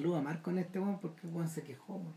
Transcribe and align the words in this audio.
Saluda 0.00 0.20
a 0.20 0.22
Marco 0.22 0.50
en 0.50 0.56
este 0.58 0.78
weón 0.80 0.98
porque 0.98 1.26
el 1.26 1.34
weón 1.34 1.48
se 1.50 1.62
quejó. 1.62 1.96
weón. 1.96 2.14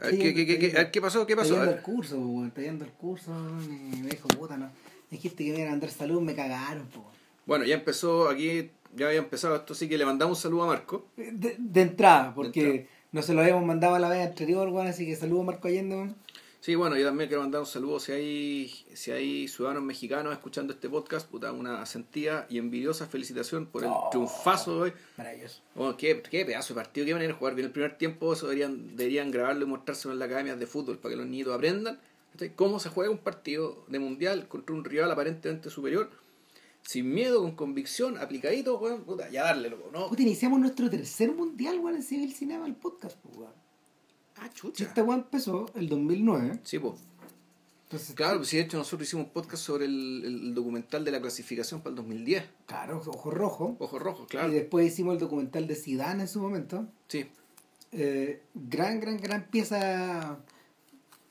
A 0.00 0.06
ver, 0.06 0.18
¿qué, 0.18 0.34
qué, 0.34 0.46
qué, 0.46 0.58
qué- 0.58 0.72
a 0.76 0.78
ver, 0.82 0.90
¿qué 0.90 1.00
pasó? 1.00 1.24
¿Qué 1.28 1.36
pasó? 1.36 1.54
Está 1.54 1.64
yendo 1.66 1.76
el 1.76 1.82
curso, 1.82 2.18
weón. 2.18 2.48
Está 2.48 2.60
yendo 2.62 2.84
el 2.84 2.90
curso 2.90 3.32
y 3.66 4.00
me 4.02 4.08
dijo, 4.08 4.26
puta, 4.28 4.56
no. 4.56 4.68
Dijiste 5.08 5.44
que 5.44 5.50
me 5.52 5.58
iban 5.58 5.68
a 5.68 5.70
mandar 5.72 5.90
salud, 5.90 6.20
me 6.20 6.34
cagaron, 6.34 6.86
po. 6.88 7.04
Bueno, 7.46 7.64
ya 7.64 7.76
empezó 7.76 8.28
aquí, 8.28 8.72
ya 8.96 9.06
había 9.06 9.20
empezado 9.20 9.54
esto, 9.54 9.74
así 9.74 9.88
que 9.88 9.96
le 9.96 10.04
mandamos 10.04 10.38
un 10.38 10.42
saludo 10.42 10.64
a 10.64 10.66
Marco. 10.66 11.06
De, 11.16 11.54
de 11.56 11.80
entrada, 11.82 12.34
porque 12.34 12.62
De 12.62 12.68
entrada. 12.70 12.90
no 13.12 13.22
se 13.22 13.32
lo 13.32 13.42
habíamos 13.42 13.64
mandado 13.64 13.94
a 13.94 14.00
la 14.00 14.08
vez 14.08 14.26
anterior, 14.26 14.68
weón, 14.68 14.88
así 14.88 15.06
que 15.06 15.14
saludo 15.14 15.42
a 15.42 15.44
Marco 15.44 15.68
Allende, 15.68 15.94
weón. 15.94 16.16
Sí, 16.60 16.74
bueno, 16.74 16.96
yo 16.96 17.06
también 17.06 17.28
quiero 17.28 17.42
mandar 17.42 17.60
un 17.60 17.66
saludo 17.68 18.00
si 18.00 18.10
hay, 18.12 18.68
si 18.92 19.12
hay 19.12 19.46
ciudadanos 19.46 19.84
mexicanos 19.84 20.32
escuchando 20.32 20.72
este 20.72 20.88
podcast, 20.88 21.28
puta, 21.30 21.52
una 21.52 21.86
sentida 21.86 22.46
y 22.50 22.58
envidiosa 22.58 23.06
felicitación 23.06 23.66
por 23.66 23.84
el 23.84 23.90
Oh. 23.92 24.08
triunfazo 24.10 24.74
de 24.74 24.80
hoy. 24.82 24.92
Maravilloso. 25.16 25.60
Bueno, 25.76 25.96
qué, 25.96 26.20
qué 26.28 26.44
pedazo 26.44 26.74
de 26.74 26.80
partido 26.80 27.06
que 27.06 27.12
van 27.12 27.22
a 27.22 27.26
ir 27.26 27.30
a 27.30 27.34
jugar. 27.34 27.52
En 27.58 27.64
el 27.64 27.70
primer 27.70 27.96
tiempo 27.96 28.32
eso 28.32 28.46
deberían, 28.46 28.96
deberían 28.96 29.30
grabarlo 29.30 29.64
y 29.64 29.68
mostrárselo 29.68 30.12
en 30.14 30.18
las 30.18 30.26
academias 30.26 30.58
de 30.58 30.66
fútbol 30.66 30.98
para 30.98 31.12
que 31.12 31.16
los 31.16 31.26
niños 31.26 31.48
aprendan 31.50 32.00
cómo 32.56 32.78
se 32.78 32.88
juega 32.88 33.10
un 33.10 33.18
partido 33.18 33.84
de 33.88 33.98
mundial 33.98 34.46
contra 34.48 34.74
un 34.74 34.84
rival 34.84 35.10
aparentemente 35.10 35.70
superior, 35.70 36.10
sin 36.82 37.12
miedo, 37.12 37.40
con 37.40 37.56
convicción, 37.56 38.16
aplicadito, 38.18 38.78
weón, 38.78 39.02
puta, 39.04 39.28
ya 39.28 39.44
darle, 39.44 39.70
loco, 39.70 39.90
¿no? 39.92 40.08
Puta, 40.08 40.22
iniciamos 40.22 40.60
nuestro 40.60 40.88
tercer 40.88 41.32
mundial, 41.32 41.78
weón, 41.80 41.96
en 41.96 42.02
Civil 42.02 42.32
Cinema, 42.32 42.66
el 42.66 42.74
podcast, 42.76 43.16
po, 43.18 43.28
weón. 43.30 43.52
Ah, 44.40 44.48
Si 44.52 44.60
chucha. 44.60 44.84
Esta 44.84 45.02
weón 45.02 45.20
empezó 45.20 45.66
el 45.74 45.88
2009. 45.88 46.60
Sí, 46.64 46.78
pues. 46.78 46.94
Entonces, 47.84 48.14
Claro, 48.14 48.36
pues 48.38 48.50
de 48.50 48.60
hecho 48.60 48.76
nosotros 48.76 49.08
hicimos 49.08 49.26
un 49.26 49.32
podcast 49.32 49.62
sobre 49.62 49.86
el, 49.86 50.22
el 50.24 50.54
documental 50.54 51.04
de 51.04 51.10
la 51.10 51.20
clasificación 51.20 51.80
para 51.80 51.90
el 51.90 51.96
2010. 51.96 52.44
Claro, 52.66 53.02
Ojo 53.06 53.30
Rojo. 53.30 53.76
Ojos 53.78 54.02
rojos, 54.02 54.24
Y 54.26 54.30
claro. 54.30 54.50
después 54.52 54.86
hicimos 54.92 55.14
el 55.14 55.20
documental 55.20 55.66
de 55.66 55.74
Zidane 55.74 56.22
en 56.22 56.28
su 56.28 56.40
momento. 56.40 56.86
Sí, 57.08 57.26
Eh, 57.92 58.42
gran, 58.54 59.00
gran, 59.00 59.16
gran 59.18 59.44
pieza. 59.48 60.38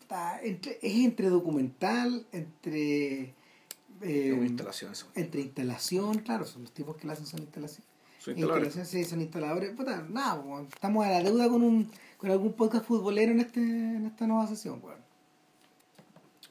está 0.02 0.42
entre- 0.42 0.80
es 0.82 0.96
entre 1.06 1.30
documental, 1.30 2.26
entre. 2.32 3.36
eh, 4.02 4.40
instalación 4.46 4.92
entre 5.16 5.42
instalación, 5.42 6.20
claro, 6.20 6.46
son 6.46 6.62
los 6.64 6.72
tipos 6.72 6.96
que 6.98 7.06
la 7.08 7.14
hacen 7.14 7.26
son 7.28 7.42
instalación. 7.42 7.84
Soy 8.20 8.34
instalador. 8.34 8.64
Instalación, 8.66 9.04
sí, 9.04 9.10
son 9.10 9.22
instaladores. 9.22 9.72
Puta, 9.76 10.06
nada, 10.10 10.44
estamos 10.74 11.06
a 11.06 11.10
la 11.10 11.24
deuda 11.24 11.50
con 11.50 11.62
un 11.64 11.92
con 12.18 12.32
algún 12.32 12.54
podcast 12.54 12.86
futbolero 12.86 13.32
en 13.32 13.40
este 13.40 13.60
en 13.60 14.06
esta 14.06 14.26
nueva 14.28 14.48
sesión, 14.48 14.80
weón. 14.84 14.98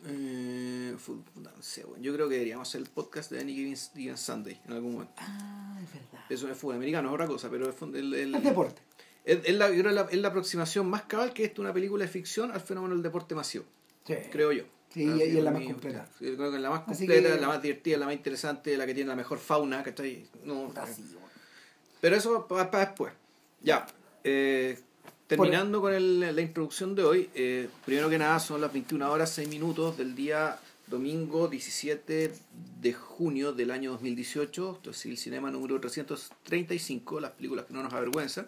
Eh, 0.08 0.94
puta, 1.04 1.50
no 1.56 1.62
sé, 1.62 1.84
weón. 1.84 2.02
Yo 2.02 2.12
creo 2.14 2.28
que 2.28 2.34
deberíamos 2.34 2.68
hacer 2.68 2.82
el 2.82 2.88
podcast 2.88 3.30
de 3.32 3.40
Any 3.40 3.54
Given, 3.54 4.16
Sunday 4.16 4.60
en 4.66 4.72
algún 4.72 4.92
momento. 4.92 5.14
Ah, 5.18 5.78
es 5.82 5.92
verdad. 5.92 6.24
Eso 6.28 6.48
es 6.50 6.56
fútbol 6.58 6.76
americano, 6.76 7.08
es 7.08 7.14
otra 7.14 7.26
cosa, 7.26 7.48
pero 7.50 7.68
es, 7.70 7.82
el, 7.82 8.14
el- 8.14 8.34
El 8.34 8.42
deporte. 8.42 8.80
es- 9.24 9.40
es 9.44 9.54
la, 9.56 9.70
yo 9.72 9.80
creo 9.82 9.92
la, 9.92 10.02
es 10.02 10.18
la 10.18 10.28
aproximación 10.28 10.88
más 10.88 11.02
cabal 11.02 11.32
que 11.32 11.44
esto 11.44 11.62
una 11.62 11.72
película 11.72 12.04
de 12.04 12.10
ficción 12.10 12.52
al 12.52 12.60
fenómeno 12.60 12.94
del 12.94 13.02
deporte 13.02 13.34
masivo, 13.34 13.64
Sí. 14.06 14.14
creo 14.30 14.52
yo. 14.52 14.64
Sí, 14.90 15.08
Ah, 15.10 15.16
y- 15.16 15.22
es 15.22 15.34
la 15.42 15.50
más 15.50 15.64
completa. 15.64 16.08
Yo 16.20 16.36
creo 16.36 16.50
que 16.50 16.56
es 16.56 16.62
la 16.62 16.70
más 16.70 16.82
Así 16.86 17.06
completa, 17.06 17.34
que- 17.34 17.40
la 17.40 17.48
más 17.48 17.62
divertida, 17.62 17.96
la 17.98 18.06
más 18.06 18.14
interesante, 18.14 18.76
la 18.76 18.86
que 18.86 18.94
tiene 18.94 19.08
la 19.08 19.16
mejor 19.16 19.38
fauna, 19.38 19.82
¿cachai? 19.82 20.26
No, 20.44 20.66
Puta, 20.68 20.86
sí, 20.86 21.02
weón. 21.14 21.26
Pero 22.00 22.16
eso 22.16 22.46
para 22.46 22.70
después. 22.86 23.12
Ya. 23.62 23.86
eh, 24.28 24.78
terminando 25.26 25.80
con 25.80 25.92
el- 25.92 26.34
la 26.34 26.40
introducción 26.42 26.94
de 26.94 27.02
hoy, 27.04 27.30
eh, 27.34 27.68
primero 27.84 28.08
que 28.08 28.18
nada 28.18 28.38
son 28.38 28.60
las 28.60 28.72
21 28.72 29.10
horas 29.10 29.30
6 29.30 29.48
minutos 29.48 29.96
del 29.96 30.14
día 30.14 30.58
domingo 30.86 31.48
17 31.48 32.32
de 32.80 32.92
junio 32.92 33.52
del 33.52 33.70
año 33.72 33.90
2018. 33.92 34.74
Esto 34.76 34.90
es 34.90 35.04
el 35.06 35.16
cinema 35.16 35.50
número 35.50 35.80
335, 35.80 37.18
las 37.20 37.32
películas 37.32 37.64
que 37.66 37.74
no 37.74 37.82
nos 37.82 37.92
avergüenzan. 37.92 38.46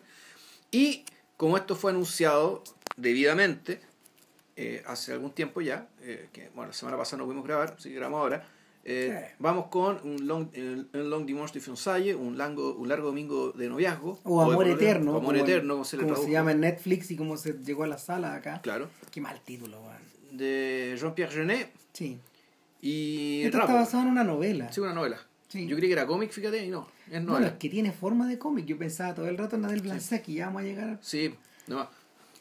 Y 0.70 1.04
como 1.36 1.56
esto 1.56 1.74
fue 1.74 1.90
anunciado 1.90 2.62
debidamente 2.96 3.80
eh, 4.60 4.82
hace 4.86 5.12
algún 5.12 5.30
tiempo 5.30 5.60
ya, 5.60 5.88
eh, 6.02 6.28
que 6.32 6.50
bueno, 6.54 6.68
la 6.68 6.72
semana 6.74 6.96
pasada 6.96 7.18
no 7.18 7.26
pudimos 7.26 7.44
grabar, 7.46 7.76
que 7.76 7.90
grabamos 7.90 8.18
ahora. 8.20 8.48
Eh, 8.90 9.26
Sí. 9.28 9.34
Vamos 9.38 9.66
con 9.66 9.98
un 10.02 10.26
long, 10.26 10.48
un 10.56 11.10
long 11.10 11.26
dimanche 11.26 11.54
de 11.54 11.60
fiançailles, 11.60 12.16
un 12.16 12.38
largo, 12.38 12.74
un 12.74 12.88
largo 12.88 13.08
domingo 13.08 13.52
de 13.52 13.68
noviazgo. 13.68 14.18
O 14.24 14.40
amor 14.40 14.64
de- 14.66 14.72
eterno. 14.72 15.12
o 15.12 15.16
amor 15.18 15.34
como- 15.34 15.44
eterno, 15.46 15.74
como 15.74 15.84
se 15.84 15.96
le 15.96 16.02
como 16.04 16.14
tradujo. 16.14 16.32
llama 16.32 16.52
en 16.52 16.60
Netflix 16.60 17.10
y 17.10 17.16
como 17.16 17.36
se 17.36 17.52
llegó 17.62 17.84
a 17.84 17.86
la 17.86 17.98
sala 17.98 18.34
acá. 18.34 18.60
Claro. 18.62 18.88
Qué 19.10 19.20
mal 19.20 19.40
título, 19.42 19.80
weón. 19.80 20.36
De 20.38 20.96
Jean-Pierre 20.98 21.32
Genet 21.32 21.70
Sí. 21.92 22.18
y 22.80 23.42
Esto 23.44 23.58
está 23.60 23.74
basado 23.74 24.02
en 24.04 24.10
una 24.10 24.24
novela. 24.24 24.72
Sí, 24.72 24.80
una 24.80 24.94
novela. 24.94 25.18
Sí. 25.48 25.66
Yo 25.66 25.76
creí 25.76 25.88
que 25.88 25.94
era 25.94 26.06
cómic, 26.06 26.30
fíjate, 26.30 26.64
y 26.64 26.68
no, 26.68 26.86
es 27.06 27.12
Bueno, 27.12 27.32
novela. 27.32 27.46
es 27.48 27.52
que 27.54 27.68
tiene 27.70 27.90
forma 27.92 28.28
de 28.28 28.38
cómic. 28.38 28.66
Yo 28.66 28.76
pensaba 28.78 29.14
todo 29.14 29.28
el 29.28 29.38
rato 29.38 29.56
en 29.56 29.64
Adel 29.64 29.80
Blancek 29.80 30.28
y 30.28 30.34
ya 30.34 30.46
vamos 30.46 30.62
a 30.62 30.64
llegar, 30.66 30.98
Sí, 31.00 31.34
no. 31.66 31.88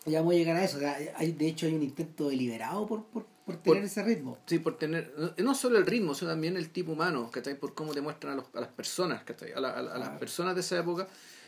ya 0.05 0.19
vamos 0.19 0.33
a, 0.33 0.37
llegar 0.37 0.57
a 0.57 0.63
eso. 0.65 0.77
O 0.77 0.79
sea, 0.81 0.97
hay, 1.15 1.31
de 1.31 1.47
hecho, 1.47 1.65
hay 1.67 1.73
un 1.75 1.83
intento 1.83 2.27
deliberado 2.29 2.85
por, 2.85 3.05
por, 3.05 3.25
por 3.47 3.55
tener 3.63 3.79
Por- 3.79 3.85
ese 3.85 4.03
ritmo. 4.03 4.37
Sí, 4.45 4.59
por 4.59 4.77
tener, 4.77 5.11
no- 5.17 5.33
no 5.37 5.55
solo 5.55 5.79
el 5.79 5.85
ritmo, 5.87 6.13
sino 6.13 6.29
también 6.29 6.55
el 6.57 6.69
tipo 6.69 6.91
humano, 6.91 7.31
¿cachai? 7.31 7.57
Por 7.57 7.73
cómo 7.73 7.93
te 7.93 8.01
muestran 8.01 8.33
a, 8.33 8.35
los- 8.35 8.45
a 8.53 8.59
las 8.59 8.69
personas, 8.69 9.23
¿cachai? 9.23 9.53
A, 9.53 9.59
la- 9.59 9.69
a 9.71 9.79
a 9.79 9.81
las 9.83 9.93
Claro. 9.95 10.19
personas 10.19 10.53
de 10.53 10.61
esa 10.61 10.77
época. 10.77 11.07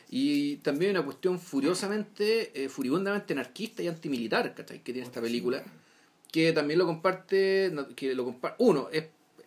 Y 0.10 0.56
también 0.58 0.92
una 0.92 1.04
cuestión 1.06 1.38
furiosamente, 1.40 2.64
eh, 2.64 2.70
furibundamente 2.70 3.34
anarquista 3.34 3.84
y 3.84 3.88
antimilitar, 3.88 4.56
¿cachai? 4.56 4.80
Que 4.84 4.92
tiene 4.94 5.06
esta 5.08 5.22
película. 5.22 5.64
Que 6.32 6.52
también 6.54 6.80
lo 6.80 6.86
comparte, 6.86 7.72
que 7.96 8.16
lo 8.16 8.24
comparte, 8.26 8.56
uno, 8.64 8.90
es 8.92 9.06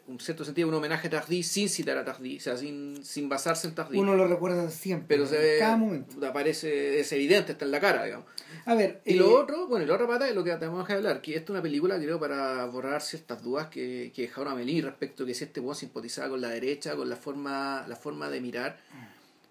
en 0.08 0.18
cierto 0.20 0.44
sentido 0.44 0.68
un 0.68 0.74
homenaje 0.74 1.06
a 1.06 1.10
Tardy 1.10 1.42
sin 1.44 1.68
citar 1.68 1.96
a 1.96 2.04
Tardy, 2.04 2.36
o 2.36 2.40
sea, 2.40 2.56
sin, 2.56 3.04
sin 3.04 3.28
basarse 3.28 3.68
en 3.68 3.74
Tardy. 3.74 3.98
Uno 3.98 4.14
lo 4.16 4.26
recuerda 4.26 4.68
siempre. 4.70 5.06
pero 5.08 5.26
se 5.26 5.36
en 5.36 5.42
ve, 5.42 5.56
cada 5.60 5.76
momento. 5.76 6.26
aparece, 6.26 7.00
es 7.00 7.10
evidente, 7.12 7.52
está 7.52 7.64
en 7.64 7.70
la 7.70 7.80
cara, 7.80 8.04
digamos. 8.04 8.26
A 8.66 8.74
ver, 8.74 9.00
Y 9.04 9.14
eh, 9.14 9.16
lo 9.16 9.38
otro, 9.38 9.66
bueno, 9.66 9.84
y 9.84 9.88
la 9.88 9.94
otra 9.94 10.06
pata 10.06 10.28
es 10.28 10.34
lo 10.34 10.42
que 10.44 10.52
tenemos 10.56 10.86
que 10.86 10.92
hablar, 10.92 11.20
que 11.20 11.34
esto 11.34 11.52
es 11.52 11.56
una 11.56 11.62
película, 11.62 11.98
creo, 11.98 12.18
para 12.20 12.64
borrar 12.66 13.00
ciertas 13.02 13.42
dudas 13.42 13.68
que, 13.68 14.12
que 14.14 14.22
dejaron 14.22 14.52
a 14.52 14.54
venir 14.54 14.84
respecto 14.84 15.24
a 15.24 15.26
que 15.26 15.34
si 15.34 15.44
este 15.44 15.60
weón 15.60 15.74
simpatizaba 15.74 16.28
con 16.30 16.40
la 16.40 16.48
derecha, 16.50 16.94
con 16.96 17.08
la 17.08 17.16
forma, 17.16 17.84
la 17.88 17.96
forma 17.96 18.28
de 18.30 18.40
mirar 18.40 18.78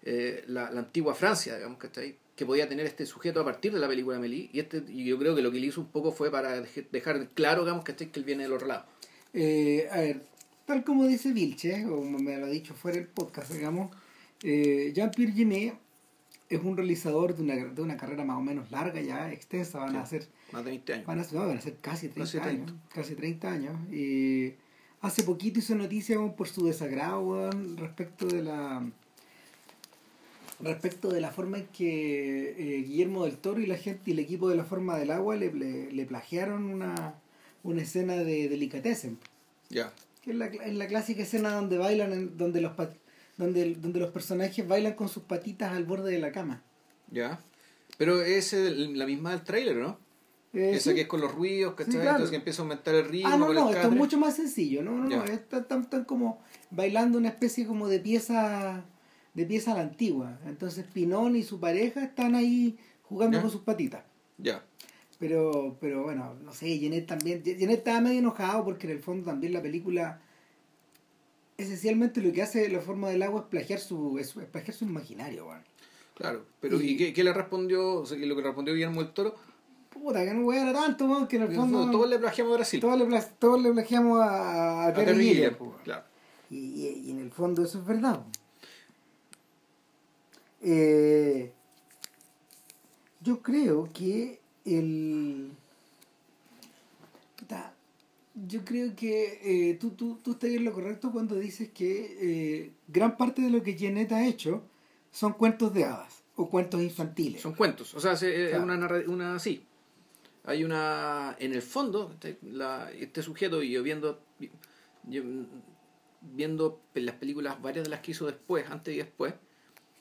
eh, 0.04 0.44
la, 0.48 0.70
la 0.70 0.80
antigua 0.80 1.14
Francia, 1.14 1.56
digamos, 1.56 1.78
¿cachai? 1.78 2.16
Que 2.34 2.46
podía 2.46 2.68
tener 2.68 2.86
este 2.86 3.06
sujeto 3.06 3.40
a 3.40 3.44
partir 3.44 3.72
de 3.72 3.78
la 3.78 3.86
película 3.88 4.16
de 4.16 4.22
Mélie. 4.22 4.50
Y 4.52 4.60
este, 4.60 4.82
y 4.88 5.04
yo 5.04 5.18
creo 5.18 5.34
que 5.34 5.42
lo 5.42 5.52
que 5.52 5.60
le 5.60 5.66
hizo 5.66 5.80
un 5.80 5.88
poco 5.88 6.12
fue 6.12 6.30
para 6.30 6.60
dejar 6.90 7.28
claro, 7.34 7.62
digamos, 7.62 7.84
¿cachai? 7.84 8.08
Que 8.10 8.18
él 8.20 8.24
viene 8.24 8.44
del 8.44 8.52
otro 8.54 8.66
lado. 8.66 8.84
eh, 9.34 9.88
a 9.90 9.98
ver, 10.00 10.22
tal 10.66 10.82
como 10.84 11.06
dice 11.06 11.32
Vilche, 11.32 11.84
o 11.86 12.00
me 12.02 12.38
lo 12.38 12.46
ha 12.46 12.48
dicho 12.48 12.74
fuera 12.74 12.96
del 12.98 13.06
podcast, 13.06 13.52
digamos, 13.52 13.94
eh, 14.42 14.92
Jean-Pierre 14.94 15.32
Genet 15.32 15.74
es 16.54 16.62
un 16.62 16.76
realizador 16.76 17.34
de 17.36 17.42
una, 17.42 17.54
de 17.56 17.82
una 17.82 17.96
carrera 17.96 18.24
más 18.24 18.36
o 18.38 18.42
menos 18.42 18.70
larga 18.70 19.00
ya, 19.00 19.32
extensa, 19.32 19.78
van 19.80 19.96
a 19.96 20.06
ser 20.06 20.26
Más 20.52 20.64
de 20.64 20.70
20 20.70 20.92
años. 20.94 21.06
Van 21.06 21.18
a, 21.20 21.26
no, 21.32 21.46
van 21.46 21.58
a 21.58 21.60
ser 21.60 21.76
casi 21.80 22.08
30 22.08 22.20
Casi 22.20 22.38
30. 22.38 22.72
años. 22.72 22.82
Casi 22.94 23.14
30 23.14 23.50
años. 23.52 23.76
Y 23.92 24.54
hace 25.00 25.22
poquito 25.24 25.58
hizo 25.58 25.74
noticia 25.74 26.18
por 26.36 26.48
su 26.48 26.66
desagrado 26.66 27.50
respecto 27.76 28.26
de 28.26 28.42
la 28.42 28.82
respecto 30.60 31.08
de 31.10 31.20
la 31.20 31.30
forma 31.32 31.58
en 31.58 31.66
que 31.66 32.50
eh, 32.78 32.82
Guillermo 32.82 33.24
del 33.24 33.36
Toro 33.36 33.60
y 33.60 33.66
la 33.66 33.76
gente 33.76 34.02
y 34.06 34.12
el 34.12 34.20
equipo 34.20 34.48
de 34.48 34.54
la 34.56 34.64
forma 34.64 34.96
del 34.96 35.10
agua 35.10 35.34
le, 35.34 35.52
le, 35.52 35.90
le 35.90 36.04
plagiaron 36.06 36.66
una, 36.66 37.14
una 37.64 37.82
escena 37.82 38.14
de 38.16 38.48
delicatessen 38.48 39.18
Ya. 39.70 39.92
que 40.22 40.30
es 40.30 40.36
la, 40.36 40.46
es 40.46 40.74
la 40.74 40.86
clásica 40.86 41.22
escena 41.22 41.50
donde 41.54 41.78
bailan 41.78 42.12
en- 42.12 42.36
donde 42.38 42.60
los 42.60 42.72
donde, 43.42 43.74
donde 43.74 44.00
los 44.00 44.10
personajes 44.10 44.66
bailan 44.66 44.94
con 44.94 45.08
sus 45.08 45.22
patitas 45.24 45.72
al 45.72 45.84
borde 45.84 46.12
de 46.12 46.18
la 46.18 46.32
cama 46.32 46.62
Ya. 47.10 47.40
Pero 47.98 48.22
es 48.22 48.52
el- 48.52 48.98
la 48.98 49.06
misma 49.06 49.30
del 49.32 49.42
trailer, 49.42 49.76
¿no? 49.76 49.98
Eh, 50.54 50.72
Esa 50.74 50.90
sí. 50.90 50.94
que 50.96 51.02
es 51.02 51.06
con 51.08 51.20
los 51.20 51.32
ruidos, 51.34 51.74
¿cachai? 51.74 51.92
Sí, 51.92 51.98
claro. 51.98 52.10
Entonces 52.10 52.30
que 52.30 52.36
empieza 52.36 52.60
a 52.60 52.64
aumentar 52.64 52.94
el 52.94 53.04
ritmo 53.08 53.28
Ah, 53.32 53.36
no, 53.38 53.46
con 53.46 53.54
no, 53.54 53.68
el 53.70 53.74
esto 53.76 53.88
es 53.88 53.94
mucho 53.94 54.18
más 54.18 54.36
sencillo, 54.36 54.82
no, 54.82 54.92
no, 54.92 55.04
no, 55.04 55.26
Ya. 55.26 55.32
están 55.32 55.66
tan, 55.68 55.88
tan 55.88 56.04
como 56.04 56.42
bailando 56.70 57.16
una 57.18 57.28
especie 57.28 57.66
como 57.66 57.88
de 57.88 58.00
pieza 58.00 58.84
de 59.34 59.46
pieza 59.46 59.72
a 59.72 59.76
la 59.76 59.80
antigua. 59.82 60.38
Entonces 60.46 60.84
Pinón 60.92 61.36
y 61.36 61.42
su 61.42 61.58
pareja 61.58 62.02
están 62.04 62.34
ahí 62.34 62.78
jugando 63.02 63.38
Ya. 63.38 63.42
con 63.42 63.50
sus 63.50 63.62
patitas. 63.62 64.04
Ya. 64.36 64.62
Pero, 65.18 65.76
pero 65.80 66.02
bueno, 66.02 66.34
no 66.44 66.52
sé, 66.52 66.78
Jeanette 66.78 67.06
también, 67.06 67.42
Jeanette 67.42 67.78
estaba 67.78 68.00
medio 68.00 68.18
enojado 68.18 68.64
porque 68.64 68.86
en 68.88 68.92
el 68.94 68.98
fondo 69.00 69.24
también 69.30 69.52
la 69.54 69.62
película 69.62 70.20
esencialmente 71.58 72.20
lo 72.20 72.32
que 72.32 72.42
hace 72.42 72.68
la 72.68 72.80
forma 72.80 73.08
del 73.10 73.22
agua 73.22 73.40
es 73.42 73.46
plagiar 73.46 73.78
su, 73.80 74.18
es, 74.18 74.36
es 74.36 74.46
plagiar 74.46 74.74
su 74.76 74.84
imaginario. 74.84 75.48
Claro, 76.14 76.44
pero 76.60 76.80
¿y, 76.80 76.90
Y- 76.90 76.96
qué, 76.96 77.12
qué 77.12 77.24
le 77.24 77.32
respondió? 77.32 77.94
O 78.00 78.06
sea, 78.06 78.18
lo 78.18 78.36
que 78.36 78.42
respondió 78.42 78.74
Guillermo 78.74 79.02
del 79.02 79.12
Toro, 79.12 79.34
Puta, 79.90 80.24
que 80.24 80.32
no 80.32 80.44
voy 80.44 80.56
a 80.56 80.72
tanto, 80.72 81.04
weón, 81.04 81.26
que 81.28 81.36
en 81.36 81.42
el 81.42 81.54
fondo 81.54 81.90
todos 81.90 82.08
le 82.08 82.18
plagiamos 82.18 82.52
a 82.54 82.56
Brasil. 82.56 82.80
todos 82.80 82.98
le, 82.98 83.04
pla- 83.04 83.28
todos 83.38 83.60
le 83.62 83.72
plagiamos 83.72 84.20
a, 84.22 84.86
a, 84.86 84.94
Terry 84.94 85.22
Gilliam, 85.28 85.54
claro. 85.84 86.04
Y, 86.50 86.56
y- 86.56 87.02
y 87.06 87.10
en 87.10 87.18
el 87.20 87.30
fondo 87.30 87.62
eso 87.62 87.78
es 87.78 87.84
verdad. 87.86 88.24
Eh, 90.62 91.52
yo 93.20 93.42
creo 93.42 93.88
que 93.92 94.40
el... 94.64 95.52
yo 98.34 98.64
creo 98.64 98.94
que 98.96 99.70
eh, 99.70 99.74
tú, 99.74 99.90
tú, 99.90 100.20
tú 100.22 100.32
estás 100.32 100.50
en 100.50 100.64
lo 100.64 100.72
correcto 100.72 101.12
cuando 101.12 101.36
dices 101.36 101.70
que 101.70 102.16
eh, 102.20 102.72
gran 102.88 103.16
parte 103.16 103.42
de 103.42 103.50
lo 103.50 103.62
que 103.62 103.76
Jeanette 103.76 104.12
ha 104.12 104.26
hecho 104.26 104.64
son 105.10 105.34
cuentos 105.34 105.74
de 105.74 105.84
hadas. 105.84 106.22
O 106.34 106.48
cuentos 106.48 106.80
infantiles. 106.80 107.42
Son 107.42 107.54
cuentos, 107.54 107.94
o 107.94 108.00
sea, 108.00 108.12
es 108.12 108.58
una, 108.58 108.74
una 109.06 109.38
sí. 109.38 109.66
Hay 110.44 110.64
una, 110.64 111.36
en 111.38 111.52
el 111.52 111.62
fondo, 111.62 112.10
este, 112.12 112.38
la, 112.42 112.90
este 112.90 113.22
sujeto, 113.22 113.62
y 113.62 113.70
yo 113.70 113.82
viendo, 113.82 114.18
viendo 116.22 116.80
las 116.94 117.14
películas, 117.16 117.60
varias 117.60 117.84
de 117.84 117.90
las 117.90 118.00
que 118.00 118.12
hizo 118.12 118.26
después, 118.26 118.64
antes 118.70 118.94
y 118.94 118.98
después, 118.98 119.34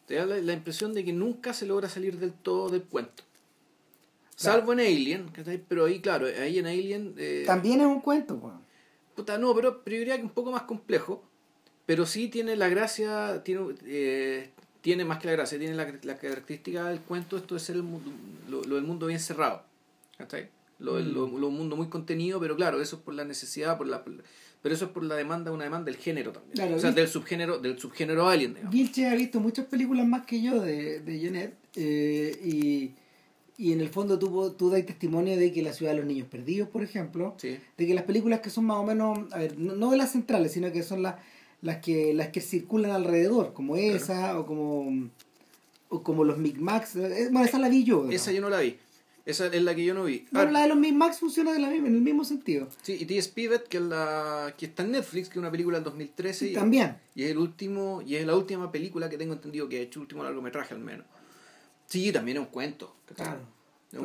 te 0.07 0.15
da 0.15 0.25
la, 0.25 0.53
impresión 0.53 0.93
de 0.93 1.03
que 1.03 1.13
nunca 1.13 1.53
se 1.53 1.65
logra 1.65 1.89
salir 1.89 2.17
del 2.17 2.33
todo 2.33 2.69
del 2.69 2.83
cuento. 2.83 3.23
Salvo 4.41 4.73
en 4.73 4.79
Alien, 4.79 5.31
pero 5.67 5.85
ahí, 5.85 5.99
claro, 5.99 6.25
ahí 6.25 6.59
en 6.59 6.67
Alien... 6.67 7.15
Eh, 7.17 7.43
También 7.45 7.81
es 7.81 7.87
un 7.87 8.01
cuento, 8.01 8.39
Puta, 9.15 9.37
no, 9.37 9.53
pero, 9.53 9.83
pero 9.83 9.95
yo 9.95 9.99
diría 9.99 10.17
que 10.17 10.23
un 10.23 10.29
poco 10.29 10.51
más 10.51 10.63
complejo, 10.63 11.23
pero 11.85 12.05
sí 12.05 12.27
tiene 12.29 12.55
la 12.55 12.69
gracia, 12.69 13.43
tiene, 13.43 13.75
eh, 13.85 14.51
tiene 14.81 15.05
más 15.05 15.19
que 15.19 15.27
la 15.27 15.33
gracia, 15.33 15.59
tiene 15.59 15.75
la, 15.75 15.93
la, 16.03 16.17
característica 16.17 16.85
del 16.85 17.01
cuento, 17.01 17.37
esto 17.37 17.55
es 17.55 17.63
ser 17.63 17.75
el 17.75 17.83
mundo, 17.83 18.09
lo, 18.47 18.61
del 18.61 18.83
mundo 18.83 19.07
bien 19.07 19.19
cerrado. 19.19 19.63
Lo, 20.79 20.93
mm. 20.93 21.13
lo, 21.13 21.27
lo, 21.27 21.49
mundo 21.49 21.75
muy 21.75 21.87
contenido, 21.87 22.39
pero 22.39 22.55
claro, 22.55 22.81
eso 22.81 22.95
es 22.95 23.01
por 23.01 23.13
la 23.13 23.25
necesidad, 23.25 23.77
por 23.77 23.87
la 23.87 24.03
pero 24.61 24.75
eso 24.75 24.85
es 24.85 24.91
por 24.91 25.03
la 25.03 25.15
demanda, 25.15 25.51
una 25.51 25.63
demanda 25.63 25.85
del 25.85 25.99
género 25.99 26.31
también. 26.31 26.73
o 26.73 26.79
sea, 26.79 26.91
del 26.91 27.07
subgénero, 27.07 27.57
del 27.57 27.79
subgénero 27.79 28.27
alien. 28.27 28.57
Vilche 28.69 29.07
ha 29.07 29.15
visto 29.15 29.39
muchas 29.39 29.65
películas 29.65 30.05
más 30.05 30.25
que 30.25 30.41
yo 30.41 30.61
de, 30.61 30.99
de 30.99 31.19
Janet 31.19 31.55
eh, 31.75 32.39
y, 32.43 32.91
y 33.61 33.73
en 33.73 33.79
el 33.79 33.89
fondo 33.89 34.17
tú, 34.17 34.55
tú 34.57 34.71
das 34.71 34.83
testimonio 34.85 35.37
de 35.37 35.53
que 35.53 35.61
la 35.61 35.71
ciudad 35.71 35.91
de 35.91 35.99
los 35.99 36.07
niños 36.07 36.27
perdidos, 36.27 36.67
por 36.67 36.81
ejemplo, 36.81 37.35
de 37.41 37.59
que 37.77 37.93
las 37.93 38.05
películas 38.05 38.39
que 38.39 38.49
son 38.49 38.65
más 38.65 38.77
o 38.77 38.83
menos, 38.83 39.31
a 39.31 39.37
ver, 39.37 39.55
no, 39.59 39.91
de 39.91 39.97
las 39.97 40.13
centrales, 40.13 40.51
sino 40.53 40.71
que 40.71 40.81
son 40.81 41.03
las 41.03 41.15
las 41.61 41.77
que 41.77 42.15
las 42.15 42.29
que 42.29 42.41
circulan 42.41 42.89
alrededor, 42.89 43.53
como 43.53 43.75
esa 43.75 44.39
o 44.39 44.47
como 44.47 45.09
o 45.89 46.01
como 46.01 46.23
los 46.23 46.39
Micmacs, 46.39 46.95
eh, 46.95 47.29
bueno, 47.31 47.47
esa 47.47 47.59
la 47.59 47.69
vi 47.69 47.83
yo. 47.83 48.09
Esa 48.09 48.31
yo 48.31 48.41
no 48.41 48.49
la 48.49 48.61
vi. 48.61 48.77
Esa 49.25 49.45
es 49.45 49.61
la 49.61 49.75
que 49.75 49.85
yo 49.85 49.93
no 49.93 50.05
vi. 50.05 50.25
Pero 50.31 50.47
ah, 50.47 50.51
la 50.51 50.61
de 50.63 50.69
los 50.69 50.77
Max 50.93 51.19
funciona 51.19 51.53
de 51.53 51.59
la 51.59 51.69
misma, 51.69 51.87
en 51.89 51.95
el 51.95 52.01
mismo 52.01 52.23
sentido. 52.23 52.67
Sí, 52.81 52.97
y 52.99 53.05
T.S. 53.05 53.29
Pivet, 53.35 53.67
que, 53.67 53.77
es 53.77 53.83
la, 53.83 54.55
que 54.57 54.65
está 54.65 54.81
en 54.81 54.93
Netflix, 54.93 55.29
que 55.29 55.33
es 55.33 55.37
una 55.37 55.51
película 55.51 55.77
del 55.77 55.83
2013. 55.83 56.47
Y, 56.47 56.53
también. 56.53 56.97
Y 57.13 57.25
es, 57.25 57.31
el 57.31 57.37
último, 57.37 58.01
y 58.01 58.15
es 58.15 58.25
la 58.25 58.35
última 58.35 58.71
película 58.71 59.09
que 59.09 59.19
tengo 59.19 59.33
entendido 59.33 59.69
que 59.69 59.77
ha 59.77 59.81
hecho, 59.81 59.99
último 59.99 60.23
largometraje 60.23 60.73
al 60.73 60.79
menos. 60.79 61.05
Sí, 61.91 62.11
también 62.11 62.37
es 62.37 62.43
un 62.43 62.49
cuento. 62.49 62.95
Claro. 63.15 63.41
Es 63.91 63.99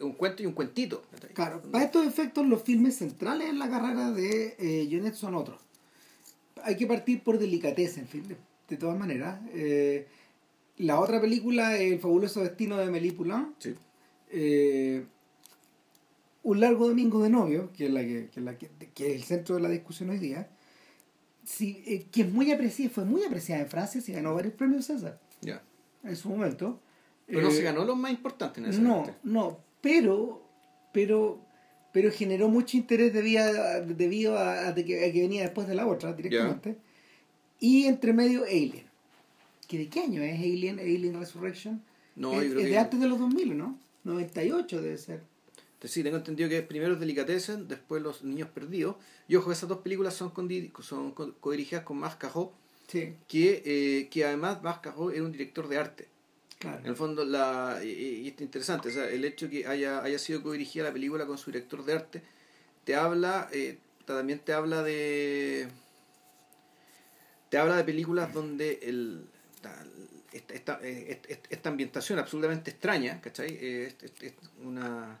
un, 0.00 0.12
cuento 0.12 0.42
y 0.42 0.46
un 0.46 0.52
cuentito. 0.52 1.02
Claro, 1.32 1.62
para 1.62 1.84
estos 1.84 2.06
efectos 2.06 2.46
los 2.46 2.62
filmes 2.62 2.96
centrales 2.96 3.48
en 3.48 3.58
la 3.58 3.70
carrera 3.70 4.10
de 4.10 4.54
eh, 4.58 5.12
son 5.14 5.34
otros. 5.34 5.58
Hay 6.62 6.76
que 6.76 6.86
partir 6.86 7.22
por 7.22 7.38
delicateza, 7.38 8.00
en 8.00 8.08
fin, 8.08 8.24
de, 8.68 8.76
todas 8.76 8.98
maneras. 8.98 9.40
Eh, 9.54 10.06
la 10.76 11.00
otra 11.00 11.20
película, 11.20 11.78
El 11.78 11.98
fabuloso 11.98 12.42
destino 12.42 12.76
de 12.76 12.90
Mélie 12.90 13.12
Poulain. 13.12 13.54
Sí 13.58 13.74
eh, 14.30 15.06
un 16.42 16.60
largo 16.60 16.88
domingo 16.88 17.22
de 17.22 17.30
novio, 17.30 17.70
que 17.72 17.86
es, 17.86 17.92
la 17.92 18.00
que, 18.02 18.28
que, 18.32 18.40
la 18.40 18.56
que, 18.56 18.66
es 18.66 19.14
el 19.14 19.22
centro 19.24 19.56
de 19.56 19.62
la 19.62 19.68
discusión 19.68 20.10
hoy 20.10 20.18
día, 20.18 20.48
sí, 21.44 21.82
eh, 21.86 22.06
que 22.10 22.22
es 22.22 22.32
muy 22.32 22.50
apreciada, 22.52 22.90
fue 22.90 23.04
muy 23.04 23.24
apreciada 23.24 23.62
en 23.62 23.68
Francia, 23.68 24.00
se 24.00 24.12
ganó 24.12 24.34
varios 24.34 24.54
premios 24.54 24.86
César. 24.86 25.20
Ya. 25.40 25.62
En 26.04 26.16
su 26.16 26.30
momento. 26.30 26.80
Pero 27.28 27.42
no 27.42 27.50
se 27.50 27.60
eh, 27.60 27.64
ganó 27.64 27.84
los 27.84 27.96
más 27.96 28.10
importantes 28.10 28.64
en 28.64 28.70
ese 28.70 28.80
No, 28.80 29.04
no, 29.22 29.58
pero, 29.82 30.42
pero, 30.92 31.38
pero 31.92 32.10
generó 32.10 32.48
mucho 32.48 32.76
interés 32.76 33.12
debido 33.12 33.44
a, 33.44 33.80
debido 33.80 34.38
a, 34.38 34.74
que, 34.74 35.12
venía 35.12 35.42
después 35.42 35.68
de 35.68 35.74
la 35.74 35.86
otra 35.86 36.14
directamente. 36.14 36.78
Y 37.60 37.84
entre 37.84 38.12
medio 38.12 38.44
Alien. 38.44 38.86
¿Que 39.66 39.78
¿De 39.78 39.88
qué 39.88 40.00
año 40.00 40.22
es 40.22 40.38
Alien, 40.38 40.78
Alien 40.78 41.20
Resurrection? 41.20 41.82
No, 42.16 42.40
es, 42.40 42.54
de 42.54 42.78
antes 42.78 42.98
de 42.98 43.06
los 43.06 43.18
2000, 43.18 43.56
¿no? 43.56 43.78
98 44.04 44.80
debe 44.80 44.96
ser. 44.96 45.22
Sí, 45.84 46.02
tengo 46.02 46.16
entendido 46.16 46.48
que 46.48 46.62
primero 46.62 46.94
es 46.94 47.00
Delicatessen, 47.00 47.68
después 47.68 48.02
Los 48.02 48.24
Niños 48.24 48.48
Perdidos. 48.48 48.96
Y 49.28 49.36
ojo, 49.36 49.52
esas 49.52 49.68
dos 49.68 49.78
películas 49.78 50.14
son, 50.14 50.30
con, 50.30 50.48
son 50.80 51.12
co-dirigidas 51.12 51.84
con 51.84 51.98
Marc 51.98 52.18
Cajot, 52.18 52.52
que, 52.88 53.18
eh, 53.28 54.08
que 54.10 54.24
además 54.24 54.62
Marc 54.62 54.82
Cajot 54.82 55.12
era 55.12 55.22
un 55.22 55.30
director 55.30 55.68
de 55.68 55.78
arte. 55.78 56.08
Claro. 56.58 56.80
En 56.80 56.86
el 56.86 56.96
fondo, 56.96 57.24
la, 57.24 57.80
y, 57.84 58.28
es 58.28 58.40
interesante, 58.40 58.88
o 58.88 58.92
sea, 58.92 59.08
el 59.08 59.24
hecho 59.24 59.48
que 59.48 59.66
haya, 59.66 60.02
haya 60.02 60.18
sido 60.18 60.42
co-dirigida 60.42 60.84
la 60.84 60.92
película 60.92 61.24
con 61.24 61.38
su 61.38 61.52
director 61.52 61.84
de 61.84 61.92
arte, 61.92 62.22
te 62.84 62.96
habla, 62.96 63.48
eh, 63.52 63.78
también 64.04 64.40
te 64.40 64.52
habla 64.52 64.82
de... 64.82 65.68
Te 67.48 67.58
habla 67.58 67.76
de 67.76 67.84
películas 67.84 68.34
donde 68.34 68.80
el, 68.82 69.24
esta, 70.32 70.78
eh, 70.82 71.20
esta, 71.48 71.68
ambientación 71.68 72.18
absolutamente 72.18 72.70
extraña, 72.70 73.20
¿cachai? 73.20 73.56
Eh, 73.60 73.94
es, 74.20 74.34
una 74.62 75.18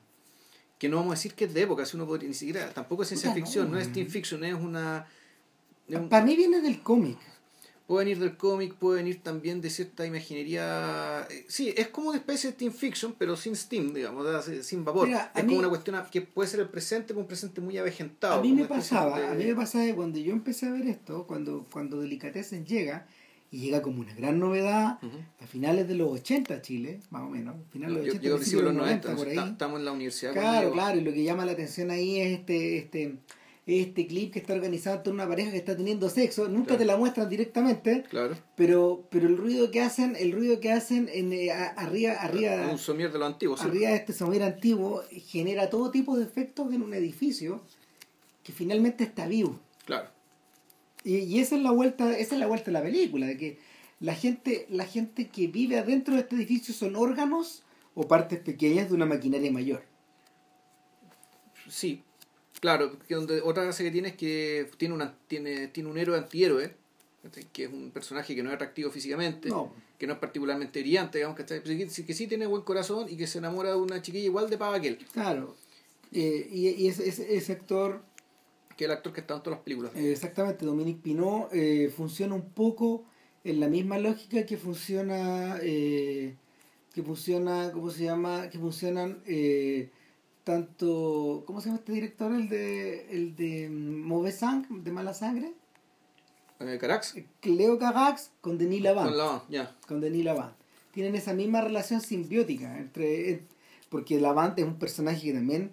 que 0.78 0.88
no 0.88 0.96
vamos 0.96 1.12
a 1.12 1.14
decir 1.16 1.34
que 1.34 1.46
es 1.46 1.54
de 1.54 1.62
época, 1.62 1.84
si 1.84 1.96
uno 1.96 2.16
ni 2.18 2.34
siquiera, 2.34 2.72
tampoco 2.72 3.02
es 3.02 3.08
ciencia 3.08 3.32
ficción, 3.32 3.70
no, 3.70 3.78
es 3.78 3.92
teen 3.92 4.08
fiction, 4.08 4.44
es 4.44 4.54
una... 4.54 5.06
Para 6.08 6.24
mí 6.24 6.36
viene 6.36 6.60
del 6.60 6.82
cómic. 6.82 7.18
Puede 7.88 8.04
venir 8.04 8.18
del 8.18 8.36
cómic, 8.36 8.74
puede 8.74 8.98
venir 8.98 9.22
también 9.22 9.62
de 9.62 9.70
cierta 9.70 10.04
imaginería. 10.04 11.26
Eh, 11.30 11.46
sí, 11.48 11.72
es 11.74 11.88
como 11.88 12.10
una 12.10 12.18
especie 12.18 12.50
de 12.50 12.56
teen 12.58 12.70
fiction, 12.70 13.14
pero 13.16 13.34
sin 13.34 13.56
steam, 13.56 13.94
digamos, 13.94 14.26
sin 14.60 14.84
vapor. 14.84 15.08
es 15.08 15.44
como 15.44 15.58
una 15.58 15.70
cuestión 15.70 15.96
que 16.12 16.20
puede 16.20 16.50
ser 16.50 16.60
el 16.60 16.68
presente, 16.68 17.06
pero 17.08 17.20
un 17.20 17.26
presente 17.26 17.62
muy 17.62 17.78
avejentado. 17.78 18.34
A 18.34 18.42
mí 18.42 18.52
me 18.52 18.66
pasaba, 18.66 19.30
a 19.30 19.34
mí 19.34 19.42
me 19.46 19.54
pasaba 19.54 19.86
que 19.86 19.94
cuando 19.94 20.18
yo 20.18 20.34
empecé 20.34 20.66
a 20.66 20.72
ver 20.72 20.86
esto, 20.86 21.26
cuando, 21.26 21.66
cuando 21.72 21.98
Delicatessen 21.98 22.66
llega, 22.66 23.06
y 23.50 23.60
llega 23.60 23.80
como 23.80 24.02
una 24.02 24.14
gran 24.14 24.38
novedad 24.38 24.98
a 25.40 25.46
finales 25.46 25.88
de 25.88 25.94
los 25.94 26.10
80 26.10 26.60
Chile, 26.60 27.00
más 27.08 27.22
o 27.22 27.30
menos, 27.30 27.56
finales 27.70 28.02
de 28.02 28.06
los 28.06 28.16
80, 28.16 28.50
yo, 28.50 28.60
los 28.60 28.74
90, 28.74 29.16
por 29.16 29.28
ahí. 29.28 29.38
Estamos 29.38 29.78
en 29.78 29.84
la 29.86 29.92
universidad. 29.92 30.34
Claro, 30.34 30.72
claro, 30.72 30.98
y 30.98 31.00
lo 31.00 31.10
que 31.10 31.24
llama 31.24 31.46
la 31.46 31.52
atención 31.52 31.90
ahí 31.90 32.20
es 32.20 32.40
este 32.40 32.76
este 32.76 33.16
este 33.68 34.06
clip 34.06 34.32
que 34.32 34.38
está 34.38 34.54
organizado 34.54 35.02
en 35.04 35.12
una 35.12 35.28
pareja 35.28 35.50
que 35.50 35.58
está 35.58 35.76
teniendo 35.76 36.08
sexo, 36.08 36.48
nunca 36.48 36.78
te 36.78 36.86
la 36.86 36.96
muestran 36.96 37.28
directamente, 37.28 38.04
claro. 38.08 38.34
pero 38.56 39.06
pero 39.10 39.28
el 39.28 39.36
ruido 39.36 39.70
que 39.70 39.82
hacen, 39.82 40.16
el 40.18 40.32
ruido 40.32 40.58
que 40.58 40.72
hacen 40.72 41.10
en 41.12 41.34
eh, 41.34 41.50
arriba 41.52 42.12
arriba 42.14 42.70
un 42.70 42.78
somier 42.78 43.12
de 43.12 43.18
lo 43.18 43.26
antiguo, 43.26 43.56
arriba 43.60 43.90
de 43.90 43.96
este 43.96 44.14
somier 44.14 44.42
antiguo 44.42 45.02
genera 45.10 45.68
todo 45.68 45.90
tipo 45.90 46.16
de 46.16 46.24
efectos 46.24 46.72
en 46.72 46.82
un 46.82 46.94
edificio 46.94 47.62
que 48.42 48.52
finalmente 48.52 49.04
está 49.04 49.26
vivo. 49.26 49.60
Claro. 49.84 50.08
Y, 51.04 51.38
esa 51.38 51.56
es 51.56 51.62
la 51.62 51.70
vuelta, 51.70 52.16
esa 52.18 52.34
es 52.34 52.40
la 52.40 52.46
vuelta 52.46 52.66
de 52.66 52.72
la 52.72 52.82
película, 52.82 53.26
de 53.26 53.36
que 53.36 53.58
la 54.00 54.14
gente, 54.14 54.66
la 54.70 54.86
gente 54.86 55.28
que 55.28 55.46
vive 55.46 55.78
adentro 55.78 56.14
de 56.14 56.20
este 56.20 56.36
edificio 56.36 56.72
son 56.72 56.96
órganos 56.96 57.64
o 57.94 58.08
partes 58.08 58.40
pequeñas 58.40 58.88
de 58.88 58.94
una 58.94 59.06
maquinaria 59.06 59.52
mayor. 59.52 59.82
Sí, 61.68 62.02
claro, 62.60 62.98
que 63.06 63.14
donde 63.14 63.40
otra 63.42 63.64
gracia 63.64 63.84
que 63.84 63.90
tiene 63.90 64.08
es 64.08 64.16
que 64.16 64.70
tiene 64.76 64.94
una, 64.94 65.14
tiene, 65.26 65.68
tiene 65.68 65.88
un 65.88 65.98
héroe 65.98 66.18
antihéroe, 66.18 66.74
que 67.52 67.64
es 67.64 67.72
un 67.72 67.90
personaje 67.90 68.34
que 68.34 68.42
no 68.42 68.50
es 68.50 68.54
atractivo 68.54 68.90
físicamente, 68.90 69.50
que 69.98 70.06
no 70.06 70.14
es 70.14 70.18
particularmente 70.18 70.80
brillante, 70.80 71.18
digamos, 71.18 71.36
que, 71.36 71.44
que 71.44 72.14
sí 72.14 72.26
tiene 72.26 72.46
buen 72.46 72.62
corazón 72.62 73.06
y 73.08 73.16
que 73.16 73.26
se 73.26 73.38
enamora 73.38 73.70
de 73.70 73.76
una 73.76 74.00
chiquilla 74.00 74.24
igual 74.24 74.48
de 74.48 74.58
pava 74.58 74.80
que 74.80 74.88
él. 74.88 74.98
Claro. 75.12 75.56
Eh, 76.12 76.48
y, 76.50 76.68
y 76.68 76.88
ese, 76.88 77.08
ese, 77.08 77.52
actor 77.52 78.02
que 78.76 78.86
el 78.86 78.92
actor 78.92 79.12
que 79.12 79.20
está 79.20 79.34
en 79.34 79.42
todas 79.42 79.58
las 79.58 79.64
películas. 79.64 79.92
exactamente, 79.94 80.64
Dominique 80.64 81.00
Pinot 81.02 81.48
eh, 81.52 81.92
funciona 81.94 82.34
un 82.34 82.50
poco 82.50 83.04
en 83.44 83.60
la 83.60 83.68
misma 83.68 83.98
lógica 83.98 84.46
que 84.46 84.56
funciona, 84.56 85.58
eh, 85.62 86.36
que 86.94 87.02
funciona, 87.02 87.70
¿cómo 87.72 87.90
se 87.90 88.04
llama? 88.04 88.48
Que 88.50 88.58
funcionan 88.58 89.22
eh, 89.26 89.90
tanto, 90.48 91.42
¿cómo 91.46 91.60
se 91.60 91.66
llama 91.66 91.80
este 91.80 91.92
director? 91.92 92.32
El 92.32 92.48
de, 92.48 93.06
el 93.10 93.36
de 93.36 93.68
Mauvais 93.68 94.34
Sang, 94.34 94.64
de 94.82 94.90
Mala 94.90 95.12
Sangre. 95.12 95.52
Carax. 96.80 97.16
Leo 97.42 97.78
Carax 97.78 98.30
con 98.40 98.56
Denis 98.56 98.80
Lavant. 98.80 99.10
Con 99.10 99.18
Lavant, 99.18 99.42
ya. 99.50 99.76
Con 99.86 100.00
Denis 100.00 100.24
Lavant. 100.24 100.54
Tienen 100.90 101.14
esa 101.16 101.34
misma 101.34 101.60
relación 101.60 102.00
simbiótica 102.00 102.78
entre 102.78 103.42
porque 103.90 104.18
Lavant 104.18 104.58
es 104.58 104.64
un 104.64 104.78
personaje 104.78 105.20
que 105.20 105.34
también 105.34 105.70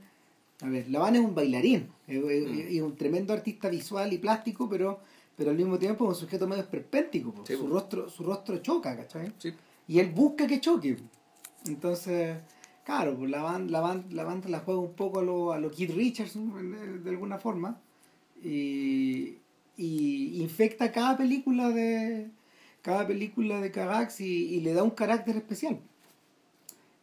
a 0.62 0.68
ver, 0.68 0.90
Laván 0.90 1.16
es 1.16 1.22
un 1.22 1.34
bailarín, 1.34 1.90
es, 2.06 2.22
mm. 2.22 2.84
un 2.84 2.98
tremendo 2.98 3.32
artista 3.32 3.70
visual 3.70 4.12
y 4.12 4.18
plástico, 4.18 4.68
pero, 4.70 5.00
pero 5.38 5.52
al 5.52 5.56
mismo 5.56 5.80
tiempo 5.80 6.04
es 6.04 6.18
un 6.18 6.22
sujeto 6.26 6.48
medio 6.48 6.64
esperpéntico, 6.64 7.34
su, 7.48 7.68
rostro, 7.68 8.10
su 8.10 8.24
rostro 8.24 8.58
choca, 8.58 8.98
¿cachai? 8.98 9.32
Y 9.88 10.00
él 10.00 10.12
busca 10.12 10.46
que 10.48 10.60
choque. 10.60 10.98
Entonces, 11.66 12.38
claro, 12.86 13.18
pues 13.18 13.30
la, 13.30 13.42
banda, 13.42 13.72
la, 13.72 13.82
banda, 13.82 14.08
la 14.12 14.24
banda 14.24 14.50
la 14.50 14.60
juega 14.60 14.80
un 14.80 14.94
poco 14.94 15.20
a 15.20 15.24
lo, 15.24 15.52
a 15.52 15.60
lo 15.60 15.72
Keith 15.72 15.92
Richards 15.92 16.36
de, 16.36 17.10
alguna 17.10 17.40
forma 17.40 17.78
y, 18.42 19.38
y, 19.76 20.42
infecta 20.42 20.92
cada 20.92 21.18
película 21.18 21.70
de 21.70 22.30
cada 22.82 23.08
película 23.08 23.60
de 23.60 23.72
Kagax 23.72 24.22
y, 24.22 24.56
y 24.56 24.60
le 24.60 24.74
da 24.74 24.84
un 24.84 24.92
carácter 24.92 25.36
especial. 25.36 25.80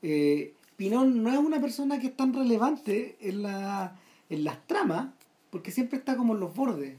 Eh, 0.01 0.55
Pinón 0.77 1.23
no 1.23 1.31
es 1.33 1.39
una 1.39 1.61
persona 1.61 1.99
que 1.99 2.09
es 2.09 2.17
tan 2.17 2.33
relevante 2.33 3.17
en, 3.21 3.43
la, 3.43 3.99
en 4.31 4.45
las 4.45 4.65
tramas, 4.67 5.13
porque 5.51 5.71
siempre 5.71 5.99
está 5.99 6.17
como 6.17 6.35
en 6.35 6.41
los 6.41 6.55
bordes. 6.55 6.95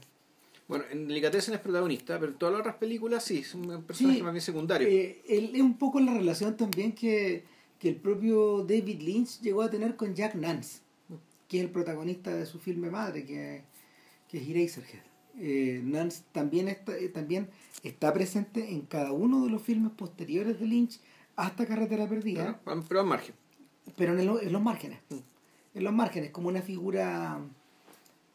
Bueno, 0.68 0.84
en 0.90 1.06
Delicatessen 1.06 1.54
es 1.54 1.60
protagonista, 1.60 2.18
pero 2.18 2.32
en 2.32 2.38
todas 2.38 2.52
las 2.52 2.60
otras 2.60 2.76
películas 2.76 3.24
sí, 3.24 3.38
es 3.38 3.54
un 3.54 3.82
personaje 3.82 4.22
más 4.22 4.32
bien 4.32 4.42
secundario. 4.42 4.88
Eh, 4.88 5.22
él 5.28 5.50
es 5.54 5.60
un 5.60 5.76
poco 5.76 6.00
la 6.00 6.14
relación 6.14 6.56
también 6.56 6.92
que, 6.92 7.44
que 7.78 7.88
el 7.88 7.96
propio 7.96 8.64
David 8.64 9.00
Lynch 9.02 9.40
llegó 9.40 9.62
a 9.62 9.70
tener 9.70 9.96
con 9.96 10.14
Jack 10.14 10.34
Nance, 10.34 10.80
que 11.48 11.58
es 11.58 11.64
el 11.64 11.70
protagonista 11.70 12.34
de 12.34 12.46
su 12.46 12.58
filme 12.58 12.90
madre, 12.90 13.24
que, 13.24 13.62
que 14.28 14.38
es 14.38 14.48
Eraserhead. 14.48 15.02
Eh, 15.38 15.80
Nance 15.84 16.22
también 16.32 16.68
está, 16.68 16.96
eh, 16.96 17.08
también 17.08 17.48
está 17.82 18.12
presente 18.14 18.70
en 18.72 18.82
cada 18.82 19.12
uno 19.12 19.44
de 19.44 19.50
los 19.50 19.60
filmes 19.62 19.92
posteriores 19.92 20.60
de 20.60 20.66
Lynch 20.66 21.00
hasta 21.36 21.66
Carretera 21.66 22.08
Perdida. 22.08 22.60
Pero, 22.64 22.84
pero 22.88 23.00
al 23.00 23.06
margen. 23.06 23.34
Pero 23.96 24.12
en, 24.14 24.20
el- 24.20 24.46
en 24.46 24.52
los 24.52 24.62
márgenes. 24.62 25.00
En 25.74 25.82
los 25.84 25.92
márgenes, 25.92 26.30
como 26.30 26.48
una 26.48 26.62
figura 26.62 27.40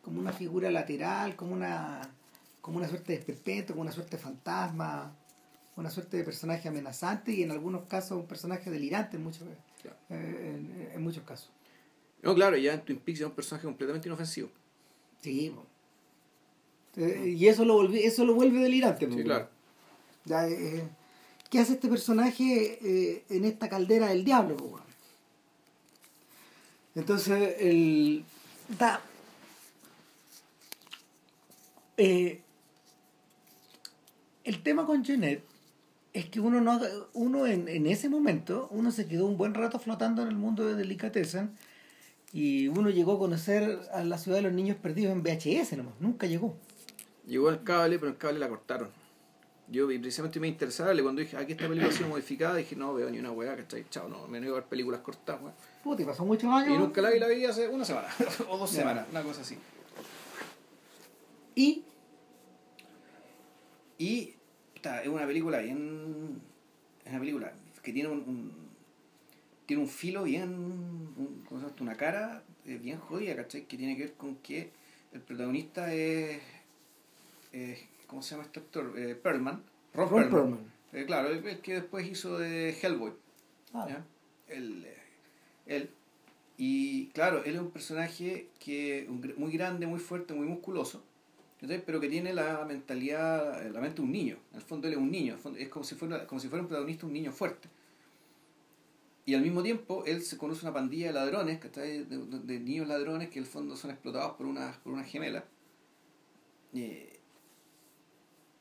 como 0.02 0.20
una 0.22 0.32
figura 0.34 0.72
lateral, 0.72 1.36
como 1.36 1.54
una 1.54 2.02
como 2.62 2.78
una 2.78 2.88
suerte 2.90 3.14
de 3.14 3.20
esperpento, 3.20 3.74
como 3.74 3.82
una 3.84 3.92
suerte 3.92 4.18
de 4.18 4.22
fantasma, 4.24 5.16
una 5.80 5.90
suerte 5.90 6.18
de 6.18 6.24
personaje 6.24 6.68
amenazante 6.68 7.32
y 7.32 7.44
en 7.44 7.52
algunos 7.52 7.84
casos 7.88 8.12
un 8.20 8.28
personaje 8.28 8.70
delirante 8.70 9.18
en 9.18 9.24
muchos, 9.24 9.44
Claro. 9.82 9.98
eh, 10.10 10.56
en, 10.56 10.92
en 10.94 11.02
muchos 11.02 11.24
casos. 11.24 11.50
No, 12.22 12.36
claro, 12.36 12.58
ya 12.58 12.74
en 12.74 12.82
Twin 12.82 13.00
Peaks 13.00 13.22
es 13.22 13.26
un 13.26 13.32
personaje 13.32 13.66
completamente 13.66 14.08
inofensivo. 14.10 14.50
Sí. 15.22 15.54
Eh, 16.98 17.34
y 17.38 17.48
eso 17.48 17.64
lo, 17.64 17.82
volvi- 17.82 18.02
eso 18.04 18.26
lo 18.26 18.34
vuelve 18.34 18.60
delirante. 18.60 19.10
Sí, 19.10 19.24
claro. 19.24 19.48
Ya, 20.26 20.48
eh, 20.48 20.88
¿Qué 21.50 21.60
hace 21.60 21.74
este 21.74 21.88
personaje 21.88 22.78
eh, 22.82 23.24
en 23.30 23.46
esta 23.46 23.70
caldera 23.70 24.08
del 24.08 24.24
diablo? 24.26 24.82
Entonces, 26.96 27.56
el. 27.60 28.26
Da, 28.78 29.02
eh, 31.98 32.42
el 34.44 34.64
tema 34.64 34.86
con 34.86 35.04
Jeanette 35.04 35.44
es 36.20 36.30
que 36.30 36.40
uno 36.40 36.62
no 36.62 36.80
uno 37.14 37.46
en, 37.48 37.68
en 37.68 37.88
ese 37.88 38.10
momento 38.10 38.68
uno 38.72 38.92
se 38.92 39.08
quedó 39.08 39.26
un 39.26 39.38
buen 39.38 39.54
rato 39.54 39.80
flotando 39.80 40.22
en 40.22 40.28
el 40.30 40.36
mundo 40.36 40.66
de 40.66 40.76
Delicatessen 40.76 41.52
y 42.32 42.68
uno 42.68 42.90
llegó 42.90 43.14
a 43.14 43.20
conocer 43.20 43.80
a 43.94 44.04
la 44.04 44.18
ciudad 44.18 44.38
de 44.38 44.44
los 44.44 44.54
niños 44.54 44.78
perdidos 44.78 45.14
en 45.14 45.24
VHS 45.24 45.74
nomás, 45.78 45.94
nunca 46.00 46.28
llegó. 46.28 46.56
Llegó 47.28 47.50
el 47.50 47.64
cable, 47.64 48.00
pero 48.00 48.12
el 48.12 48.18
cable 48.18 48.40
la 48.40 48.50
cortaron. 48.50 48.90
Yo 49.72 49.86
precisamente 49.88 50.40
me 50.40 50.48
interesaba 50.48 50.92
cuando 51.02 51.22
dije, 51.22 51.38
aquí 51.38 51.52
esta 51.52 51.68
película 51.68 51.92
ha 51.92 51.96
sido 51.96 52.10
modificada, 52.10 52.56
dije, 52.56 52.76
no 52.76 52.92
veo 52.96 53.10
ni 53.12 53.20
una 53.20 53.32
weá, 53.32 53.56
¿cachai? 53.56 53.86
Chao, 53.92 54.10
no, 54.10 54.28
me 54.28 54.40
niego 54.40 54.56
a 54.56 54.60
ver 54.62 54.68
películas 54.70 55.02
cortadas, 55.02 55.42
weón. 55.44 55.54
Puta, 55.84 56.02
y 56.02 56.06
pasó 56.06 56.26
muchos 56.26 56.52
años. 56.52 56.76
Y 56.76 56.78
nunca 56.80 57.02
la 57.04 57.12
vi, 57.12 57.20
la 57.20 57.28
vi 57.28 57.46
hace 57.46 57.68
una 57.68 57.86
semana, 57.86 58.08
o 58.50 58.58
dos 58.58 58.72
Ya. 58.72 58.80
semanas, 58.80 59.08
una 59.12 59.22
cosa 59.22 59.42
así. 59.42 59.58
Y 61.56 61.84
Y 63.98 64.34
es 64.84 65.08
una 65.08 65.26
película 65.26 65.60
bien. 65.60 66.42
Es 67.06 67.12
una 67.12 67.20
película 67.20 67.54
que 67.84 67.94
tiene 67.94 68.10
un. 68.10 68.20
un- 68.20 68.70
tiene 69.66 69.84
un 69.84 69.90
filo 69.90 70.24
bien. 70.24 70.50
un- 70.50 71.44
¿cómo 71.48 71.62
se 71.62 71.68
llama? 71.68 71.78
Una 71.82 71.96
cara 71.96 72.44
bien 72.66 72.98
jodida, 73.00 73.36
¿cachai? 73.36 73.66
Que 73.66 73.78
tiene 73.78 73.96
que 73.96 74.04
ver 74.06 74.14
con 74.14 74.36
que 74.38 74.72
el 75.14 75.22
protagonista 75.22 75.94
es. 75.94 76.42
es- 77.52 77.80
¿Cómo 78.08 78.22
se 78.24 78.32
llama 78.32 78.46
este 78.46 78.60
actor? 78.60 78.94
Eh, 78.98 79.16
Perlman. 79.16 79.64
Perlman. 79.94 80.30
Perlman. 80.30 80.60
Eh, 80.94 81.06
claro, 81.06 81.30
el, 81.30 81.46
el 81.46 81.60
que 81.62 81.74
después 81.76 82.08
hizo 82.08 82.40
de 82.40 82.72
Hellboy. 82.82 83.12
Ah, 83.74 83.86
¿ya? 83.88 84.06
Él, 84.48 84.84
eh, 84.88 84.98
él. 85.68 85.90
Y 86.58 87.08
claro, 87.10 87.44
él 87.44 87.54
es 87.56 87.62
un 87.62 87.70
personaje 87.72 88.48
que 88.60 89.08
muy 89.38 89.52
grande, 89.52 89.86
muy 89.86 90.00
fuerte, 90.00 90.34
muy 90.34 90.48
musculoso. 90.48 91.04
Pero 91.86 92.00
que 92.00 92.08
tiene 92.08 92.34
la 92.34 92.64
mentalidad, 92.66 93.66
eh, 93.66 93.70
la 93.70 93.82
mente 93.82 93.98
de 93.98 94.02
un 94.04 94.12
niño. 94.12 94.38
En 94.52 94.58
el 94.58 94.62
fondo 94.64 94.88
él 94.88 94.94
es 94.94 95.00
un 95.00 95.12
niño, 95.12 95.38
es 95.58 95.68
como 95.70 95.84
si 95.84 95.96
fuera, 95.96 96.26
como 96.26 96.40
si 96.40 96.48
fuera 96.48 96.62
un 96.62 96.68
protagonista, 96.70 97.06
un 97.06 97.14
niño 97.14 97.32
fuerte. 97.32 97.68
Y 99.26 99.36
al 99.36 99.42
mismo 99.42 99.62
tiempo 99.62 100.04
él 100.06 100.22
se 100.24 100.38
conoce 100.38 100.66
una 100.66 100.74
pandilla 100.74 101.08
de 101.08 101.14
ladrones. 101.14 101.60
De, 101.74 102.06
de- 102.06 102.40
de 102.40 102.60
niños 102.60 102.88
ladrones 102.88 103.30
que 103.30 103.40
en 103.40 103.46
el 103.46 103.50
fondo 103.52 103.76
son 103.76 103.92
explotados 103.92 104.36
por 104.38 104.46
unas 104.46 104.78
por 104.78 104.94
una 104.94 105.04
gemela. 105.04 105.44
Eh, 106.74 107.20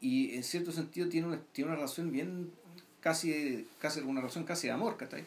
y 0.00 0.35
en 0.35 0.45
cierto 0.45 0.73
sentido 0.73 1.09
tiene 1.09 1.26
una, 1.28 1.40
tiene 1.52 1.69
una 1.71 1.76
relación 1.76 2.12
bien 2.12 2.50
casi, 3.00 3.67
casi 3.81 4.00
una 4.00 4.21
relación 4.21 4.45
casi 4.45 4.67
de 4.67 4.73
amor, 4.73 4.97
¿cachai? 4.97 5.25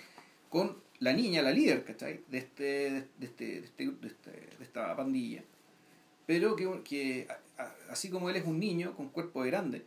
Con 0.50 0.78
la 1.00 1.14
niña, 1.14 1.42
la 1.42 1.52
líder, 1.52 1.84
¿cachai? 1.86 2.22
De, 2.30 2.38
este, 2.38 2.64
de, 2.64 3.26
este, 3.26 3.46
de, 3.62 3.66
este, 3.66 3.86
de, 3.92 4.08
este- 4.08 4.32
de 4.58 4.64
esta 4.64 4.96
pandilla. 4.96 5.44
Pero 6.28 6.56
que, 6.56 7.28
así 7.90 8.10
como 8.10 8.30
él 8.30 8.36
es 8.36 8.46
un 8.46 8.60
niño 8.60 8.96
con 8.96 9.10
cuerpo 9.10 9.44
de 9.44 9.50
grande, 9.52 9.86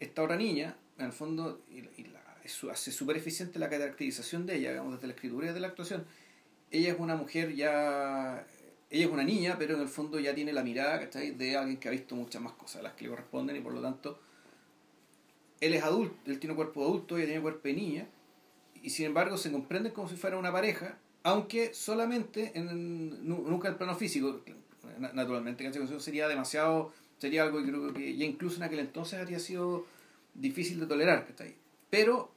esta 0.00 0.22
otra 0.22 0.36
niña, 0.36 0.76
en 0.98 1.06
el 1.06 1.12
fondo, 1.12 1.60
y, 1.70 1.78
y 2.00 2.04
la, 2.06 2.20
es 2.44 2.62
hace 2.64 2.90
súper 2.90 3.16
eficiente 3.16 3.58
la 3.58 3.68
caracterización 3.68 4.46
de 4.46 4.56
ella, 4.56 4.70
digamos, 4.70 4.94
desde 4.94 5.06
la 5.06 5.12
escritura 5.14 5.46
y 5.46 5.48
desde 5.48 5.60
la 5.60 5.68
actuación. 5.68 6.04
Ella 6.70 6.92
es 6.92 6.98
una 6.98 7.16
mujer 7.16 7.54
ya 7.54 8.46
ella 8.90 9.06
es 9.06 9.10
una 9.10 9.24
niña, 9.24 9.56
pero 9.58 9.74
en 9.74 9.80
el 9.80 9.88
fondo 9.88 10.20
ya 10.20 10.34
tiene 10.34 10.52
la 10.52 10.62
mirada 10.62 11.00
¿cachai? 11.00 11.30
de 11.30 11.56
alguien 11.56 11.78
que 11.78 11.88
ha 11.88 11.90
visto 11.90 12.14
muchas 12.14 12.42
más 12.42 12.52
cosas, 12.52 12.82
las 12.82 12.92
que 12.92 13.04
le 13.04 13.10
corresponden, 13.10 13.56
y 13.56 13.60
por 13.60 13.72
lo 13.72 13.80
tanto, 13.80 14.18
él 15.60 15.72
es 15.74 15.82
adulto, 15.82 16.16
él 16.30 16.38
tiene 16.38 16.54
cuerpo 16.54 16.80
de 16.80 16.86
adulto, 16.86 17.16
ella 17.16 17.26
tiene 17.26 17.40
cuerpo 17.40 17.68
de 17.68 17.74
niña, 17.74 18.06
y 18.82 18.90
sin 18.90 19.06
embargo 19.06 19.38
se 19.38 19.50
comprenden 19.50 19.92
como 19.92 20.08
si 20.08 20.16
fuera 20.16 20.36
una 20.36 20.52
pareja, 20.52 20.98
aunque 21.22 21.72
solamente 21.72 22.52
en, 22.54 23.26
nu- 23.26 23.48
nunca 23.48 23.68
en 23.68 23.74
el 23.74 23.78
plano 23.78 23.94
físico, 23.94 24.42
naturalmente, 24.98 25.64
¿cachai? 25.64 25.82
Eso 25.82 26.00
sería 26.00 26.28
demasiado, 26.28 26.92
sería 27.18 27.42
algo 27.42 27.58
que 27.58 27.68
creo 27.68 27.92
que 27.92 28.16
ya 28.16 28.24
incluso 28.24 28.56
en 28.56 28.64
aquel 28.64 28.80
entonces 28.80 29.18
habría 29.18 29.38
sido 29.38 29.86
difícil 30.34 30.80
de 30.80 30.86
tolerar. 30.86 31.26
Pero 31.90 32.32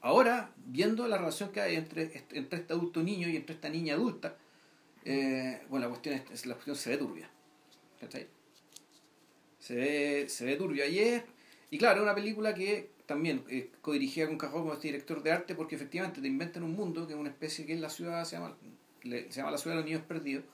ahora, 0.00 0.50
viendo 0.66 1.06
la 1.08 1.18
relación 1.18 1.50
que 1.50 1.60
hay 1.60 1.76
entre, 1.76 2.24
entre 2.32 2.60
este 2.60 2.72
adulto 2.72 3.02
niño 3.02 3.28
y 3.28 3.36
entre 3.36 3.54
esta 3.54 3.68
niña 3.68 3.94
adulta, 3.94 4.36
eh, 5.04 5.62
bueno, 5.68 5.86
la 5.86 5.90
cuestión, 5.90 6.20
es, 6.32 6.46
la 6.46 6.54
cuestión 6.54 6.76
se 6.76 6.90
ve 6.90 6.96
turbia. 6.98 7.30
Se 9.58 9.74
ve, 9.74 10.28
se 10.28 10.44
ve 10.44 10.56
turbia. 10.56 10.86
Y 10.86 11.22
y 11.70 11.78
claro, 11.78 11.96
es 11.96 12.02
una 12.04 12.14
película 12.14 12.54
que 12.54 12.90
también 13.06 13.44
eh, 13.48 13.70
codirigida 13.82 14.28
con 14.28 14.38
Cajón 14.38 14.62
como 14.62 14.74
este 14.74 14.88
director 14.88 15.22
de 15.22 15.32
arte, 15.32 15.54
porque 15.54 15.74
efectivamente 15.74 16.20
te 16.20 16.28
inventan 16.28 16.62
un 16.62 16.74
mundo 16.74 17.06
que 17.06 17.14
es 17.14 17.18
una 17.18 17.30
especie 17.30 17.66
que 17.66 17.74
es 17.74 17.80
la 17.80 17.90
ciudad, 17.90 18.24
se 18.24 18.36
llama, 18.36 18.56
se 19.02 19.30
llama 19.32 19.50
la 19.50 19.58
ciudad 19.58 19.76
de 19.76 19.82
los 19.82 19.90
niños 19.90 20.02
perdidos, 20.02 20.44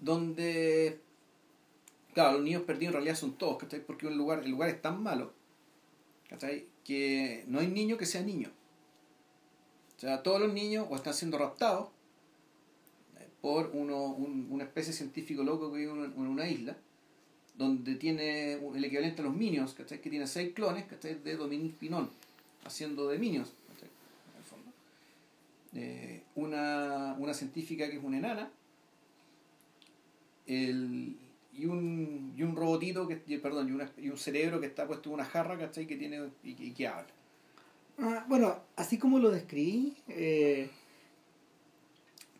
donde, 0.00 1.00
claro, 2.14 2.32
los 2.34 2.42
niños 2.42 2.62
perdidos 2.62 2.88
en 2.88 2.94
realidad 2.94 3.16
son 3.16 3.32
todos, 3.34 3.58
¿cachai? 3.58 3.80
Porque 3.84 4.10
lugar, 4.10 4.40
el 4.44 4.50
lugar 4.50 4.68
es 4.70 4.80
tan 4.82 5.02
malo, 5.02 5.32
¿cachai? 6.28 6.66
Que 6.84 7.44
no 7.48 7.60
hay 7.60 7.68
niño 7.68 7.96
que 7.96 8.06
sea 8.06 8.22
niño. 8.22 8.50
O 9.96 10.00
sea, 10.00 10.22
todos 10.22 10.40
los 10.40 10.52
niños 10.52 10.86
o 10.90 10.96
están 10.96 11.14
siendo 11.14 11.38
raptados 11.38 11.88
por 13.40 13.70
uno, 13.74 14.06
un- 14.06 14.48
una 14.50 14.64
especie 14.64 14.92
de 14.92 14.96
científico 14.98 15.42
loco 15.44 15.70
que 15.70 15.78
vive 15.78 15.92
en 15.92 16.16
una, 16.26 16.48
isla, 16.48 16.76
donde 17.56 17.94
tiene 17.96 18.54
el 18.54 18.84
equivalente 18.84 19.20
a 19.20 19.24
los 19.26 19.34
Minions, 19.34 19.74
¿cachai? 19.74 20.00
Que 20.00 20.10
tiene 20.10 20.26
seis 20.26 20.52
clones, 20.54 20.86
¿cachai? 20.86 21.14
De 21.22 21.36
Dominique 21.36 21.76
Pinón, 21.78 22.10
haciendo 22.64 23.06
de 23.08 23.18
Minions, 23.18 23.52
¿cachai? 23.68 23.88
En 24.32 24.38
el 24.38 24.44
fondo. 24.44 24.72
Eh, 25.74 26.22
una, 26.36 27.14
una 27.18 27.34
científica 27.34 27.88
que 27.90 27.96
es 27.98 28.02
una 28.04 28.16
enana, 28.18 28.50
el, 30.46 31.16
y, 31.52 31.66
un, 31.66 32.34
y 32.36 32.42
un 32.42 32.56
robotito, 32.56 33.06
que, 33.08 33.16
perdón, 33.38 33.68
y, 33.68 33.72
una- 33.72 33.92
y 33.96 34.08
un 34.08 34.18
cerebro 34.18 34.60
que 34.60 34.66
está 34.66 34.86
puesto 34.86 35.08
en 35.10 35.14
una 35.14 35.24
jarra, 35.24 35.58
¿cachai? 35.58 35.86
Que 35.86 35.96
tiene, 35.96 36.20
y, 36.42 36.54
que- 36.54 36.64
y 36.64 36.70
que 36.72 36.86
habla. 36.88 37.06
Ah, 37.98 38.24
bueno, 38.28 38.58
así 38.76 38.98
como 38.98 39.18
lo 39.18 39.30
describí, 39.30 39.94
eh, 40.08 40.68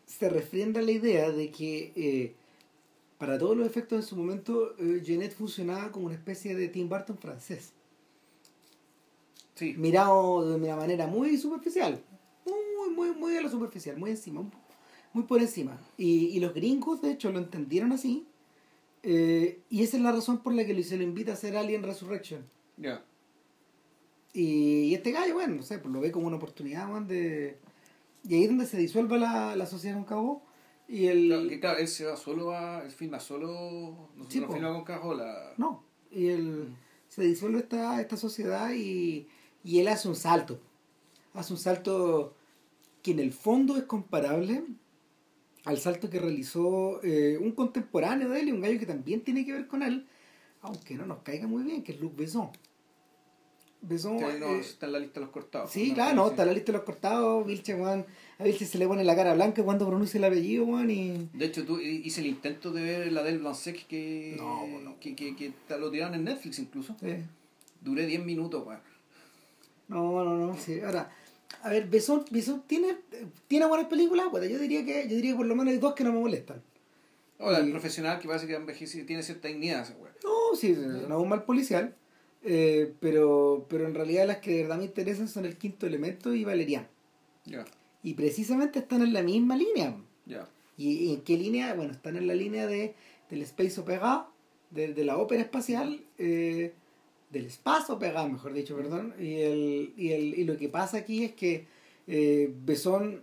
se 0.05 0.29
refrenda 0.29 0.81
la 0.81 0.91
idea 0.91 1.31
de 1.31 1.49
que 1.51 1.91
eh, 1.95 2.33
para 3.17 3.37
todos 3.37 3.55
los 3.57 3.65
efectos 3.65 3.99
en 3.99 4.03
su 4.03 4.15
momento, 4.17 4.75
eh, 4.77 5.01
Jeanette 5.03 5.33
funcionaba 5.33 5.91
como 5.91 6.07
una 6.07 6.15
especie 6.15 6.55
de 6.55 6.67
Tim 6.67 6.89
Burton 6.89 7.17
francés, 7.17 7.71
Sí, 9.55 9.73
mirado 9.77 10.49
de 10.49 10.55
una 10.55 10.75
manera 10.75 11.07
muy 11.07 11.37
superficial, 11.37 12.03
muy, 12.45 12.93
muy, 12.93 13.11
muy 13.17 13.37
a 13.37 13.41
lo 13.41 13.49
superficial, 13.49 13.95
muy 13.97 14.11
encima, 14.11 14.41
un- 14.41 14.51
muy 15.15 15.23
por 15.23 15.41
encima. 15.41 15.79
Y, 15.97 16.25
y 16.25 16.39
los 16.41 16.53
gringos, 16.53 17.01
de 17.01 17.11
hecho, 17.11 17.31
lo 17.31 17.39
entendieron 17.39 17.93
así, 17.93 18.27
eh, 19.01 19.61
y 19.69 19.81
esa 19.81 19.97
es 19.97 20.03
la 20.03 20.11
razón 20.11 20.39
por 20.43 20.53
la 20.53 20.65
que 20.65 20.83
se 20.83 20.97
lo 20.97 21.03
invita 21.03 21.31
a 21.31 21.35
hacer 21.35 21.55
Alien 21.55 21.83
Resurrection. 21.83 22.45
ya. 22.77 23.03
Y, 24.33 24.89
y 24.89 24.93
este 24.93 25.13
gallo, 25.13 25.35
bueno, 25.35 25.55
no 25.55 25.63
sé, 25.63 25.79
pues 25.79 25.93
lo 25.93 26.01
ve 26.01 26.11
como 26.11 26.27
una 26.27 26.35
oportunidad, 26.35 26.89
man, 26.89 27.07
de... 27.07 27.57
Y 28.27 28.35
ahí 28.35 28.43
es 28.43 28.49
donde 28.49 28.65
se 28.65 28.77
disuelva 28.77 29.17
la, 29.17 29.55
la 29.55 29.65
sociedad 29.65 29.95
con 29.95 30.03
cabo. 30.03 30.43
Y 30.89 31.05
el... 31.05 31.27
Claro, 31.29 31.47
que 31.47 31.59
claro, 31.61 31.79
él 31.79 31.87
se 31.87 32.03
va 32.03 32.17
solo 32.17 32.51
a. 32.51 32.83
Él 32.83 32.91
filma 32.91 33.21
solo. 33.21 34.09
No 34.17 34.29
Sí, 34.29 34.41
no 34.41 34.51
filma 34.51 34.73
con 34.73 34.83
Cajola. 34.83 35.53
No, 35.57 35.83
y 36.11 36.27
el... 36.27 36.75
Se 37.07 37.23
disuelve 37.23 37.59
esta, 37.59 38.01
esta 38.01 38.17
sociedad 38.17 38.73
y, 38.73 39.29
y 39.63 39.79
él 39.79 39.87
hace 39.87 40.09
un 40.09 40.15
salto. 40.15 40.59
Hace 41.33 41.53
un 41.53 41.59
salto 41.59 42.35
que 43.01 43.11
en 43.11 43.19
el 43.19 43.31
fondo 43.31 43.77
es 43.77 43.83
comparable 43.83 44.65
al 45.65 45.79
salto 45.79 46.09
que 46.09 46.19
realizó 46.19 47.03
eh, 47.03 47.37
un 47.41 47.51
contemporáneo 47.51 48.29
de 48.29 48.39
él 48.39 48.49
y 48.49 48.51
un 48.51 48.61
gallo 48.61 48.79
que 48.79 48.85
también 48.85 49.21
tiene 49.21 49.45
que 49.45 49.51
ver 49.51 49.67
con 49.67 49.81
él, 49.81 50.07
aunque 50.61 50.95
no 50.95 51.05
nos 51.05 51.19
caiga 51.23 51.47
muy 51.47 51.63
bien, 51.63 51.83
que 51.83 51.91
es 51.91 51.99
Luc 51.99 52.15
Besson. 52.15 52.49
Besson 53.81 54.17
no, 54.17 54.55
eh, 54.55 54.59
está 54.59 54.85
en 54.85 54.93
la 54.93 54.99
lista 54.99 55.19
de 55.19 55.25
los 55.25 55.33
cortados. 55.33 55.71
Sí, 55.71 55.93
claro, 55.93 56.15
no, 56.15 56.27
está 56.29 56.43
en 56.43 56.49
la 56.49 56.53
lista 56.53 56.71
de 56.71 56.77
los 56.77 56.85
cortados. 56.85 57.45
Vilche, 57.45 57.75
Juan, 57.75 58.05
a 58.39 58.43
Vilche 58.43 58.65
se 58.65 58.77
le 58.77 58.87
pone 58.87 59.03
la 59.03 59.15
cara 59.15 59.33
blanca 59.33 59.63
cuando 59.63 59.87
pronuncia 59.87 60.17
el 60.19 60.23
apellido, 60.23 60.65
Juan. 60.65 60.89
Y... 60.89 61.29
De 61.33 61.45
hecho, 61.45 61.65
tú 61.65 61.79
hice 61.79 62.21
el 62.21 62.27
intento 62.27 62.71
de 62.71 62.81
ver 62.81 63.11
la 63.11 63.23
del 63.23 63.39
Blancet 63.39 63.85
que, 63.87 64.35
no, 64.37 64.99
que, 64.99 65.15
que, 65.15 65.35
que, 65.35 65.53
lo 65.77 65.91
tiraron 65.91 66.15
en 66.15 66.23
Netflix 66.25 66.59
incluso. 66.59 66.95
Sí. 66.99 67.15
Duré 67.81 68.05
10 68.05 68.23
minutos, 68.23 68.63
Juan. 68.63 68.79
No, 69.87 70.23
no, 70.23 70.35
no, 70.35 70.57
sí. 70.57 70.79
Ahora, 70.79 71.11
a 71.63 71.69
ver, 71.69 71.87
Besson, 71.87 72.25
Besson 72.31 72.63
tiene, 72.67 72.97
tiene 73.47 73.65
buenas 73.65 73.87
películas, 73.87 74.27
pues 74.31 74.49
yo 74.49 74.59
diría 74.59 74.85
que 74.85 75.07
yo 75.07 75.15
diría 75.15 75.31
que 75.31 75.37
por 75.37 75.45
lo 75.45 75.55
menos 75.55 75.73
hay 75.73 75.79
dos 75.79 75.93
que 75.93 76.03
no 76.03 76.13
me 76.13 76.19
molestan. 76.19 76.61
Hola, 77.39 77.59
el 77.59 77.71
profesional 77.71 78.19
que 78.19 78.27
parece 78.27 78.47
que 78.47 78.55
envejece 78.55 79.03
tiene 79.03 79.21
cierta 79.21 79.47
dignidad, 79.47 79.81
ese 79.81 79.93
No, 80.23 80.55
sí, 80.55 80.71
no 80.73 81.17
es 81.17 81.23
un 81.23 81.29
mal 81.29 81.43
policial. 81.43 81.95
Eh, 82.47 82.93
pero, 82.99 83.65
pero 83.67 83.87
en 83.87 83.95
realidad 83.95 84.27
las 84.27 84.37
que 84.37 84.51
de 84.51 84.61
verdad 84.61 84.77
me 84.77 84.85
interesan 84.85 85.27
son 85.27 85.45
el 85.45 85.57
quinto 85.57 85.87
elemento 85.87 86.33
y 86.33 86.43
Valerian. 86.43 86.87
Y 88.03 88.13
precisamente 88.13 88.79
están 88.79 89.01
en 89.01 89.13
la 89.13 89.23
misma 89.23 89.57
línea. 89.57 89.97
¿Y, 90.77 91.13
en 91.13 91.21
qué 91.21 91.37
línea? 91.37 91.73
Bueno, 91.73 91.93
están 91.93 92.15
en 92.17 92.27
la 92.27 92.35
línea 92.35 92.67
de, 92.67 92.93
del 93.31 93.41
Space 93.41 93.79
Opera, 93.81 94.27
de, 94.69 94.93
de 94.93 95.03
la 95.03 95.17
ópera 95.17 95.41
espacial, 95.41 96.05
eh, 96.19 96.73
del 97.35 97.47
espacio 97.47 97.95
opera, 97.95 98.25
mejor 98.27 98.53
dicho, 98.53 98.75
perdón. 98.77 99.13
Y, 99.19 99.41
el, 99.41 99.93
y, 99.97 100.11
el, 100.13 100.39
y 100.39 100.43
lo 100.45 100.57
que 100.57 100.69
pasa 100.69 100.97
aquí 100.97 101.25
es 101.25 101.33
que 101.33 101.67
eh, 102.07 102.53
Besón, 102.65 103.21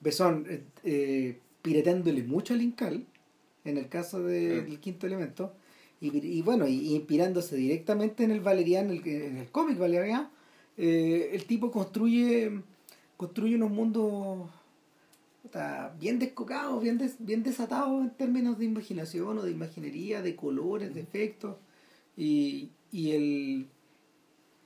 Besón 0.00 0.46
eh, 0.84 1.38
piretándole 1.60 2.22
mucho 2.22 2.54
al 2.54 2.62
Incal, 2.62 3.04
en 3.64 3.78
el 3.78 3.88
caso 3.88 4.22
del 4.22 4.78
quinto 4.78 5.06
elemento, 5.06 5.52
y, 6.00 6.40
bueno, 6.40 6.66
y, 6.66 6.94
inspirándose 6.94 7.56
directamente 7.56 8.24
en 8.24 8.30
el 8.30 8.40
Valerian, 8.40 8.90
en 8.90 8.96
el, 8.96 9.06
en 9.06 9.36
el 9.36 9.50
cómic 9.50 9.76
Valerian, 9.76 10.30
eh, 10.78 11.30
el 11.32 11.44
tipo 11.44 11.70
construye, 11.70 12.62
construye 13.18 13.56
unos 13.56 13.70
mundos 13.70 14.48
bien 15.98 16.18
descocados, 16.18 16.80
bien, 16.80 16.98
bien 17.18 17.42
desatados 17.42 18.00
en 18.02 18.10
términos 18.10 18.56
de 18.58 18.66
imaginación 18.66 19.38
o 19.38 19.42
de 19.42 19.50
imaginería, 19.50 20.22
de 20.22 20.36
colores, 20.36 20.94
de 20.94 21.00
efectos, 21.00 21.56
y, 22.16 22.70
y 22.92 23.10
el 23.12 23.66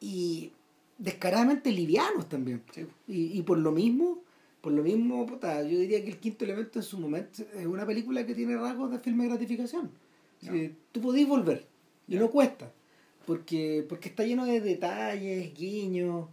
y 0.00 0.52
descaradamente 0.98 1.70
livianos 1.70 2.28
también. 2.28 2.62
Y, 3.08 3.38
y 3.38 3.42
por 3.42 3.58
lo 3.58 3.72
mismo, 3.72 4.22
por 4.60 4.72
lo 4.72 4.82
mismo, 4.82 5.26
yo 5.28 5.78
diría 5.78 6.02
que 6.02 6.10
el 6.10 6.18
quinto 6.18 6.44
elemento 6.44 6.78
en 6.78 6.84
su 6.84 6.98
momento 6.98 7.42
es 7.54 7.66
una 7.66 7.86
película 7.86 8.24
que 8.26 8.34
tiene 8.34 8.56
rasgos 8.56 8.90
de 8.90 8.98
filme 8.98 9.24
de 9.24 9.30
gratificación. 9.30 9.90
Tú 10.92 11.00
podés 11.00 11.26
volver 11.26 11.66
y 12.06 12.16
no 12.16 12.30
cuesta 12.30 12.70
porque 13.26 13.84
porque 13.88 14.08
está 14.08 14.24
lleno 14.24 14.44
de 14.44 14.60
detalles 14.60 15.54
guiños 15.54 16.28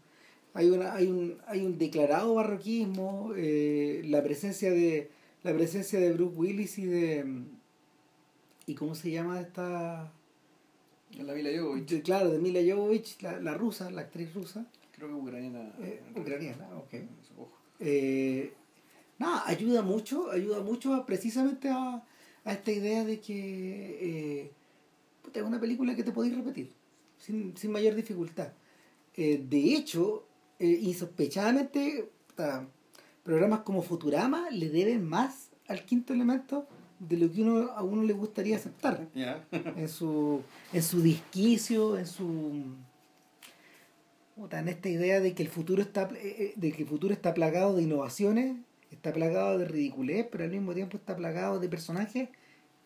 hay 0.53 0.69
una 0.69 0.93
hay 0.93 1.07
un 1.07 1.37
hay 1.47 1.65
un 1.65 1.77
declarado 1.77 2.35
barroquismo 2.35 3.31
eh, 3.35 4.01
la 4.05 4.21
presencia 4.23 4.71
de 4.71 5.09
la 5.43 5.53
presencia 5.53 5.99
de 5.99 6.11
Bruce 6.11 6.35
Willis 6.35 6.77
y 6.77 6.85
de 6.85 7.43
y 8.67 8.75
cómo 8.75 8.95
se 8.95 9.11
llama 9.11 9.39
esta 9.39 10.11
la 11.17 11.33
Mila 11.33 11.49
Jovovich. 11.55 12.03
Claro 12.03 12.31
de 12.31 12.39
Mila 12.39 12.59
Jovovich 12.61 13.21
la, 13.21 13.39
la 13.39 13.53
rusa 13.53 13.89
la 13.91 14.01
actriz 14.01 14.33
rusa. 14.33 14.65
Creo 14.91 15.09
que 15.09 15.15
ucraniana. 15.15 15.73
Eh, 15.81 16.01
ucraniana 16.15 16.67
ok. 16.77 16.93
Eh, 17.79 18.53
nada 19.17 19.43
ayuda 19.47 19.81
mucho 19.81 20.29
ayuda 20.31 20.61
mucho 20.61 21.05
precisamente 21.05 21.69
a 21.69 22.03
a 22.43 22.53
esta 22.53 22.71
idea 22.71 23.03
de 23.03 23.19
que 23.19 23.97
eh, 24.01 24.51
es 25.33 25.43
una 25.43 25.59
película 25.59 25.95
que 25.95 26.03
te 26.03 26.11
podéis 26.11 26.35
repetir 26.35 26.71
sin, 27.17 27.55
sin 27.55 27.71
mayor 27.71 27.95
dificultad. 27.95 28.51
Eh, 29.15 29.43
de 29.47 29.75
hecho, 29.75 30.25
eh, 30.59 30.79
insospechadamente, 30.81 32.09
programas 33.23 33.59
como 33.61 33.83
Futurama 33.83 34.49
le 34.49 34.69
deben 34.69 35.07
más 35.07 35.49
al 35.67 35.85
quinto 35.85 36.13
elemento 36.13 36.67
de 37.09 37.17
lo 37.17 37.31
que 37.31 37.41
uno, 37.41 37.71
a 37.71 37.83
uno 37.83 38.03
le 38.03 38.13
gustaría 38.13 38.55
aceptar. 38.55 39.07
en, 39.53 39.89
su, 39.89 40.41
en 40.71 40.83
su 40.83 41.01
disquicio, 41.01 41.97
en 41.97 42.07
su 42.07 42.63
en 44.51 44.67
esta 44.69 44.89
idea 44.89 45.19
de 45.19 45.33
que 45.33 45.43
el 45.43 45.49
futuro 45.49 45.83
está 45.83 46.09
eh, 46.15 46.53
de 46.55 46.71
que 46.71 46.81
el 46.83 46.87
futuro 46.87 47.13
está 47.13 47.33
plagado 47.33 47.75
de 47.75 47.83
innovaciones 47.83 48.55
está 48.91 49.13
plagado 49.13 49.57
de 49.57 49.65
ridiculez, 49.65 50.27
pero 50.31 50.43
al 50.43 50.51
mismo 50.51 50.73
tiempo 50.73 50.97
está 50.97 51.15
plagado 51.15 51.59
de 51.59 51.69
personajes 51.69 52.29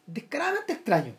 descaradamente 0.05 0.73
extraños. 0.73 1.15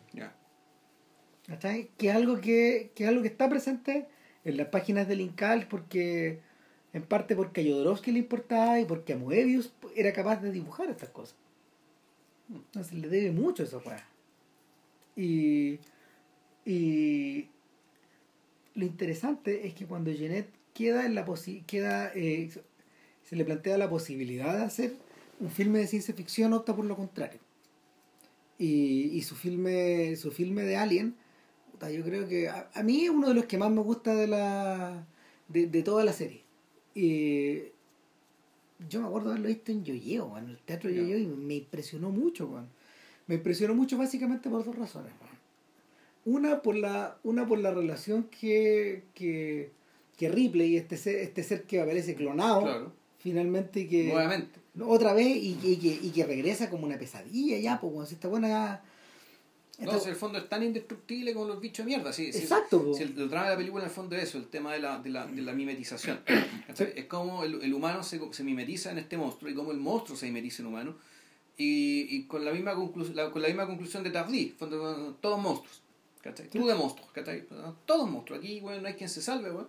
Que 1.97 2.09
es 2.09 2.15
algo 2.15 2.39
que, 2.39 2.91
que 2.95 3.07
algo 3.07 3.21
que 3.21 3.27
está 3.27 3.49
presente 3.49 4.07
en 4.43 4.57
las 4.57 4.67
páginas 4.67 5.07
del 5.07 5.21
Incal 5.21 5.67
porque 5.69 6.39
en 6.93 7.03
parte 7.03 7.35
porque 7.35 7.61
a 7.61 7.63
Jodorowsky 7.65 8.11
le 8.11 8.19
importaba 8.19 8.79
y 8.79 8.85
porque 8.85 9.13
a 9.13 9.17
Moebius 9.17 9.73
era 9.95 10.13
capaz 10.13 10.41
de 10.41 10.51
dibujar 10.51 10.89
estas 10.89 11.09
cosas. 11.09 11.35
Entonces 12.49 12.93
le 12.93 13.09
debe 13.09 13.31
mucho 13.31 13.63
eso, 13.63 13.81
pues. 13.83 14.01
Y, 15.15 15.79
y 16.65 17.49
lo 18.75 18.85
interesante 18.85 19.67
es 19.67 19.73
que 19.73 19.85
cuando 19.85 20.11
Jeanette 20.11 20.51
queda 20.73 21.05
en 21.05 21.15
la 21.15 21.25
queda 21.65 22.11
eh, 22.13 22.49
se 23.23 23.35
le 23.35 23.43
plantea 23.43 23.77
la 23.77 23.89
posibilidad 23.89 24.55
de 24.55 24.63
hacer 24.63 24.93
un 25.39 25.49
filme 25.49 25.79
de 25.79 25.87
ciencia 25.87 26.13
ficción, 26.13 26.53
opta 26.53 26.75
por 26.75 26.85
lo 26.85 26.95
contrario. 26.95 27.39
Y, 28.59 29.09
y 29.13 29.21
su 29.23 29.35
filme 29.35 30.15
su 30.15 30.31
filme 30.31 30.63
de 30.63 30.77
Alien, 30.77 31.15
yo 31.93 32.03
creo 32.03 32.27
que 32.27 32.49
a, 32.49 32.83
mí 32.83 33.05
es 33.05 33.09
uno 33.09 33.29
de 33.29 33.33
los 33.35 33.45
que 33.45 33.57
más 33.57 33.71
me 33.71 33.81
gusta 33.81 34.15
de 34.15 34.27
la 34.27 35.07
de, 35.47 35.67
de 35.67 35.83
toda 35.83 36.03
la 36.03 36.13
serie. 36.13 36.43
Y 36.95 37.71
yo 38.89 39.01
me 39.01 39.07
acuerdo 39.07 39.29
de 39.29 39.35
haberlo 39.35 39.49
visto 39.49 39.71
en 39.71 39.83
Yoyeo, 39.83 40.37
en 40.37 40.49
el 40.49 40.57
teatro 40.59 40.89
de 40.89 40.97
Yoyeo, 40.97 41.17
y 41.17 41.25
me 41.25 41.55
impresionó 41.55 42.09
mucho, 42.11 42.49
Me 43.27 43.35
impresionó 43.35 43.73
mucho 43.75 43.97
básicamente 43.97 44.49
por 44.49 44.63
dos 44.63 44.75
razones. 44.75 45.11
Una 46.25 46.61
por 46.61 46.75
la, 46.75 47.17
una 47.23 47.47
por 47.47 47.59
la 47.59 47.73
relación 47.73 48.25
que, 48.25 49.03
que, 49.13 49.71
que 50.17 50.29
Ripley, 50.29 50.75
este 50.75 50.97
ser, 50.97 51.15
este 51.15 51.43
ser 51.43 51.63
que 51.63 51.81
aparece 51.81 52.15
clonado, 52.15 52.91
finalmente 53.19 53.87
que 53.87 54.05
nuevamente. 54.11 54.59
otra 54.81 55.13
vez 55.13 55.37
y, 55.39 55.55
que, 55.55 55.99
y 56.01 56.11
que 56.11 56.25
regresa 56.25 56.69
como 56.69 56.85
una 56.85 56.99
pesadilla 56.99 57.57
ya 57.57 57.79
pues 57.79 58.09
si 58.09 58.15
está 58.15 58.27
buena 59.77 59.93
no, 59.93 60.05
el 60.05 60.15
fondo 60.15 60.39
es 60.39 60.49
tan 60.49 60.63
indestructible 60.63 61.33
como 61.33 61.47
los 61.47 61.59
bichos 61.59 61.85
de 61.85 61.91
mierda. 61.91 62.11
Sí, 62.11 62.27
Exacto. 62.27 62.93
Si, 62.95 63.03
el, 63.03 63.15
drama 63.15 63.45
de 63.45 63.51
la 63.51 63.57
película 63.57 63.83
en 63.83 63.89
el 63.89 63.95
fondo 63.95 64.15
es 64.15 64.23
eso, 64.23 64.37
el 64.37 64.47
tema 64.47 64.73
de 64.73 64.79
la, 64.79 64.99
de 64.99 65.09
la, 65.09 65.27
de 65.27 65.41
la 65.41 65.53
mimetización. 65.53 66.19
Es 66.95 67.05
como 67.05 67.43
el, 67.43 67.61
el 67.61 67.73
humano 67.73 68.03
se, 68.03 68.19
se, 68.33 68.43
mimetiza 68.43 68.91
en 68.91 68.97
este 68.97 69.17
monstruo 69.17 69.51
y 69.51 69.55
como 69.55 69.71
el 69.71 69.77
monstruo 69.77 70.17
se 70.17 70.25
mimetiza 70.27 70.63
en 70.63 70.67
humano. 70.67 70.95
Y, 71.57 72.15
y 72.15 72.23
con, 72.25 72.45
la 72.45 72.51
misma 72.51 72.73
la, 73.13 73.31
con 73.31 73.41
la 73.41 73.47
misma 73.47 73.65
conclusión 73.65 74.03
de 74.03 74.11
Tardy, 74.11 74.55
todos 75.21 75.39
monstruos. 75.39 75.81
¿cachai? 76.21 76.49
Tú 76.49 76.67
de 76.67 76.75
monstruos, 76.75 77.11
¿cachai? 77.11 77.45
Todos 77.85 78.09
monstruos. 78.09 78.39
Aquí, 78.39 78.59
bueno, 78.59 78.81
no 78.81 78.87
hay 78.87 78.93
quien 78.93 79.09
se 79.09 79.21
salve, 79.21 79.49
bueno. 79.49 79.67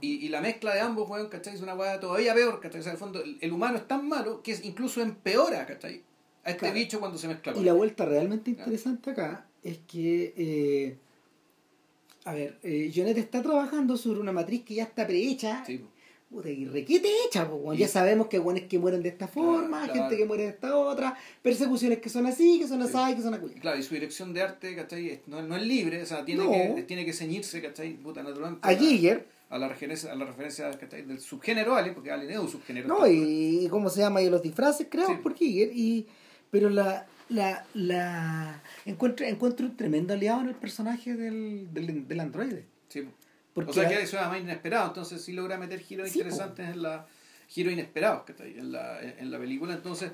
Y, 0.00 0.24
y, 0.24 0.28
la 0.28 0.40
mezcla 0.40 0.72
de 0.72 0.80
ambos, 0.80 1.08
¿cachai? 1.28 1.54
Es 1.54 1.62
una 1.62 1.74
weá 1.74 1.98
todavía 1.98 2.32
peor, 2.32 2.60
¿cachai? 2.60 2.80
O 2.80 2.84
sea, 2.84 2.92
el 2.92 2.98
fondo, 2.98 3.20
el, 3.40 3.52
humano 3.52 3.78
es 3.78 3.88
tan 3.88 4.06
malo 4.08 4.40
que 4.40 4.52
es, 4.52 4.64
incluso 4.64 5.02
empeora, 5.02 5.66
¿cachai? 5.66 6.04
A 6.44 6.50
este 6.50 6.70
bicho 6.72 7.00
cuando 7.00 7.18
se 7.18 7.28
mezcla 7.28 7.52
Y 7.56 7.64
la 7.64 7.72
vuelta 7.72 8.04
realmente 8.04 8.50
interesante 8.50 9.10
acá 9.10 9.46
es 9.62 9.78
que, 9.86 10.34
eh, 10.36 10.96
a 12.24 12.32
ver, 12.32 12.58
eh, 12.62 12.90
está 13.16 13.42
trabajando 13.42 13.96
sobre 13.96 14.20
una 14.20 14.32
matriz 14.32 14.64
que 14.64 14.74
ya 14.74 14.84
está 14.84 15.06
prehecha. 15.06 15.64
Sí. 15.66 15.84
Puta, 16.30 16.50
y 16.50 16.66
requete 16.66 17.08
hecha, 17.26 17.48
pues, 17.48 17.78
ya 17.78 17.88
sabemos 17.88 18.26
que 18.26 18.38
buenos 18.38 18.64
que 18.64 18.78
mueren 18.78 19.02
de 19.02 19.08
esta 19.08 19.26
forma, 19.26 19.88
gente 19.88 20.14
que 20.14 20.26
muere 20.26 20.42
de 20.42 20.50
esta 20.50 20.76
otra, 20.76 21.16
persecuciones 21.40 22.00
que 22.00 22.10
son 22.10 22.26
así, 22.26 22.58
que 22.58 22.68
son 22.68 22.82
así, 22.82 23.14
que 23.16 23.22
son 23.22 23.32
así. 23.32 23.46
Claro, 23.60 23.78
y 23.78 23.82
su 23.82 23.94
dirección 23.94 24.34
de 24.34 24.42
arte, 24.42 24.76
¿cachai? 24.76 25.22
No, 25.26 25.40
no 25.40 25.56
es 25.56 25.62
libre, 25.62 26.02
o 26.02 26.06
sea, 26.06 26.26
tiene, 26.26 26.74
que, 26.74 26.82
tiene 26.82 27.06
que 27.06 27.14
ceñirse, 27.14 27.62
¿cachai? 27.62 27.94
Puta, 27.94 28.22
naturalmente. 28.22 28.68
A 28.68 28.74
Giger 28.76 29.26
a 29.50 29.58
la 29.58 29.68
referencia, 29.68 30.12
a 30.12 30.14
la 30.14 30.26
referencia 30.26 30.70
del 30.70 31.20
subgénero 31.20 31.74
Alien, 31.74 31.94
porque 31.94 32.10
Alien 32.10 32.32
es 32.32 32.38
un 32.38 32.48
subgénero. 32.48 32.88
No, 32.88 33.06
y, 33.06 33.66
cómo 33.70 33.88
se 33.88 34.00
llama, 34.00 34.20
y 34.20 34.28
los 34.28 34.42
disfraces 34.42 34.86
creados 34.90 35.18
por 35.20 35.34
Giger, 35.34 35.70
y, 35.74 36.06
pero 36.50 36.70
la, 36.70 37.06
la, 37.28 37.64
la 37.74 38.62
encuentro, 38.84 39.26
encuentro 39.26 39.66
un 39.66 39.76
tremendo 39.76 40.14
aliado 40.14 40.42
en 40.42 40.48
el 40.48 40.54
personaje 40.54 41.14
del, 41.14 41.72
del, 41.72 42.06
del 42.06 42.20
androide. 42.20 42.64
Sí. 42.88 43.08
Porque 43.54 43.70
o 43.70 43.74
sea 43.74 43.88
que 43.88 44.02
eso 44.02 44.18
es 44.18 44.26
más 44.26 44.40
inesperado, 44.40 44.88
entonces 44.88 45.22
sí 45.22 45.32
logra 45.32 45.58
meter 45.58 45.80
giros 45.80 46.08
interesantes 46.08 46.68
en 46.68 46.82
la 46.82 47.06
giros 47.48 47.72
inesperados 47.72 48.24
que 48.24 48.32
está 48.32 48.44
ahí 48.44 48.56
en 48.58 48.72
la, 48.72 49.00
en 49.00 49.30
la 49.30 49.38
película, 49.38 49.74
entonces 49.74 50.12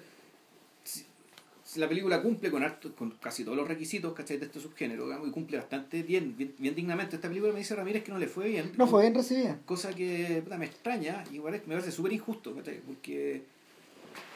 la 1.76 1.88
película 1.88 2.22
cumple 2.22 2.50
con, 2.50 2.62
con 2.96 3.10
casi 3.12 3.42
todos 3.44 3.56
los 3.56 3.66
requisitos 3.66 4.12
¿cachai? 4.12 4.36
de 4.38 4.46
este 4.46 4.60
subgénero 4.60 5.26
y 5.26 5.30
cumple 5.30 5.56
bastante 5.56 6.02
bien, 6.02 6.36
bien, 6.36 6.74
dignamente. 6.74 7.16
Esta 7.16 7.28
película 7.28 7.52
me 7.52 7.58
dice 7.58 7.74
Ramírez 7.74 8.04
que 8.04 8.12
no 8.12 8.18
le 8.18 8.28
fue 8.28 8.48
bien. 8.48 8.72
No 8.76 8.86
fue 8.86 9.02
bien 9.02 9.14
recibida. 9.14 9.58
Cosa 9.64 9.94
que 9.94 10.42
me 10.56 10.66
extraña, 10.66 11.24
igual 11.32 11.60
me 11.66 11.74
parece 11.74 11.90
súper 11.90 12.12
injusto, 12.12 12.54
porque 12.86 13.44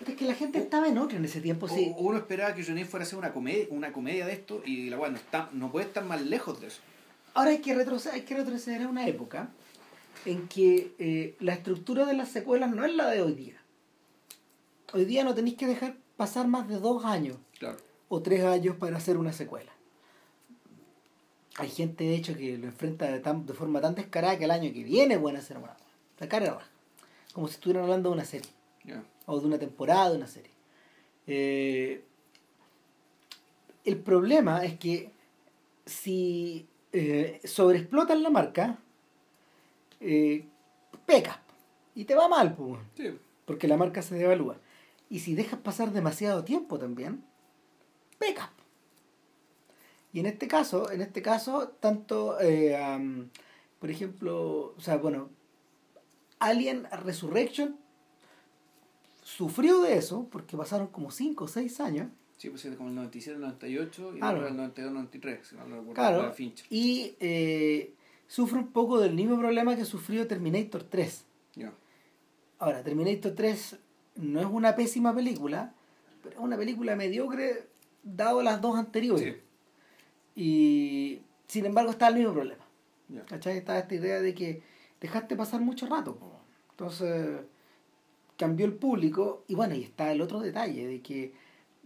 Es 0.06 0.14
que 0.16 0.24
la 0.24 0.34
gente 0.34 0.58
estaba 0.58 0.88
en 0.88 0.98
otra 0.98 1.18
en 1.18 1.24
ese 1.24 1.40
tiempo, 1.40 1.68
sí. 1.68 1.92
Uno 1.98 2.18
esperaba 2.18 2.54
que 2.54 2.64
Johnny 2.64 2.84
fuera 2.84 3.04
a 3.04 3.06
hacer 3.06 3.18
una 3.18 3.32
comedia, 3.32 3.66
una 3.70 3.92
comedia 3.92 4.26
de 4.26 4.32
esto 4.32 4.62
y 4.64 4.90
la 4.90 4.98
weá 4.98 5.10
no, 5.10 5.16
está, 5.16 5.48
no 5.52 5.70
puede 5.72 5.86
estar 5.86 6.04
más 6.04 6.22
lejos 6.22 6.60
de 6.60 6.68
eso. 6.68 6.80
Ahora 7.34 7.50
hay 7.50 7.58
que 7.58 7.74
retroceder, 7.74 8.14
hay 8.16 8.22
que 8.22 8.34
retroceder 8.36 8.82
a 8.82 8.88
una 8.88 9.06
época 9.06 9.50
en 10.24 10.48
que 10.48 10.94
eh, 10.98 11.36
la 11.40 11.52
estructura 11.54 12.04
de 12.06 12.14
las 12.14 12.28
secuelas 12.30 12.70
no 12.74 12.84
es 12.84 12.94
la 12.94 13.08
de 13.10 13.22
hoy 13.22 13.34
día. 13.34 13.60
Hoy 14.92 15.04
día 15.04 15.22
no 15.24 15.34
tenéis 15.34 15.56
que 15.56 15.66
dejar 15.66 15.96
pasar 16.16 16.48
más 16.48 16.68
de 16.68 16.78
dos 16.80 17.04
años 17.04 17.36
Claro. 17.58 17.76
o 18.08 18.20
tres 18.22 18.44
años 18.44 18.76
para 18.76 18.96
hacer 18.96 19.16
una 19.18 19.32
secuela. 19.32 19.70
Hay 21.56 21.68
gente, 21.70 22.04
de 22.04 22.14
hecho, 22.14 22.36
que 22.36 22.56
lo 22.56 22.66
enfrenta 22.66 23.06
de, 23.10 23.18
tan- 23.20 23.44
de 23.44 23.52
forma 23.52 23.80
tan 23.80 23.94
descarada 23.94 24.38
que 24.38 24.44
el 24.44 24.50
año 24.52 24.72
que 24.72 24.84
viene 24.84 25.16
van 25.16 25.36
a 25.36 25.40
hacer 25.40 25.58
una. 25.58 25.76
La 26.18 26.28
cara 26.28 26.44
de 26.46 26.50
raja. 26.52 26.68
Como 27.32 27.48
si 27.48 27.54
estuvieran 27.54 27.84
hablando 27.84 28.10
de 28.10 28.14
una 28.14 28.24
serie. 28.24 28.48
O 29.30 29.38
de 29.40 29.46
una 29.46 29.58
temporada 29.58 30.10
de 30.10 30.16
una 30.16 30.26
serie. 30.26 30.50
Eh, 31.26 32.02
el 33.84 33.98
problema 33.98 34.64
es 34.64 34.78
que 34.78 35.10
si 35.84 36.66
eh, 36.92 37.40
sobreexplotan 37.44 38.22
la 38.22 38.30
marca, 38.30 38.78
eh, 40.00 40.46
pecas. 41.04 41.38
Y 41.94 42.04
te 42.06 42.14
va 42.14 42.26
mal, 42.28 42.54
pues, 42.54 42.80
Sí. 42.96 43.18
porque 43.44 43.68
la 43.68 43.76
marca 43.76 44.00
se 44.00 44.14
devalúa. 44.14 44.56
Y 45.10 45.18
si 45.20 45.34
dejas 45.34 45.60
pasar 45.60 45.92
demasiado 45.92 46.44
tiempo 46.44 46.78
también, 46.78 47.22
pecas. 48.18 48.48
Y 50.14 50.20
en 50.20 50.26
este 50.26 50.48
caso, 50.48 50.90
en 50.90 51.02
este 51.02 51.20
caso, 51.20 51.68
tanto, 51.80 52.40
eh, 52.40 52.78
por 53.78 53.90
ejemplo, 53.90 54.74
o 54.76 54.80
sea, 54.80 54.96
bueno, 54.96 55.28
Alien 56.38 56.86
Resurrection 57.04 57.76
sufrió 59.28 59.82
de 59.82 59.96
eso, 59.98 60.26
porque 60.30 60.56
pasaron 60.56 60.86
como 60.86 61.10
5 61.10 61.44
o 61.44 61.48
6 61.48 61.80
años, 61.80 62.08
Sí, 62.38 62.50
pues 62.50 62.64
es 62.64 62.76
como 62.76 62.88
el 62.88 62.94
97, 62.94 63.34
el 63.34 63.40
98 63.40 64.12
y 64.14 64.18
Claro. 64.20 64.46
el 64.46 64.56
92, 64.56 64.92
93, 64.92 65.46
si 65.46 65.56
no 65.56 65.64
recuerdo. 65.64 65.92
Claro. 65.92 66.34
y 66.70 67.16
eh, 67.18 67.92
sufre 68.28 68.60
un 68.60 68.68
poco 68.68 69.00
del 69.00 69.12
mismo 69.14 69.36
problema 69.36 69.74
que 69.74 69.84
sufrió 69.84 70.26
Terminator 70.28 70.84
3. 70.84 71.24
Ya. 71.56 71.72
Ahora, 72.60 72.84
Terminator 72.84 73.32
3 73.34 73.76
no 74.16 74.38
es 74.40 74.46
una 74.46 74.76
pésima 74.76 75.12
película, 75.12 75.74
pero 76.22 76.36
es 76.36 76.40
una 76.40 76.56
película 76.56 76.94
mediocre 76.94 77.66
dado 78.04 78.40
las 78.44 78.60
dos 78.60 78.78
anteriores. 78.78 79.34
Sí. 80.36 80.40
Y 80.40 81.22
sin 81.48 81.66
embargo 81.66 81.90
está 81.90 82.06
el 82.08 82.14
mismo 82.14 82.32
problema. 82.32 82.64
Ya. 83.08 83.24
¿Cachai? 83.26 83.58
Está 83.58 83.78
esta 83.80 83.94
idea 83.96 84.20
de 84.20 84.32
que 84.34 84.62
dejaste 85.00 85.34
pasar 85.34 85.60
mucho 85.60 85.86
rato. 85.86 86.16
Entonces 86.70 87.40
cambió 88.38 88.64
el 88.64 88.72
público 88.72 89.44
y 89.48 89.54
bueno, 89.54 89.74
y 89.74 89.82
está 89.82 90.10
el 90.12 90.22
otro 90.22 90.40
detalle 90.40 90.86
de 90.86 91.00
que 91.02 91.32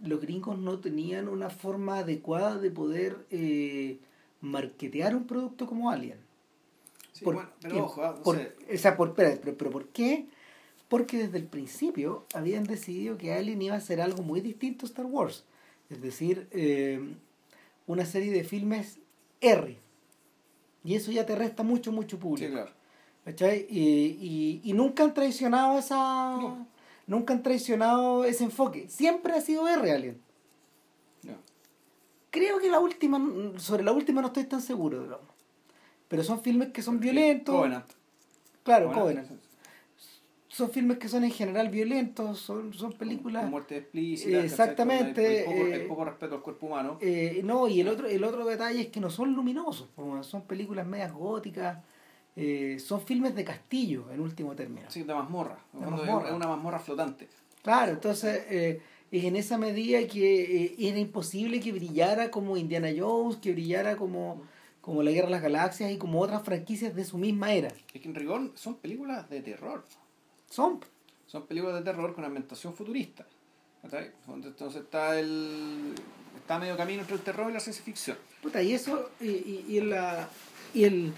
los 0.01 0.21
gringos 0.21 0.57
no 0.57 0.79
tenían 0.79 1.27
una 1.27 1.49
forma 1.49 1.97
adecuada 1.99 2.57
de 2.57 2.71
poder 2.71 3.25
eh, 3.31 3.97
marketear 4.41 5.15
un 5.15 5.25
producto 5.25 5.65
como 5.67 5.89
Alien. 5.89 6.17
Sí, 7.11 7.25
Por- 7.25 7.35
bueno, 7.35 7.49
pero 7.61 7.85
ojo, 7.85 8.01
ah, 8.03 8.15
o 8.19 8.23
por- 8.23 8.37
sea, 8.37 8.53
o 8.73 8.77
sea, 8.77 8.95
por, 8.97 9.09
espera, 9.09 9.37
pero, 9.43 9.57
pero 9.57 9.71
¿por 9.71 9.87
qué? 9.89 10.27
Porque 10.89 11.17
desde 11.17 11.37
el 11.39 11.45
principio 11.45 12.25
habían 12.33 12.63
decidido 12.65 13.17
que 13.17 13.33
Alien 13.33 13.61
iba 13.61 13.75
a 13.75 13.81
ser 13.81 13.99
algo 14.01 14.21
muy 14.23 14.41
distinto 14.41 14.85
a 14.85 14.89
Star 14.89 15.05
Wars. 15.05 15.43
Es 15.89 16.01
decir, 16.01 16.47
eh, 16.51 16.99
una 17.87 18.05
serie 18.05 18.31
de 18.31 18.43
filmes 18.43 18.99
R. 19.41 19.77
Y 20.83 20.95
eso 20.95 21.11
ya 21.11 21.25
te 21.25 21.35
resta 21.35 21.63
mucho, 21.63 21.91
mucho 21.91 22.19
público. 22.19 22.47
sí, 22.47 22.51
claro. 22.53 22.71
¿Cachai? 23.25 23.65
Y, 23.69 23.81
y, 24.19 24.61
y 24.63 24.73
nunca 24.73 25.03
han 25.03 25.13
traicionado 25.13 25.79
esa. 25.79 25.95
No. 25.95 26.67
Nunca 27.07 27.33
han 27.33 27.43
traicionado 27.43 28.25
ese 28.25 28.43
enfoque. 28.45 28.87
Siempre 28.89 29.33
ha 29.33 29.41
sido 29.41 29.67
R 29.67 29.91
Alien. 29.91 30.21
Ya. 31.21 31.37
Creo 32.29 32.59
que 32.59 32.69
la 32.69 32.79
última, 32.79 33.19
sobre 33.57 33.83
la 33.83 33.91
última 33.91 34.21
no 34.21 34.27
estoy 34.27 34.45
tan 34.45 34.61
seguro. 34.61 35.21
Pero 36.07 36.23
son 36.23 36.41
filmes 36.41 36.69
que 36.69 36.81
son 36.81 36.99
violentos. 36.99 37.55
Covenant. 37.55 37.85
Claro, 38.63 38.91
Covenant. 38.91 39.27
Covenant. 39.27 39.43
Son 40.47 40.69
filmes 40.69 40.99
que 40.99 41.09
son 41.09 41.23
en 41.23 41.31
general 41.31 41.69
violentos, 41.69 42.37
son, 42.39 42.75
son 42.75 42.93
películas. 42.93 43.41
Con 43.41 43.49
muerte 43.51 43.77
explícita. 43.77 44.43
Exactamente, 44.43 45.39
El 45.39 45.45
poco, 45.45 45.65
el 45.65 45.73
eh, 45.73 45.85
poco 45.85 46.05
respeto 46.05 46.35
al 46.35 46.41
cuerpo 46.41 46.67
humano. 46.67 46.99
Eh, 47.01 47.41
no, 47.43 47.67
y 47.67 47.79
el 47.79 47.87
otro, 47.87 48.07
el 48.07 48.23
otro 48.23 48.45
detalle 48.45 48.81
es 48.81 48.87
que 48.89 48.99
no 48.99 49.09
son 49.09 49.33
luminosos, 49.33 49.89
son 50.21 50.43
películas 50.43 50.85
medias 50.85 51.11
góticas, 51.11 51.79
eh, 52.35 52.77
son 52.79 53.01
filmes 53.01 53.35
de 53.35 53.43
castillo, 53.43 54.05
en 54.11 54.19
último 54.19 54.55
término. 54.55 54.89
Sí, 54.89 55.03
de 55.03 55.13
mazmorra. 55.13 55.57
De 55.73 55.85
es 55.85 55.87
una- 56.31 56.47
mazmorra 56.47 56.79
flotante. 56.79 57.27
Claro, 57.61 57.91
entonces 57.93 58.43
eh, 58.49 58.81
es 59.11 59.23
en 59.23 59.35
esa 59.35 59.57
medida 59.57 60.05
que 60.07 60.65
eh, 60.65 60.75
era 60.79 60.97
imposible 60.99 61.59
que 61.59 61.71
brillara 61.71 62.31
como 62.31 62.57
Indiana 62.57 62.89
Jones, 62.97 63.37
que 63.37 63.51
brillara 63.51 63.95
como, 63.95 64.41
como 64.81 65.01
La 65.03 65.11
Guerra 65.11 65.27
de 65.27 65.31
las 65.31 65.41
Galaxias 65.43 65.91
y 65.91 65.97
como 65.97 66.19
otras 66.19 66.43
franquicias 66.43 66.95
de 66.95 67.05
su 67.05 67.17
misma 67.17 67.53
era. 67.53 67.69
Es 67.93 68.01
que 68.01 68.07
en 68.07 68.15
rigor 68.15 68.51
son 68.55 68.75
películas 68.75 69.29
de 69.29 69.41
terror. 69.41 69.85
Son. 70.49 70.79
Son 71.27 71.45
películas 71.47 71.75
de 71.75 71.81
terror 71.83 72.13
con 72.13 72.25
ambientación 72.25 72.73
futurista. 72.73 73.25
Entonces 74.27 74.81
está 74.81 75.19
el. 75.19 75.93
Está 76.37 76.59
medio 76.59 76.75
camino 76.77 77.01
entre 77.01 77.15
el 77.15 77.21
terror 77.21 77.49
y 77.49 77.53
la 77.53 77.59
ciencia 77.59 77.83
ficción. 77.83 78.17
Puta, 78.41 78.61
y 78.61 78.73
eso, 78.73 79.09
y, 79.21 79.27
y, 79.27 79.65
y 79.69 79.81
la, 79.81 80.27
y 80.73 80.83
el... 80.83 81.13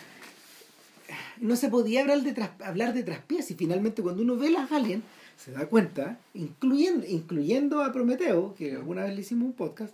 No 1.39 1.55
se 1.55 1.69
podía 1.69 2.01
hablar 2.01 2.21
de, 2.23 2.33
tras, 2.33 2.51
hablar 2.61 2.93
de 2.93 3.03
traspiés 3.03 3.49
y 3.51 3.55
finalmente 3.55 4.01
cuando 4.01 4.23
uno 4.23 4.35
ve 4.37 4.49
las 4.49 4.71
Alien 4.71 5.03
se 5.37 5.51
da 5.51 5.67
cuenta, 5.67 6.17
incluyendo, 6.33 7.05
incluyendo 7.07 7.83
a 7.83 7.91
Prometeo, 7.91 8.55
que 8.55 8.71
alguna 8.73 9.03
vez 9.03 9.13
le 9.15 9.21
hicimos 9.21 9.45
un 9.47 9.53
podcast, 9.53 9.93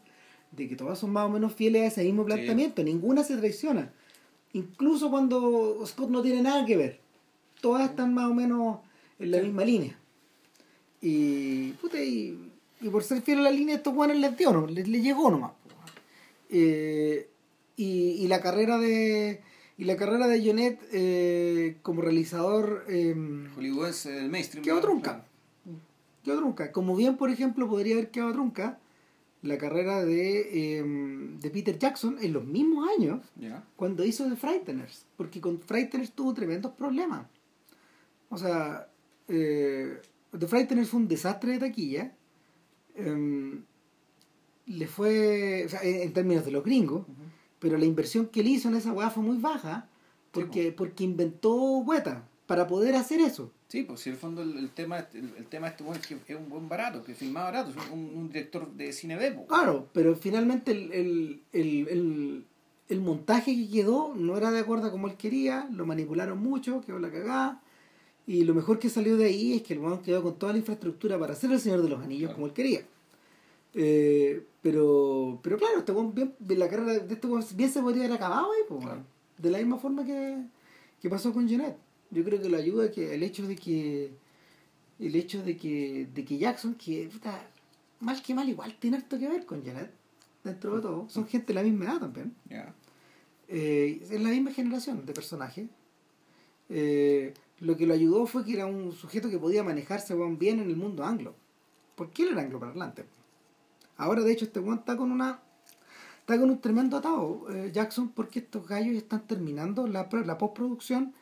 de 0.51 0.67
que 0.67 0.75
todas 0.75 0.99
son 0.99 1.11
más 1.11 1.25
o 1.25 1.29
menos 1.29 1.53
fieles 1.53 1.81
a 1.83 1.85
ese 1.87 2.03
mismo 2.03 2.25
planteamiento, 2.25 2.83
ninguna 2.83 3.23
se 3.23 3.37
traiciona. 3.37 3.91
Incluso 4.53 5.09
cuando 5.09 5.81
Scott 5.85 6.09
no 6.09 6.21
tiene 6.21 6.41
nada 6.41 6.65
que 6.65 6.75
ver. 6.77 6.99
Todas 7.61 7.89
están 7.89 8.13
más 8.13 8.29
o 8.29 8.33
menos 8.33 8.79
en 9.19 9.31
la 9.31 9.37
Sí. 9.37 9.43
misma 9.45 9.63
línea. 9.65 9.97
Y, 11.01 11.71
puta, 11.73 12.01
y, 12.03 12.37
y 12.81 12.89
por 12.89 13.03
ser 13.03 13.21
fiel 13.21 13.39
a 13.39 13.43
la 13.43 13.51
línea, 13.51 13.75
estos 13.75 13.93
buenos 13.95 14.17
les 14.17 14.37
dio, 14.37 14.51
¿no? 14.51 14.67
les, 14.67 14.87
les 14.87 15.01
llegó 15.03 15.31
nomás. 15.31 15.51
Eh, 16.49 17.27
y, 17.77 17.85
y 18.23 18.27
la 18.27 18.41
carrera 18.41 18.77
de 18.77 19.41
y 19.77 19.85
la 19.85 19.95
carrera 19.95 20.27
de 20.27 20.45
Jonet 20.45 20.79
eh, 20.91 21.77
como 21.81 22.01
realizador 22.01 22.85
eh, 22.87 23.15
Hollywoodense 23.55 24.11
del 24.11 24.29
mainstream. 24.29 24.63
quedó 24.63 24.79
trunca. 24.79 25.25
Quedó 26.23 26.37
trunca. 26.37 26.71
Como 26.71 26.95
bien, 26.95 27.17
por 27.17 27.29
ejemplo, 27.31 27.67
podría 27.67 27.95
haber 27.95 28.11
quedado 28.11 28.33
trunca 28.33 28.79
la 29.41 29.57
carrera 29.57 30.03
de, 30.05 30.77
eh, 30.79 30.83
de 31.41 31.49
Peter 31.49 31.79
Jackson 31.79 32.17
en 32.21 32.33
los 32.33 32.45
mismos 32.45 32.87
años 32.95 33.21
cuando 33.75 34.05
hizo 34.05 34.29
The 34.29 34.35
Frighteners, 34.35 35.07
porque 35.17 35.41
con 35.41 35.59
Frighteners 35.59 36.11
tuvo 36.11 36.33
tremendos 36.35 36.73
problemas. 36.73 37.25
O 38.29 38.37
sea, 38.37 38.87
eh, 39.27 39.99
The 40.37 40.47
Frighteners 40.47 40.89
fue 40.89 40.99
un 40.99 41.07
desastre 41.07 41.53
de 41.53 41.59
taquilla. 41.59 42.13
em, 42.95 43.63
le 44.67 44.87
fue, 44.87 45.63
o 45.65 45.69
sea, 45.69 45.81
en, 45.81 46.01
en 46.01 46.13
términos 46.13 46.45
de 46.45 46.51
los 46.51 46.63
gringos, 46.63 47.05
pero 47.61 47.77
la 47.77 47.85
inversión 47.85 48.25
que 48.25 48.41
él 48.41 48.47
hizo 48.49 48.67
en 48.67 48.75
esa 48.75 48.91
weá 48.91 49.09
fue 49.09 49.23
muy 49.23 49.37
baja, 49.37 49.87
porque, 50.31 50.73
porque 50.73 51.05
inventó 51.05 51.53
hueta 51.79 52.27
para 52.47 52.67
poder 52.67 52.95
hacer 52.95 53.21
eso. 53.21 53.51
Sí, 53.69 53.83
pues 53.83 54.01
si 54.01 54.09
en 54.09 54.15
el 54.15 54.19
fondo 54.19 54.41
el, 54.41 54.57
el 54.57 54.69
tema 54.71 54.99
el, 55.13 55.31
el 55.37 55.45
tema 55.45 55.67
de 55.69 55.75
este 55.93 56.13
es 56.13 56.21
que 56.25 56.33
es 56.33 56.39
un 56.39 56.49
buen 56.49 56.67
barato, 56.67 57.01
que 57.03 57.15
filma 57.15 57.43
barato, 57.43 57.69
es 57.69 57.75
un, 57.89 57.99
un 58.13 58.27
director 58.27 58.69
de 58.73 58.91
cine 58.91 59.15
B. 59.15 59.31
po. 59.31 59.47
Claro, 59.47 59.87
pero 59.93 60.13
finalmente 60.17 60.71
el, 60.71 60.91
el, 60.91 61.41
el, 61.53 61.87
el, 61.87 62.45
el 62.89 62.99
montaje 63.01 63.55
que 63.55 63.69
quedó 63.69 64.13
no 64.13 64.35
era 64.35 64.51
de 64.51 64.59
acuerdo 64.59 64.87
a 64.87 64.91
como 64.91 65.07
él 65.07 65.15
quería, 65.15 65.69
lo 65.71 65.85
manipularon 65.85 66.39
mucho, 66.39 66.81
quedó 66.81 66.99
la 66.99 67.09
cagada. 67.11 67.61
Y 68.27 68.43
lo 68.43 68.53
mejor 68.53 68.77
que 68.79 68.89
salió 68.89 69.15
de 69.17 69.25
ahí 69.25 69.53
es 69.53 69.61
que 69.63 69.73
el 69.73 69.79
weón 69.79 70.01
quedó 70.01 70.21
con 70.21 70.35
toda 70.35 70.51
la 70.53 70.59
infraestructura 70.59 71.17
para 71.17 71.33
hacer 71.33 71.51
el 71.51 71.59
Señor 71.59 71.81
de 71.81 71.89
los 71.89 72.01
Anillos 72.03 72.29
Claro. 72.29 72.35
como 72.35 72.47
él 72.47 72.53
quería. 72.53 72.81
Eh, 73.73 74.45
pero, 74.61 75.39
pero 75.41 75.57
claro, 75.57 75.79
este 75.79 75.93
bien, 75.93 76.35
la 76.39 76.69
carrera 76.69 76.99
de 76.99 77.13
este 77.13 77.27
bien 77.55 77.69
se 77.69 77.81
podría 77.81 78.05
haber 78.05 78.17
acabado 78.17 78.51
ahí. 78.51 78.79
Claro. 78.81 79.03
de 79.37 79.51
la 79.51 79.57
misma 79.59 79.77
forma 79.77 80.05
que, 80.05 80.37
que 81.01 81.09
pasó 81.09 81.33
con 81.33 81.47
Jeanette. 81.47 81.77
Yo 82.09 82.23
creo 82.23 82.41
que 82.41 82.49
lo 82.49 82.57
ayuda 82.57 82.91
que 82.91 83.15
el 83.15 83.23
hecho 83.23 83.47
de 83.47 83.55
que 83.55 84.11
el 84.99 85.15
hecho 85.15 85.41
de 85.41 85.57
que, 85.57 86.07
de 86.13 86.23
que 86.23 86.37
Jackson, 86.37 86.75
que 86.75 87.09
puta, 87.11 87.49
mal 87.99 88.21
que 88.21 88.35
mal 88.35 88.47
igual 88.47 88.75
tiene 88.79 88.97
harto 88.97 89.17
que 89.17 89.27
ver 89.27 89.45
con 89.45 89.65
Janet, 89.65 89.91
dentro 90.43 90.75
de 90.75 90.81
todo, 90.81 91.09
son 91.09 91.27
gente 91.27 91.47
de 91.47 91.53
la 91.55 91.63
misma 91.63 91.85
edad 91.85 91.99
también. 91.99 92.35
Ya. 92.49 92.73
Eh, 93.47 93.99
es 94.09 94.21
la 94.21 94.29
misma 94.29 94.51
generación 94.51 95.05
de 95.05 95.13
personajes. 95.13 95.67
Eh, 96.69 97.33
lo 97.59 97.75
que 97.75 97.85
lo 97.85 97.93
ayudó 97.93 98.25
fue 98.25 98.45
que 98.45 98.53
era 98.53 98.65
un 98.65 98.91
sujeto 98.93 99.29
que 99.29 99.39
podía 99.39 99.63
manejarse 99.63 100.15
bien 100.37 100.59
en 100.59 100.69
el 100.69 100.75
mundo 100.75 101.03
anglo. 101.03 101.35
Porque 101.95 102.23
él 102.23 102.29
era 102.29 102.41
angloparlante. 102.41 103.05
Ahora, 104.01 104.23
de 104.23 104.31
hecho, 104.31 104.45
este 104.45 104.59
weón 104.59 104.79
está 104.79 104.97
con 104.97 105.11
una. 105.11 105.39
Está 106.19 106.39
con 106.39 106.49
un 106.49 106.59
tremendo 106.61 106.97
atado, 106.97 107.47
eh, 107.49 107.71
Jackson, 107.73 108.09
porque 108.09 108.39
estos 108.39 108.67
gallos 108.67 108.95
están 108.95 109.25
terminando 109.27 109.87
la, 109.87 110.07
la 110.25 110.37
postproducción 110.37 111.13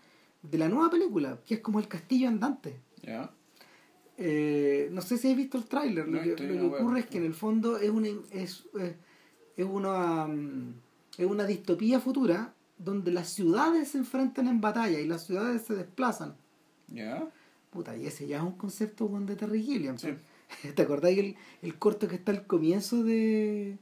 de 0.44 0.58
la 0.58 0.68
nueva 0.70 0.90
película, 0.90 1.40
que 1.46 1.56
es 1.56 1.60
como 1.62 1.80
el 1.80 1.88
castillo 1.88 2.28
andante. 2.28 2.80
Ya. 3.02 3.32
Eh, 4.18 4.90
no 4.92 5.02
sé 5.02 5.18
si 5.18 5.28
habéis 5.28 5.38
visto 5.46 5.58
el 5.58 5.64
tráiler, 5.66 6.08
lo, 6.08 6.18
No, 6.18 6.24
que, 6.24 6.30
lo 6.32 6.36
que 6.36 6.48
la 6.48 6.64
web. 6.64 6.82
ocurre 6.82 7.00
es 7.00 7.06
que 7.08 7.18
en 7.18 7.26
el 7.26 7.34
fondo 7.34 7.78
es 7.78 7.90
una, 7.90 8.10
es, 8.32 8.66
es, 8.78 8.96
es 9.56 9.66
una, 9.66 10.28
es 11.18 11.26
una 11.26 11.46
distopía 11.46 12.00
futura 12.02 12.54
donde 12.78 13.12
las 13.12 13.30
ciudades 13.30 13.90
se 13.90 13.98
enfrentan 13.98 14.48
en 14.48 14.60
batalla 14.62 15.00
y 15.00 15.08
las 15.08 15.26
ciudades 15.26 15.62
se 15.64 15.76
desplazan. 15.76 16.36
¿Ya? 16.90 17.26
Puta, 17.72 17.96
y 17.96 18.06
ese 18.06 18.28
ya 18.28 18.38
es 18.38 18.44
un 18.44 18.58
concepto 18.58 19.08
de 19.08 19.36
Terry 19.36 19.64
Gilliam. 19.64 19.98
Sí. 19.98 20.10
¿Te 20.76 20.82
acordás 20.82 21.12
el, 21.12 21.36
el 21.62 21.76
corto 21.78 22.08
que 22.08 22.16
está 22.16 22.32
al 22.32 22.46
comienzo 22.46 23.04
de, 23.04 23.78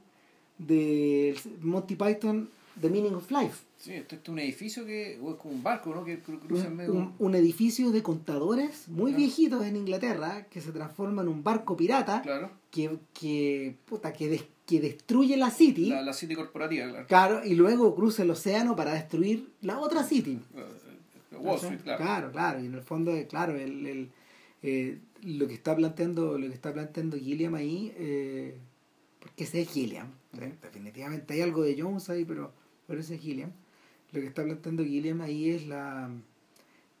de 0.58 1.36
Monty 1.62 1.96
Python, 1.96 2.48
The 2.80 2.90
Meaning 2.90 3.14
of 3.14 3.30
Life? 3.30 3.64
Sí, 3.78 3.92
esto, 3.92 4.16
es 4.16 4.28
un 4.28 4.40
edificio 4.40 4.84
que 4.84 5.18
o 5.22 5.30
es 5.32 5.36
como 5.36 5.54
un 5.54 5.62
barco, 5.62 5.94
¿no? 5.94 6.04
Que 6.04 6.20
cru- 6.22 6.40
cruza 6.40 6.66
en 6.66 6.76
medio. 6.76 6.92
Un, 6.94 7.14
un 7.18 7.34
edificio 7.36 7.92
de 7.92 8.02
contadores 8.02 8.88
muy 8.88 9.12
Ya. 9.12 9.18
viejitos 9.18 9.64
en 9.64 9.76
Inglaterra 9.76 10.46
que 10.50 10.60
se 10.60 10.72
transforma 10.72 11.22
en 11.22 11.28
un 11.28 11.44
barco 11.44 11.76
pirata 11.76 12.22
Claro. 12.22 12.50
que, 12.72 12.98
que, 13.14 13.76
puta, 13.84 14.12
que, 14.12 14.28
des- 14.28 14.44
que 14.66 14.80
destruye 14.80 15.36
la 15.36 15.50
city, 15.52 15.90
La, 15.90 16.02
la 16.02 16.12
City 16.12 16.34
corporativa, 16.34 16.88
claro. 16.88 17.06
claro, 17.06 17.44
y 17.44 17.54
luego 17.54 17.94
cruza 17.94 18.24
el 18.24 18.30
océano 18.30 18.74
para 18.74 18.94
destruir 18.94 19.48
la 19.62 19.78
otra 19.78 20.02
city. 20.02 20.40
Eh, 20.56 21.36
Wall 21.36 21.56
Street, 21.56 21.80
claro. 21.82 22.02
Claro, 22.04 22.32
claro, 22.32 22.60
y 22.60 22.66
en 22.66 22.74
el 22.74 22.82
fondo, 22.82 23.14
eh, 23.14 23.28
claro, 23.28 23.54
el, 23.54 23.86
el, 23.86 24.10
eh, 24.64 24.98
lo 25.22 25.46
que 25.48 25.54
está 25.54 25.74
planteando, 25.74 26.38
lo 26.38 26.46
que 26.48 26.54
está 26.54 26.72
planteando 26.72 27.16
Gilliam 27.16 27.54
ahí, 27.54 27.92
eh, 27.96 28.58
porque 29.20 29.44
ese 29.44 29.62
es 29.62 29.70
Gilliam, 29.70 30.12
definitivamente 30.62 31.34
hay 31.34 31.40
algo 31.40 31.62
de 31.62 31.80
Jones 31.80 32.08
ahí, 32.10 32.24
pero, 32.24 32.52
pero 32.86 33.00
ese 33.00 33.16
es 33.16 33.20
Gilliam. 33.20 33.52
Lo 34.12 34.20
que 34.20 34.26
está 34.26 34.42
planteando 34.42 34.84
Gilliam 34.84 35.20
ahí 35.20 35.50
es 35.50 35.66
la 35.66 36.10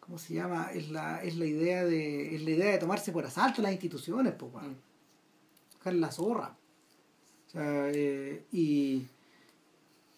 ¿cómo 0.08 0.18
se 0.18 0.32
llama? 0.34 0.70
Es 0.72 0.90
la, 0.90 1.22
es 1.22 1.36
la 1.36 1.44
idea 1.44 1.84
de, 1.84 2.34
es 2.34 2.42
la 2.42 2.50
idea 2.50 2.72
de 2.72 2.78
tomarse 2.78 3.12
por 3.12 3.26
asalto 3.26 3.60
las 3.60 3.72
instituciones, 3.72 4.32
pues. 4.32 4.52
Mm. 4.54 6.00
La 6.00 6.10
zorra. 6.10 6.54
Eh, 7.54 8.44
y, 8.52 9.06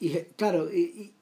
y 0.00 0.10
claro, 0.36 0.72
y, 0.72 0.78
y 0.80 1.14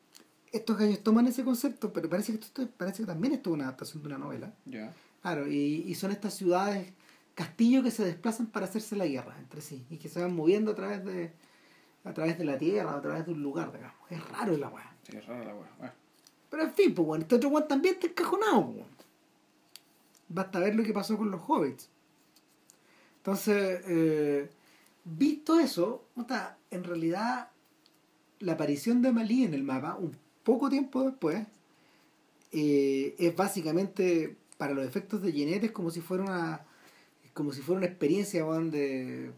estos 0.53 0.79
gallos 0.79 1.03
toman 1.03 1.27
ese 1.27 1.45
concepto, 1.45 1.93
pero 1.93 2.09
parece 2.09 2.33
que 2.33 2.45
esto 2.45 2.67
parece 2.77 3.03
que 3.03 3.07
también 3.07 3.35
esto 3.35 3.51
es 3.51 3.55
una 3.55 3.65
adaptación 3.65 4.03
de 4.03 4.09
una 4.09 4.19
novela. 4.19 4.55
Ya. 4.65 4.95
Claro, 5.23 5.49
y, 5.49 5.85
y 5.87 5.95
son 5.95 6.11
estas 6.11 6.35
ciudades, 6.35 6.93
castillos 7.35 7.85
que 7.85 7.91
se 7.91 8.05
desplazan 8.05 8.47
para 8.47 8.67
hacerse 8.67 8.97
la 8.97 9.07
guerra 9.07 9.37
entre 9.39 9.61
sí 9.61 9.85
y 9.91 9.97
que 9.97 10.09
se 10.09 10.21
van 10.21 10.35
moviendo 10.35 10.73
a 10.73 10.75
través 10.75 11.05
de 11.05 11.33
a 12.05 12.15
través 12.15 12.39
de 12.39 12.45
la 12.45 12.57
tierra, 12.57 12.97
a 12.97 13.03
través 13.03 13.27
de 13.27 13.33
un 13.33 13.43
lugar, 13.43 13.73
digamos. 13.73 13.97
Es 14.09 14.27
raro 14.31 14.57
la 14.57 14.69
weá. 14.69 14.97
Sí, 15.03 15.17
es 15.17 15.27
rara 15.27 15.45
la 15.45 15.55
weá. 15.55 15.71
Bueno. 15.79 15.93
Pero 16.49 16.63
en 16.63 16.73
fin, 16.73 16.95
pues 16.95 17.07
bueno, 17.07 17.23
este 17.23 17.35
otro 17.35 17.51
weón 17.51 17.69
también 17.69 17.95
está 17.95 18.07
encajonado, 18.07 18.65
pues. 18.65 18.77
weón. 18.77 18.89
Basta 20.29 20.59
ver 20.61 20.75
lo 20.75 20.85
que 20.85 20.93
pasó 20.93 21.17
con 21.17 21.31
los 21.31 21.41
hobbits. 21.47 21.89
Entonces, 23.19 23.83
eh, 23.87 24.51
visto 25.05 25.59
eso, 25.59 26.05
en 26.71 26.85
realidad 26.85 27.51
la 28.41 28.53
aparición 28.53 29.03
de 29.03 29.09
Amelie 29.09 29.45
en 29.45 29.55
el 29.55 29.65
mapa, 29.65 29.97
un 29.97 30.17
poco 30.45 30.69
tiempo 30.69 31.03
después, 31.03 31.47
eh, 32.53 33.15
es 33.19 33.37
básicamente, 33.37 34.37
para 34.59 34.75
los 34.75 34.85
efectos 34.87 35.23
de 35.23 35.33
Jeanette, 35.33 35.65
es 35.65 35.73
como 35.73 35.91
si 35.91 36.01
fuera 36.03 36.25
una 36.25 36.67
como 37.33 37.53
si 37.53 37.63
fuera 37.63 37.79
una 37.79 37.87
experiencia 37.87 38.45
de 38.45 39.33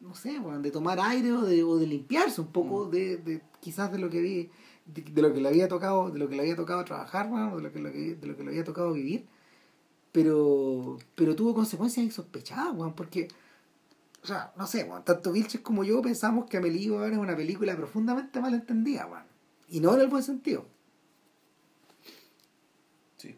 no 0.00 0.14
sé, 0.14 0.38
weón, 0.38 0.62
de 0.62 0.70
tomar 0.70 1.00
aire 1.00 1.32
o 1.32 1.40
de, 1.42 1.64
o 1.64 1.78
de 1.78 1.86
limpiarse 1.86 2.40
un 2.40 2.52
poco 2.52 2.86
Mm. 2.86 2.90
de, 2.90 3.16
de 3.16 3.42
quizás 3.60 3.90
de 3.90 3.98
lo 3.98 4.08
que 4.10 4.20
vi 4.20 4.50
de, 4.84 5.02
de 5.02 5.22
lo 5.22 5.32
que 5.32 5.40
le 5.40 5.48
había 5.48 5.66
tocado 5.66 6.10
de 6.10 6.18
lo 6.18 6.28
que 6.28 6.36
le 6.36 6.42
había 6.42 6.54
tocado 6.56 6.84
trabajar 6.84 7.28
weón, 7.30 7.54
o 7.54 7.56
de 7.56 7.62
lo 7.62 7.72
que, 7.72 7.80
de 8.14 8.26
lo 8.26 8.36
que 8.36 8.44
le 8.44 8.50
había 8.50 8.64
tocado 8.64 8.92
vivir 8.92 9.26
pero 10.12 10.98
pero 11.14 11.34
tuvo 11.34 11.54
consecuencias 11.54 12.04
insospechadas 12.04 12.74
porque 12.94 13.28
o 14.22 14.26
sea, 14.26 14.52
no 14.56 14.66
sé, 14.66 14.82
weón, 14.82 15.04
tanto 15.04 15.30
Vilches 15.30 15.60
como 15.60 15.84
yo 15.84 16.02
pensamos 16.02 16.46
que 16.50 16.56
Amelie 16.56 16.90
weón, 16.90 17.12
es 17.12 17.18
una 17.18 17.36
película 17.36 17.76
profundamente 17.76 18.40
mal 18.40 18.54
entendida, 18.54 19.06
weón. 19.06 19.22
Y 19.68 19.78
no 19.78 19.94
en 19.94 20.00
el 20.00 20.08
buen 20.08 20.24
sentido. 20.24 20.66
Sí. 23.16 23.36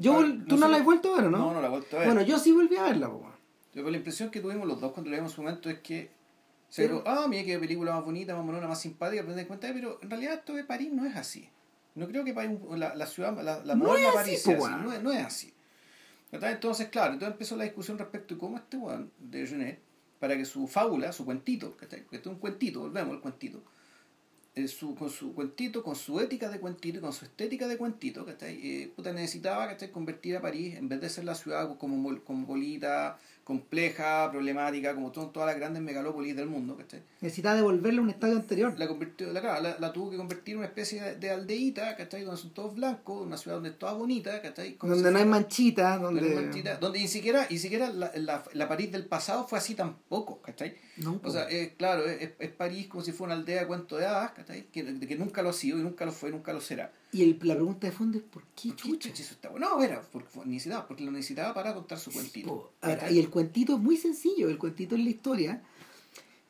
Yo, 0.00 0.24
¿Tú 0.46 0.56
no 0.56 0.68
la 0.68 0.76
has 0.78 0.84
vuelto 0.84 1.12
a 1.14 1.16
ver 1.18 1.26
o 1.26 1.30
no? 1.30 1.38
No, 1.38 1.54
no 1.54 1.60
la 1.60 1.66
he 1.66 1.70
vuelto 1.70 1.96
a 1.96 2.00
ver. 2.00 2.08
Bueno, 2.08 2.22
yo 2.22 2.38
sí 2.38 2.52
volví 2.52 2.76
a 2.76 2.84
verla, 2.84 3.08
po, 3.10 3.32
la 3.74 3.96
impresión 3.96 4.30
que 4.30 4.40
tuvimos 4.40 4.66
los 4.66 4.80
dos 4.80 4.92
cuando 4.92 5.10
la 5.10 5.16
vimos 5.18 5.32
en 5.32 5.36
su 5.36 5.42
momento 5.42 5.70
es 5.70 5.78
que 5.80 6.10
se 6.68 6.82
Pero- 6.82 6.96
dijo, 6.98 7.08
ah, 7.08 7.26
mira 7.28 7.44
qué 7.44 7.58
película 7.58 7.92
más 7.94 8.04
bonita, 8.04 8.34
más 8.36 8.44
monona, 8.44 8.66
más 8.68 8.80
simpática, 8.80 9.22
pero 9.26 9.46
cuenta, 9.46 9.68
pero 9.72 9.98
en 10.02 10.10
realidad 10.10 10.34
esto 10.34 10.54
de 10.54 10.64
París 10.64 10.90
no 10.92 11.04
es 11.06 11.16
así. 11.16 11.48
No 11.94 12.06
creo 12.06 12.24
que 12.24 12.32
París, 12.34 12.58
la, 12.76 12.94
la 12.94 13.06
ciudad, 13.06 13.34
la, 13.42 13.64
la 13.64 13.74
No 13.74 13.84
moderna 13.86 14.12
París 14.12 14.34
así, 14.34 14.42
sea 14.44 14.58
así, 14.58 14.84
no, 14.84 14.92
es- 14.92 15.02
no 15.02 15.12
es 15.12 15.24
así. 15.24 15.52
Entonces, 16.30 16.88
claro, 16.88 17.14
entonces 17.14 17.32
empezó 17.32 17.56
la 17.56 17.64
discusión 17.64 17.98
respecto 17.98 18.34
de 18.34 18.40
cómo 18.40 18.56
este 18.58 18.76
weón 18.76 19.10
de 19.18 19.46
Genet, 19.46 19.80
para 20.18 20.36
que 20.36 20.44
su 20.44 20.66
fábula, 20.66 21.12
su 21.12 21.24
cuentito, 21.24 21.76
que 21.76 21.84
este 21.86 22.04
es 22.10 22.26
un 22.26 22.38
cuentito, 22.38 22.80
volvemos 22.80 23.14
al 23.14 23.20
cuentito, 23.20 23.62
eh, 24.64 24.68
su, 24.68 24.94
con 24.94 25.10
su 25.10 25.34
cuentito, 25.34 25.82
con 25.82 25.94
su 25.96 26.18
ética 26.20 26.48
de 26.50 26.58
cuentito 26.60 27.00
con 27.00 27.12
su 27.12 27.24
estética 27.24 27.66
de 27.68 27.76
cuentito, 27.76 28.24
¿cachai? 28.24 28.54
Eh, 28.62 28.92
puta, 28.94 29.12
necesitaba 29.12 29.66
¿cachai? 29.68 29.90
convertir 29.90 30.36
a 30.36 30.40
París, 30.40 30.74
en 30.76 30.88
vez 30.88 31.00
de 31.00 31.08
ser 31.08 31.24
la 31.24 31.34
ciudad 31.34 31.76
como 31.78 31.96
mol- 31.96 32.22
cosmopolita, 32.24 33.18
compleja, 33.48 34.30
problemática, 34.30 34.94
como 34.94 35.10
son 35.14 35.32
todas 35.32 35.46
las 35.46 35.56
grandes 35.56 35.82
megalópolis 35.82 36.36
del 36.36 36.48
mundo, 36.48 36.76
¿cachai? 36.76 37.00
Necesitaba 37.22 37.56
devolverle 37.56 37.98
un 37.98 38.10
estadio 38.10 38.36
anterior. 38.36 38.78
La, 38.78 38.86
convirtió, 38.86 39.32
la, 39.32 39.40
la, 39.58 39.78
la 39.80 39.90
tuvo 39.90 40.10
que 40.10 40.18
convertir 40.18 40.52
en 40.52 40.58
una 40.58 40.66
especie 40.66 41.00
de, 41.00 41.14
de 41.14 41.30
aldeíta, 41.30 41.96
¿cachai? 41.96 42.24
Donde 42.24 42.38
son 42.38 42.52
todos 42.52 42.74
blancos, 42.74 43.26
una 43.26 43.38
ciudad 43.38 43.56
donde 43.56 43.70
es 43.70 43.78
toda 43.78 43.94
bonita, 43.94 44.42
¿cachai? 44.42 44.76
Donde 44.78 45.10
no 45.10 45.18
hay 45.18 45.24
manchitas, 45.24 45.98
donde, 45.98 46.20
no 46.20 46.26
hay 46.26 46.44
manchita, 46.44 46.76
donde 46.76 46.98
ni 46.98 47.08
siquiera, 47.08 47.46
ni 47.48 47.56
siquiera 47.56 47.88
la, 47.88 48.12
la, 48.16 48.44
la 48.52 48.68
París 48.68 48.92
del 48.92 49.06
pasado 49.06 49.48
fue 49.48 49.58
así 49.58 49.74
tampoco, 49.74 50.42
¿cachai? 50.42 50.76
No. 50.98 51.18
O 51.24 51.30
sea, 51.30 51.44
es, 51.48 51.72
claro, 51.72 52.04
es, 52.04 52.32
es 52.38 52.50
París 52.50 52.86
como 52.88 53.02
si 53.02 53.12
fuera 53.12 53.32
una 53.32 53.40
aldea 53.40 53.62
de 53.62 53.66
cuento 53.66 53.96
de 53.96 54.04
hadas, 54.04 54.32
¿cachai? 54.32 54.64
Que, 54.64 55.00
que 55.00 55.16
nunca 55.16 55.40
lo 55.40 55.48
ha 55.48 55.54
sido 55.54 55.78
y 55.78 55.82
nunca 55.82 56.04
lo 56.04 56.12
fue 56.12 56.30
nunca 56.30 56.52
lo 56.52 56.60
será. 56.60 56.92
Y 57.12 57.22
el- 57.22 57.38
la 57.42 57.54
pregunta 57.54 57.86
de 57.86 57.92
fondo 57.92 58.18
es 58.18 58.24
¿por 58.24 58.42
qué 58.54 58.68
¿Por 58.68 58.76
qué 58.76 58.82
chucha? 58.82 59.08
chucha 59.08 59.22
eso 59.22 59.32
está 59.34 59.48
bueno? 59.48 59.68
No, 59.70 59.82
era, 59.82 60.02
porque 60.12 60.28
necesitaba, 60.44 60.86
porque 60.86 61.04
lo 61.04 61.10
necesitaba 61.10 61.54
para 61.54 61.74
contar 61.74 61.98
su 61.98 62.10
cuentito. 62.12 62.72
Y 63.10 63.18
el 63.18 63.30
cuentito 63.30 63.74
es 63.76 63.80
muy 63.80 63.96
sencillo, 63.96 64.48
el 64.50 64.58
cuentito 64.58 64.94
es 64.94 65.02
la 65.02 65.10
historia. 65.10 65.62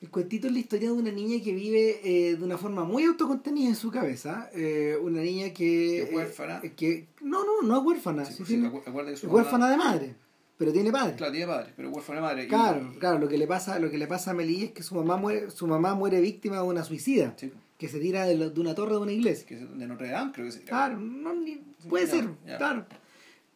El 0.00 0.10
cuentito 0.10 0.46
es 0.46 0.52
la 0.52 0.58
historia 0.60 0.88
de 0.90 0.94
una 0.94 1.10
niña 1.10 1.42
que 1.42 1.52
vive 1.52 2.00
eh, 2.04 2.36
de 2.36 2.44
una 2.44 2.56
forma 2.56 2.84
muy 2.84 3.04
autocontenida 3.04 3.68
en 3.68 3.74
su 3.76 3.90
cabeza. 3.90 4.48
eh, 4.52 4.96
una 5.00 5.20
niña 5.22 5.52
que... 5.52 6.02
¿Es 6.02 6.12
huérfana? 6.14 6.60
eh, 6.62 6.72
que, 6.76 7.06
no, 7.20 7.44
no, 7.44 7.62
no 7.62 7.78
es 7.80 7.84
huérfana. 7.84 8.24
Sí, 8.24 8.32
sí 8.32 8.36
pues, 8.38 8.48
tiene- 8.48 8.70
que 8.70 8.76
su 8.80 8.82
es 8.82 9.24
mamá- 9.24 9.34
huérfana 9.34 9.70
de 9.70 9.76
madre, 9.76 10.14
pero 10.56 10.72
tiene 10.72 10.92
padre. 10.92 11.16
Claro, 11.16 11.32
tiene 11.32 11.46
padre, 11.48 11.72
pero 11.76 11.90
huérfana 11.90 12.18
de 12.20 12.22
madre. 12.26 12.44
y- 12.44 12.48
Claro, 12.48 12.92
claro, 13.00 13.18
lo 13.18 13.28
que 13.28 13.38
le 13.38 13.46
pasa, 13.48 13.78
lo 13.80 13.90
que 13.90 13.98
le 13.98 14.06
pasa 14.06 14.30
a 14.30 14.34
Amelie 14.34 14.66
es 14.66 14.70
que 14.72 14.82
su 14.84 14.94
mamá 14.94 15.16
muere, 15.16 15.50
su 15.50 15.66
mamá 15.66 15.94
muere 15.96 16.20
víctima 16.20 16.56
de 16.56 16.62
una 16.62 16.84
suicida, 16.84 17.34
Sí, 17.36 17.50
que 17.78 17.88
se 17.88 17.98
tira 18.00 18.26
de, 18.26 18.36
la- 18.36 18.48
de 18.50 18.60
una 18.60 18.74
torre 18.74 18.92
de 18.92 18.98
una 18.98 19.12
iglesia. 19.12 19.46
que 19.46 19.54
es 19.54 19.78
de 19.78 19.86
Notre 19.86 20.08
Dame, 20.10 20.32
creo 20.32 20.46
que 20.46 20.52
se 20.52 20.62
Claro, 20.64 20.98
no, 20.98 21.32
ni- 21.34 21.62
puede 21.88 22.06
ser, 22.06 22.28
claro. 22.58 22.86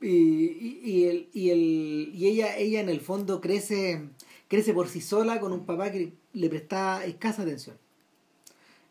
Y, 0.00 0.08
y, 0.08 0.80
y 0.84 1.04
el, 1.04 1.28
y, 1.32 1.50
el, 1.50 2.10
y 2.14 2.26
ella, 2.28 2.56
ella 2.56 2.80
en 2.80 2.88
el 2.88 3.00
fondo 3.00 3.40
crece, 3.40 4.00
crece 4.48 4.72
por 4.74 4.88
sí 4.88 5.00
sola 5.00 5.38
con 5.40 5.52
un 5.52 5.64
papá 5.66 5.92
que 5.92 6.12
le 6.32 6.48
presta 6.48 7.04
escasa 7.04 7.42
atención. 7.42 7.76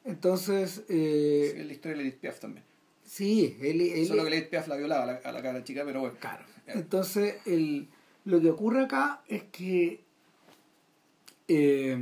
Entonces, 0.05 0.83
eh, 0.89 1.53
es 1.57 1.65
la 1.65 1.73
historia 1.73 1.97
de 1.97 2.03
Edith 2.03 2.19
Piaf 2.19 2.39
también. 2.39 2.63
sí, 3.05 3.57
él, 3.61 3.81
él- 3.81 4.07
Solo 4.07 4.23
que 4.25 4.35
Edith 4.35 4.49
Piaf 4.49 4.67
la 4.67 4.77
violaba 4.77 5.03
a 5.03 5.05
la, 5.07 5.13
a 5.23 5.31
la 5.31 5.41
cara 5.41 5.63
chica, 5.63 5.83
pero 5.85 5.99
bueno. 6.01 6.15
Claro. 6.19 6.43
Entonces, 6.67 7.35
el, 7.45 7.87
lo 8.25 8.39
que 8.41 8.49
ocurre 8.49 8.83
acá 8.83 9.21
es 9.27 9.43
que. 9.51 10.01
eh, 11.47 11.97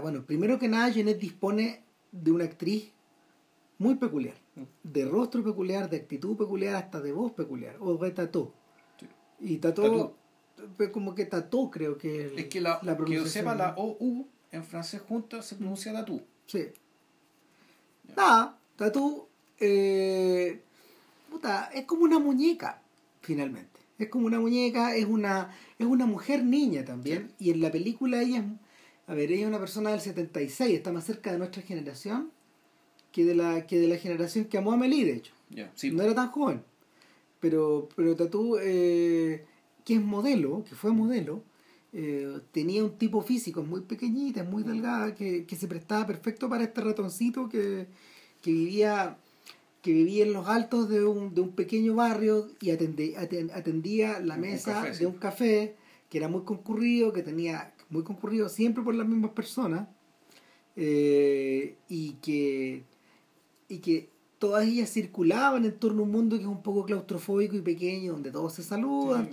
bueno, 0.00 0.24
primero 0.24 0.58
que 0.58 0.68
nada, 0.68 0.88
Jeanette 0.88 1.20
dispone 1.20 1.82
de 2.12 2.30
una 2.30 2.44
actriz 2.44 2.92
muy 3.78 3.94
peculiar. 3.96 4.36
Mm. 4.54 4.62
De 4.82 5.04
rostro 5.04 5.42
peculiar, 5.42 5.88
de 5.88 5.98
actitud 5.98 6.36
peculiar, 6.36 6.76
hasta 6.76 7.00
de 7.00 7.12
voz 7.12 7.32
peculiar. 7.32 7.76
O 7.80 7.96
de 7.96 8.10
tató. 8.10 8.54
Sí. 8.98 9.06
Y 9.40 9.56
tató. 9.58 10.16
pues 10.76 10.90
Como 10.90 11.14
que 11.14 11.26
tató, 11.26 11.70
creo 11.70 11.96
que. 11.96 12.32
Es 12.36 12.46
que, 12.46 12.60
la, 12.60 12.80
que 12.80 13.12
yo 13.12 13.26
sepa, 13.26 13.54
la 13.54 13.74
OU 13.76 14.26
en 14.50 14.64
francés 14.64 15.00
junta 15.00 15.42
se 15.42 15.56
pronuncia 15.56 15.92
tatú. 15.92 16.22
Sí. 16.46 16.66
Nada, 18.16 18.58
Tatú 18.76 19.26
eh, 19.58 20.62
puta, 21.30 21.70
es 21.74 21.84
como 21.84 22.04
una 22.04 22.18
muñeca, 22.18 22.80
finalmente. 23.22 23.80
Es 23.98 24.08
como 24.08 24.26
una 24.26 24.38
muñeca, 24.38 24.94
es 24.94 25.04
una, 25.04 25.50
es 25.78 25.86
una 25.86 26.06
mujer 26.06 26.44
niña 26.44 26.84
también. 26.84 27.32
Y 27.38 27.50
en 27.50 27.60
la 27.60 27.72
película 27.72 28.22
ella 28.22 28.38
es, 28.38 28.44
a 29.08 29.14
ver, 29.14 29.32
ella 29.32 29.42
es 29.42 29.48
una 29.48 29.58
persona 29.58 29.90
del 29.90 30.00
76, 30.00 30.76
está 30.76 30.92
más 30.92 31.04
cerca 31.04 31.32
de 31.32 31.38
nuestra 31.38 31.62
generación 31.62 32.30
que 33.10 33.24
de 33.24 33.34
la, 33.34 33.66
que 33.66 33.78
de 33.80 33.88
la 33.88 33.96
generación 33.96 34.44
que 34.44 34.58
amó 34.58 34.72
a 34.72 34.74
Amelie, 34.74 35.04
de 35.04 35.12
hecho. 35.12 35.32
Ya, 35.50 35.72
sí. 35.74 35.90
No 35.90 36.02
era 36.02 36.14
tan 36.14 36.30
joven. 36.30 36.62
Pero, 37.40 37.88
pero 37.96 38.14
Tatú, 38.14 38.58
eh, 38.60 39.44
que 39.84 39.94
es 39.94 40.02
modelo, 40.02 40.64
que 40.68 40.74
fue 40.74 40.92
modelo, 40.92 41.42
eh, 41.92 42.38
tenía 42.52 42.84
un 42.84 42.98
tipo 42.98 43.22
físico 43.22 43.62
muy 43.62 43.80
pequeñita, 43.80 44.44
muy 44.44 44.62
delgada, 44.62 45.14
que, 45.14 45.46
que 45.46 45.56
se 45.56 45.66
prestaba 45.66 46.06
perfecto 46.06 46.48
para 46.48 46.64
este 46.64 46.82
ratoncito 46.82 47.48
que, 47.48 47.86
que 48.42 48.52
vivía 48.52 49.16
que 49.24 49.28
que 49.82 49.92
vivía 49.92 50.24
en 50.24 50.32
los 50.32 50.48
altos 50.48 50.88
de 50.88 51.04
un, 51.04 51.34
de 51.34 51.40
un 51.40 51.52
pequeño 51.52 51.94
barrio 51.94 52.48
y 52.60 52.70
atendía, 52.70 53.20
atendía 53.20 54.20
la 54.20 54.36
mesa 54.36 54.82
de 54.82 55.06
un 55.06 55.14
café 55.14 55.76
que 56.10 56.18
era 56.18 56.28
muy 56.28 56.42
concurrido, 56.42 57.12
que 57.12 57.22
tenía 57.22 57.72
muy 57.90 58.02
concurrido 58.02 58.48
siempre 58.48 58.82
por 58.82 58.94
las 58.94 59.06
mismas 59.06 59.32
personas 59.32 59.88
eh, 60.76 61.76
y 61.88 62.12
que 62.14 62.84
y 63.68 63.78
que 63.78 64.10
todas 64.38 64.66
ellas 64.66 64.90
circulaban 64.90 65.64
en 65.64 65.78
torno 65.78 66.02
a 66.02 66.04
un 66.04 66.12
mundo 66.12 66.36
que 66.36 66.42
es 66.42 66.48
un 66.48 66.62
poco 66.62 66.84
claustrofóbico 66.84 67.56
y 67.56 67.60
pequeño, 67.60 68.12
donde 68.12 68.30
todos 68.30 68.54
se 68.54 68.62
saludan, 68.62 69.28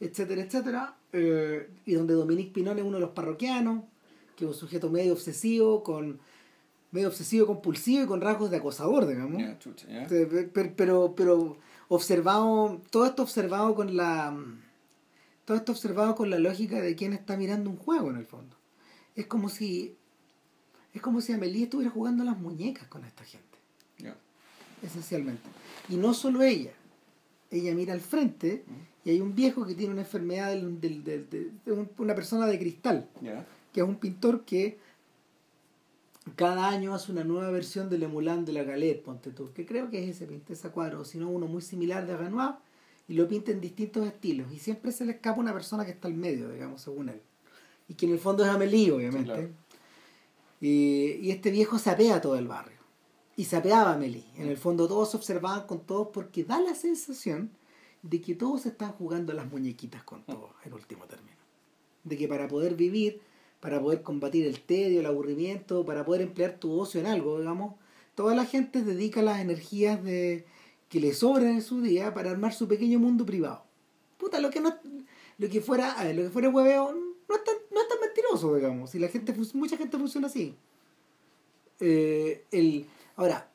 etcétera, 0.00 0.42
etcétera, 0.42 0.96
eh, 1.12 1.68
y 1.84 1.94
donde 1.94 2.14
Dominique 2.14 2.52
Pinón 2.52 2.78
es 2.78 2.84
uno 2.84 2.94
de 2.94 3.00
los 3.00 3.10
parroquianos, 3.10 3.84
que 4.36 4.44
es 4.44 4.50
un 4.50 4.56
sujeto 4.56 4.90
medio 4.90 5.12
obsesivo, 5.12 5.82
con 5.82 6.20
medio 6.92 7.08
obsesivo 7.08 7.46
compulsivo 7.46 8.04
y 8.04 8.06
con 8.06 8.20
rasgos 8.20 8.50
de 8.50 8.58
acosador, 8.58 9.06
digamos. 9.06 9.42
Pero, 10.08 11.14
pero, 11.16 11.56
observado, 11.88 12.80
todo 12.90 13.06
esto 13.06 13.22
observado 13.22 13.74
con 13.74 13.96
la 13.96 14.36
todo 15.44 15.56
esto 15.56 15.72
observado 15.72 16.14
con 16.14 16.30
la 16.30 16.38
lógica 16.38 16.80
de 16.80 16.94
quien 16.96 17.12
está 17.12 17.36
mirando 17.36 17.70
un 17.70 17.76
juego 17.76 18.10
en 18.10 18.16
el 18.16 18.26
fondo. 18.26 18.56
Es 19.14 19.26
como 19.26 19.48
si 19.48 19.96
es 20.94 21.02
como 21.02 21.20
si 21.20 21.32
Amelie 21.32 21.64
estuviera 21.64 21.90
jugando 21.90 22.22
a 22.22 22.26
las 22.26 22.38
muñecas 22.38 22.86
con 22.88 23.04
esta 23.04 23.24
gente. 23.24 23.44
Esencialmente. 24.82 25.42
Y 25.88 25.96
no 25.96 26.14
solo 26.14 26.42
ella. 26.42 26.72
Ella 27.50 27.74
mira 27.74 27.94
al 27.94 28.00
frente 28.00 28.64
y 29.04 29.10
hay 29.10 29.20
un 29.20 29.34
viejo 29.34 29.66
que 29.66 29.74
tiene 29.74 29.92
una 29.92 30.02
enfermedad 30.02 30.54
de, 30.54 31.50
una 31.96 32.14
persona 32.14 32.46
de 32.46 32.58
cristal. 32.58 33.08
Que 33.72 33.80
es 33.80 33.86
un 33.86 33.96
pintor 33.96 34.44
que 34.44 34.78
cada 36.36 36.68
año 36.68 36.94
hace 36.94 37.12
una 37.12 37.24
nueva 37.24 37.50
versión 37.50 37.90
del 37.90 38.04
Emulan 38.04 38.44
de 38.44 38.52
la 38.52 38.62
Galette, 38.62 39.02
ponte 39.02 39.30
tú, 39.30 39.52
que 39.52 39.66
creo 39.66 39.90
que 39.90 40.02
es 40.02 40.20
ese, 40.22 40.40
ese 40.48 40.68
cuadro, 40.70 41.04
sino 41.04 41.28
uno 41.28 41.46
muy 41.46 41.60
similar 41.60 42.06
de 42.06 42.16
Renoir, 42.16 42.54
y 43.08 43.14
lo 43.14 43.28
pinta 43.28 43.52
en 43.52 43.60
distintos 43.60 44.06
estilos, 44.06 44.52
y 44.52 44.58
siempre 44.58 44.92
se 44.92 45.04
le 45.04 45.12
escapa 45.12 45.40
una 45.40 45.52
persona 45.52 45.84
que 45.84 45.92
está 45.92 46.08
al 46.08 46.14
medio, 46.14 46.50
digamos, 46.50 46.80
según 46.80 47.08
él, 47.08 47.20
y 47.88 47.94
que 47.94 48.06
en 48.06 48.12
el 48.12 48.18
fondo 48.18 48.44
es 48.44 48.50
Amélie, 48.50 48.92
obviamente. 48.92 49.52
y, 50.60 51.30
este 51.30 51.50
viejo 51.50 51.78
sapea 51.78 52.20
todo 52.20 52.36
el 52.36 52.48
barrio, 52.48 52.78
y 53.36 53.44
sapeaba 53.44 53.90
a 53.90 53.94
Amélie, 53.94 54.24
en 54.36 54.48
el 54.48 54.56
fondo 54.56 54.88
todos 54.88 55.14
observaban 55.14 55.66
con 55.66 55.80
todos, 55.80 56.08
porque 56.12 56.44
da 56.44 56.60
la 56.60 56.74
sensación 56.74 57.50
de 58.02 58.20
que 58.20 58.34
todos 58.34 58.66
están 58.66 58.92
jugando 58.92 59.32
las 59.32 59.50
muñequitas 59.50 60.02
con 60.04 60.24
todos, 60.24 60.50
en 60.64 60.72
último 60.72 61.06
término. 61.06 61.36
De 62.04 62.18
que 62.18 62.28
para 62.28 62.48
poder 62.48 62.74
vivir 62.74 63.20
para 63.64 63.80
poder 63.80 64.02
combatir 64.02 64.44
el 64.44 64.60
tedio, 64.60 65.00
el 65.00 65.06
aburrimiento, 65.06 65.86
para 65.86 66.04
poder 66.04 66.20
emplear 66.20 66.58
tu 66.58 66.78
ocio 66.78 67.00
en 67.00 67.06
algo, 67.06 67.38
digamos. 67.38 67.76
Toda 68.14 68.34
la 68.34 68.44
gente 68.44 68.82
dedica 68.82 69.22
las 69.22 69.40
energías 69.40 70.04
de 70.04 70.44
que 70.94 71.00
le 71.00 71.12
sobran 71.12 71.48
en 71.48 71.62
su 71.62 71.80
día 71.80 72.14
para 72.14 72.30
armar 72.30 72.54
su 72.54 72.68
pequeño 72.68 73.00
mundo 73.00 73.26
privado. 73.26 73.64
Puta, 74.16 74.38
lo 74.38 74.48
que 74.48 74.60
no 74.60 74.78
lo 75.38 75.48
que 75.48 75.60
fuera, 75.60 76.04
lo 76.12 76.22
que 76.22 76.30
fuera 76.30 76.48
hueveo 76.50 76.92
no 76.94 77.34
es 77.34 77.42
tan, 77.42 77.56
no 77.72 77.80
es 77.80 77.88
tan 77.88 77.98
mentiroso, 77.98 78.54
digamos. 78.54 78.94
Y 78.94 79.00
la 79.00 79.08
gente 79.08 79.34
mucha 79.54 79.76
gente 79.76 79.98
funciona 79.98 80.28
así. 80.28 80.56
Eh, 81.80 82.44
el, 82.52 82.86
ahora, 83.16 83.50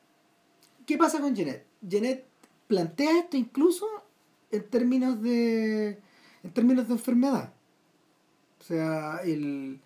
¿qué 0.84 0.98
pasa 0.98 1.18
con 1.18 1.34
Jeanette? 1.34 1.64
Jeanette 1.80 2.26
plantea 2.66 3.20
esto 3.20 3.38
incluso 3.38 3.86
en 4.50 4.68
términos 4.68 5.22
de 5.22 5.98
en 6.42 6.50
términos 6.52 6.88
de 6.88 6.92
enfermedad. 6.92 7.54
O 8.60 8.64
sea, 8.64 9.22
el 9.24 9.80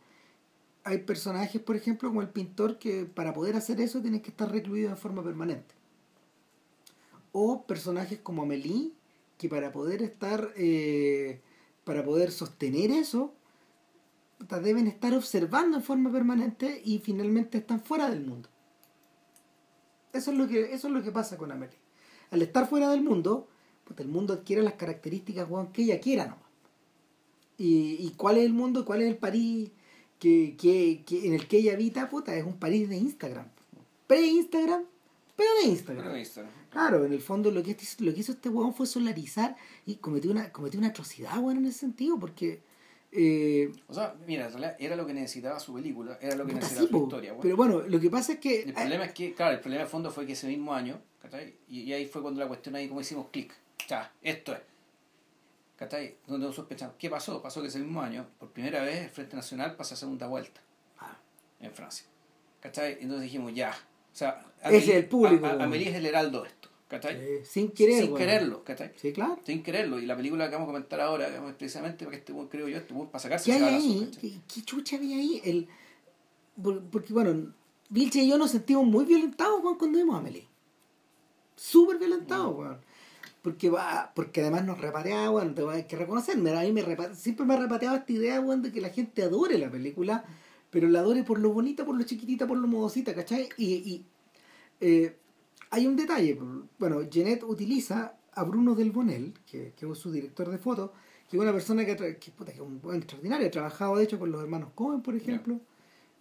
hay 0.82 0.98
personajes, 0.98 1.62
por 1.62 1.76
ejemplo, 1.76 2.08
como 2.08 2.20
el 2.20 2.30
pintor, 2.30 2.80
que 2.80 3.04
para 3.04 3.32
poder 3.32 3.54
hacer 3.54 3.80
eso 3.80 4.02
tienen 4.02 4.22
que 4.22 4.30
estar 4.30 4.50
recluidos 4.50 4.90
en 4.90 4.98
forma 4.98 5.22
permanente. 5.22 5.83
O 7.34 7.66
personajes 7.66 8.20
como 8.20 8.44
Amélie, 8.44 8.92
que 9.36 9.48
para 9.48 9.72
poder 9.72 10.00
estar, 10.02 10.52
eh, 10.56 11.40
para 11.84 12.04
poder 12.04 12.30
sostener 12.30 12.90
eso, 12.90 13.34
deben 14.62 14.86
estar 14.86 15.12
observando 15.14 15.76
en 15.76 15.82
forma 15.82 16.12
permanente 16.12 16.80
y 16.84 17.00
finalmente 17.00 17.58
están 17.58 17.80
fuera 17.80 18.08
del 18.08 18.24
mundo. 18.24 18.48
Eso 20.12 20.30
es 20.30 20.38
lo 20.38 20.46
que, 20.46 20.72
eso 20.72 20.86
es 20.86 20.94
lo 20.94 21.02
que 21.02 21.10
pasa 21.10 21.36
con 21.36 21.50
Amélie. 21.50 21.76
Al 22.30 22.40
estar 22.40 22.68
fuera 22.68 22.88
del 22.88 23.02
mundo, 23.02 23.48
pues 23.84 23.98
el 24.00 24.08
mundo 24.08 24.32
adquiere 24.32 24.62
las 24.62 24.74
características 24.74 25.48
que 25.72 25.82
ella 25.82 26.00
quiera 26.00 26.26
nomás. 26.26 26.44
Y, 27.58 27.96
y 27.98 28.14
cuál 28.16 28.38
es 28.38 28.44
el 28.44 28.52
mundo, 28.52 28.84
cuál 28.84 29.02
es 29.02 29.08
el 29.08 29.16
París 29.16 29.70
que, 30.18 30.56
que, 30.56 31.26
en 31.26 31.34
el 31.34 31.46
que 31.46 31.58
ella 31.58 31.74
habita, 31.74 32.08
puta, 32.08 32.34
es 32.34 32.44
un 32.44 32.58
París 32.58 32.88
de 32.88 32.96
Instagram. 32.96 33.46
Pre-Instagram, 34.06 34.84
pero 35.36 35.50
de 35.54 35.66
Instagram. 35.68 36.46
Claro, 36.70 37.04
en 37.04 37.12
el 37.12 37.20
fondo 37.20 37.50
lo 37.50 37.62
que, 37.62 37.76
lo 37.98 38.14
que 38.14 38.20
hizo 38.20 38.32
este 38.32 38.48
weón 38.48 38.74
fue 38.74 38.86
solarizar 38.86 39.56
y 39.86 39.96
cometió 39.96 40.30
una, 40.30 40.52
cometió 40.52 40.78
una 40.78 40.88
atrocidad, 40.88 41.38
weón, 41.38 41.58
en 41.58 41.66
ese 41.66 41.80
sentido, 41.80 42.18
porque... 42.18 42.62
Eh, 43.16 43.70
o 43.86 43.94
sea, 43.94 44.16
mira, 44.26 44.50
era 44.78 44.96
lo 44.96 45.06
que 45.06 45.14
necesitaba 45.14 45.60
su 45.60 45.74
película, 45.74 46.18
era 46.20 46.34
lo 46.34 46.46
que 46.46 46.54
necesitaba 46.54 46.88
su 46.88 46.96
historia. 47.04 47.32
Bueno. 47.32 47.42
Pero 47.42 47.56
bueno, 47.56 47.80
lo 47.86 48.00
que 48.00 48.10
pasa 48.10 48.32
es 48.34 48.38
que... 48.40 48.62
El 48.62 48.72
problema 48.72 49.04
es 49.04 49.12
que, 49.12 49.34
claro, 49.34 49.54
el 49.54 49.60
problema 49.60 49.84
de 49.84 49.90
fondo 49.90 50.10
fue 50.10 50.26
que 50.26 50.32
ese 50.32 50.48
mismo 50.48 50.74
año, 50.74 51.00
y, 51.68 51.80
y, 51.80 51.92
ahí 51.92 52.06
fue 52.06 52.22
cuando 52.22 52.40
la 52.40 52.48
cuestión 52.48 52.74
ahí 52.76 52.88
como 52.88 53.00
hicimos 53.00 53.28
clic. 53.30 53.54
Ya, 53.88 54.12
esto 54.22 54.52
es. 54.52 54.60
¿Cachai? 55.76 56.16
Donde 56.26 56.52
sospechamos. 56.52 56.96
¿Qué 56.98 57.10
pasó? 57.10 57.42
Pasó 57.42 57.60
que 57.60 57.68
ese 57.68 57.78
mismo 57.78 58.00
año, 58.00 58.26
por 58.38 58.50
primera 58.50 58.82
vez, 58.82 59.04
el 59.04 59.10
Frente 59.10 59.36
Nacional 59.36 59.74
pasa 59.74 59.94
a 59.94 59.96
segunda 59.96 60.26
vuelta 60.26 60.60
ah. 61.00 61.16
en 61.60 61.72
Francia. 61.72 62.06
¿Cachai? 62.60 62.98
Entonces 63.00 63.22
dijimos, 63.22 63.52
ya. 63.54 63.74
O 64.14 64.16
sea, 64.16 64.44
es 64.70 64.88
el 64.88 65.06
público. 65.06 65.44
Amelie 65.46 65.90
es 65.90 65.96
el 65.96 66.06
heraldo 66.06 66.42
de 66.42 66.48
esto. 66.48 66.68
¿Cachai? 66.88 67.44
sin 67.44 67.72
querer. 67.72 68.04
Sin 68.04 68.14
quererlo, 68.14 68.62
¿cachai? 68.62 68.92
Sí, 68.94 69.12
claro. 69.12 69.38
Sin 69.44 69.62
quererlo. 69.64 69.98
Y 69.98 70.06
la 70.06 70.16
película 70.16 70.48
que 70.48 70.52
vamos 70.54 70.68
a 70.68 70.72
comentar 70.72 71.00
ahora, 71.00 71.28
precisamente 71.58 72.04
porque 72.04 72.18
este 72.18 72.32
creo 72.48 72.68
yo, 72.68 72.78
este 72.78 72.94
para 72.94 73.18
sacarse 73.18 73.46
¿Qué 73.46 73.52
hay 73.52 73.74
ahí? 73.74 74.10
¿Qué, 74.46 74.62
chucha 74.62 74.96
había 74.96 75.16
ahí? 75.16 75.40
El, 75.44 75.66
porque, 76.92 77.12
bueno, 77.12 77.52
Vilche 77.88 78.22
y 78.22 78.28
yo 78.28 78.38
nos 78.38 78.52
sentimos 78.52 78.86
muy 78.86 79.04
violentados 79.04 79.60
cuando 79.76 79.98
vimos 79.98 80.14
a 80.14 80.18
Amelie. 80.18 80.46
Súper 81.56 81.98
violentados, 81.98 82.56
mm 82.56 82.74
porque 83.44 83.68
va 83.68 84.10
porque 84.14 84.40
además 84.40 84.64
nos 84.64 84.80
repateaba 84.80 85.28
bueno, 85.28 85.68
hay 85.68 85.84
que 85.84 85.96
reconocerme 85.96 86.56
a 86.56 86.62
mí 86.62 86.72
me 86.72 86.82
siempre 87.14 87.44
me 87.44 87.58
repateaba 87.58 87.98
esta 87.98 88.10
idea 88.10 88.40
bueno, 88.40 88.62
de 88.62 88.72
que 88.72 88.80
la 88.80 88.88
gente 88.88 89.22
adore 89.22 89.58
la 89.58 89.70
película 89.70 90.24
pero 90.74 90.88
la 90.88 90.98
adore 90.98 91.22
por 91.22 91.38
lo 91.38 91.52
bonita 91.52 91.84
por 91.84 91.96
lo 91.96 92.02
chiquitita 92.02 92.48
por 92.48 92.58
lo 92.58 92.66
modosita 92.66 93.14
¿cachai? 93.14 93.48
y, 93.56 93.74
y 93.74 94.04
eh, 94.80 95.16
hay 95.70 95.86
un 95.86 95.94
detalle 95.94 96.36
bueno 96.80 97.02
Jeanette 97.08 97.44
utiliza 97.44 98.16
a 98.32 98.42
Bruno 98.42 98.74
Del 98.74 98.90
Bonel 98.90 99.32
que, 99.46 99.72
que 99.76 99.88
es 99.88 99.98
su 99.98 100.10
director 100.10 100.50
de 100.50 100.58
fotos 100.58 100.90
que 101.30 101.36
es 101.36 101.40
una 101.40 101.52
persona 101.52 101.86
que, 101.86 101.94
que, 101.96 102.16
que 102.18 102.50
es 102.52 102.58
un 102.58 102.80
buen 102.82 102.96
extraordinario 102.96 103.46
ha 103.46 103.50
trabajado 103.52 103.96
de 103.96 104.04
hecho 104.04 104.18
con 104.18 104.32
los 104.32 104.42
hermanos 104.42 104.70
Cohen 104.74 105.00
por 105.00 105.14
ejemplo 105.14 105.60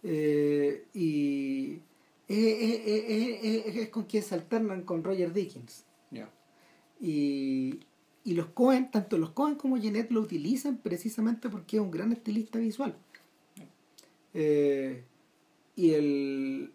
eh, 0.04 0.86
y 0.94 1.80
es, 2.28 3.88
con 3.88 4.04
quien 4.04 4.22
se 4.22 4.36
alternan 4.36 4.82
con 4.82 5.02
Roger 5.02 5.32
Dickens 5.32 5.84
y, 7.00 7.80
y 8.22 8.34
los 8.34 8.46
Cohen, 8.46 8.90
tanto 8.90 9.18
los 9.18 9.30
Cohen 9.30 9.56
como 9.56 9.76
Jeanette 9.76 10.12
lo 10.12 10.20
utilizan 10.20 10.78
precisamente 10.78 11.50
porque 11.50 11.76
es 11.76 11.82
un 11.82 11.90
gran 11.90 12.12
estilista 12.12 12.58
visual. 12.58 12.96
Eh, 14.34 15.04
y 15.76 15.90
el 15.92 16.72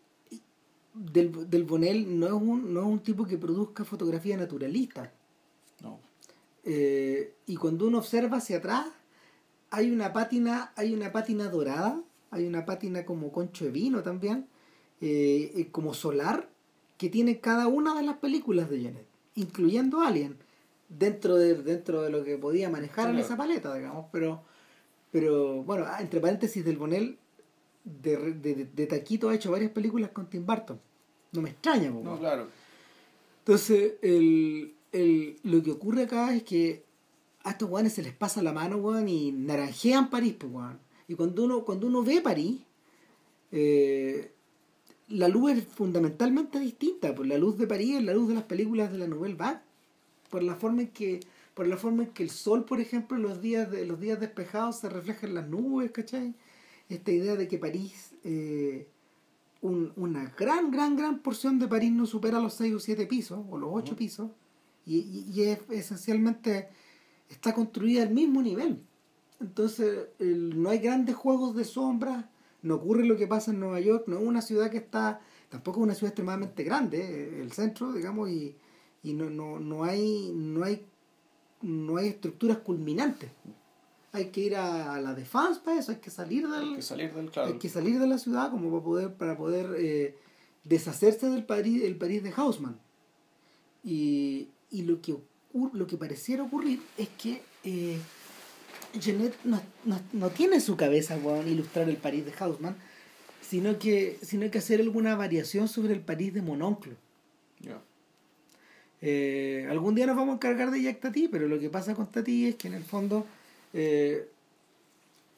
del, 0.94 1.50
del 1.50 1.64
Bonel 1.64 2.20
no 2.20 2.28
es, 2.28 2.34
un, 2.34 2.74
no 2.74 2.82
es 2.82 2.86
un 2.86 3.00
tipo 3.00 3.26
que 3.26 3.38
produzca 3.38 3.86
fotografía 3.86 4.38
naturalista. 4.38 5.14
No. 5.84 6.00
Eh, 6.64 7.34
y 7.46 7.56
cuando 7.56 7.88
uno 7.88 8.00
observa 8.00 8.38
hacia 8.38 8.58
atrás, 8.58 8.88
hay 9.70 9.92
una 9.92 10.14
pátina, 10.14 10.74
hay 10.76 10.94
una 10.94 11.12
pátina 11.12 11.50
dorada, 11.50 12.02
hay 12.32 12.46
una 12.46 12.66
pátina 12.66 13.06
como 13.06 13.32
concho 13.32 13.66
de 13.66 13.72
vino 13.72 14.02
también, 14.02 14.48
eh, 15.02 15.68
como 15.72 15.94
solar, 15.94 16.50
que 16.98 17.10
tiene 17.10 17.40
cada 17.40 17.68
una 17.68 17.96
de 17.96 18.04
las 18.04 18.18
películas 18.18 18.70
de 18.70 18.82
Jeanette 18.82 19.10
incluyendo 19.40 20.02
Alien, 20.02 20.38
dentro 20.90 21.36
de, 21.36 21.56
dentro 21.56 22.02
de 22.02 22.10
lo 22.10 22.24
que 22.24 22.38
podía 22.38 22.70
manejar 22.70 23.10
en 23.10 23.20
esa 23.20 23.38
paleta, 23.38 23.74
digamos. 23.76 24.08
Pero, 24.12 24.44
pero 25.12 25.64
bueno, 25.64 25.86
ah, 25.88 26.02
entre 26.02 26.20
paréntesis, 26.20 26.64
del 26.64 26.78
Bonel 26.78 27.18
de, 28.02 28.34
de, 28.34 28.66
de, 28.66 28.88
Taquito 28.88 29.30
ha 29.30 29.36
hecho 29.36 29.52
varias 29.52 29.72
películas 29.72 30.12
con 30.12 30.30
Tim 30.30 30.46
Burton. 30.46 30.80
No 31.32 31.42
me 31.42 31.50
extraña, 31.50 31.90
No, 31.90 32.18
claro. 32.18 32.48
Entonces, 33.40 33.94
el, 34.02 34.74
el, 34.92 35.40
lo 35.44 35.62
que 35.64 35.72
ocurre 35.72 36.04
acá 36.04 36.36
es 36.36 36.44
que 36.44 36.84
a 37.44 37.52
estos 37.52 37.70
guanes 37.70 37.94
se 37.94 38.04
les 38.04 38.14
pasa 38.14 38.44
la 38.44 38.54
mano, 38.54 38.78
weón, 38.78 39.08
y 39.08 39.32
naranjean 39.32 40.10
París, 40.10 40.36
pues, 40.38 40.52
Y 41.08 41.16
cuando 41.16 41.44
uno, 41.44 41.66
cuando 41.66 41.88
uno 41.88 42.04
ve 42.04 42.22
París, 42.22 42.62
eh, 43.52 44.32
la 45.10 45.28
luz 45.28 45.52
es 45.52 45.64
fundamentalmente 45.64 46.60
distinta, 46.60 47.16
por 47.16 47.26
la 47.26 47.38
luz 47.38 47.58
de 47.58 47.68
París 47.68 47.98
es 47.98 48.04
la 48.04 48.14
luz 48.14 48.28
de 48.28 48.36
las 48.36 48.44
películas 48.44 48.92
de 48.92 49.00
la 49.00 49.08
Nouvelle 49.08 49.36
Vague, 49.36 49.60
por 50.30 50.44
la 50.44 50.56
forma 50.56 50.82
en 50.84 50.90
que 50.90 51.20
por 51.54 51.68
la 51.68 51.76
forma 51.76 52.04
en 52.04 52.12
que 52.12 52.24
el 52.24 52.30
sol, 52.30 52.64
por 52.64 52.80
ejemplo, 52.80 53.18
en 53.18 53.24
los 53.24 53.42
días 53.42 53.70
de 53.70 53.86
los 53.86 54.00
días 54.00 54.20
despejados 54.20 54.78
se 54.78 54.88
refleja 54.88 55.28
en 55.28 55.34
las 55.34 55.48
nubes, 55.50 55.92
¿cachai? 55.92 56.34
Esta 56.90 57.12
idea 57.12 57.36
de 57.36 57.48
que 57.48 57.58
París 57.60 58.16
eh, 58.24 58.88
un- 59.62 59.94
una 59.96 60.34
gran, 60.38 60.72
gran, 60.72 60.96
gran 60.98 61.20
porción 61.20 61.60
de 61.60 61.68
París 61.68 61.92
no 61.92 62.06
supera 62.06 62.40
los 62.40 62.56
6 62.56 62.74
o 62.74 62.80
7 62.80 63.06
pisos, 63.06 63.46
o 63.50 63.58
los 63.58 63.70
8 63.72 63.92
Ujú. 63.92 63.98
pisos, 64.00 64.32
y, 64.86 64.98
y- 64.98 65.26
y 65.34 65.44
es 65.44 65.60
esencialmente 65.70 66.70
está 67.30 67.54
construida 67.54 68.04
al 68.04 68.10
mismo 68.12 68.42
nivel. 68.42 68.82
Entonces, 69.40 70.08
el- 70.20 70.62
no 70.62 70.70
hay 70.70 70.80
grandes 70.80 71.16
juegos 71.16 71.56
de 71.56 71.64
sombras, 71.64 72.26
no 72.64 72.76
ocurre 72.76 73.06
lo 73.06 73.16
que 73.18 73.28
pasa 73.28 73.52
en 73.52 73.60
Nueva 73.60 73.80
York, 73.80 74.06
no 74.08 74.18
es 74.18 74.24
una 74.26 74.42
ciudad 74.42 74.72
que 74.72 74.78
está, 74.78 75.22
tampoco 75.50 75.80
es 75.80 75.84
una 75.84 75.94
ciudad 75.96 76.10
extremadamente 76.12 76.64
grande, 76.64 76.98
eh, 77.00 77.42
el 77.42 77.52
centro, 77.52 77.94
digamos, 77.94 78.30
y, 78.30 78.56
y 79.04 79.14
no, 79.14 79.30
no, 79.30 79.60
no 79.60 79.84
hay, 79.84 80.32
no 80.36 80.64
hay, 80.64 80.86
no 81.62 81.98
hay 81.98 82.08
estructuras 82.10 82.58
culminantes. 82.58 83.30
Hay 84.12 84.26
que 84.32 84.42
ir 84.42 84.56
a, 84.56 85.00
la 85.00 85.14
defensa 85.14 85.62
para 85.64 85.80
eso, 85.80 85.92
hay 85.92 86.00
que 86.00 86.10
salir 86.10 86.46
Hay 86.46 86.52
del, 86.68 86.76
que 86.78 86.82
salir 86.82 87.14
del 87.14 87.30
claro. 87.30 87.50
hay 87.54 87.60
que 87.60 87.70
salir 87.70 88.00
de 88.00 88.08
la 88.08 88.18
ciudad 88.18 88.50
como 88.50 88.72
para 88.72 88.84
poder, 88.84 89.14
para 89.14 89.38
poder 89.38 89.76
eh, 89.78 90.16
deshacerse 90.64 91.28
del 91.30 91.44
París, 91.44 91.84
el 91.84 91.96
París 91.96 92.24
de 92.24 92.34
Haussmann. 92.36 92.80
Y, 93.84 94.50
y 94.72 94.82
lo 94.84 95.02
que 95.02 95.16
lo 95.74 95.88
que 95.88 95.98
pareciera 95.98 96.44
ocurrir 96.44 96.80
es 96.98 97.10
que 97.10 97.42
eh, 97.64 97.98
Genet 99.00 99.34
no, 99.44 99.60
no- 99.86 100.00
no 100.14 100.30
tiene 100.30 100.56
en 100.56 100.62
su 100.62 100.76
cabeza 100.78 101.18
weón, 101.18 101.48
ilustrar 101.48 101.90
el 101.90 101.98
París 101.98 102.26
de 102.26 102.34
Haussmann, 102.40 102.76
sino 103.42 103.80
que, 103.80 104.20
sino 104.22 104.50
que 104.52 104.58
hacer 104.60 104.80
alguna 104.80 105.16
variación 105.16 105.68
sobre 105.68 105.94
el 105.94 106.02
París 106.02 106.34
de 106.36 106.42
Mononclo. 106.44 106.94
Ya. 107.62 107.82
Eh, 109.02 109.66
algún 109.70 109.96
día 109.96 110.06
nos 110.06 110.16
vamos 110.18 110.34
a 110.34 110.36
encargar 110.36 110.72
de 110.72 110.82
Jack 110.84 111.00
Tati, 111.00 111.28
pero 111.30 111.48
lo 111.48 111.58
que 111.60 111.70
pasa 111.70 111.96
con 111.96 112.08
Tati 112.12 112.48
es 112.48 112.56
que 112.56 112.68
en 112.68 112.74
el 112.76 112.84
fondo 112.84 113.26
eh, 113.74 114.28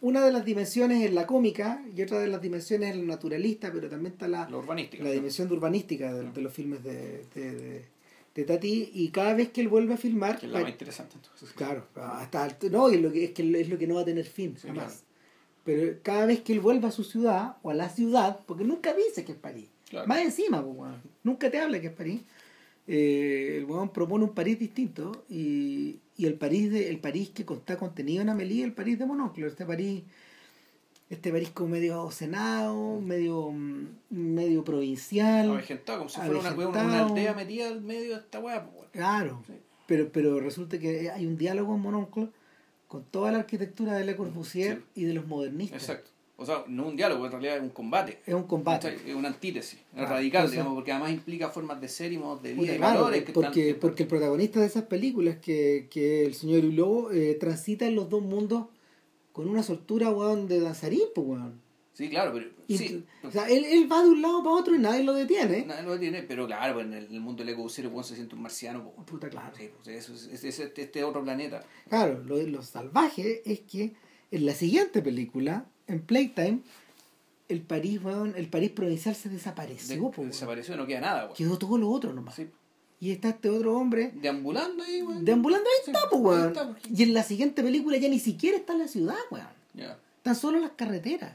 una 0.01 0.25
de 0.25 0.31
las 0.31 0.43
dimensiones 0.45 1.03
es 1.05 1.13
la 1.13 1.27
cómica 1.27 1.83
y 1.95 2.01
otra 2.01 2.19
de 2.19 2.27
las 2.27 2.41
dimensiones 2.41 2.91
es 2.91 2.95
la 2.97 3.03
naturalista, 3.03 3.71
pero 3.71 3.87
también 3.89 4.13
está 4.13 4.27
la, 4.27 4.49
La 4.49 4.57
urbanística. 4.57 5.03
la 5.03 5.09
¿no? 5.09 5.13
dimensión 5.15 5.47
de 5.47 5.53
urbanística 5.53 6.11
de, 6.13 6.31
de 6.31 6.41
los 6.41 6.51
filmes 6.53 6.83
de, 6.83 7.25
de, 7.35 7.51
de- 8.33 8.43
Tati 8.45 8.89
y 8.93 9.09
cada 9.09 9.33
vez 9.33 9.49
que 9.49 9.59
él 9.61 9.67
vuelve 9.67 9.93
a 9.93 9.97
filmar 9.97 10.39
Que 10.39 10.45
es 10.47 10.51
la 10.53 10.61
más 10.61 10.69
interesante 10.71 11.15
entonces. 11.15 11.51
claro 11.51 11.85
hasta 11.95 12.47
no 12.71 12.89
y 12.89 12.97
lo 12.97 13.11
que 13.11 13.25
es 13.25 13.31
que 13.31 13.43
es 13.61 13.67
lo 13.69 13.77
que 13.77 13.85
no 13.87 13.95
va 13.95 14.01
a 14.01 14.05
tener 14.05 14.25
fin 14.25 14.55
Sí, 14.57 14.67
jamás 14.69 14.85
claro. 14.85 15.01
pero 15.65 15.97
cada 16.01 16.25
vez 16.25 16.39
que 16.39 16.53
él 16.53 16.61
vuelve 16.61 16.87
a 16.87 16.91
su 16.91 17.03
ciudad 17.03 17.57
o 17.61 17.69
a 17.71 17.73
la 17.73 17.89
ciudad 17.89 18.39
porque 18.47 18.63
nunca 18.63 18.93
dice 18.93 19.25
que 19.25 19.33
es 19.33 19.37
París 19.37 19.67
Claro. 19.89 20.07
más 20.07 20.21
encima 20.21 20.63
pues, 20.63 20.75
weón. 20.77 21.01
nunca 21.23 21.51
te 21.51 21.59
habla 21.59 21.81
que 21.81 21.87
es 21.87 21.93
París 21.93 22.21
eh, 22.87 23.55
el 23.57 23.65
weón 23.65 23.89
propone 23.89 24.23
un 24.23 24.33
París 24.33 24.57
distinto 24.57 25.25
y, 25.29 25.97
y 26.17 26.25
el 26.25 26.35
París 26.35 26.71
de 26.71 26.89
el 26.89 26.99
París 26.99 27.29
que 27.29 27.43
está 27.43 27.77
contenido 27.77 28.21
en 28.21 28.29
Amelie 28.29 28.63
el 28.63 28.73
París 28.73 28.99
de 28.99 29.05
Monoclo 29.05 29.47
este 29.47 29.65
París 29.65 30.03
este 31.09 31.31
París 31.31 31.49
como 31.53 31.69
medio 31.69 32.09
senado 32.11 32.99
medio 33.01 33.51
mm, 33.51 33.87
medio 34.09 34.63
provincial 34.63 35.49
Avejentado, 35.51 35.99
como 35.99 36.09
si 36.09 36.19
fuera 36.21 36.39
una, 36.39 36.69
una, 36.69 37.05
aldea 37.05 37.33
metida 37.33 37.67
al 37.67 37.81
medio 37.81 38.15
de 38.15 38.21
esta 38.21 38.39
weá, 38.39 38.65
pues. 38.69 38.89
Claro, 38.91 39.41
Sí. 39.47 39.53
pero, 39.87 40.09
pero 40.11 40.39
resulta 40.39 40.77
que 40.79 41.09
hay 41.09 41.25
un 41.25 41.37
diálogo 41.37 41.75
en 41.75 41.81
Mononcle 41.81 42.29
con 42.87 43.03
toda 43.05 43.31
la 43.31 43.39
arquitectura 43.39 43.93
de 43.93 44.05
Le 44.05 44.15
Corbusier 44.15 44.77
Sí. 44.93 45.01
y 45.01 45.03
de 45.05 45.13
los 45.13 45.25
modernistas. 45.27 45.81
Exacto. 45.81 46.10
O 46.41 46.45
sea, 46.45 46.63
no 46.67 46.87
un 46.87 46.95
diálogo, 46.95 47.25
en 47.25 47.31
realidad 47.31 47.57
es 47.57 47.61
un 47.63 47.69
combate. 47.69 48.19
Es 48.25 48.33
un 48.33 48.43
combate. 48.43 48.97
Es 49.07 49.13
una 49.15 49.27
antítesis, 49.27 49.79
es 49.79 49.85
Ah, 50.01 50.05
radical, 50.05 50.49
digamos, 50.49 50.73
porque 50.73 50.91
además 50.91 51.11
implica 51.11 51.49
formas 51.49 51.79
de 51.79 51.87
ser 51.87 52.11
y 52.11 52.17
modos 52.17 52.41
de 52.41 52.53
vida 52.53 52.73
y 52.73 52.77
claro, 52.77 53.01
valores 53.01 53.23
que 53.23 53.31
porque, 53.33 53.67
están... 53.69 53.79
porque 53.79 54.03
el 54.03 54.09
protagonista 54.09 54.59
de 54.59 54.65
esas 54.65 54.83
películas, 54.83 55.37
que, 55.37 55.87
que 55.91 56.25
el 56.25 56.33
señor 56.33 56.65
Hulot, 56.65 57.13
eh, 57.13 57.37
transita 57.39 57.85
en 57.85 57.95
los 57.95 58.09
dos 58.09 58.21
mundos 58.23 58.65
con 59.31 59.47
una 59.47 59.63
soltura, 59.63 60.09
weón, 60.09 60.47
de 60.47 60.59
danzarín, 60.59 61.03
pues, 61.15 61.27
weón. 61.27 61.61
Sí, 61.93 62.09
claro, 62.09 62.31
pero... 62.33 62.49
Sí, 62.69 63.03
O 63.23 63.29
sea, 63.29 63.49
él, 63.49 63.65
él 63.65 63.91
va 63.91 64.01
de 64.01 64.09
un 64.09 64.21
lado 64.21 64.41
para 64.43 64.55
otro 64.55 64.73
y 64.75 64.79
nadie 64.79 65.03
lo 65.03 65.13
detiene. 65.13 65.65
Nadie 65.65 65.83
lo 65.83 65.99
tiene, 65.99 66.23
pero 66.23 66.47
claro, 66.47 66.75
pues 66.75 66.85
en 66.85 66.93
el, 66.93 67.19
mundo 67.19 67.43
del 67.43 67.53
pues, 67.55 67.73
se 68.07 68.15
siente 68.15 68.33
un 68.33 68.41
marciano. 68.41 68.91
Pues, 68.95 69.07
Puta, 69.07 69.29
claro. 69.29 69.53
sí, 69.57 69.69
pues, 69.83 69.87
eso 69.97 70.13
es, 70.13 70.25
es- 70.27 70.43
es 70.45 70.59
este, 70.59 70.83
este 70.83 71.03
otro 71.03 71.21
planeta. 71.21 71.63
Claro, 71.89 72.23
lo, 72.25 72.41
lo 72.41 72.61
salvaje 72.63 73.41
es 73.45 73.59
que 73.61 73.93
en 74.31 74.45
la 74.45 74.53
siguiente 74.53 75.01
película, 75.01 75.65
en 75.87 76.01
Playtime, 76.01 76.59
el 77.49 77.61
París, 77.61 77.99
weón, 78.03 78.33
el 78.37 78.47
París 78.47 78.71
provincial 78.71 79.13
se 79.15 79.29
De- 79.29 79.35
desapareció, 79.35 79.99
po, 80.11 80.21
weón. 80.21 80.31
desapareció, 80.31 80.77
no 80.77 80.87
queda 80.87 81.01
nada. 81.01 81.33
Quedó 81.33 81.57
todo 81.57 81.77
lo 81.77 81.89
otro 81.89 82.13
nomás. 82.13 82.35
Sí. 82.35 82.47
Y 82.99 83.11
está 83.11 83.29
este 83.29 83.49
otro 83.49 83.75
hombre 83.77 84.11
Deambulando 84.21 84.83
ahí, 84.83 85.01
weón. 85.01 85.25
deambulando 85.25 85.65
ahí 85.67 85.85
Sí, 85.85 85.91
está, 85.91 86.03
ahí 86.11 86.21
weón. 86.21 86.47
está, 86.49 86.67
porque- 86.67 86.89
Y 86.95 87.03
en 87.03 87.13
la 87.13 87.23
siguiente 87.23 87.63
película 87.63 87.97
ya 87.97 88.07
ni 88.09 88.19
siquiera 88.19 88.57
está 88.57 88.73
en 88.73 88.79
la 88.79 88.87
ciudad, 88.87 89.15
weón. 89.31 89.47
Están 90.17 90.35
solo 90.35 90.59
las 90.59 90.71
carreteras. 90.71 91.33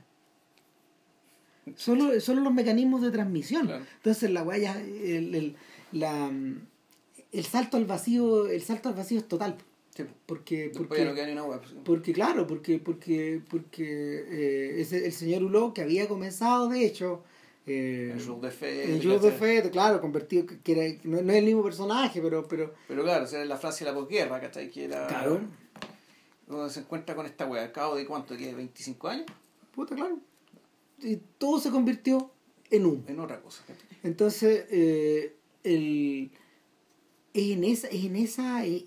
Solo, 1.74 2.20
solo 2.20 2.40
los 2.42 2.54
mecanismos 2.54 3.02
de 3.02 3.10
transmisión. 3.10 3.66
Claro. 3.66 3.84
Entonces 3.96 4.30
la 4.30 4.44
weá 4.44 4.58
ya, 4.58 4.80
el, 4.80 5.34
el, 5.34 5.56
la, 5.90 6.30
el 7.32 7.44
salto 7.44 7.76
al 7.76 7.84
vacío, 7.86 8.46
el 8.46 8.62
salto 8.62 8.88
al 8.88 8.94
vacío 8.94 9.18
es 9.18 9.26
total. 9.26 9.56
Sí. 9.96 10.04
Porque, 10.26 10.70
porque, 10.76 11.04
no 11.04 11.14
queda 11.14 11.26
ni 11.26 11.32
una 11.32 11.44
weá. 11.44 11.58
pues. 11.58 11.74
porque 11.84 12.12
claro, 12.12 12.46
porque, 12.46 12.78
porque, 12.78 13.40
porque 13.48 14.24
eh, 14.28 14.80
ese, 14.80 15.06
el 15.06 15.12
señor 15.12 15.44
Hulot 15.44 15.74
que 15.74 15.82
había 15.82 16.06
comenzado 16.06 16.68
de 16.68 16.84
hecho 16.84 17.22
eh, 17.66 18.12
En 18.12 18.24
Jour 18.24 18.40
de 18.40 18.50
Fête, 18.52 18.94
en 18.94 19.02
Jules 19.02 19.22
de 19.22 19.70
claro, 19.70 20.00
convertido, 20.00 20.46
que 20.62 20.72
era, 20.72 21.00
no, 21.02 21.20
no 21.20 21.32
es 21.32 21.38
el 21.38 21.44
mismo 21.44 21.64
personaje, 21.64 22.20
pero, 22.22 22.46
pero 22.46 22.72
Pero 22.86 23.02
claro, 23.02 23.24
esa 23.24 23.42
es 23.42 23.48
la 23.48 23.56
Francia 23.56 23.84
de 23.84 23.92
la 23.92 23.98
posguerra, 23.98 24.40
¿cachai? 24.40 24.70
Que 24.70 24.84
era... 24.84 25.08
claro, 25.08 25.40
Uno 26.46 26.68
se 26.68 26.80
encuentra 26.80 27.16
con 27.16 27.26
esta 27.26 27.44
weá, 27.46 27.64
al 27.64 27.72
cabo 27.72 27.96
de 27.96 28.06
cuánto, 28.06 28.36
que 28.36 28.54
25 28.54 29.08
años, 29.08 29.26
puta, 29.74 29.96
claro. 29.96 30.20
Y 31.00 31.16
todo 31.38 31.58
se 31.58 31.70
convirtió 31.70 32.30
en 32.70 32.86
humo. 32.86 33.02
en 33.08 33.18
otra 33.18 33.40
cosa. 33.40 33.64
Entonces, 34.04 34.66
eh, 34.70 35.34
el, 35.64 36.30
es 37.34 37.50
en 37.50 37.64
esa, 37.64 37.88
es 37.88 38.04
en 38.04 38.16
esa, 38.16 38.64
es, 38.64 38.82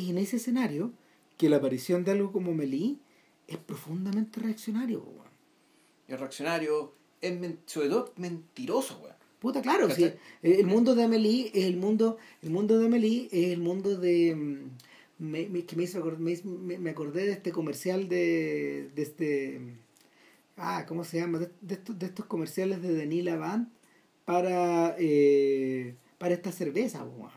es- 0.00 0.08
en 0.08 0.18
ese 0.18 0.36
escenario 0.36 0.92
que 1.36 1.48
la 1.48 1.56
aparición 1.56 2.04
de 2.04 2.12
algo 2.12 2.32
como 2.32 2.54
Melí 2.54 2.98
es 3.48 3.56
profundamente 3.58 4.40
reaccionario, 4.40 5.00
weón. 5.02 5.26
Es 6.08 6.18
reaccionario, 6.18 6.92
es 7.20 7.38
men- 7.38 7.58
sobre 7.66 7.88
todo 7.88 8.12
mentiroso, 8.16 8.98
weón. 9.02 9.16
Puta, 9.38 9.60
claro, 9.62 9.88
sí. 9.90 10.02
¿Cachai? 10.02 10.18
El 10.42 10.66
mundo 10.66 10.94
de 10.94 11.04
Amelie 11.04 11.50
es 11.54 11.64
el 11.66 11.76
mundo, 11.76 12.16
el 12.42 12.50
mundo 12.50 12.78
de 12.78 12.86
Amelie 12.86 13.28
es 13.30 13.52
el 13.52 13.58
mundo 13.60 13.96
de 13.96 14.34
mm, 14.34 14.70
me, 15.18 15.48
me- 15.48 15.64
que 15.64 15.76
me 15.76 15.84
hizo 15.84 16.02
me, 16.18 16.78
me- 16.78 16.90
acordé 16.90 17.26
de 17.26 17.32
este 17.32 17.52
comercial 17.52 18.08
de, 18.08 18.90
de 18.94 19.02
este 19.02 19.60
ah, 20.56 20.84
¿cómo 20.88 21.04
se 21.04 21.18
llama? 21.20 21.38
De, 21.38 21.50
de 21.60 21.74
estos, 21.74 21.98
de 21.98 22.06
estos 22.06 22.24
comerciales 22.26 22.80
de 22.82 22.94
Denis 22.94 23.24
Lavant 23.24 23.68
para 24.24 24.96
eh, 24.98 25.94
para 26.18 26.34
esta 26.34 26.50
cerveza, 26.50 27.04
weón. 27.04 27.30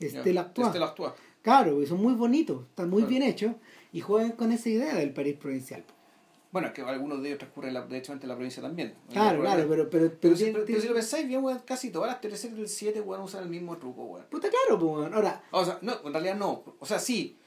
Este. 0.00 0.18
Stella 0.20 0.40
Artois. 0.42 1.12
Claro, 1.42 1.82
y 1.82 1.86
son 1.86 2.00
muy 2.02 2.14
bonitos, 2.14 2.64
están 2.68 2.90
muy 2.90 3.02
Claro. 3.02 3.10
bien 3.10 3.22
hechos 3.22 3.52
y 3.92 4.00
juegan 4.00 4.32
con 4.32 4.52
esa 4.52 4.68
idea 4.68 4.94
del 4.96 5.12
París 5.12 5.36
provincial. 5.40 5.84
Bueno, 6.50 6.68
es 6.68 6.74
que 6.74 6.80
algunos 6.82 7.20
de 7.22 7.28
ellos 7.28 7.38
transcurren, 7.40 7.74
la, 7.74 7.82
de 7.86 7.98
hecho, 7.98 8.12
en 8.12 8.20
la 8.26 8.34
provincia 8.34 8.62
también. 8.62 8.94
Claro, 9.10 9.40
claro, 9.42 9.66
pero 9.68 9.88
pero 9.90 10.08
Pero, 10.08 10.18
pero, 10.20 10.36
si, 10.36 10.44
tiene- 10.44 10.52
pero- 10.54 10.64
pero 10.64 10.66
tiene- 10.66 10.80
si 10.80 10.88
lo 10.88 10.94
pensáis 10.94 11.28
bien, 11.28 11.44
weón, 11.44 11.60
casi 11.64 11.90
todas 11.90 12.08
las 12.10 12.20
teleseries 12.22 12.56
del 12.56 12.68
7, 12.68 13.00
weón, 13.02 13.22
usan 13.22 13.42
el 13.44 13.50
mismo 13.50 13.76
truco, 13.76 14.02
weón. 14.04 14.26
puta 14.30 14.48
claro, 14.48 14.78
po, 14.78 14.86
weón. 14.98 15.12
Ahora, 15.14 15.42
O 15.50 15.64
sea, 15.64 15.78
no, 15.82 15.92
en 16.04 16.12
realidad 16.12 16.36
no. 16.36 16.64
O 16.78 16.86
sea, 16.86 16.98
sí. 16.98 17.37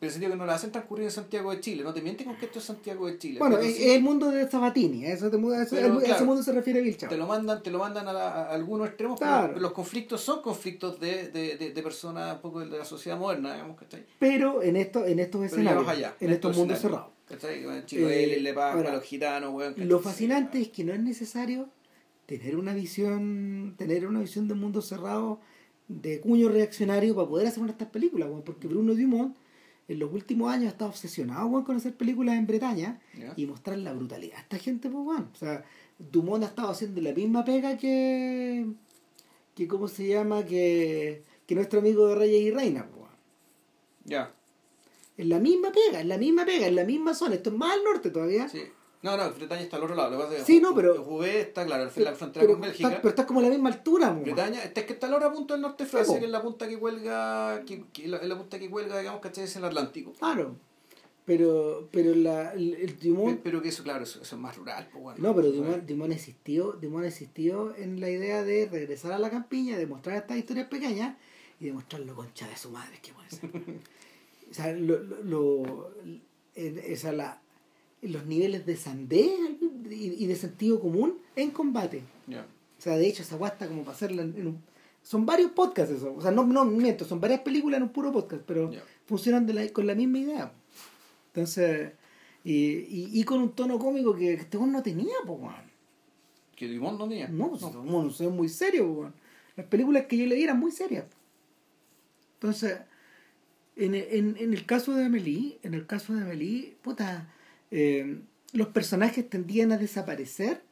Pero 0.00 0.06
en 0.06 0.06
el 0.06 0.12
sentido 0.12 0.30
que 0.32 0.38
no 0.38 0.46
la 0.46 0.54
hacen 0.54 0.70
transcurrir 0.70 1.06
en 1.06 1.10
Santiago 1.10 1.50
de 1.50 1.60
Chile. 1.60 1.82
No 1.82 1.92
te 1.92 2.00
mientes 2.02 2.24
con 2.24 2.36
que 2.36 2.46
esto 2.46 2.60
es 2.60 2.64
Santiago 2.64 3.06
de 3.08 3.18
Chile. 3.18 3.40
Bueno, 3.40 3.58
es, 3.58 3.74
sí 3.76 3.90
el 3.90 4.00
mundo 4.02 4.30
de 4.30 4.48
Sabatini, 4.48 5.04
a 5.06 5.12
eso, 5.12 5.28
te, 5.28 5.36
a 5.36 5.62
eso- 5.62 5.74
Pero, 5.76 5.98
a 5.98 6.02
ese 6.04 6.24
mundo 6.24 6.40
se 6.42 6.52
refiere 6.52 6.80
Vilcha. 6.80 7.08
te 7.08 7.16
lo 7.16 7.26
mandan, 7.26 7.62
te 7.64 7.70
lo 7.72 7.80
mandan 7.80 8.06
a, 8.06 8.12
la- 8.12 8.28
a 8.44 8.54
algunos 8.54 8.86
extremos, 8.86 9.18
Claro. 9.18 9.48
pero 9.48 9.60
los 9.60 9.72
conflictos 9.72 10.20
son 10.20 10.40
conflictos 10.40 11.00
de, 11.00 11.28
de, 11.30 11.56
de, 11.56 11.72
de 11.72 11.82
personas 11.82 12.36
un 12.36 12.40
poco 12.42 12.60
de 12.60 12.66
la 12.78 12.84
sociedad 12.84 13.18
moderna, 13.18 13.54
digamos, 13.54 13.76
¿cachai? 13.76 14.04
Pero 14.20 14.62
en, 14.62 14.76
esto, 14.76 15.04
en 15.04 15.18
estos 15.18 15.44
escenarios, 15.44 15.88
allá, 15.88 16.14
en 16.20 16.30
estos 16.30 16.56
mundos 16.56 16.76
escenarios. 16.78 17.10
cerrados. 17.28 17.88
Eh, 17.92 18.38
Lepascua, 18.40 18.72
ahora, 18.80 18.92
los 18.94 19.02
gitanos, 19.02 19.52
weón. 19.52 19.74
Lo 19.78 19.98
fascinante 19.98 20.60
es 20.60 20.68
que 20.68 20.84
no 20.84 20.92
es 20.94 21.00
necesario 21.00 21.68
tener 22.26 22.56
una 22.56 22.72
visión, 22.72 23.74
tener 23.76 24.06
una 24.06 24.20
visión 24.20 24.46
de 24.48 24.54
mundo 24.54 24.80
cerrado 24.80 25.40
de 25.88 26.20
cuño 26.20 26.48
reaccionario 26.50 27.14
para 27.14 27.28
poder 27.28 27.46
hacer 27.48 27.58
una 27.60 27.68
de 27.68 27.72
estas 27.72 27.88
películas, 27.88 28.28
porque 28.44 28.68
Bruno 28.68 28.94
Dumont 28.94 29.34
en 29.88 29.98
los 29.98 30.12
últimos 30.12 30.52
años 30.52 30.66
ha 30.66 30.68
estado 30.70 30.90
obsesionado 30.90 31.46
weón, 31.46 31.64
con 31.64 31.76
hacer 31.76 31.94
películas 31.96 32.36
en 32.36 32.46
Bretaña 32.46 33.00
y 33.36 33.46
mostrar 33.46 33.78
la 33.78 33.94
brutalidad 33.94 34.36
de 34.36 34.42
esta 34.42 34.58
gente, 34.58 34.90
pues, 34.90 35.06
weón. 35.06 35.30
O 35.32 35.36
sea, 35.36 35.64
Dumont 35.98 36.44
ha 36.44 36.48
estado 36.48 36.68
haciendo 36.68 37.00
la 37.00 37.12
misma 37.12 37.44
pega 37.44 37.78
que, 37.78 38.66
que 39.54 39.66
¿cómo 39.66 39.88
se 39.88 40.06
llama? 40.06 40.44
Que, 40.44 41.22
que 41.46 41.54
nuestro 41.54 41.80
amigo 41.80 42.06
de 42.08 42.14
Reyes 42.16 42.42
y 42.42 42.50
Reinas, 42.50 42.84
pues, 42.84 43.00
weón. 43.00 43.16
Ya, 44.04 44.34
Es 45.16 45.26
la 45.26 45.38
misma 45.38 45.72
pega, 45.72 46.00
es 46.00 46.06
la 46.06 46.18
misma 46.18 46.44
pega, 46.44 46.66
es 46.66 46.74
la 46.74 46.84
misma 46.84 47.14
zona. 47.14 47.34
Esto 47.34 47.50
es 47.50 47.56
más 47.56 47.72
al 47.72 47.84
norte 47.84 48.10
todavía. 48.10 48.48
sí. 48.48 48.62
No, 49.02 49.16
no, 49.16 49.30
Bretaña 49.32 49.62
está 49.62 49.76
al 49.76 49.84
otro 49.84 49.94
lado. 49.94 50.10
Lo 50.10 50.16
que 50.18 50.22
pasa 50.24 50.34
es 50.36 50.40
que 50.44 50.46
Sí, 50.52 50.60
no, 50.60 50.74
pero- 50.74 51.04
Juve 51.04 51.40
está, 51.40 51.64
claro, 51.64 51.88
en 51.94 52.04
la 52.04 52.14
frontera 52.14 52.42
pero, 52.44 52.52
con 52.54 52.62
Bélgica. 52.62 52.88
está, 52.88 53.00
pero 53.00 53.08
está 53.10 53.26
como 53.26 53.40
a 53.40 53.42
la 53.44 53.48
misma 53.50 53.68
altura, 53.70 54.12
po, 54.14 54.22
Bretaña, 54.22 54.62
esta 54.64 54.80
es 54.80 54.86
que 54.86 54.92
está 54.94 55.06
a 55.06 55.10
la 55.10 55.16
otra 55.16 55.32
punta 55.32 55.54
del 55.54 55.60
norte 55.62 55.84
de 55.84 55.90
Francia, 55.90 56.14
po. 56.14 56.18
que 56.20 56.26
es 56.26 56.32
la 56.32 56.42
punta 56.42 56.68
que 56.68 56.78
cuelga, 56.78 57.62
que, 57.64 57.84
que 57.92 58.08
la, 58.08 58.16
es 58.16 58.28
la 58.28 58.36
punta 58.36 58.58
que 58.58 58.68
cuelga, 58.68 58.98
digamos, 58.98 59.20
¿cachai? 59.20 59.44
Es 59.44 59.54
el 59.56 59.64
Atlántico. 59.64 60.12
Claro. 60.14 60.56
Pero, 61.24 61.88
pero 61.92 62.14
la, 62.14 62.52
el, 62.54 62.74
el 62.74 62.98
Dumont... 62.98 63.40
Pero 63.42 63.60
que 63.60 63.68
eso, 63.68 63.82
claro, 63.82 64.02
eso, 64.04 64.22
eso 64.22 64.34
es 64.34 64.40
más 64.40 64.56
rural. 64.56 64.88
Pues, 64.90 65.02
bueno, 65.04 65.20
No, 65.20 65.34
pero 65.36 65.52
Dumont, 65.52 65.84
Dumont 65.84 66.12
existió, 66.12 66.72
Dumont 66.72 67.04
existió 67.04 67.76
en 67.76 68.00
la 68.00 68.08
idea 68.10 68.42
de 68.42 68.66
regresar 68.66 69.12
a 69.12 69.18
la 69.18 69.28
campiña, 69.28 69.76
de 69.76 69.86
mostrar 69.86 70.16
estas 70.16 70.38
historias 70.38 70.68
pequeñas 70.68 71.16
y 71.60 71.66
de 71.66 71.72
mostrar 71.74 72.00
lo 72.02 72.14
concha 72.14 72.48
de 72.48 72.56
su 72.56 72.70
madre 72.70 72.98
que 73.02 73.12
puede 73.12 73.28
ser. 73.30 73.50
o 74.50 74.54
sea, 74.54 74.72
lo, 74.72 74.98
lo, 75.02 75.22
lo- 75.24 75.90
esa 76.54 77.12
la, 77.12 77.42
los 78.02 78.26
niveles 78.26 78.64
de 78.66 78.76
sandez 78.76 79.30
y, 79.90 80.26
de 80.26 80.36
sentido 80.36 80.80
común 80.80 81.18
en 81.36 81.50
combate. 81.50 82.02
O 82.28 82.80
sea, 82.80 82.96
de 82.96 83.08
hecho, 83.08 83.22
esa 83.22 83.36
guasta 83.36 83.66
como 83.66 83.82
para 83.82 83.96
hacerla 83.96 84.22
en, 84.22 84.46
un... 84.46 84.62
Son 85.02 85.24
varios 85.26 85.50
podcasts 85.52 85.94
eso. 85.94 86.14
O 86.14 86.20
sea, 86.20 86.30
no, 86.30 86.44
no 86.44 86.64
miento, 86.64 87.04
son 87.04 87.20
varias 87.20 87.40
películas 87.40 87.78
en 87.78 87.84
un 87.84 87.88
puro 87.90 88.12
podcast, 88.12 88.42
pero 88.46 88.70
funcionan 89.06 89.46
de 89.46 89.54
la- 89.54 89.68
con 89.72 89.86
la 89.86 89.94
misma 89.94 90.18
idea. 90.18 90.52
Entonces, 91.28 91.92
y, 92.44 92.52
y, 92.54 93.10
y 93.12 93.24
con 93.24 93.40
un 93.40 93.52
tono 93.52 93.78
cómico 93.78 94.14
que 94.14 94.34
este 94.34 94.56
weón 94.58 94.72
no 94.72 94.82
tenía, 94.82 95.14
pues. 95.26 95.40
Que 96.54 96.68
Dumont 96.68 96.98
no 96.98 97.08
tenía. 97.08 97.28
No, 97.28 97.56
no, 97.60 97.84
no, 97.84 98.08
es 98.08 98.20
muy 98.22 98.48
serio, 98.48 98.90
weón. 98.90 99.14
Las 99.56 99.66
películas 99.66 100.06
que 100.06 100.16
yo 100.18 100.26
le 100.26 100.34
vi 100.36 100.44
eran 100.44 100.58
muy 100.60 100.70
serias. 100.70 101.04
Entonces, 102.34 102.78
en, 103.76 103.94
en, 103.94 104.36
en 104.38 104.52
el 104.52 104.66
caso 104.66 104.94
de 104.94 105.04
Amelie, 105.04 105.58
en 105.62 105.74
el 105.74 105.86
caso 105.86 106.14
de 106.14 106.22
Amelie, 106.22 106.76
puta, 106.82 107.32
eh, 107.70 108.20
los 108.52 108.68
personajes 108.68 109.28
tendían 109.28 109.72
a 109.72 109.78
desaparecer 109.78 110.62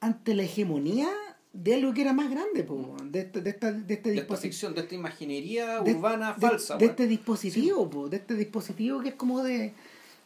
ante 0.00 0.34
la 0.34 0.42
hegemonía 0.42 1.08
de 1.52 1.74
algo 1.74 1.92
que 1.94 2.00
era 2.02 2.12
más 2.12 2.30
grande, 2.30 2.62
weón, 2.62 3.12
de, 3.12 3.20
esta, 3.20 3.40
de, 3.40 3.50
esta, 3.50 3.72
de 3.72 3.94
este 3.94 4.10
de 4.12 4.18
esta 4.18 4.36
ficción, 4.36 4.74
de 4.74 4.80
esta 4.82 4.94
imaginería 4.94 5.80
de- 5.80 5.94
urbana 5.94 6.32
de- 6.34 6.40
falsa. 6.40 6.76
de 6.76 6.86
este 6.86 7.06
dispositivo, 7.06 7.88
po, 7.90 8.08
de 8.08 8.16
este 8.18 8.34
dispositivo 8.34 9.00
que 9.00 9.10
es 9.10 9.14
como 9.14 9.42
de 9.42 9.74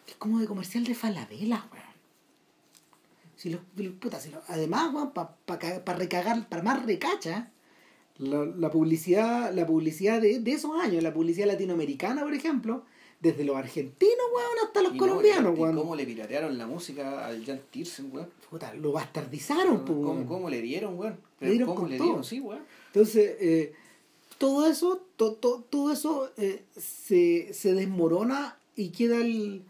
que 0.06 0.12
es 0.12 0.16
como 0.18 0.38
de 0.38 0.46
comercial 0.46 0.84
de 0.84 0.94
Falabella, 0.94 1.66
weón. 1.72 1.84
Si 3.36 3.50
los, 3.50 3.60
los- 3.76 3.92
puta, 3.94 4.18
si 4.20 4.30
los- 4.30 4.42
además, 4.48 4.92
para 5.44 5.98
recagar, 5.98 6.48
para 6.48 6.62
más 6.62 6.86
recacha, 6.86 7.50
la, 8.18 8.44
la 8.46 8.70
publicidad, 8.70 9.52
la 9.52 9.66
publicidad 9.66 10.20
de, 10.22 10.38
de 10.38 10.52
esos 10.52 10.80
años, 10.80 11.02
la 11.02 11.12
publicidad 11.12 11.46
latinoamericana, 11.48 12.22
por 12.22 12.32
ejemplo, 12.34 12.84
desde 13.20 13.44
los 13.44 13.56
argentinos, 13.56 14.14
weón, 14.34 14.66
hasta 14.66 14.82
los 14.82 14.92
Y 14.92 14.94
no, 14.94 15.00
colombianos, 15.00 15.56
y 15.58 15.60
weón. 15.62 15.76
cómo 15.76 15.96
le 15.96 16.04
piratearon 16.04 16.56
la 16.58 16.66
música 16.66 17.26
al 17.26 17.44
Jan 17.44 17.60
Tiersen, 17.70 18.10
weón. 18.12 18.28
Puta, 18.50 18.74
lo 18.74 18.92
bastardizaron, 18.92 19.84
po, 19.84 19.94
¿Cómo, 19.94 20.12
weón. 20.12 20.26
cómo 20.26 20.50
le 20.50 20.60
dieron, 20.62 20.98
weón? 20.98 21.18
Le 21.40 21.50
dieron 21.50 21.68
¿Cómo 21.68 21.80
con 21.80 21.90
le 21.90 21.96
todo. 21.98 22.06
dieron? 22.06 22.24
Sí, 22.24 22.40
weón. 22.40 22.60
Entonces, 22.88 23.36
eh, 23.40 23.72
todo 24.38 24.66
eso, 24.66 25.02
to- 25.16 25.32
to- 25.34 25.64
todo 25.70 25.92
eso 25.92 26.30
eh, 26.36 26.62
se, 26.76 27.52
se 27.54 27.72
desmorona 27.72 28.58
y 28.76 28.90
queda 28.90 29.18
el 29.18 29.62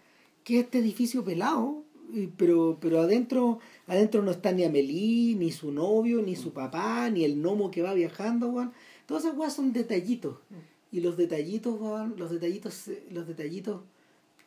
queda 0.44 0.60
este 0.60 0.78
edificio 0.78 1.24
pelado, 1.24 1.82
pero, 2.36 2.78
pero 2.80 3.00
adentro, 3.00 3.58
adentro 3.88 4.22
no 4.22 4.30
está 4.30 4.52
ni 4.52 4.62
Amelie, 4.64 5.34
ni 5.34 5.50
su 5.50 5.72
novio, 5.72 6.22
ni 6.22 6.36
su 6.36 6.52
papá, 6.52 7.10
ni 7.10 7.24
el 7.24 7.36
gnomo 7.36 7.70
que 7.72 7.82
va 7.82 7.94
viajando, 7.94 8.48
weón. 8.48 8.72
Todas 9.06 9.24
esas 9.24 9.36
weas 9.36 9.54
son 9.54 9.72
detallitos. 9.72 10.36
Y 10.92 11.00
los 11.00 11.16
detallitos, 11.16 11.78
los 12.16 12.30
detallitos, 12.30 12.90
los 13.10 13.26
detallitos 13.26 13.80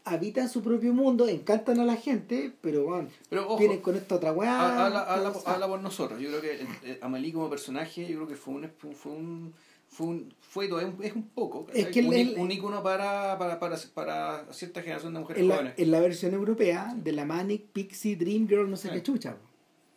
habitan 0.06 0.50
su 0.50 0.64
propio 0.64 0.94
mundo, 0.94 1.28
encantan 1.28 1.80
a 1.80 1.86
la 1.86 1.96
gente, 1.96 2.52
pero 2.62 2.88
ojo, 2.88 3.58
vienen 3.58 3.82
con 3.82 3.96
esta 3.96 4.16
otra 4.16 4.32
weá. 4.32 4.60
ha- 4.60 4.86
habla, 4.86 5.32
habla 5.46 5.68
por 5.68 5.82
nosotros. 5.82 6.20
Yo 6.20 6.30
creo 6.30 6.42
que 6.42 6.66
eh, 6.92 7.00
Amelie 7.02 7.34
como 7.34 7.50
personaje, 7.50 8.08
yo 8.08 8.16
creo 8.16 8.28
que 8.28 8.36
fue 8.36 8.54
un 8.56 8.70
fue 8.96 9.12
un 9.12 9.54
fue 9.90 10.06
un 10.08 10.34
fue 10.40 10.68
todavía 10.68 10.94
es 11.02 11.14
un 11.16 11.24
poco 11.30 11.66
Es 11.74 11.88
que 11.88 12.02
un, 12.02 12.14
el- 12.14 12.36
un 12.38 12.52
ícono 12.52 12.82
para, 12.82 13.38
para, 13.38 13.60
para, 13.60 13.76
para 13.94 14.46
cierta 14.54 14.82
generación 14.82 15.14
de 15.14 15.20
mujeres 15.20 15.42
en 15.42 15.48
la, 15.50 15.56
jóvenes. 15.56 15.74
en 15.78 15.92
la 15.92 16.00
versión 16.00 16.34
europea 16.34 16.94
de 16.96 17.12
la 17.12 17.26
Manic 17.26 17.66
Pixie 17.74 18.16
Dream 18.16 18.48
Girl 18.48 18.70
no 18.70 18.78
sé 18.78 18.88
Sí. 18.88 18.94
qué 18.96 19.04
chucha. 19.04 19.36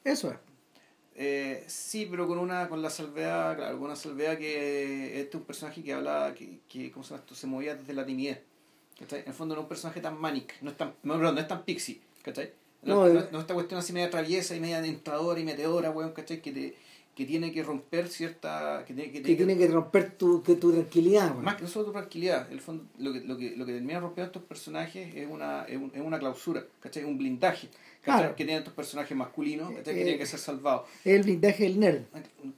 Eso 0.04 0.30
es. 0.30 0.36
Eh, 1.14 1.64
sí, 1.66 2.08
pero 2.10 2.26
con 2.26 2.38
una 2.38 2.68
con 2.68 2.80
la 2.80 2.90
salvedad, 2.90 3.56
claro, 3.56 3.76
con 3.76 3.86
una 3.86 3.96
salvedad 3.96 4.38
que 4.38 5.20
este 5.20 5.28
es 5.28 5.34
un 5.34 5.42
personaje 5.42 5.82
que 5.82 5.92
habla, 5.92 6.34
que, 6.36 6.60
que 6.68 6.90
¿cómo 6.90 7.04
se 7.04 7.10
llama 7.10 7.22
esto? 7.22 7.34
Se 7.34 7.46
movía 7.46 7.74
desde 7.74 7.92
la 7.92 8.06
timidez. 8.06 8.40
¿cachai? 8.98 9.20
En 9.20 9.28
el 9.28 9.34
fondo 9.34 9.54
no 9.54 9.60
es 9.60 9.64
un 9.64 9.68
personaje 9.68 10.00
tan 10.00 10.20
manic, 10.20 10.54
no 10.62 10.70
es 10.70 10.76
tan, 10.76 10.94
no, 11.02 11.14
perdón, 11.16 11.34
no 11.34 11.40
es 11.40 11.48
tan 11.48 11.64
pixie, 11.64 12.00
¿cachai? 12.22 12.52
No, 12.82 13.06
No, 13.06 13.14
no, 13.14 13.20
eh. 13.20 13.40
esta 13.40 13.54
cuestión 13.54 13.78
así 13.78 13.92
media 13.92 14.10
traviesa 14.10 14.56
y 14.56 14.60
media 14.60 14.78
entradora 14.84 15.38
y 15.38 15.44
meteora, 15.44 15.90
weón, 15.90 16.12
¿cachai? 16.12 16.40
Que, 16.40 16.52
te, 16.52 16.76
que 17.14 17.26
tiene 17.26 17.52
que 17.52 17.62
romper 17.62 18.08
cierta... 18.08 18.84
Que 18.86 18.94
tiene 18.94 19.12
que, 19.12 19.20
Que 19.22 19.34
tiene 19.36 19.56
que 19.58 19.66
romper 19.68 20.12
tu, 20.16 20.42
que 20.42 20.54
tu 20.56 20.72
tranquilidad. 20.72 21.30
weón. 21.32 21.44
Más 21.44 21.56
que 21.56 21.62
no 21.62 21.68
solo 21.68 21.84
tu 21.86 21.92
tranquilidad, 21.92 22.50
el 22.50 22.60
fondo, 22.60 22.84
lo, 22.98 23.12
que, 23.12 23.20
lo, 23.20 23.36
que, 23.36 23.54
lo 23.54 23.66
que 23.66 23.72
termina 23.74 24.00
rompiendo 24.00 24.28
estos 24.28 24.42
personajes 24.44 25.14
es 25.14 25.28
una, 25.30 25.64
es, 25.64 25.76
un- 25.76 25.92
es 25.94 26.00
una 26.00 26.18
clausura, 26.18 26.64
¿cachai? 26.80 27.04
Un 27.04 27.18
blindaje, 27.18 27.68
¿cachai? 27.68 28.20
Claro. 28.20 28.28
Que 28.34 28.44
tienen 28.46 28.58
estos 28.62 28.72
personajes 28.72 29.14
masculinos, 29.16 29.68
¿cachai? 29.74 29.92
Eh, 29.94 29.98
Que 29.98 30.02
tienen 30.04 30.18
que 30.18 30.26
ser 30.26 30.38
salvados. 30.40 30.88
Es 31.04 31.14
el 31.16 31.22
blindaje 31.22 31.64
del 31.64 31.78
nerd. 31.80 32.02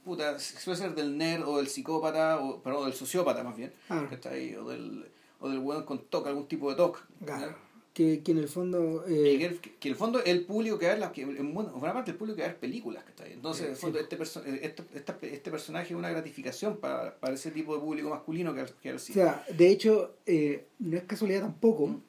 Puta, 0.05 0.39
suele 0.39 0.79
ser 0.79 0.95
del 0.95 1.17
nerd 1.17 1.43
o 1.47 1.57
del 1.57 1.67
psicópata, 1.67 2.39
o 2.39 2.61
perdón, 2.61 2.85
del 2.85 2.93
sociópata 2.93 3.43
más 3.43 3.57
bien, 3.57 3.73
Claro. 3.87 4.09
¿cachai? 4.09 4.55
O 4.55 4.69
del, 4.69 5.05
o 5.41 5.49
del 5.49 5.59
weón 5.59 5.83
con 5.83 5.99
TOC, 5.99 6.27
algún 6.27 6.47
tipo 6.47 6.69
de 6.69 6.77
TOC. 6.77 7.03
Claro. 7.25 7.55
Que, 7.95 8.21
que 8.21 8.33
en 8.33 8.39
el 8.39 8.49
fondo. 8.49 9.05
Eh, 9.07 9.37
que, 9.39 9.45
el- 9.45 9.59
que 9.59 9.87
el 9.87 9.95
fondo 9.95 10.21
el 10.21 10.43
público 10.45 10.77
que 10.77 10.85
va 10.85 10.91
a 10.91 10.95
ver, 10.95 10.99
las- 10.99 11.11
que 11.13 11.21
en 11.21 11.53
buena, 11.53 11.71
parte 11.93 12.11
el 12.11 12.17
público 12.17 12.35
que 12.35 12.41
va 12.41 12.49
a 12.49 12.51
ver 12.51 12.59
películas, 12.59 13.05
¿cachai? 13.05 13.31
Entonces, 13.31 13.63
en 13.63 13.69
el 13.71 13.75
Sí, 13.77 13.81
fondo, 13.83 13.97
sí. 13.99 14.03
este, 14.03 14.17
perso- 14.19 14.43
eh, 14.45 14.59
este, 14.63 14.83
esta- 14.93 15.17
este 15.21 15.49
personaje 15.49 15.93
es 15.93 15.97
una 15.97 16.09
gratificación 16.09 16.75
para, 16.75 17.17
para 17.17 17.35
ese 17.35 17.51
tipo 17.51 17.73
de 17.73 17.79
público 17.79 18.09
masculino 18.09 18.53
que, 18.53 18.65
que 18.83 18.89
al 18.89 18.97
o 18.97 18.99
sea, 18.99 19.45
de 19.57 19.69
hecho, 19.71 20.17
eh, 20.25 20.65
no 20.79 20.97
es 20.97 21.03
casualidad 21.03 21.39
tampoco 21.43 21.87
Mm. 21.87 22.01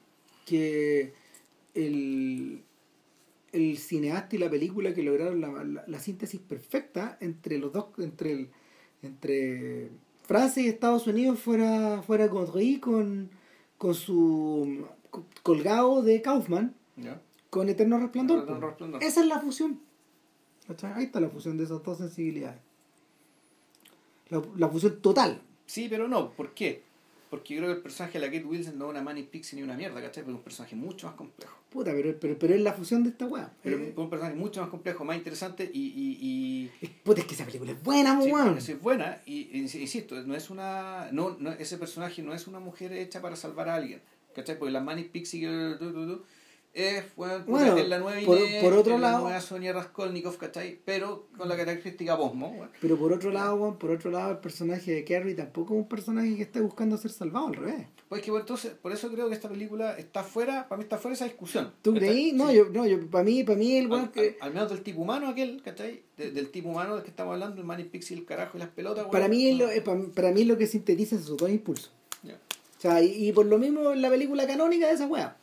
que 0.45 1.12
el, 1.74 2.62
el 3.53 3.78
cineasta 3.78 4.34
y 4.34 4.39
la 4.41 4.51
película 4.51 4.93
que 4.93 5.05
lograron 5.05 5.41
la, 5.41 5.62
la- 5.62 5.84
la 5.87 5.99
síntesis 6.01 6.41
perfecta 6.41 7.16
entre 7.20 7.59
los 7.59 7.72
dos, 7.72 7.87
entre 7.99 8.32
el, 8.32 8.49
entre 9.03 9.91
Francia 10.24 10.64
y 10.64 10.66
Estados 10.66 11.07
Unidos 11.07 11.39
fuera, 11.39 12.03
fuera 12.03 12.26
Gondry 12.26 12.80
con, 12.80 13.30
con 13.78 13.95
su 13.95 14.84
colgado 15.42 16.02
de 16.02 16.22
Kaufman 16.22 16.74
con 17.50 17.68
Eterno 17.68 17.98
Resplandor. 17.98 18.38
Eterno 18.42 18.60
po. 18.60 18.66
Resplandor. 18.66 19.02
Esa 19.02 19.20
es 19.20 19.26
la 19.26 19.40
fusión. 19.40 19.80
¿Cachai? 20.66 20.92
Ahí 20.94 21.04
está 21.04 21.20
la 21.20 21.28
fusión 21.28 21.56
de 21.56 21.64
esas 21.64 21.82
dos 21.82 21.98
sensibilidades. 21.98 22.60
La, 24.28 24.42
la 24.56 24.68
fusión 24.68 25.00
total. 25.00 25.40
Sí, 25.66 25.86
pero 25.88 26.08
no, 26.08 26.30
¿por 26.32 26.52
qué? 26.54 26.82
Porque 27.30 27.54
yo 27.54 27.60
creo 27.60 27.70
que 27.72 27.76
el 27.78 27.82
personaje 27.82 28.18
de 28.20 28.26
la 28.26 28.32
Kate 28.32 28.44
Wilson 28.44 28.78
no 28.78 28.84
es 28.86 28.90
una 28.92 29.02
Manic 29.02 29.28
Pixie 29.28 29.56
ni 29.56 29.62
una 29.64 29.74
mierda, 29.76 30.00
¿cachai? 30.00 30.22
Pero 30.22 30.34
es 30.34 30.38
un 30.38 30.44
personaje 30.44 30.76
mucho 30.76 31.08
más 31.08 31.16
complejo. 31.16 31.56
Puta, 31.70 31.90
pero, 31.92 32.16
pero, 32.20 32.38
pero 32.38 32.54
es 32.54 32.60
la 32.60 32.72
fusión 32.72 33.02
de 33.02 33.10
esta 33.10 33.26
weá. 33.26 33.52
Pero 33.62 33.78
Eh, 33.78 33.88
es 33.90 33.98
un 33.98 34.08
personaje 34.08 34.36
mucho 34.36 34.60
más 34.60 34.70
complejo, 34.70 35.04
más 35.04 35.16
interesante 35.16 35.68
y... 35.72 35.80
y, 35.88 36.18
y 36.20 36.70
es- 36.80 36.90
puta, 37.02 37.20
es 37.20 37.26
que 37.26 37.34
esa 37.34 37.44
película 37.44 37.72
es 37.72 37.82
buena, 37.82 38.20
sí, 38.22 38.30
weón. 38.30 38.56
es 38.58 38.80
buena 38.80 39.20
y- 39.26 39.58
insisto, 39.58 40.14
no 40.24 40.34
es 40.36 40.50
una 40.50 41.08
no, 41.12 41.36
no 41.40 41.50
ese 41.52 41.78
personaje 41.78 42.22
no 42.22 42.32
es 42.32 42.46
una 42.46 42.60
mujer 42.60 42.92
hecha 42.92 43.20
para 43.20 43.34
salvar 43.34 43.68
a 43.68 43.74
alguien, 43.74 44.00
¿cachai? 44.37 44.59
Porque 44.59 44.70
la 44.72 44.80
Manic 44.80 45.11
Pixie 45.11 45.41
que- 45.41 45.76
tu, 45.78 45.93
tu, 45.93 46.07
tu, 46.07 46.22
es, 46.74 47.05
bueno, 47.16 47.43
Bueno, 47.47 47.76
es 47.78 47.89
la 47.89 47.99
nueva 47.99 48.20
por- 48.26 48.37
Inés, 48.39 48.62
por 48.62 48.74
otro 48.74 48.97
es 48.97 49.01
la 49.01 49.11
lado- 49.12 49.22
nueva 49.24 49.41
Sonia 49.41 49.72
Raskolnikov, 49.72 50.37
¿cachai? 50.37 50.78
Pero 50.84 51.26
con 51.39 51.49
la 51.49 51.57
característica 51.57 52.14
Bosmo, 52.16 52.49
weón. 52.49 52.68
Pero 52.82 52.99
por 52.99 53.14
otro 53.14 53.30
lado, 53.30 53.78
por 53.78 53.91
otro 53.93 54.11
lado, 54.11 54.32
el 54.32 54.39
personaje 54.39 54.93
de 54.93 55.03
Carrie 55.05 55.34
tampoco 55.34 55.72
es 55.72 55.80
un 55.80 55.89
personaje 55.89 56.37
que 56.37 56.43
esté 56.43 56.61
buscando 56.61 56.99
ser 56.99 57.11
salvado, 57.12 57.47
al 57.49 57.55
revés. 57.55 57.87
Pues 58.11 58.20
que 58.22 58.30
bueno, 58.30 58.43
entonces, 58.43 58.72
por 58.74 58.93
eso 58.93 59.11
creo 59.11 59.26
que 59.28 59.34
esta 59.34 59.49
película 59.49 59.97
está 59.99 60.22
fuera, 60.22 60.68
para 60.68 60.76
mí 60.76 60.82
está 60.84 60.99
fuera 60.99 61.14
esa 61.14 61.24
discusión. 61.24 61.72
¿Tú 61.82 61.95
creí? 61.95 62.32
No, 62.32 62.51
Sí. 62.51 62.57
yo, 62.57 62.66
no, 62.68 62.87
yo, 62.87 63.05
para 63.11 63.24
mí, 63.24 63.43
para 63.43 63.59
mí 63.59 63.78
el 63.78 63.91
al, 63.91 64.12
que... 64.12 64.20
al- 64.20 64.49
al 64.49 64.53
menos 64.55 64.68
del 64.68 64.82
tipo 64.82 65.01
humano 65.01 65.28
aquel, 65.28 65.62
¿cachai? 65.62 66.03
De- 66.18 66.30
del 66.30 66.51
tipo 66.51 66.68
humano 66.68 66.95
del 66.97 67.03
que 67.05 67.11
estamos 67.11 67.32
hablando, 67.32 67.59
el 67.61 67.66
Manic 67.66 67.89
Pixie, 67.89 68.16
el 68.18 68.26
carajo 68.26 68.59
y 68.59 68.61
las 68.61 68.68
pelotas. 68.68 69.07
Para 69.07 69.28
mí, 69.28 69.49
es 69.49 69.57
lo, 69.59 69.68
es 69.70 69.80
para, 69.82 69.99
para 70.14 70.30
mí 70.30 70.43
es 70.43 70.47
lo 70.47 70.59
que 70.59 70.66
sintetiza 70.66 71.16
esos 71.16 71.37
dos 71.39 71.49
impulsos. 71.51 71.91
O 72.79 72.81
sea, 72.81 73.03
y, 73.03 73.29
y 73.29 73.33
por 73.33 73.47
lo 73.47 73.59
mismo 73.59 73.93
en 73.93 74.03
la 74.03 74.11
película 74.11 74.47
canónica 74.47 74.87
de 74.87 74.95
esa 74.95 75.07
weá. 75.07 75.37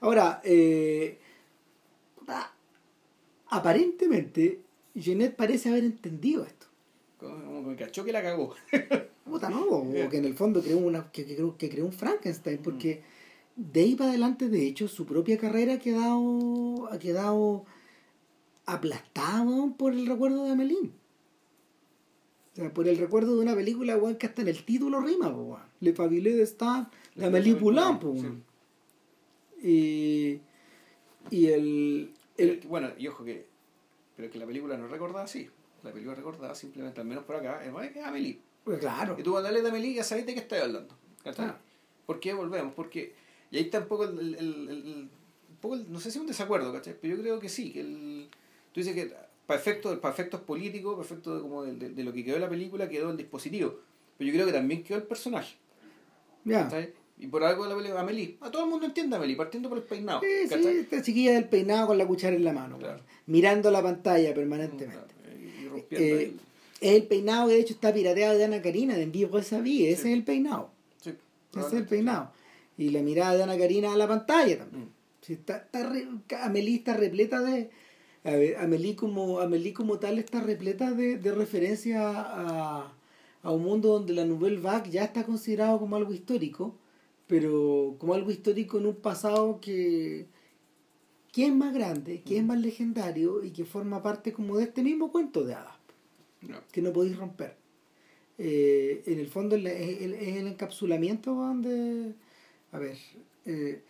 Ahora, 0.00 0.40
eh, 0.44 1.18
aparentemente, 3.48 4.60
Jeanette 4.94 5.36
parece 5.36 5.68
haber 5.68 5.84
entendido 5.84 6.44
esto. 6.44 6.66
Como, 7.18 7.62
que 7.62 7.70
me 7.70 7.76
cachó 7.76 8.04
que 8.04 8.12
la 8.12 8.22
cagó. 8.22 8.54
Puta, 9.24 9.50
no, 9.50 9.62
o 9.62 10.08
que 10.08 10.16
en 10.16 10.24
el 10.24 10.34
fondo 10.34 10.62
creó, 10.62 10.78
una, 10.78 11.10
que, 11.12 11.24
que 11.24 11.36
creó, 11.36 11.56
que 11.56 11.68
creó 11.68 11.84
un 11.84 11.92
Frankenstein, 11.92 12.58
porque 12.58 13.02
de 13.56 13.80
ahí 13.80 13.94
para 13.94 14.10
adelante, 14.10 14.48
de 14.48 14.66
hecho, 14.66 14.88
su 14.88 15.06
propia 15.06 15.38
carrera 15.38 15.74
ha 15.74 15.78
quedado, 15.78 16.88
ha 16.90 16.98
quedado 16.98 17.64
aplastada 18.66 19.42
weón, 19.42 19.74
por 19.74 19.92
el 19.92 20.06
recuerdo 20.06 20.44
de 20.44 20.52
Amelie. 20.52 20.90
O 22.52 22.56
sea, 22.56 22.72
por 22.74 22.88
el 22.88 22.98
recuerdo 22.98 23.36
de 23.36 23.42
una 23.42 23.54
película 23.54 23.96
weón, 23.96 24.16
que 24.16 24.26
hasta 24.26 24.42
en 24.42 24.48
el 24.48 24.64
título 24.64 25.00
rima, 25.00 25.32
po, 25.32 25.42
weón. 25.42 25.62
Le 25.80 25.92
Fabuleux 25.94 26.36
de 26.36 26.42
Star, 26.42 26.90
la 27.14 27.26
Sí. 28.14 28.22
weón. 28.22 28.44
Y, 29.62 30.40
y 31.30 31.46
el, 31.46 32.14
el 32.36 32.60
bueno, 32.68 32.90
y 32.98 33.06
ojo 33.08 33.24
que. 33.24 33.46
Pero 34.16 34.30
que 34.30 34.38
la 34.38 34.46
película 34.46 34.76
no 34.76 34.86
es 34.86 34.90
recordada 34.90 35.24
así. 35.24 35.48
La 35.82 35.90
película 35.92 36.12
es 36.12 36.18
recordada 36.18 36.54
simplemente, 36.54 37.00
al 37.00 37.06
menos 37.06 37.24
por 37.24 37.36
acá, 37.36 37.64
es 37.64 37.72
es 37.96 38.04
Amelie. 38.04 38.38
pues 38.64 38.78
claro, 38.80 39.16
Y 39.18 39.22
tú 39.22 39.30
cuando 39.32 39.48
hables 39.48 39.62
de 39.62 39.68
Amelie 39.70 39.94
ya 39.94 40.04
sabes 40.04 40.26
de 40.26 40.34
qué 40.34 40.40
estoy 40.40 40.58
hablando. 40.58 40.94
Claro. 41.22 41.56
¿Por 42.06 42.20
qué 42.20 42.34
volvemos? 42.34 42.74
Porque 42.74 43.14
Y 43.50 43.56
ahí 43.56 43.64
está 43.64 43.78
un 43.80 43.86
poco 43.86 44.04
el, 44.04 44.18
el, 44.34 44.68
el- 44.68 45.08
poco 45.60 45.74
el- 45.74 45.90
no 45.90 45.98
sé 46.00 46.10
si 46.10 46.18
es 46.18 46.20
un 46.22 46.26
desacuerdo, 46.26 46.72
¿cachai? 46.72 46.96
Pero 47.00 47.16
yo 47.16 47.22
creo 47.22 47.40
que 47.40 47.48
sí, 47.48 47.72
que 47.72 47.80
el, 47.80 48.28
tú 48.72 48.80
dices 48.80 48.94
que 48.94 49.14
para 49.50 49.60
efectos, 49.60 49.98
para 49.98 50.14
efectos 50.14 50.40
políticos, 50.42 50.94
para 50.94 51.04
efectos 51.06 51.34
de, 51.36 51.42
como 51.42 51.64
de, 51.64 51.74
de- 51.74 51.88
de 51.90 52.04
lo 52.04 52.12
que 52.12 52.24
quedó 52.24 52.34
de 52.34 52.40
la 52.40 52.48
película, 52.48 52.88
quedó 52.88 53.10
el 53.10 53.16
dispositivo. 53.16 53.80
Pero 54.16 54.28
yo 54.28 54.34
creo 54.34 54.46
que 54.46 54.52
también 54.52 54.84
quedó 54.84 54.98
el 54.98 55.04
personaje. 55.04 55.56
Ya. 56.44 56.68
Y 57.18 57.26
por 57.26 57.42
algo 57.42 57.66
la 57.66 57.74
película 57.74 58.00
Amelie. 58.00 58.36
A 58.40 58.50
todo 58.50 58.62
el 58.64 58.70
mundo 58.70 58.86
entiende 58.86 59.16
Amelie, 59.16 59.34
partiendo 59.36 59.68
por 59.68 59.78
el 59.78 59.84
peinado. 59.84 60.20
Sí, 60.20 60.46
sí, 60.48 60.68
esta 60.68 61.02
chiquilla 61.02 61.32
del 61.32 61.46
peinado 61.48 61.88
con 61.88 61.98
la 61.98 62.06
cuchara 62.06 62.36
en 62.36 62.44
la 62.44 62.52
mano, 62.52 62.78
Claro. 62.78 63.02
mirando 63.26 63.70
la 63.72 63.82
pantalla 63.82 64.32
permanentemente. 64.34 65.14
Y 65.36 65.66
rompiendo 65.68 66.06
Eh, 66.16 66.18
ahí. 66.20 66.36
es 66.80 66.92
el 66.94 67.02
peinado 67.08 67.48
que 67.48 67.54
de 67.54 67.60
hecho 67.60 67.74
está 67.74 67.92
pirateado 67.92 68.38
de 68.38 68.44
Ana 68.44 68.62
Karina, 68.62 68.94
de 68.94 69.02
Envío 69.02 69.36
esa 69.38 69.58
ese 69.58 69.90
es 69.90 70.04
el 70.06 70.22
peinado. 70.22 70.70
Sí, 71.02 71.10
Ese 71.56 71.66
es 71.66 71.72
el 71.74 71.86
peinado. 71.86 72.30
Y 72.78 72.90
la 72.90 73.02
mirada 73.02 73.36
de 73.36 73.42
Ana 73.42 73.58
Karina 73.58 73.92
a 73.92 73.96
la 73.96 74.06
pantalla 74.06 74.58
también. 74.58 74.84
Mm. 74.84 74.88
Sí, 75.22 75.32
está, 75.34 75.56
está 75.58 75.90
re- 75.90 76.06
Amelie 76.40 76.76
está 76.76 76.96
repleta 76.96 77.40
de. 77.42 77.68
A 78.24 78.32
ver, 78.32 78.56
Amelie 78.58 78.96
como, 78.96 79.40
Amelie 79.40 79.72
como 79.72 79.98
tal 79.98 80.18
está 80.18 80.40
repleta 80.40 80.92
de, 80.92 81.16
de 81.18 81.32
referencia 81.32 82.00
a, 82.10 82.92
a 83.42 83.50
un 83.50 83.62
mundo 83.62 83.88
donde 83.88 84.12
la 84.12 84.24
Nouvelle 84.26 84.60
Vague 84.60 84.90
ya 84.90 85.04
está 85.04 85.24
considerado 85.24 85.78
como 85.78 85.96
algo 85.96 86.12
histórico, 86.12 86.76
pero 87.26 87.96
como 87.98 88.12
algo 88.14 88.30
histórico 88.30 88.78
en 88.78 88.86
un 88.86 88.96
pasado 88.96 89.60
que, 89.60 90.26
que 91.32 91.46
es 91.46 91.54
más 91.54 91.72
grande, 91.72 92.22
que 92.22 92.36
es 92.38 92.44
más 92.44 92.60
legendario 92.60 93.42
y 93.42 93.52
que 93.52 93.64
forma 93.64 94.02
parte 94.02 94.32
como 94.32 94.56
de 94.58 94.64
este 94.64 94.82
mismo 94.82 95.10
cuento 95.10 95.44
de 95.44 95.54
hadas 95.54 95.76
Ya. 96.42 96.62
que 96.72 96.82
no 96.82 96.92
podéis 96.92 97.16
romper. 97.16 97.56
Eh, 98.38 99.02
en 99.06 99.18
el 99.18 99.28
fondo 99.28 99.56
es, 99.56 99.64
el, 100.02 100.14
el 100.14 100.46
encapsulamiento 100.46 101.34
weón, 101.34 101.62
de... 101.62 102.14
A 102.72 102.78
ver, 102.78 102.96
eh, 103.44 103.82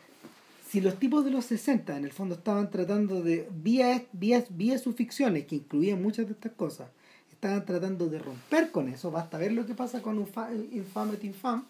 si 0.71 0.81
los 0.81 1.01
tipos 1.01 1.25
de 1.25 1.33
los 1.33 1.47
60 1.47 1.97
en 1.97 2.05
el 2.05 2.12
fondo 2.12 2.37
estaban 2.37 2.71
tratando 2.71 3.23
de, 3.23 3.49
vía, 3.51 4.05
vía, 4.12 4.45
vía 4.51 4.79
sus 4.79 4.95
ficciones, 4.95 5.47
que 5.47 5.57
incluían 5.57 6.01
muchas 6.01 6.27
de 6.27 6.33
estas 6.33 6.53
cosas, 6.53 6.89
estaban 7.33 7.66
tratando 7.66 8.07
de 8.09 8.21
romper 8.21 8.71
con 8.71 8.89
eso, 8.89 9.11
basta 9.11 9.37
ver 9.37 9.51
lo 9.51 9.66
que 9.66 9.75
pasa 9.75 10.01
con 10.01 10.25
Infa- 10.25 10.55
Infame 10.73 11.14
et 11.14 11.25
Infame 11.25 11.64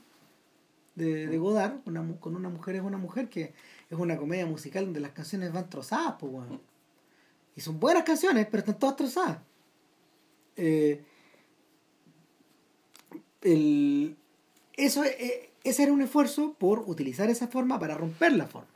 de, 0.96 1.28
de 1.28 1.38
Godard, 1.38 1.76
una, 1.86 2.07
con 2.20 2.36
una 2.36 2.51
mujer 2.51 2.76
es 2.76 2.82
una 2.82 2.98
mujer, 2.98 3.30
que 3.30 3.55
es 3.88 3.98
una 3.98 4.18
comedia 4.18 4.44
musical 4.44 4.84
donde 4.84 5.01
las 5.01 5.12
canciones 5.12 5.51
van 5.51 5.70
trozadas, 5.70 6.16
pues, 6.20 6.30
weón. 6.30 6.61
Y 7.57 7.62
son 7.62 7.80
buenas 7.80 8.05
canciones, 8.05 8.46
pero 8.51 8.59
están 8.59 8.78
todas 8.78 8.96
trozadas. 8.96 9.38
Eh, 10.57 11.03
el, 13.40 14.14
eso, 14.76 15.05
eh, 15.05 15.51
ese 15.64 15.84
era 15.84 15.92
un 15.92 16.03
esfuerzo 16.03 16.55
por 16.59 16.80
utilizar 16.80 17.30
esa 17.30 17.48
forma 17.48 17.78
para 17.78 17.96
romper 17.96 18.32
la 18.34 18.46
forma 18.46 18.68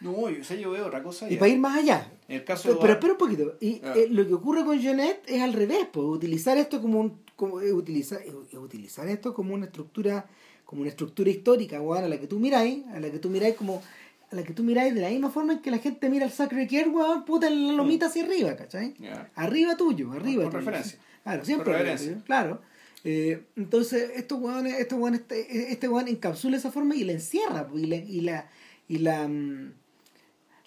No, 0.00 0.30
yo, 0.30 0.40
o 0.40 0.44
sea, 0.44 0.56
yo 0.56 0.70
veo 0.70 0.86
otra 0.86 1.02
cosa. 1.02 1.28
y 1.28 1.34
ya. 1.34 1.38
para 1.38 1.50
ir 1.52 1.58
más 1.58 1.78
allá. 1.78 2.10
En 2.28 2.36
el 2.36 2.44
caso 2.44 2.78
Pero, 2.80 2.92
espera 2.94 3.12
un 3.12 3.18
poquito. 3.18 3.56
Y 3.60 3.80
Ah. 3.84 3.92
eh, 3.96 4.06
lo 4.10 4.26
que 4.26 4.34
ocurre 4.34 4.64
con 4.64 4.78
Jeanette 4.78 5.22
es 5.26 5.42
al 5.42 5.52
revés, 5.52 5.86
pues 5.92 6.06
utilizar 6.06 6.56
esto 6.58 6.80
como 6.80 7.00
un 7.00 7.20
como, 7.36 7.60
eh, 7.62 7.72
utilizar, 7.72 8.20
eh, 8.22 8.58
utilizar 8.58 9.08
esto 9.08 9.32
como 9.34 9.54
una 9.54 9.66
estructura 9.66 10.26
como 10.64 10.82
una 10.82 10.90
estructura 10.90 11.28
histórica, 11.30 11.80
weón, 11.80 12.04
a 12.04 12.08
la 12.08 12.20
que 12.20 12.26
tú 12.28 12.38
miráis, 12.38 12.86
a 12.94 13.00
la 13.00 13.10
que 13.10 13.18
tú 13.18 13.28
miráis 13.28 13.56
como 13.56 13.82
a 14.30 14.36
la 14.36 14.44
que 14.44 14.52
tú 14.52 14.62
miráis 14.62 14.94
de 14.94 15.00
la 15.00 15.08
misma 15.10 15.28
forma 15.30 15.54
en 15.54 15.58
que 15.58 15.70
la 15.72 15.78
gente 15.78 16.08
mira 16.08 16.24
el 16.24 16.30
Sacre 16.30 16.68
Care, 16.68 16.88
weón, 16.88 17.24
puta 17.24 17.48
en 17.48 17.66
la 17.66 17.72
lomita 17.72 18.06
hacia 18.06 18.22
arriba, 18.24 18.54
¿cachai? 18.54 18.94
Arriba 19.34 19.76
tuyo, 19.76 20.12
arriba 20.12 20.44
Con 20.44 20.52
tuyo. 20.52 20.60
referencia. 20.64 20.98
Claro, 21.24 21.44
siempre 21.44 21.72
referencia. 21.72 22.12
tuyo, 22.12 22.24
claro. 22.24 22.62
Eh, 23.02 23.42
entonces, 23.56 24.12
estos 24.14 24.38
weones, 24.40 24.78
estos 24.78 24.98
weones, 25.00 25.22
este, 25.22 25.72
este 25.72 25.88
weón 25.88 26.06
encapsula 26.06 26.56
esa 26.58 26.70
forma 26.70 26.94
y 26.94 27.02
la 27.02 27.12
encierra, 27.12 27.66
pues, 27.66 27.82
y 27.82 27.86
la, 27.88 27.96
y 27.96 28.20
la, 28.20 28.48
y 28.86 28.98
la, 28.98 29.28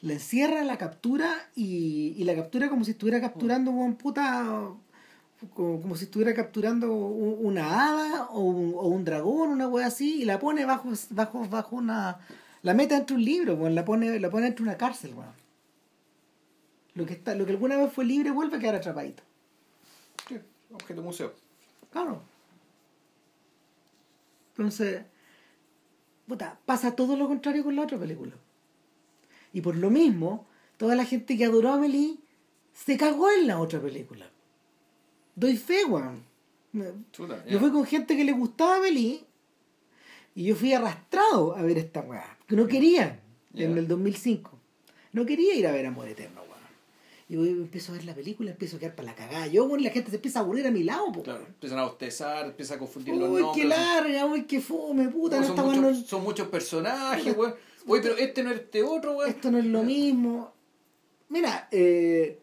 mm, 0.04 0.08
la 0.08 0.14
encierra, 0.14 0.64
la 0.64 0.78
captura 0.78 1.34
y, 1.56 2.14
y 2.18 2.24
la 2.26 2.36
captura 2.36 2.70
como 2.70 2.84
si 2.86 2.92
estuviera 2.92 3.20
capturando 3.22 3.72
un 3.72 3.96
puta 3.96 4.70
como, 5.54 5.82
como 5.82 5.96
si 5.96 6.06
estuviera 6.06 6.34
capturando 6.34 6.94
un- 6.94 7.46
una 7.48 7.66
hada 7.90 8.26
o 8.28 8.40
un, 8.42 8.74
o 8.76 8.88
un 8.88 9.04
dragón, 9.04 9.50
una 9.50 9.68
wea 9.68 9.88
así, 9.88 10.22
y 10.22 10.26
la 10.26 10.40
pone 10.40 10.64
bajo, 10.66 10.90
bajo, 11.10 11.48
bajo 11.50 11.76
una. 11.76 12.18
la 12.62 12.74
mete 12.74 12.96
entre 12.96 13.16
un 13.18 13.24
libro, 13.26 13.56
weón, 13.56 13.76
la 13.76 13.84
pone, 13.84 14.20
la 14.20 14.30
pone 14.30 14.48
entre 14.48 14.64
una 14.64 14.78
cárcel, 14.78 15.14
weón. 15.14 15.34
Lo 16.96 17.06
que 17.06 17.14
está, 17.14 17.36
lo 17.36 17.46
que 17.46 17.52
alguna 17.52 17.76
vez 17.76 17.92
fue 17.92 18.06
libre 18.06 18.32
vuelve 18.32 18.56
a 18.56 18.60
quedar 18.60 18.76
atrapadito. 18.76 19.24
Sí, 20.30 20.38
objeto 20.72 21.02
museo. 21.02 21.34
Claro. 21.92 22.22
Entonces, 24.56 25.02
puta, 26.28 26.58
pasa 26.66 26.96
todo 26.96 27.18
lo 27.18 27.28
contrario 27.28 27.64
con 27.64 27.76
la 27.76 27.82
otra 27.82 27.98
película. 27.98 28.32
Y 29.54 29.62
por 29.62 29.76
lo 29.76 29.90
mismo, 29.90 30.48
toda 30.78 30.96
la 30.96 31.06
gente 31.06 31.38
que 31.38 31.46
adoró 31.46 31.70
a 31.70 31.76
Amelie 31.76 32.18
se 32.74 32.98
cagó 32.98 33.30
en 33.32 33.48
la 33.48 33.60
otra 33.60 33.80
película. 33.80 34.26
Doy 35.36 35.58
fe, 35.58 35.86
weón. 35.86 36.24
Yo 37.50 37.60
fui 37.60 37.72
con 37.72 37.86
gente 37.86 38.18
que 38.18 38.24
le 38.24 38.32
gustaba 38.32 38.78
Amelie 38.78 39.24
y 40.36 40.46
yo 40.46 40.56
fui 40.56 40.74
arrastrado 40.74 41.56
a 41.56 41.62
ver 41.62 41.78
esta 41.78 42.02
weá. 42.02 42.38
Que 42.48 42.56
no 42.56 42.68
quería 42.68 43.20
en 43.54 43.78
el 43.78 43.88
2005. 43.88 44.52
No 45.12 45.26
quería 45.26 45.54
ir 45.54 45.68
a 45.68 45.72
ver 45.72 45.86
Amor 45.86 46.08
Eterno, 46.08 46.42
weón. 46.42 46.54
Y 47.30 47.36
voy, 47.36 47.50
empiezo 47.50 47.92
a 47.92 47.96
ver 47.96 48.06
la 48.06 48.16
película, 48.16 48.50
empiezo 48.52 48.78
a 48.78 48.80
quedar 48.80 48.96
para 48.96 49.08
la 49.10 49.16
cagada. 49.16 49.46
Yo, 49.48 49.66
weón, 49.66 49.84
la 49.84 49.92
gente 49.92 50.10
se 50.10 50.16
empieza 50.16 50.40
a 50.40 50.42
aburrir 50.42 50.66
a 50.66 50.72
mi 50.72 50.84
lado, 50.84 51.12
po. 51.12 51.22
Claro, 51.22 51.46
empiezan 51.46 51.78
a 51.80 51.84
bostezar, 51.86 52.48
empiezan 52.48 52.78
a 52.78 52.80
confundir 52.80 53.14
los 53.16 53.30
Uy, 53.30 53.42
nombres. 53.42 53.62
qué 53.64 53.70
larga, 53.70 54.26
uy, 54.26 54.44
qué 54.46 54.60
fome, 54.60 55.10
puta, 55.10 55.38
no, 55.40 55.44
son, 55.44 55.52
esta 55.56 55.64
weá 55.68 55.80
muchos, 55.80 56.00
no- 56.02 56.06
son 56.08 56.24
muchos 56.24 56.48
personajes, 56.48 57.38
weón. 57.38 57.54
Oye, 57.86 58.02
pero 58.02 58.18
este 58.18 58.44
no 58.44 58.52
es 58.52 58.62
este 58.62 58.84
otro, 58.84 59.18
weón. 59.18 59.30
esto 59.30 59.52
no 59.52 59.58
es 59.58 59.66
lo 59.66 59.84
mismo. 59.84 60.54
Mira, 61.30 61.68
eh, 61.72 62.40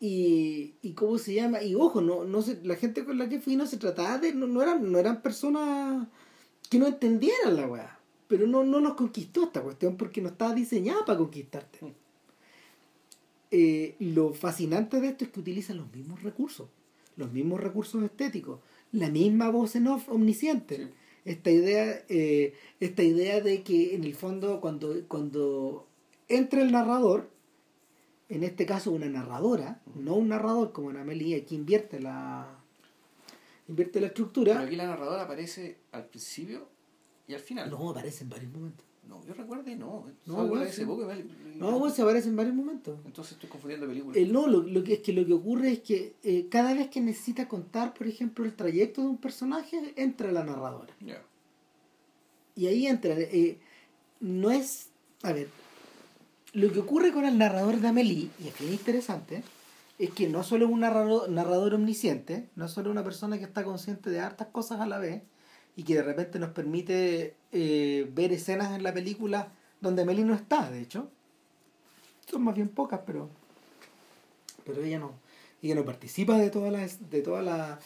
y, 0.00 0.74
y 0.82 0.92
cómo 0.92 1.18
se 1.18 1.34
llama, 1.34 1.62
y 1.62 1.74
ojo, 1.74 2.00
no, 2.00 2.24
no 2.24 2.42
se, 2.42 2.62
la 2.64 2.76
gente 2.76 3.04
con 3.04 3.18
la 3.18 3.28
que 3.28 3.40
fui 3.40 3.56
no 3.56 3.66
se 3.66 3.78
trataba 3.78 4.18
de, 4.18 4.32
no, 4.32 4.46
no 4.46 4.62
eran, 4.62 4.90
no 4.90 4.98
eran 4.98 5.22
personas 5.22 6.06
que 6.68 6.78
no 6.78 6.86
entendieran 6.86 7.56
la 7.56 7.66
weá. 7.66 7.98
Pero 8.28 8.46
no, 8.46 8.62
no 8.62 8.78
los 8.80 8.94
conquistó 8.94 9.44
esta 9.44 9.62
cuestión 9.62 9.96
porque 9.96 10.20
no 10.20 10.28
estaba 10.28 10.54
diseñada 10.54 11.04
para 11.04 11.18
conquistarte. 11.18 11.78
Mm. 11.84 11.92
Eh, 13.50 13.96
lo 14.00 14.34
fascinante 14.34 15.00
de 15.00 15.08
esto 15.08 15.24
es 15.24 15.30
que 15.30 15.40
utilizan 15.40 15.78
los 15.78 15.90
mismos 15.90 16.22
recursos, 16.22 16.68
los 17.16 17.32
mismos 17.32 17.60
recursos 17.60 18.02
estéticos, 18.04 18.60
la 18.92 19.08
misma 19.08 19.48
voz 19.48 19.74
en 19.76 19.86
off 19.86 20.08
omnisciente. 20.10 20.76
Sí. 20.76 20.88
Esta 21.28 21.50
idea, 21.50 22.04
eh, 22.08 22.54
esta 22.80 23.02
idea 23.02 23.42
de 23.42 23.62
que 23.62 23.94
en 23.94 24.04
el 24.04 24.14
fondo 24.14 24.62
cuando, 24.62 24.94
cuando 25.08 25.86
entra 26.26 26.62
el 26.62 26.72
narrador, 26.72 27.28
en 28.30 28.44
este 28.44 28.64
caso 28.64 28.92
una 28.92 29.10
narradora, 29.10 29.82
no 29.94 30.14
un 30.14 30.28
narrador 30.28 30.72
como 30.72 30.90
en 30.90 30.96
Amelie, 30.96 31.36
aquí 31.36 31.54
invierte 31.54 32.00
la 32.00 32.48
invierte 33.68 34.00
la 34.00 34.06
Pero 34.06 34.06
estructura. 34.06 34.58
aquí 34.60 34.76
la 34.76 34.86
narradora 34.86 35.24
aparece 35.24 35.76
al 35.92 36.06
principio 36.06 36.66
y 37.26 37.34
al 37.34 37.40
final. 37.40 37.70
No, 37.70 37.90
aparece 37.90 38.24
en 38.24 38.30
varios 38.30 38.50
momentos. 38.50 38.86
No, 39.08 39.24
yo 39.24 39.32
recuerdo 39.34 39.70
y 39.70 39.74
no. 39.76 40.04
No, 40.26 40.54
hace 40.56 40.72
sí. 40.72 40.84
me- 40.84 41.56
No, 41.56 41.78
bueno, 41.78 41.94
se 41.94 42.02
aparece 42.02 42.28
en 42.28 42.36
varios 42.36 42.54
momentos. 42.54 42.98
Entonces 43.06 43.32
estoy 43.32 43.48
confundiendo 43.48 43.86
películas. 43.86 44.16
El 44.16 44.32
no, 44.32 44.46
lo, 44.46 44.62
lo 44.62 44.84
que 44.84 44.94
es 44.94 44.98
que 45.00 45.12
lo 45.14 45.24
que 45.24 45.32
ocurre 45.32 45.72
es 45.72 45.78
que 45.80 46.14
eh, 46.22 46.46
cada 46.50 46.74
vez 46.74 46.88
que 46.88 47.00
necesita 47.00 47.48
contar, 47.48 47.94
por 47.94 48.06
ejemplo, 48.06 48.44
el 48.44 48.54
trayecto 48.54 49.00
de 49.00 49.08
un 49.08 49.16
personaje, 49.16 49.94
entra 49.96 50.30
la 50.30 50.44
narradora. 50.44 50.92
Ya. 51.00 51.22
Y 52.54 52.66
ahí 52.66 52.86
entra. 52.86 53.14
eh, 53.18 53.58
no 54.20 54.50
es. 54.50 54.88
A 55.22 55.32
ver. 55.32 55.48
Lo 56.52 56.72
que 56.72 56.80
ocurre 56.80 57.12
con 57.12 57.24
el 57.26 57.36
narrador 57.38 57.76
de 57.80 57.88
Amelie, 57.88 58.30
y 58.42 58.48
es 58.48 58.58
bien 58.58 58.72
interesante, 58.72 59.42
es 59.98 60.10
que 60.10 60.28
no 60.28 60.42
solo 60.44 60.66
es 60.66 60.72
un 60.72 60.80
narrador, 60.80 61.28
narrador 61.28 61.74
omnisciente, 61.74 62.48
no 62.56 62.64
es 62.66 62.72
solo 62.72 62.90
una 62.90 63.04
persona 63.04 63.36
que 63.38 63.44
está 63.44 63.64
consciente 63.64 64.10
de 64.10 64.20
hartas 64.20 64.48
cosas 64.48 64.80
a 64.80 64.86
la 64.86 64.98
vez, 64.98 65.22
y 65.78 65.84
que 65.84 65.94
de 65.94 66.02
repente 66.02 66.40
nos 66.40 66.50
permite 66.50 67.36
eh, 67.52 68.10
ver 68.12 68.32
escenas 68.32 68.74
en 68.74 68.82
la 68.82 68.92
película 68.92 69.52
donde 69.80 70.02
Amelie 70.02 70.24
no 70.24 70.34
está, 70.34 70.68
de 70.72 70.80
hecho. 70.80 71.08
Son 72.28 72.42
más 72.42 72.56
bien 72.56 72.68
pocas, 72.68 73.02
pero. 73.06 73.30
Pero 74.66 74.82
ella 74.82 74.98
no. 74.98 75.12
Ella 75.62 75.76
no 75.76 75.84
participa 75.84 76.36
de 76.36 76.50
toda 76.50 76.72
la, 76.72 76.80
de 76.80 77.22
toda 77.22 77.42
la, 77.42 77.78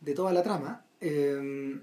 de 0.00 0.14
toda 0.14 0.32
la 0.32 0.44
trama. 0.44 0.84
Eh, 1.00 1.76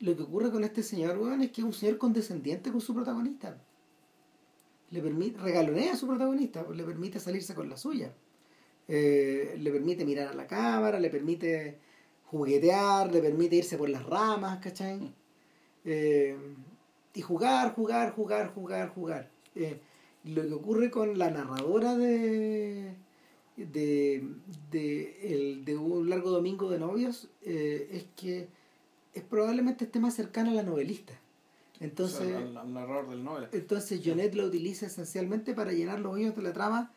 lo 0.00 0.14
que 0.14 0.22
ocurre 0.22 0.50
con 0.50 0.62
este 0.62 0.82
señor, 0.82 1.16
weón, 1.16 1.40
es 1.40 1.50
que 1.50 1.62
es 1.62 1.66
un 1.66 1.72
señor 1.72 1.96
condescendiente 1.96 2.70
con 2.70 2.82
su 2.82 2.94
protagonista. 2.94 3.56
Le 4.90 5.00
permite, 5.00 5.38
regalonea 5.38 5.94
a 5.94 5.96
su 5.96 6.06
protagonista, 6.06 6.66
le 6.70 6.84
permite 6.84 7.20
salirse 7.20 7.54
con 7.54 7.70
la 7.70 7.78
suya. 7.78 8.12
Eh, 8.86 9.56
le 9.58 9.70
permite 9.70 10.04
mirar 10.04 10.28
a 10.28 10.34
la 10.34 10.46
cámara, 10.46 11.00
le 11.00 11.08
permite 11.08 11.87
juguetear, 12.30 13.12
le 13.12 13.20
permite 13.20 13.56
irse 13.56 13.76
por 13.76 13.88
las 13.88 14.04
ramas, 14.04 14.58
¿cachai? 14.58 15.14
Eh, 15.84 16.36
y 17.14 17.20
jugar, 17.22 17.74
jugar, 17.74 18.12
jugar, 18.12 18.52
jugar, 18.54 18.88
jugar. 18.90 19.30
Eh, 19.54 19.80
lo 20.24 20.42
que 20.42 20.52
ocurre 20.52 20.90
con 20.90 21.18
la 21.18 21.30
narradora 21.30 21.96
de 21.96 22.94
de, 23.56 24.22
de, 24.70 25.34
el, 25.34 25.64
de 25.64 25.76
un 25.76 26.08
largo 26.08 26.30
domingo 26.30 26.70
de 26.70 26.78
novios 26.78 27.28
eh, 27.42 27.88
es 27.92 28.04
que 28.14 28.48
es 29.14 29.22
probablemente 29.24 29.84
esté 29.84 29.98
más 29.98 30.14
cercana 30.14 30.52
a 30.52 30.54
la 30.54 30.62
novelista 30.62 31.14
Entonces, 31.80 32.36
al, 32.36 32.56
al 32.56 32.72
narrador 32.72 33.08
del 33.10 33.24
novela. 33.24 33.48
entonces 33.52 34.00
Jonet 34.04 34.34
lo 34.34 34.44
utiliza 34.44 34.86
esencialmente 34.86 35.54
para 35.54 35.72
llenar 35.72 35.98
los 35.98 36.14
hoyos 36.14 36.36
de 36.36 36.42
la 36.42 36.52
trama 36.52 36.92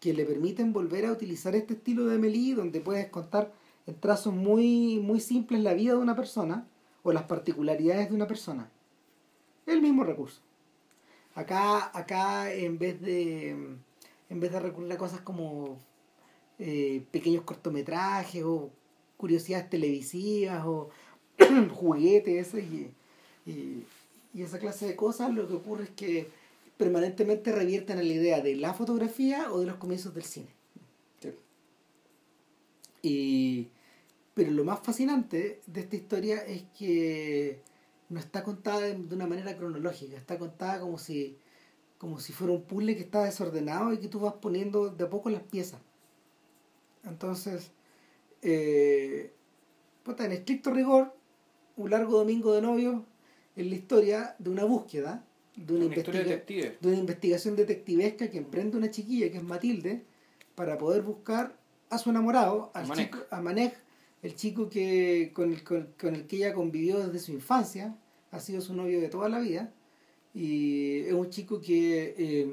que 0.00 0.14
le 0.14 0.24
permiten 0.24 0.72
volver 0.72 1.04
a 1.04 1.12
utilizar 1.12 1.54
este 1.54 1.74
estilo 1.74 2.06
de 2.06 2.14
Amélie 2.14 2.54
donde 2.54 2.80
puedes 2.80 3.08
contar 3.08 3.52
en 3.86 4.00
trazos 4.00 4.34
muy, 4.34 4.98
muy 4.98 5.20
simples 5.20 5.60
la 5.62 5.74
vida 5.74 5.92
de 5.92 5.98
una 5.98 6.16
persona 6.16 6.66
o 7.02 7.12
las 7.12 7.24
particularidades 7.24 8.08
de 8.08 8.14
una 8.14 8.26
persona. 8.26 8.70
El 9.66 9.82
mismo 9.82 10.04
recurso. 10.04 10.40
Acá, 11.34 11.90
acá 11.96 12.52
en 12.52 12.78
vez 12.78 13.00
de 13.00 13.50
en 14.28 14.40
vez 14.40 14.52
de 14.52 14.60
recurrir 14.60 14.92
a 14.92 14.98
cosas 14.98 15.20
como 15.20 15.78
eh, 16.58 17.04
pequeños 17.10 17.42
cortometrajes 17.42 18.42
o 18.44 18.70
curiosidades 19.16 19.70
televisivas 19.70 20.64
o 20.66 20.90
juguetes 21.74 22.54
y, 22.54 22.90
y, 23.46 23.84
y 24.34 24.42
esa 24.42 24.58
clase 24.58 24.86
de 24.86 24.96
cosas, 24.96 25.32
lo 25.32 25.46
que 25.46 25.54
ocurre 25.54 25.84
es 25.84 25.90
que 25.90 26.28
permanentemente 26.76 27.52
revierten 27.52 27.98
a 27.98 28.02
la 28.02 28.12
idea 28.12 28.40
de 28.40 28.56
la 28.56 28.74
fotografía 28.74 29.52
o 29.52 29.60
de 29.60 29.66
los 29.66 29.76
comienzos 29.76 30.14
del 30.14 30.24
cine. 30.24 30.48
Sí. 31.20 31.30
Y, 33.02 33.68
pero 34.36 34.50
lo 34.50 34.64
más 34.64 34.80
fascinante 34.80 35.62
de 35.66 35.80
esta 35.80 35.96
historia 35.96 36.44
es 36.44 36.62
que 36.78 37.62
no 38.10 38.20
está 38.20 38.42
contada 38.44 38.80
de, 38.80 38.94
de 38.94 39.14
una 39.14 39.26
manera 39.26 39.56
cronológica, 39.56 40.14
está 40.14 40.36
contada 40.38 40.78
como 40.80 40.98
si, 40.98 41.38
como 41.96 42.20
si 42.20 42.34
fuera 42.34 42.52
un 42.52 42.62
puzzle 42.64 42.94
que 42.96 43.00
está 43.02 43.24
desordenado 43.24 43.94
y 43.94 43.98
que 43.98 44.08
tú 44.08 44.20
vas 44.20 44.34
poniendo 44.34 44.90
de 44.90 45.04
a 45.04 45.08
poco 45.08 45.30
las 45.30 45.42
piezas. 45.42 45.80
Entonces, 47.04 47.70
eh, 48.42 49.32
puta, 50.02 50.26
en 50.26 50.32
estricto 50.32 50.70
rigor, 50.70 51.14
un 51.78 51.90
largo 51.90 52.18
domingo 52.18 52.52
de 52.52 52.60
novio 52.60 53.04
es 53.56 53.66
la 53.66 53.74
historia 53.74 54.36
de 54.38 54.50
una 54.50 54.64
búsqueda, 54.64 55.24
de 55.56 55.72
una, 55.74 55.86
Una 55.86 55.94
investiga- 55.96 56.24
de 56.80 56.88
una 56.88 56.98
investigación 56.98 57.56
detectivesca 57.56 58.28
que 58.28 58.36
emprende 58.36 58.76
una 58.76 58.90
chiquilla 58.90 59.30
que 59.30 59.38
es 59.38 59.42
Matilde 59.42 60.04
para 60.54 60.76
poder 60.76 61.00
buscar 61.00 61.56
a 61.88 61.96
su 61.96 62.10
enamorado, 62.10 62.70
al 62.74 62.84
A 62.84 62.88
Manek. 62.88 63.06
chico, 63.14 63.24
a 63.30 63.40
Manek, 63.40 63.85
el 64.22 64.34
chico 64.34 64.68
que 64.68 65.30
con 65.34 65.52
el, 65.52 65.62
con, 65.62 65.88
con 66.00 66.14
el 66.14 66.26
que 66.26 66.36
ella 66.36 66.54
convivió 66.54 66.98
desde 66.98 67.18
su 67.18 67.32
infancia, 67.32 67.94
ha 68.32 68.40
sido 68.40 68.60
su 68.60 68.74
novio 68.74 69.00
de 69.00 69.08
toda 69.08 69.28
la 69.28 69.38
vida, 69.38 69.70
y 70.34 71.00
es 71.00 71.12
un 71.12 71.30
chico 71.30 71.60
que 71.60 72.14
eh, 72.18 72.52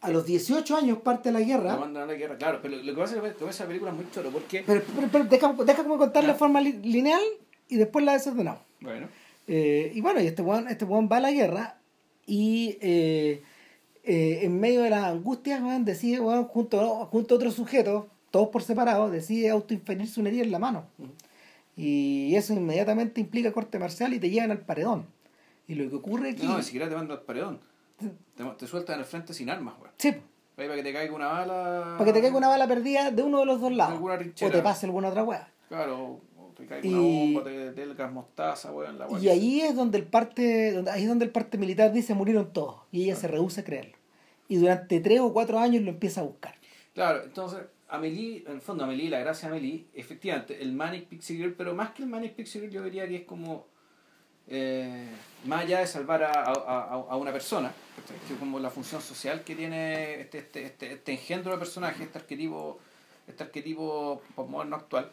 a 0.00 0.10
los 0.10 0.24
18 0.26 0.76
años 0.76 0.98
parte 0.98 1.28
a 1.28 1.32
la 1.32 1.40
guerra, 1.40 1.76
mandan 1.76 2.04
a 2.04 2.06
la 2.06 2.14
guerra, 2.14 2.36
claro, 2.36 2.58
pero 2.60 2.76
lo 2.76 2.94
que 2.94 3.00
pasa 3.00 3.24
es 3.24 3.34
que 3.36 3.48
esa 3.48 3.66
película 3.66 3.90
es 3.92 3.96
muy 3.96 4.06
choro 4.10 4.30
porque. 4.30 4.64
pero, 4.66 4.82
pero, 4.94 5.08
pero 5.12 5.24
deja, 5.24 5.52
deja 5.64 5.82
como 5.84 5.98
contar 5.98 6.24
la 6.24 6.34
forma 6.34 6.60
li- 6.60 6.80
lineal 6.82 7.22
y 7.68 7.76
después 7.76 8.04
la 8.04 8.14
desordenamos. 8.14 8.62
Bueno, 8.80 9.08
Eh, 9.46 9.92
y 9.94 10.00
bueno, 10.00 10.20
y 10.20 10.26
este 10.26 10.42
weón, 10.42 10.68
este 10.68 10.84
va 10.84 11.16
a 11.16 11.20
la 11.20 11.30
guerra 11.32 11.78
y 12.26 12.78
eh, 12.80 13.42
eh, 14.04 14.40
en 14.42 14.58
medio 14.58 14.82
de 14.82 14.90
las 14.90 15.04
angustias, 15.04 15.60
weón, 15.62 15.84
decide, 15.84 16.18
weón, 16.20 16.44
junto, 16.46 17.06
junto 17.06 17.34
a 17.34 17.36
otros 17.36 17.54
sujetos, 17.54 18.06
todos 18.32 18.48
por 18.48 18.62
separado, 18.64 19.08
decide 19.10 19.50
autoinferirse 19.50 20.18
una 20.18 20.30
herida 20.30 20.42
en 20.42 20.50
la 20.50 20.58
mano. 20.58 20.86
Y 21.76 22.34
eso 22.34 22.52
inmediatamente 22.52 23.20
implica 23.20 23.52
corte 23.52 23.78
marcial 23.78 24.12
y 24.14 24.18
te 24.18 24.28
llevan 24.30 24.50
al 24.50 24.58
paredón. 24.60 25.06
Y 25.68 25.74
lo 25.76 25.88
que 25.88 25.96
ocurre 25.96 26.30
aquí... 26.30 26.44
no, 26.44 26.56
ni 26.56 26.62
siquiera 26.64 26.88
te 26.88 26.94
mandan 26.96 27.18
al 27.18 27.22
paredón. 27.24 27.60
Te, 28.34 28.44
te 28.58 28.66
sueltan 28.66 28.94
en 28.94 29.00
el 29.00 29.06
frente 29.06 29.32
sin 29.32 29.48
armas, 29.48 29.74
güey. 29.78 29.90
Sí, 29.98 30.08
Ahí 30.56 30.66
para 30.66 30.74
que 30.76 30.82
te 30.82 30.92
caiga 30.92 31.14
una 31.14 31.28
bala. 31.28 31.94
para 31.96 32.04
que 32.04 32.12
te 32.12 32.20
caiga 32.20 32.36
una 32.36 32.48
bala 32.48 32.68
perdida 32.68 33.10
de 33.10 33.22
uno 33.22 33.38
de 33.40 33.46
los 33.46 33.60
dos 33.60 33.72
lados. 33.72 33.94
Alguna 33.94 34.14
O 34.14 34.50
te 34.50 34.62
pase 34.62 34.86
alguna 34.86 35.08
otra 35.08 35.24
weá. 35.24 35.48
Claro, 35.68 36.20
o 36.38 36.52
te 36.56 36.66
caiga 36.66 36.86
Y- 36.86 36.92
una 36.92 37.00
bomba, 37.02 37.44
te 37.44 37.70
te 37.70 37.94
gas 37.94 38.12
mostaza, 38.12 38.70
weón, 38.72 38.98
la 38.98 39.06
Y 39.20 39.28
ahí 39.28 39.60
es 39.62 39.74
donde 39.74 39.98
el 39.98 40.04
parte, 40.04 40.72
donde, 40.72 40.90
ahí 40.90 41.02
es 41.02 41.08
donde 41.08 41.24
el 41.24 41.30
parte 41.30 41.56
militar 41.58 41.92
dice 41.92 42.14
murieron 42.14 42.52
todos. 42.52 42.82
Y 42.92 43.04
ella 43.04 43.16
se 43.16 43.28
rehúsa 43.28 43.62
a 43.62 43.64
creerlo. 43.64 43.96
Y 44.48 44.56
durante 44.56 45.00
tres 45.00 45.20
o 45.20 45.32
cuatro 45.32 45.58
años 45.58 45.82
lo 45.82 45.90
empieza 45.90 46.20
a 46.20 46.24
buscar. 46.24 46.54
Claro, 46.92 47.22
entonces, 47.24 47.60
Amelie, 47.92 48.44
en 48.46 48.52
el 48.54 48.60
fondo, 48.60 48.84
Amelie, 48.84 49.10
la 49.10 49.20
gracia 49.20 49.48
de 49.50 49.56
Amelie, 49.56 49.86
efectivamente, 49.94 50.60
el 50.62 50.72
Manic 50.72 51.06
Pixie 51.08 51.36
Girl, 51.36 51.54
pero 51.54 51.74
más 51.74 51.90
que 51.90 52.02
el 52.02 52.08
Manic 52.08 52.32
Pixie 52.34 52.60
Girl, 52.60 52.72
yo 52.72 52.82
diría 52.82 53.06
que 53.08 53.16
es 53.16 53.24
como. 53.24 53.66
eh, 54.48 55.08
más 55.44 55.62
allá 55.64 55.78
de 55.80 55.86
salvar 55.86 56.22
a, 56.24 56.32
a, 56.32 56.52
a- 56.52 57.06
a 57.10 57.16
una 57.16 57.32
persona, 57.32 57.72
que 58.26 58.32
es 58.34 58.38
como 58.38 58.58
la 58.58 58.70
función 58.70 59.00
social 59.00 59.42
que 59.44 59.54
tiene 59.54 60.20
este, 60.20 60.38
este, 60.38 60.64
este, 60.66 60.92
este 60.94 61.12
engendro 61.12 61.52
de 61.52 61.58
personaje, 61.58 62.02
este 62.04 62.18
arquetipo, 62.18 62.78
este 63.28 63.44
arquetipo 63.44 64.22
moderno 64.36 64.76
actual. 64.76 65.10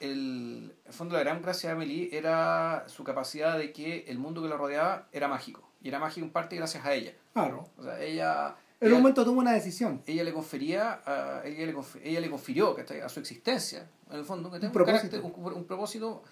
El, 0.00 0.74
el 0.86 0.92
fondo, 0.92 1.14
la 1.14 1.20
gran 1.22 1.40
gracia 1.40 1.70
de 1.70 1.76
Amelie 1.76 2.10
era 2.12 2.84
su 2.88 3.02
capacidad 3.04 3.56
de 3.58 3.72
que 3.72 4.04
el 4.08 4.18
mundo 4.18 4.42
que 4.42 4.48
la 4.48 4.56
rodeaba 4.56 5.06
era 5.12 5.26
mágico. 5.28 5.66
Y 5.82 5.88
era 5.88 5.98
mágico 5.98 6.26
en 6.26 6.32
parte 6.32 6.56
gracias 6.56 6.84
a 6.84 6.92
ella. 6.94 7.12
Claro. 7.32 7.68
O 7.78 7.82
sea, 7.82 8.00
ella. 8.02 8.56
En 8.80 8.92
un 8.92 8.98
momento 8.98 9.24
toma 9.24 9.40
una 9.40 9.52
decisión. 9.52 10.02
ella 10.06 10.22
le 10.24 10.32
confería 10.32 11.00
a, 11.06 11.42
ella 11.46 11.66
le 11.66 11.74
conf- 11.74 12.00
ella 12.02 12.20
le 12.20 12.28
confirió 12.30 12.74
¿cachai? 12.74 13.00
a 13.00 13.08
su 13.08 13.20
existencia 13.20 13.88
en 14.10 14.18
el 14.18 14.24
fondo 14.24 14.50
¿cachai? 14.50 14.66
Un 14.68 14.72
propósito. 14.72 15.22
un, 15.22 15.52
un 15.54 15.64
propósito 15.64 16.22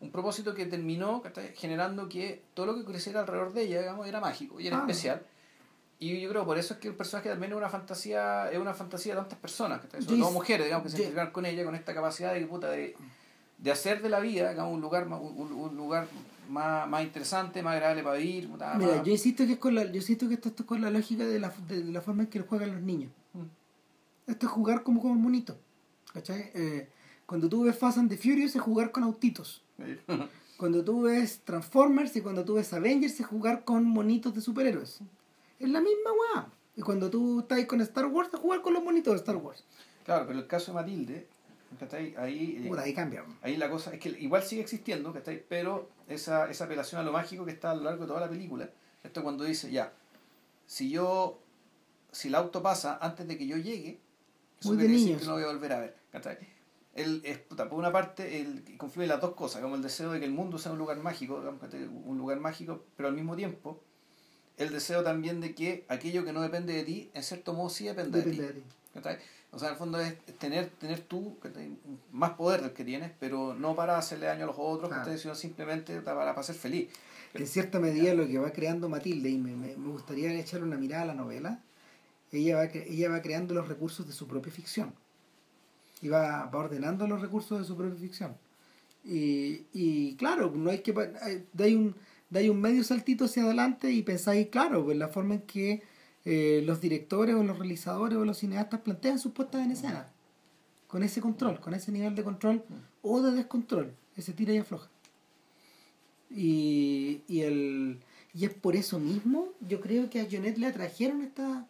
un 0.00 0.10
propósito 0.10 0.54
que 0.54 0.66
terminó 0.66 1.22
¿cachai? 1.22 1.54
generando 1.54 2.08
que 2.08 2.42
todo 2.54 2.66
lo 2.66 2.74
que 2.76 2.84
creciera 2.84 3.20
alrededor 3.20 3.52
de 3.52 3.62
ella 3.62 3.78
digamos 3.80 4.06
era 4.08 4.20
mágico 4.20 4.58
y 4.60 4.66
era 4.66 4.78
Ah. 4.78 4.80
especial 4.80 5.22
y 6.00 6.20
yo 6.20 6.28
creo 6.28 6.44
por 6.44 6.58
eso 6.58 6.74
es 6.74 6.80
que 6.80 6.88
el 6.88 6.94
personaje 6.96 7.28
también 7.28 7.52
es 7.52 7.56
una 7.58 7.68
fantasía 7.70 8.50
es 8.50 8.58
una 8.58 8.74
fantasía 8.74 9.14
de 9.14 9.20
tantas 9.20 9.38
personas 9.38 9.80
sobre 10.00 10.18
todo 10.18 10.30
mujeres 10.32 10.66
digamos 10.66 10.82
que 10.84 10.90
se 10.90 10.96
identifican 10.96 11.30
con 11.30 11.46
ella 11.46 11.64
con 11.64 11.76
esta 11.76 11.94
capacidad 11.94 12.34
de 12.34 12.44
puta 12.46 12.70
de, 12.70 12.96
de 13.58 13.70
hacer 13.70 14.02
de 14.02 14.08
la 14.08 14.18
vida 14.18 14.50
digamos, 14.50 14.74
un 14.74 14.80
lugar 14.80 15.06
un, 15.06 15.52
un 15.52 15.76
lugar 15.76 16.08
más, 16.48 16.88
más 16.88 17.02
interesante 17.04 17.62
más 17.62 17.74
agradable 17.74 18.02
para 18.02 18.16
vivir 18.18 18.48
Mira, 18.48 18.74
más- 18.76 19.02
yo 19.04 19.12
insisto 19.12 19.46
que 19.46 19.52
es 19.54 19.58
con 19.58 19.74
la, 19.74 19.84
yo 19.84 19.96
insisto 19.96 20.28
que 20.28 20.34
esto, 20.34 20.48
esto 20.48 20.62
es 20.62 20.68
con 20.68 20.80
la 20.80 20.90
lógica 20.90 21.24
de 21.26 21.40
la, 21.40 21.52
de 21.68 21.84
la 21.84 22.00
forma 22.00 22.24
en 22.24 22.28
que 22.28 22.38
lo 22.38 22.46
juegan 22.46 22.72
los 22.72 22.82
niños. 22.82 23.10
Mm. 23.32 24.30
Esto 24.30 24.46
es 24.46 24.52
jugar 24.52 24.82
como 24.82 25.00
con 25.02 25.10
un 25.10 25.22
monito. 25.22 25.56
¿Cachai? 26.12 26.50
Eh, 26.54 26.88
cuando 27.26 27.48
tú 27.48 27.64
ves 27.64 27.76
Fast 27.76 27.98
and 27.98 28.08
the 28.08 28.16
Furious 28.16 28.54
es 28.54 28.62
jugar 28.62 28.90
con 28.92 29.02
autitos. 29.04 29.62
Cuando 30.56 30.84
tú 30.84 31.02
ves 31.02 31.40
Transformers 31.44 32.14
y 32.14 32.20
cuando 32.20 32.44
tú 32.44 32.54
ves 32.54 32.72
Avengers 32.72 33.18
es 33.18 33.26
jugar 33.26 33.64
con 33.64 33.84
monitos 33.84 34.32
de 34.36 34.40
superhéroes. 34.40 35.00
Es 35.58 35.68
la 35.68 35.80
misma 35.80 36.10
weá. 36.12 36.46
Y 36.76 36.80
cuando 36.82 37.10
tú 37.10 37.40
estás 37.40 37.64
con 37.66 37.80
Star 37.80 38.06
Wars 38.06 38.30
es 38.32 38.38
jugar 38.38 38.62
con 38.62 38.72
los 38.72 38.84
monitos 38.84 39.12
de 39.14 39.18
Star 39.18 39.36
Wars. 39.36 39.64
claro 40.04 40.26
pero 40.28 40.38
el 40.38 40.46
caso 40.46 40.70
de 40.70 40.76
Matilde 40.76 41.26
¿cachai? 41.78 42.14
ahí 42.16 42.60
eh, 42.64 42.68
Puta, 42.68 42.82
ahí 42.82 42.94
cambia. 42.94 43.24
Ahí 43.42 43.56
la 43.56 43.70
cosa 43.70 43.92
es 43.92 44.00
que 44.00 44.08
igual 44.08 44.42
sigue 44.42 44.62
existiendo, 44.62 45.12
¿cachai? 45.12 45.44
Pero 45.48 45.90
esa, 46.08 46.50
esa 46.50 46.64
apelación 46.64 47.00
a 47.00 47.04
lo 47.04 47.12
mágico 47.12 47.44
que 47.44 47.52
está 47.52 47.70
a 47.70 47.74
lo 47.74 47.84
largo 47.84 48.02
de 48.02 48.08
toda 48.08 48.20
la 48.20 48.28
película, 48.28 48.68
esto 49.02 49.22
cuando 49.22 49.44
dice, 49.44 49.70
ya, 49.70 49.92
si 50.66 50.90
yo, 50.90 51.40
si 52.10 52.28
el 52.28 52.34
auto 52.34 52.62
pasa 52.62 52.98
antes 53.00 53.26
de 53.28 53.36
que 53.36 53.46
yo 53.46 53.56
llegue, 53.56 54.00
eso 54.58 54.70
Muy 54.70 54.82
de 54.82 54.88
decir 54.88 55.18
que 55.18 55.24
no 55.26 55.34
voy 55.34 55.42
a 55.42 55.48
volver 55.48 55.72
a 55.72 55.80
ver, 55.80 55.96
¿cachai? 56.10 56.38
El, 56.94 57.22
es, 57.24 57.38
puta, 57.38 57.68
por 57.68 57.78
una 57.78 57.90
parte, 57.90 58.40
el, 58.40 58.76
confluye 58.76 59.08
las 59.08 59.20
dos 59.20 59.34
cosas, 59.34 59.60
como 59.60 59.74
el 59.74 59.82
deseo 59.82 60.12
de 60.12 60.20
que 60.20 60.26
el 60.26 60.32
mundo 60.32 60.58
sea 60.58 60.72
un 60.72 60.78
lugar 60.78 60.98
mágico, 60.98 61.42
un 62.04 62.18
lugar 62.18 62.38
mágico, 62.38 62.84
pero 62.96 63.08
al 63.08 63.14
mismo 63.14 63.34
tiempo, 63.34 63.82
el 64.56 64.70
deseo 64.70 65.02
también 65.02 65.40
de 65.40 65.54
que 65.54 65.84
aquello 65.88 66.24
que 66.24 66.32
no 66.32 66.40
depende 66.40 66.72
de 66.72 66.84
ti, 66.84 67.10
en 67.14 67.22
cierto 67.22 67.52
modo 67.52 67.68
sí 67.68 67.86
depende, 67.86 68.18
Depende 68.18 68.42
de 68.42 68.52
de 68.52 68.60
ti. 68.60 69.22
O 69.54 69.58
sea, 69.58 69.68
en 69.68 69.74
el 69.74 69.78
fondo 69.78 70.00
es 70.00 70.16
tener, 70.38 70.68
tener 70.80 71.00
tú 71.00 71.36
más 72.12 72.32
poder 72.32 72.60
del 72.62 72.72
que 72.72 72.84
tienes, 72.84 73.12
pero 73.20 73.54
no 73.54 73.74
para 73.76 73.96
hacerle 73.98 74.26
daño 74.26 74.44
a 74.44 74.46
los 74.48 74.56
otros, 74.58 74.88
Claro. 74.88 75.04
¿cachai? 75.04 75.18
sino 75.18 75.34
simplemente 75.34 76.00
para, 76.00 76.20
para 76.34 76.42
ser 76.42 76.56
feliz. 76.56 76.88
En 77.34 77.46
cierta 77.46 77.78
medida 77.80 78.14
lo 78.14 78.26
que 78.26 78.38
va 78.38 78.50
creando 78.52 78.88
Matilde, 78.88 79.28
y 79.30 79.38
me, 79.38 79.54
me, 79.56 79.76
me 79.76 79.88
gustaría 79.88 80.32
echarle 80.38 80.66
una 80.66 80.76
mirada 80.76 81.02
a 81.02 81.06
la 81.06 81.14
novela, 81.14 81.60
ella 82.32 82.56
va, 82.56 82.64
ella 82.64 83.08
va 83.10 83.22
creando 83.22 83.54
los 83.54 83.68
recursos 83.68 84.06
de 84.06 84.12
su 84.12 84.26
propia 84.26 84.52
ficción. 84.52 84.92
Y 86.02 86.08
va, 86.08 86.46
va 86.46 86.58
ordenando 86.58 87.06
los 87.06 87.20
recursos 87.20 87.58
de 87.60 87.64
su 87.64 87.76
propia 87.76 87.98
ficción. 87.98 88.36
Y, 89.04 89.62
y 89.72 90.16
claro, 90.16 90.50
no 90.54 90.70
hay 90.70 90.78
que 90.80 90.92
hay- 91.22 91.44
dais 91.52 91.76
un, 91.76 91.94
dais 92.30 92.48
un 92.50 92.60
medio 92.60 92.82
saltito 92.84 93.26
hacia 93.26 93.44
adelante 93.44 93.90
y 93.90 94.02
pensáis, 94.02 94.48
claro, 94.48 94.84
pues 94.84 94.96
la 94.96 95.08
forma 95.08 95.34
en 95.34 95.42
que 95.42 95.82
eh, 96.24 96.62
los 96.64 96.80
directores 96.80 97.34
o 97.34 97.42
los 97.42 97.58
realizadores 97.58 98.16
o 98.16 98.24
los 98.24 98.38
cineastas 98.38 98.80
plantean 98.80 99.18
sus 99.18 99.32
puestas 99.32 99.64
en 99.64 99.72
escena. 99.72 100.08
Con 100.86 101.02
ese 101.02 101.20
control, 101.20 101.60
con 101.60 101.74
ese 101.74 101.92
nivel 101.92 102.14
de 102.14 102.24
control 102.24 102.64
o 103.02 103.20
de 103.20 103.32
descontrol, 103.32 103.94
ese 104.16 104.32
tira 104.32 104.52
y 104.52 104.58
afloja. 104.58 104.88
Y, 106.30 107.22
y, 107.28 107.40
el, 107.42 108.00
y 108.32 108.44
es 108.44 108.54
por 108.54 108.74
eso 108.76 108.98
mismo, 108.98 109.48
yo 109.60 109.80
creo 109.80 110.08
que 110.10 110.20
a 110.20 110.28
Jonet 110.30 110.58
le 110.58 110.66
atrajeron 110.66 111.22
esta, 111.22 111.68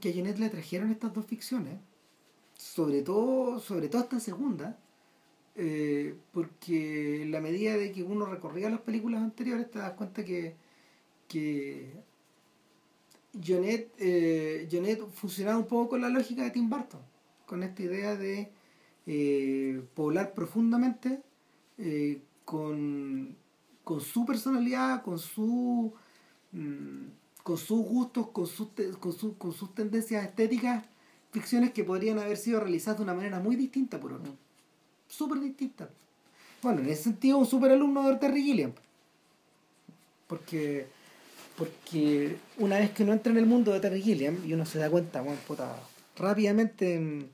que 0.00 0.14
Jonet 0.14 0.38
le 0.38 0.46
atrajeron 0.46 0.90
estas 0.90 1.12
dos 1.12 1.26
ficciones, 1.26 1.78
sobre 2.56 3.02
todo, 3.02 3.58
sobre 3.60 3.88
todo 3.88 4.02
esta 4.02 4.20
segunda, 4.20 4.78
eh, 5.54 6.14
porque 6.32 7.22
en 7.22 7.30
la 7.30 7.40
medida 7.40 7.76
de 7.76 7.92
que 7.92 8.02
uno 8.02 8.26
recorría 8.26 8.70
las 8.70 8.80
películas 8.80 9.22
anteriores 9.22 9.70
te 9.70 9.78
das 9.78 9.92
cuenta 9.92 10.24
que, 10.24 10.54
que 11.28 11.92
Jonet, 13.34 13.92
eh, 13.98 14.68
Jonet 14.70 15.06
funcionaba 15.12 15.58
un 15.58 15.66
poco 15.66 15.90
con 15.90 16.00
la 16.00 16.08
lógica 16.08 16.42
de 16.42 16.50
Tim 16.50 16.68
Burton, 16.68 17.00
con 17.46 17.62
esta 17.62 17.82
idea 17.82 18.16
de 18.16 18.50
eh, 19.06 19.82
poblar 19.94 20.34
profundamente 20.34 21.22
eh, 21.78 22.20
con, 22.44 23.34
con 23.84 24.00
su 24.00 24.26
personalidad, 24.26 25.02
con 25.02 25.18
su 25.18 25.92
mm, 26.52 27.06
con 27.42 27.58
sus 27.58 27.84
gustos, 27.84 28.28
con 28.28 28.46
sus, 28.46 28.68
con, 29.00 29.12
su, 29.12 29.36
con 29.36 29.52
sus 29.52 29.74
tendencias 29.74 30.24
estéticas, 30.24 30.84
ficciones 31.32 31.72
que 31.72 31.84
podrían 31.84 32.18
haber 32.18 32.36
sido 32.36 32.60
realizadas 32.60 32.98
de 32.98 33.04
una 33.04 33.14
manera 33.14 33.40
muy 33.40 33.56
distinta 33.56 33.98
por 33.98 34.12
otro. 34.12 34.32
Súper 35.08 35.40
distinta. 35.40 35.90
Bueno, 36.62 36.80
en 36.80 36.88
ese 36.88 37.04
sentido, 37.04 37.38
un 37.38 37.46
super 37.46 37.72
alumno 37.72 38.08
de 38.08 38.16
Terry 38.16 38.42
Gilliam. 38.42 38.72
Porque, 40.28 40.86
porque 41.56 42.36
una 42.58 42.78
vez 42.78 42.90
que 42.90 43.02
uno 43.02 43.12
entra 43.12 43.32
en 43.32 43.38
el 43.38 43.46
mundo 43.46 43.72
de 43.72 43.80
Terry 43.80 44.02
Gilliam 44.02 44.38
y 44.44 44.52
uno 44.52 44.64
se 44.64 44.78
da 44.78 44.90
cuenta, 44.90 45.20
bueno, 45.20 45.38
puta, 45.46 45.76
rápidamente 46.16 46.94
en, 46.94 47.30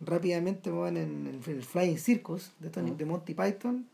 rápidamente 0.00 0.70
bueno, 0.70 1.00
en, 1.00 1.42
el 1.46 1.62
Flying 1.62 1.98
Circus 1.98 2.52
de, 2.60 2.70
Tony, 2.70 2.90
de 2.92 3.04
Monty 3.04 3.34
Python, 3.34 3.86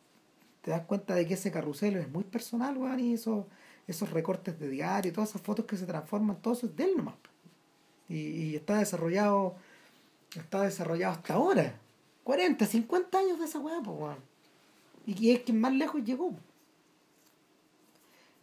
te 0.62 0.70
das 0.70 0.82
cuenta 0.82 1.14
de 1.14 1.26
que 1.26 1.34
ese 1.34 1.50
carrusel 1.50 1.96
es 1.96 2.08
muy 2.10 2.24
personal, 2.24 2.76
weón, 2.76 3.00
y 3.00 3.14
eso, 3.14 3.46
esos 3.86 4.10
recortes 4.10 4.58
de 4.58 4.68
diario, 4.68 5.12
todas 5.12 5.30
esas 5.30 5.42
fotos 5.42 5.64
que 5.64 5.76
se 5.76 5.86
transforman, 5.86 6.36
todo 6.42 6.54
eso 6.54 6.66
es 6.66 6.76
de 6.76 6.84
él 6.84 6.96
nomás. 6.96 7.14
Y, 8.08 8.16
y 8.16 8.56
está 8.56 8.78
desarrollado, 8.78 9.54
está 10.36 10.62
desarrollado 10.62 11.14
hasta 11.14 11.34
ahora. 11.34 11.74
40, 12.24 12.66
50 12.66 13.18
años 13.18 13.38
de 13.38 13.44
esa 13.44 13.58
weá, 13.60 13.80
pues, 13.82 13.96
weón. 13.98 14.16
Y 15.06 15.30
es 15.30 15.40
quien 15.40 15.60
más 15.60 15.72
lejos 15.72 16.04
llegó. 16.04 16.34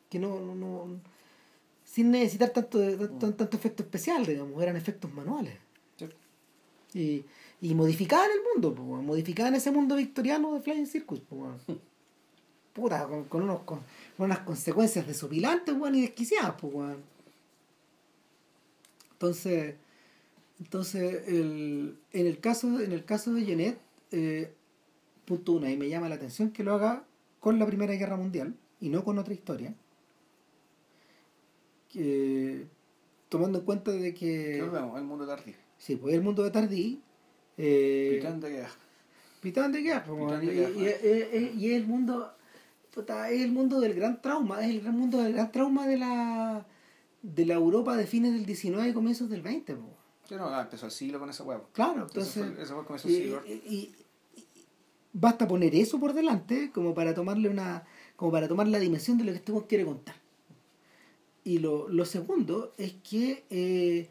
Que 0.09 0.19
no, 0.19 0.39
no, 0.39 0.55
no 0.55 0.99
sin 1.87 2.11
necesitar 2.11 2.49
tanto, 2.49 2.79
tanto, 2.79 3.33
tanto 3.33 3.57
efecto 3.57 3.81
especial, 3.81 4.25
digamos, 4.25 4.61
eran 4.61 4.75
efectos 4.75 5.11
manuales. 5.13 5.55
Y, 6.93 7.23
y 7.61 7.75
modificaban 7.75 8.29
el 8.31 8.39
mundo, 8.53 8.73
pues, 8.75 9.03
modificaban 9.03 9.55
ese 9.55 9.71
mundo 9.71 9.95
victoriano 9.95 10.53
de 10.53 10.61
Flying 10.61 10.85
Circus. 10.85 11.21
Pues, 11.21 11.77
Puta, 12.73 13.07
con, 13.07 13.23
con, 13.25 13.41
unos, 13.43 13.61
con, 13.61 13.81
unas 14.19 14.39
consecuencias 14.39 15.07
desopilantes 15.07 15.75
y 15.93 16.01
desquiciadas. 16.01 16.53
Pues, 16.59 16.97
Entonces, 19.13 19.75
entonces 20.59 21.27
el, 21.27 21.97
en, 22.13 22.27
el 22.27 22.39
caso, 22.39 22.79
en 22.79 22.91
el 22.91 23.05
caso 23.05 23.33
de 23.33 23.45
Jeanette, 23.45 23.79
eh, 24.11 24.53
punto 25.25 25.53
una, 25.53 25.71
y 25.71 25.77
me 25.77 25.89
llama 25.89 26.09
la 26.09 26.15
atención 26.15 26.51
que 26.51 26.63
lo 26.63 26.73
haga 26.73 27.03
con 27.39 27.57
la 27.59 27.65
Primera 27.65 27.93
Guerra 27.95 28.17
Mundial 28.17 28.55
y 28.79 28.89
no 28.89 29.03
con 29.03 29.17
otra 29.17 29.33
historia. 29.33 29.73
Que, 31.89 32.67
tomando 33.29 33.59
en 33.59 33.65
cuenta 33.65 33.91
de 33.91 34.13
que... 34.13 34.59
el 34.59 35.03
mundo 35.03 35.25
de 35.25 35.35
Tardí. 35.35 35.55
Sí, 35.77 35.95
pues 35.95 36.13
el 36.13 36.21
mundo 36.21 36.43
de 36.43 36.51
Tardí. 36.51 37.01
Eh, 37.57 38.15
Pitán 38.15 38.39
de 38.39 38.49
guerra. 38.49 38.75
Pitán 39.41 39.71
de 39.71 39.81
guerra. 39.81 40.43
y, 40.43 41.65
y, 41.65 41.73
el 41.73 41.85
mundo... 41.87 42.33
es 42.95 43.41
el 43.41 43.51
mundo 43.51 43.79
del 43.79 43.93
gran 43.93 44.21
trauma, 44.21 44.63
es 44.63 44.69
el 44.71 44.81
gran 44.81 44.97
mundo 44.97 45.19
del 45.19 45.33
gran 45.33 45.51
trauma 45.51 45.87
de 45.87 45.97
la 45.97 46.65
de 47.21 47.45
la 47.45 47.55
Europa 47.55 47.97
de 47.97 48.07
fines 48.07 48.33
del 48.33 48.45
19 48.45 48.89
y 48.89 48.93
comienzos 48.93 49.29
del 49.29 49.41
20. 49.41 49.73
no, 49.73 50.47
ah, 50.47 50.61
empezó 50.61 50.85
el 50.85 50.91
siglo 50.91 51.19
con 51.19 51.29
ese 51.29 51.43
huevo. 51.43 51.67
Claro, 51.73 52.03
entonces... 52.03 52.57
Eso 52.59 52.83
fue, 52.83 52.95
el 52.95 53.01
siglo. 53.01 53.43
y, 53.45 53.91
basta 55.13 55.47
poner 55.47 55.73
eso 55.75 55.99
por 55.99 56.13
delante 56.13 56.71
como 56.71 56.93
para 56.93 57.13
tomarle 57.13 57.49
una 57.49 57.83
como 58.15 58.31
para 58.31 58.47
tomar 58.47 58.67
la 58.67 58.77
dimensión 58.77 59.17
de 59.17 59.23
lo 59.23 59.31
que 59.31 59.37
este 59.37 59.53
quiere 59.67 59.85
contar 59.85 60.15
y 61.47 61.59
lo, 61.59 61.87
lo 61.87 62.03
segundo 62.03 62.73
es 62.77 62.95
que 63.09 63.45
eh, 63.49 64.09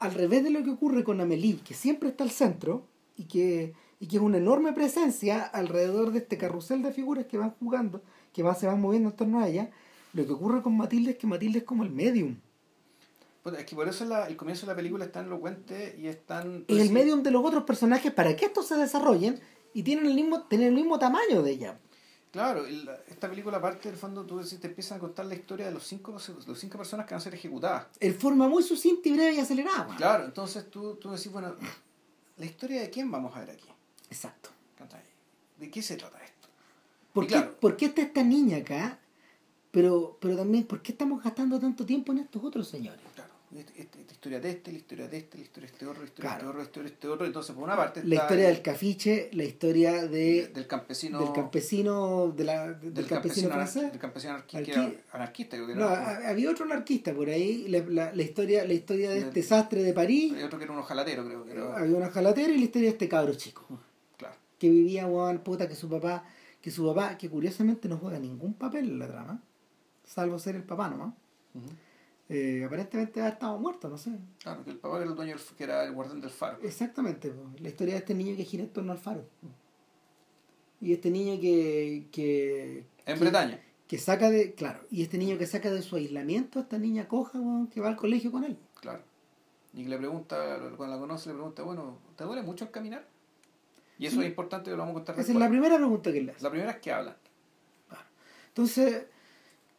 al 0.00 0.14
revés 0.14 0.42
de 0.42 0.50
lo 0.50 0.64
que 0.64 0.70
ocurre 0.70 1.04
con 1.04 1.20
Amelie 1.20 1.60
que 1.64 1.74
siempre 1.74 2.08
está 2.08 2.24
al 2.24 2.30
centro 2.30 2.84
y 3.16 3.24
que 3.24 3.72
y 4.00 4.08
que 4.08 4.16
es 4.16 4.22
una 4.22 4.38
enorme 4.38 4.72
presencia 4.72 5.44
alrededor 5.44 6.10
de 6.10 6.18
este 6.18 6.38
carrusel 6.38 6.82
de 6.82 6.92
figuras 6.92 7.26
que 7.26 7.38
van 7.38 7.54
jugando 7.60 8.02
que 8.32 8.42
va, 8.42 8.56
se 8.56 8.66
van 8.66 8.80
moviendo 8.80 9.10
en 9.10 9.16
torno 9.16 9.38
a 9.38 9.48
ella 9.48 9.70
lo 10.12 10.26
que 10.26 10.32
ocurre 10.32 10.60
con 10.60 10.76
Matilde 10.76 11.12
es 11.12 11.18
que 11.18 11.28
Matilde 11.28 11.60
es 11.60 11.64
como 11.64 11.84
el 11.84 11.90
medium 11.90 12.36
es 13.56 13.64
que 13.64 13.76
por 13.76 13.88
eso 13.88 14.04
el 14.26 14.36
comienzo 14.36 14.66
de 14.66 14.72
la 14.72 14.76
película 14.76 15.04
es 15.04 15.12
tan 15.12 15.24
elocuente 15.24 15.96
y 15.98 16.08
es 16.08 16.26
tan... 16.26 16.66
Es 16.68 16.82
el 16.82 16.90
medium 16.90 17.22
de 17.22 17.30
los 17.30 17.42
otros 17.42 17.64
personajes 17.64 18.12
para 18.12 18.36
que 18.36 18.44
estos 18.44 18.66
se 18.66 18.76
desarrollen 18.76 19.40
y 19.72 19.84
tienen 19.84 20.04
el 20.04 20.14
mismo, 20.14 20.42
tienen 20.42 20.68
el 20.68 20.74
mismo 20.74 20.98
tamaño 20.98 21.42
de 21.42 21.52
ella. 21.52 21.78
Claro, 22.30 22.66
esta 22.66 23.28
película 23.28 23.56
aparte 23.56 23.88
del 23.88 23.98
fondo 23.98 24.24
tú 24.24 24.40
te 24.40 24.66
empiezan 24.66 24.98
a 24.98 25.00
contar 25.00 25.24
la 25.26 25.34
historia 25.34 25.66
de 25.66 25.72
los 25.72 25.86
cinco, 25.86 26.12
los 26.12 26.58
cinco 26.58 26.76
personas 26.76 27.06
que 27.06 27.14
van 27.14 27.20
a 27.20 27.24
ser 27.24 27.34
ejecutadas. 27.34 27.86
En 28.00 28.14
forma 28.14 28.48
muy 28.48 28.62
sucinta 28.62 29.08
y 29.08 29.12
breve 29.12 29.34
y 29.34 29.40
acelerada. 29.40 29.96
Claro, 29.96 30.26
entonces 30.26 30.70
tú, 30.70 30.96
tú 30.96 31.10
decís, 31.10 31.32
bueno, 31.32 31.54
¿la 32.36 32.44
historia 32.44 32.82
de 32.82 32.90
quién 32.90 33.10
vamos 33.10 33.34
a 33.34 33.40
ver 33.40 33.50
aquí? 33.50 33.68
Exacto. 34.10 34.50
¿De 35.58 35.70
qué 35.70 35.82
se 35.82 35.96
trata 35.96 36.22
esto? 36.22 36.48
¿Por, 37.12 37.26
qué, 37.26 37.40
¿por 37.40 37.76
qué 37.76 37.86
está 37.86 38.02
esta 38.02 38.22
niña 38.22 38.58
acá? 38.58 39.00
Pero, 39.72 40.16
pero 40.20 40.36
también, 40.36 40.64
¿por 40.64 40.80
qué 40.82 40.92
estamos 40.92 41.22
gastando 41.22 41.58
tanto 41.58 41.84
tiempo 41.84 42.12
en 42.12 42.18
estos 42.18 42.44
otros 42.44 42.68
señores? 42.68 43.00
Esta, 43.56 43.98
historia 43.98 44.40
de 44.40 44.50
este, 44.50 44.72
la 44.72 44.78
historia 44.78 45.08
de 45.08 45.16
este, 45.16 45.38
la 45.38 45.44
historia 45.44 45.68
de 45.68 45.72
este 45.72 45.86
otro, 45.86 46.02
la 46.02 46.06
historia 46.06 46.30
de 46.30 46.36
este 46.36 46.46
otro, 46.46 46.58
la 46.58 46.64
historia 46.64 46.88
de 46.88 46.94
este 46.94 47.08
otro. 47.08 47.26
Entonces, 47.26 47.54
por 47.54 47.64
una 47.64 47.76
parte. 47.76 48.04
la 48.04 48.14
historia 48.16 48.48
del 48.48 48.60
cafiche, 48.60 49.30
la 49.32 49.44
historia 49.44 50.06
de. 50.06 50.48
del 50.48 50.66
campesino. 50.66 51.18
Del 51.20 51.32
campesino. 51.32 52.34
De 52.36 52.44
la, 52.44 52.72
del, 52.72 53.06
campesino, 53.06 53.48
francés. 53.48 53.90
Del 53.90 54.00
campesino 54.00 54.34
anarquista, 54.34 54.92
anarquista 55.12 55.56
creo 55.56 55.66
que 55.66 55.74
no, 55.74 55.88
había 55.88 56.50
otro 56.50 56.66
anarquista 56.66 57.14
por 57.14 57.30
ahí. 57.30 57.66
La, 57.68 58.12
la, 58.12 58.22
historia, 58.22 58.66
la 58.66 58.74
historia 58.74 59.10
de 59.10 59.20
este 59.20 59.42
sastre 59.42 59.82
de 59.82 59.94
París. 59.94 60.32
Había 60.32 60.44
otro 60.44 60.58
que 60.58 60.64
era 60.64 60.72
un 60.74 60.80
ojalatero, 60.80 61.24
creo. 61.24 61.44
Que 61.46 61.52
era... 61.52 61.74
Había 61.74 61.96
un 61.96 62.02
ojalatero 62.02 62.52
y 62.52 62.58
la 62.58 62.64
historia 62.64 62.88
de 62.88 62.92
este 62.92 63.08
cabro 63.08 63.32
chico. 63.32 63.64
Claro. 64.18 64.34
Que 64.58 64.68
vivía, 64.68 65.06
weón, 65.06 65.38
puta, 65.38 65.66
que 65.66 65.74
su 65.74 65.88
papá. 65.88 66.22
Que 66.60 66.70
su 66.70 66.86
papá, 66.86 67.16
que 67.16 67.30
curiosamente 67.30 67.88
no 67.88 67.96
juega 67.96 68.18
ningún 68.18 68.52
papel 68.52 68.90
en 68.90 68.98
la 68.98 69.08
trama. 69.08 69.42
Salvo 70.04 70.38
ser 70.38 70.54
el 70.54 70.64
papá 70.64 70.90
nomás. 70.90 71.14
Eh, 72.28 72.62
aparentemente 72.66 73.22
ha 73.22 73.28
estado 73.28 73.58
muerto, 73.58 73.88
no 73.88 73.96
sé. 73.96 74.10
Claro, 74.42 74.62
que 74.62 74.70
el 74.70 74.78
papá 74.78 74.96
era 74.98 75.06
el 75.06 75.14
dueño, 75.14 75.36
que 75.56 75.64
era 75.64 75.84
el 75.84 75.92
guardián 75.92 76.20
del 76.20 76.30
faro. 76.30 76.58
Exactamente, 76.62 77.32
la 77.58 77.68
historia 77.68 77.94
de 77.94 78.00
este 78.00 78.14
niño 78.14 78.36
que 78.36 78.44
gira 78.44 78.64
en 78.64 78.70
torno 78.70 78.92
al 78.92 78.98
faro. 78.98 79.24
Y 80.80 80.92
este 80.92 81.10
niño 81.10 81.40
que... 81.40 82.06
que 82.12 82.84
en 83.06 83.18
Bretaña. 83.18 83.60
Que 83.86 83.98
saca 83.98 84.30
de... 84.30 84.52
Claro, 84.52 84.80
y 84.90 85.02
este 85.02 85.16
niño 85.16 85.38
que 85.38 85.46
saca 85.46 85.70
de 85.70 85.80
su 85.80 85.96
aislamiento 85.96 86.58
a 86.58 86.62
esta 86.62 86.78
niña 86.78 87.08
coja, 87.08 87.40
que 87.72 87.80
va 87.80 87.88
al 87.88 87.96
colegio 87.96 88.30
con 88.30 88.44
él. 88.44 88.58
Claro. 88.80 89.02
Y 89.72 89.84
que 89.84 89.88
le 89.88 89.96
pregunta, 89.96 90.58
cuando 90.76 90.96
la 90.96 91.00
conoce, 91.00 91.30
le 91.30 91.36
pregunta, 91.36 91.62
bueno, 91.62 91.98
¿te 92.16 92.24
duele 92.24 92.42
mucho 92.42 92.66
el 92.66 92.70
caminar? 92.70 93.06
Y 93.98 94.06
eso 94.06 94.20
es 94.20 94.28
importante, 94.28 94.70
lo 94.70 94.76
vamos 94.76 94.92
a 94.92 94.94
contar 94.94 95.18
Esa 95.18 95.32
es 95.32 95.38
la 95.38 95.48
primera 95.48 95.76
pregunta 95.76 96.12
que 96.12 96.20
le 96.20 96.32
hace. 96.32 96.42
La 96.42 96.50
primera 96.50 96.72
es 96.72 96.78
que 96.78 96.92
hablan. 96.92 97.16
Entonces, 98.48 99.06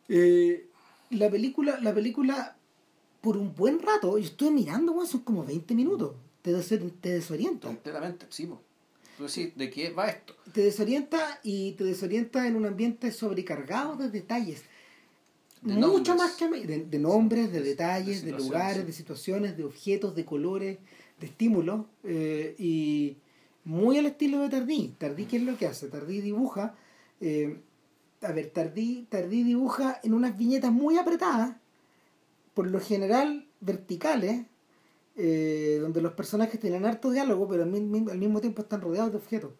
eh, 0.09 0.68
la 1.11 1.29
película, 1.29 1.79
la 1.81 1.93
película, 1.93 2.57
por 3.21 3.37
un 3.37 3.55
buen 3.55 3.79
rato, 3.79 4.17
yo 4.17 4.25
estuve 4.25 4.51
mirando, 4.51 5.05
son 5.05 5.21
como 5.21 5.43
20 5.43 5.73
minutos. 5.75 6.15
Te, 6.41 6.53
te 7.01 7.09
desorienta. 7.09 7.67
Completamente, 7.67 8.25
sí. 8.29 8.47
¿de 9.55 9.69
qué 9.69 9.89
va 9.89 10.07
esto? 10.07 10.33
Te 10.53 10.61
desorienta 10.61 11.39
y 11.43 11.73
te 11.73 11.83
desorienta 11.83 12.47
en 12.47 12.55
un 12.55 12.65
ambiente 12.65 13.11
sobrecargado 13.11 13.95
de 13.97 14.09
detalles. 14.09 14.63
Mucho 15.61 16.15
más 16.15 16.35
que 16.35 16.47
de, 16.47 16.85
de 16.85 16.99
nombres, 16.99 17.51
de, 17.51 17.61
detalles, 17.61 18.23
de, 18.23 18.31
lugares, 18.31 18.85
de 18.85 18.93
situaciones, 18.93 19.57
de 19.57 19.65
objetos, 19.65 20.15
de 20.15 20.23
colores, 20.23 20.77
de 21.19 21.25
estímulos. 21.25 21.85
Eh, 22.05 22.55
y 22.57 23.17
muy 23.65 23.97
al 23.97 24.05
estilo 24.05 24.39
de 24.39 24.49
Tardí. 24.49 24.95
Tardí, 24.97 25.25
¿qué 25.25 25.35
es 25.37 25.43
lo 25.43 25.57
que 25.57 25.67
hace? 25.67 25.89
Tardí 25.89 26.21
dibuja. 26.21 26.75
Eh, 27.19 27.59
a 28.21 28.31
ver, 28.31 28.49
Tardí, 28.49 29.07
Tardí 29.09 29.43
dibuja 29.43 29.99
en 30.03 30.13
unas 30.13 30.37
viñetas 30.37 30.71
muy 30.71 30.97
apretadas, 30.97 31.55
por 32.53 32.67
lo 32.67 32.79
general 32.79 33.47
verticales, 33.61 34.45
eh, 35.15 35.79
donde 35.81 36.01
los 36.01 36.13
personajes 36.13 36.59
tienen 36.59 36.85
harto 36.85 37.11
diálogo, 37.11 37.47
pero 37.47 37.63
al 37.63 37.69
mismo, 37.69 38.41
tiempo 38.41 38.61
están 38.61 38.81
rodeados 38.81 39.11
de 39.11 39.17
objetos. 39.17 39.51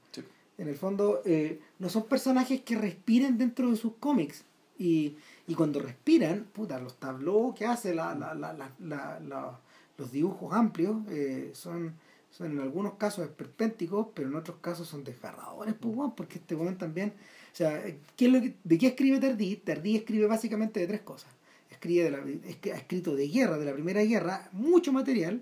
En 0.57 0.67
el 0.67 0.75
fondo, 0.75 1.21
eh, 1.25 1.59
no 1.79 1.89
son 1.89 2.03
personajes 2.03 2.61
que 2.61 2.77
respiren 2.77 3.37
dentro 3.37 3.69
de 3.69 3.77
sus 3.77 3.93
cómics. 3.99 4.43
Y, 4.77 5.17
y 5.47 5.55
cuando 5.55 5.79
respiran, 5.79 6.45
puta, 6.53 6.79
los 6.79 6.95
tableaux 6.95 7.53
que 7.57 7.65
hace, 7.65 7.93
la, 7.93 8.15
la, 8.15 8.35
la, 8.79 9.59
los 9.97 10.11
dibujos 10.11 10.53
amplios, 10.53 10.97
eh, 11.09 11.51
son, 11.53 11.93
son 12.31 12.51
en 12.51 12.59
algunos 12.59 12.93
casos 12.93 13.25
esperpénticos, 13.25 14.07
pero 14.13 14.29
en 14.29 14.35
otros 14.35 14.57
casos 14.61 14.87
son 14.87 15.03
desgarradores, 15.03 15.75
pues, 15.79 15.95
porque 16.15 16.37
este 16.37 16.55
momento 16.55 16.85
también 16.85 17.13
o 17.51 17.55
sea, 17.55 17.83
¿qué 18.15 18.25
es 18.25 18.31
lo 18.31 18.39
¿de 18.39 18.77
qué 18.77 18.87
escribe 18.87 19.19
Tardí? 19.19 19.55
Tardí 19.57 19.95
escribe 19.95 20.27
básicamente 20.27 20.79
de 20.79 20.87
tres 20.87 21.01
cosas. 21.01 21.29
Escribe 21.69 22.03
de 22.05 22.11
la, 22.11 22.17
ha 22.17 22.77
escrito 22.77 23.15
de 23.15 23.27
guerra, 23.27 23.57
de 23.57 23.65
la 23.65 23.73
Primera 23.73 24.03
Guerra, 24.03 24.49
mucho 24.51 24.91
material, 24.91 25.41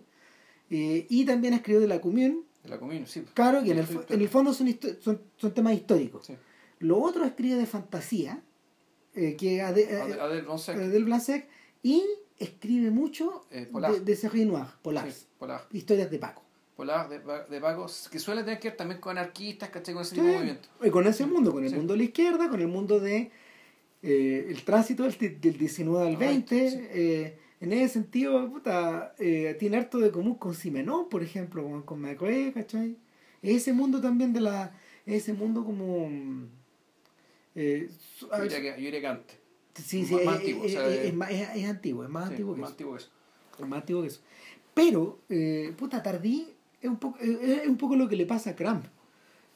eh, 0.69 1.05
y 1.09 1.25
también 1.25 1.53
escribió 1.53 1.79
de 1.79 1.87
la 1.87 2.01
Commune. 2.01 2.41
De 2.63 2.69
la 2.69 2.77
Commune, 2.77 3.05
sí. 3.07 3.23
Claro, 3.33 3.63
que 3.63 3.71
en 3.71 3.79
el, 3.79 3.87
en 4.09 4.21
el 4.21 4.29
fondo 4.29 4.53
son, 4.53 4.67
son, 4.99 5.21
son, 5.37 5.53
temas 5.53 5.73
históricos. 5.73 6.31
Lo 6.79 6.99
otro 6.99 7.25
escribe 7.25 7.55
de 7.55 7.65
fantasía, 7.65 8.41
eh, 9.15 9.35
que 9.35 9.61
Adel, 9.61 11.05
Blanc 11.05 11.23
y 11.81 12.03
escribe 12.37 12.91
mucho 12.91 13.45
eh, 13.49 13.67
de, 13.71 13.99
de 14.01 14.15
Serge 14.15 14.45
Noir, 14.45 14.67
Polar. 14.81 15.07
Historias 15.71 16.11
de 16.11 16.19
Paco. 16.19 16.46
Polar 16.77 17.09
de, 17.09 17.19
de 17.19 17.59
pagos 17.59 18.07
que 18.09 18.19
suele 18.19 18.43
tener 18.43 18.59
que 18.59 18.69
ver 18.69 18.77
también 18.77 19.01
con 19.01 19.17
anarquistas, 19.17 19.69
¿cachai? 19.69 19.95
Con 19.95 20.03
ese 20.03 20.11
Sí, 20.11 20.15
tipo 20.21 20.27
de 20.27 20.33
movimiento. 20.35 20.69
y 20.83 20.89
con 20.91 21.07
ese 21.07 21.25
mundo, 21.25 21.51
con 21.51 21.63
el 21.63 21.69
Sí. 21.71 21.75
mundo 21.75 21.93
de 21.93 21.97
la 21.97 22.03
izquierda, 22.05 22.49
con 22.49 22.61
el 22.61 22.67
mundo 22.67 22.99
de 22.99 23.31
eh, 24.03 24.45
el 24.49 24.63
tránsito 24.63 25.03
del, 25.03 25.41
del 25.41 25.57
19 25.57 26.07
al 26.07 26.15
Ah, 26.15 26.19
20. 26.19 26.69
sí. 26.69 26.77
eh, 26.91 27.39
en 27.59 27.73
ese 27.73 27.93
sentido, 27.95 28.47
puta, 28.51 29.15
eh, 29.17 29.55
tiene 29.59 29.77
harto 29.77 29.97
de 29.97 30.11
común 30.11 30.35
con 30.35 30.53
Simenón, 30.53 31.09
por 31.09 31.23
ejemplo, 31.23 31.63
con, 31.63 31.81
con 31.81 32.03
¿cachai? 32.53 32.95
Ese 33.41 33.73
mundo 33.73 33.99
también 33.99 34.31
de 34.33 34.41
la. 34.41 34.71
Ese 35.07 35.33
mundo 35.33 35.65
como. 35.65 36.07
eh, 37.55 37.89
Yo 38.21 38.41
diría 38.43 38.61
que, 38.61 38.67
yo 38.69 38.75
diría 38.85 39.01
que 39.01 39.07
antes. 39.07 39.37
sí, 39.83 40.05
sí, 40.05 40.13
más- 40.13 40.21
es, 40.21 40.25
más 40.27 40.35
antiguo, 40.37 40.61
o 40.61 40.65
es- 40.67 40.71
sea, 40.73 40.87
es- 40.87 41.05
es 41.05 41.13
más- 41.15 41.31
es- 41.31 41.65
antiguo, 41.69 42.03
es 42.03 42.09
más 42.09 42.23
Sí, 42.25 42.29
antiguo 42.31 42.53
que 42.55 42.61
más 42.61 42.67
eso. 42.69 42.73
antiguo 42.73 42.93
que 42.93 42.99
eso. 42.99 43.09
Es 43.59 43.67
más 43.67 43.79
antiguo 43.79 44.01
que 44.03 44.07
eso. 44.09 44.21
Pero, 44.75 45.19
eh, 45.29 45.73
puta, 45.75 46.03
Tardí 46.03 46.53
es 46.81 46.89
un, 46.89 46.97
poco, 46.97 47.17
es 47.19 47.67
un 47.67 47.77
poco 47.77 47.95
lo 47.95 48.07
que 48.07 48.15
le 48.15 48.25
pasa 48.25 48.51
a 48.51 48.55
Cramp. 48.55 48.85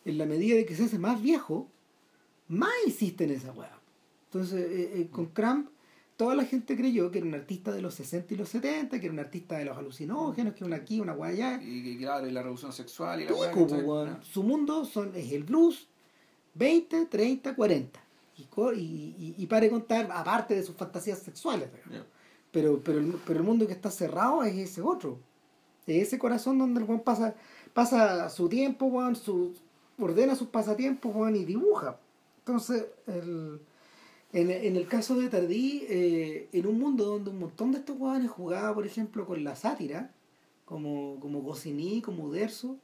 En 0.05 0.17
la 0.17 0.26
medida 0.26 0.55
de 0.55 0.65
que 0.65 0.76
se 0.76 0.86
hace 0.86 0.97
más 0.97 1.22
viejo, 1.22 1.67
más 2.47 2.72
insiste 2.86 3.24
en 3.24 3.32
esa 3.32 3.51
weá. 3.51 3.78
Entonces, 4.26 4.59
eh, 4.59 4.91
eh, 4.95 5.07
con 5.11 5.28
Cramp, 5.28 5.69
toda 6.17 6.36
la 6.36 6.45
gente 6.45 6.76
creyó 6.76 7.11
que 7.11 7.19
era 7.19 7.28
un 7.28 7.36
artista 7.36 7.72
de 7.72 7.82
los 7.82 7.93
60 7.95 8.34
y 8.34 8.38
los 8.38 8.49
70, 8.49 8.99
que 8.99 9.05
era 9.05 9.13
un 9.13 9.19
artista 9.19 9.57
de 9.57 9.65
los 9.65 9.78
alucinógenos, 9.78 10.53
que 10.53 10.59
era 10.59 10.67
una 10.67 10.76
aquí, 10.78 10.99
una 10.99 11.13
weá 11.13 11.32
allá. 11.32 11.61
Y, 11.61 11.89
y 11.89 11.97
claro, 11.97 12.28
y 12.28 12.32
la 12.32 12.41
revolución 12.41 12.74
sexual 12.74 13.22
y 13.22 13.26
la 13.26 13.34
weá. 13.34 13.51
Ah. 14.07 14.19
Su 14.24 14.43
mundo 14.43 14.86
son, 14.86 15.15
es 15.15 15.32
el 15.32 15.43
blues 15.43 15.88
20, 16.55 17.05
30, 17.05 17.55
40. 17.55 17.99
Y, 18.38 18.43
y, 18.76 19.36
y, 19.38 19.45
de 19.45 19.69
contar, 19.69 20.09
aparte 20.11 20.55
de 20.55 20.63
sus 20.63 20.76
fantasías 20.76 21.19
sexuales. 21.19 21.69
Ya. 21.91 22.03
Pero, 22.51 22.82
pero, 22.84 22.99
el, 22.99 23.13
pero 23.26 23.39
el 23.39 23.45
mundo 23.45 23.67
que 23.67 23.74
está 23.74 23.91
cerrado 23.91 24.43
es 24.43 24.57
ese 24.57 24.82
otro. 24.82 25.19
Es 25.88 26.08
ese 26.08 26.20
corazón 26.20 26.58
donde 26.58 26.80
el 26.82 26.88
weón 26.88 27.02
pasa, 27.02 27.36
pasa 27.74 28.30
su 28.30 28.48
tiempo, 28.50 28.86
weón, 28.86 29.16
su, 29.16 29.54
ordena 30.00 30.36
sus 30.36 30.48
pasatiempos, 30.48 31.14
y 31.36 31.46
dibuja. 31.46 31.98
Entonces, 32.40 32.86
el, 33.08 33.60
en, 34.34 34.52
en 34.52 34.76
el 34.76 34.88
caso 34.88 35.16
de 35.16 35.30
Tardí, 35.30 35.84
eh, 35.90 36.50
en 36.54 36.68
un 36.68 36.80
mundo 36.80 37.06
donde 37.06 37.30
un 37.32 37.40
montón 37.40 37.72
de 37.72 37.80
estos 37.80 38.00
weones 38.00 38.30
jugaban, 38.30 38.74
por 38.74 38.86
ejemplo, 38.86 39.26
con 39.26 39.44
la 39.44 39.56
sátira, 39.56 40.12
como, 40.66 41.18
como 41.20 41.42
Goscinny, 41.42 42.02
como 42.02 42.26
Uderzo, 42.26 42.78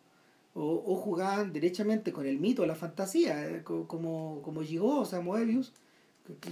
o, 0.54 0.84
o 0.86 0.95
jugaban 0.95 1.54
derechamente 1.54 2.12
con 2.12 2.26
el 2.26 2.39
mito, 2.39 2.66
la 2.66 2.76
fantasía, 2.76 3.48
eh, 3.48 3.64
co- 3.64 3.88
como, 3.88 4.41
como 4.43 4.64
llegó, 4.64 5.00
o 5.00 5.06
sea, 5.06 5.22
Moebius, 5.22 5.72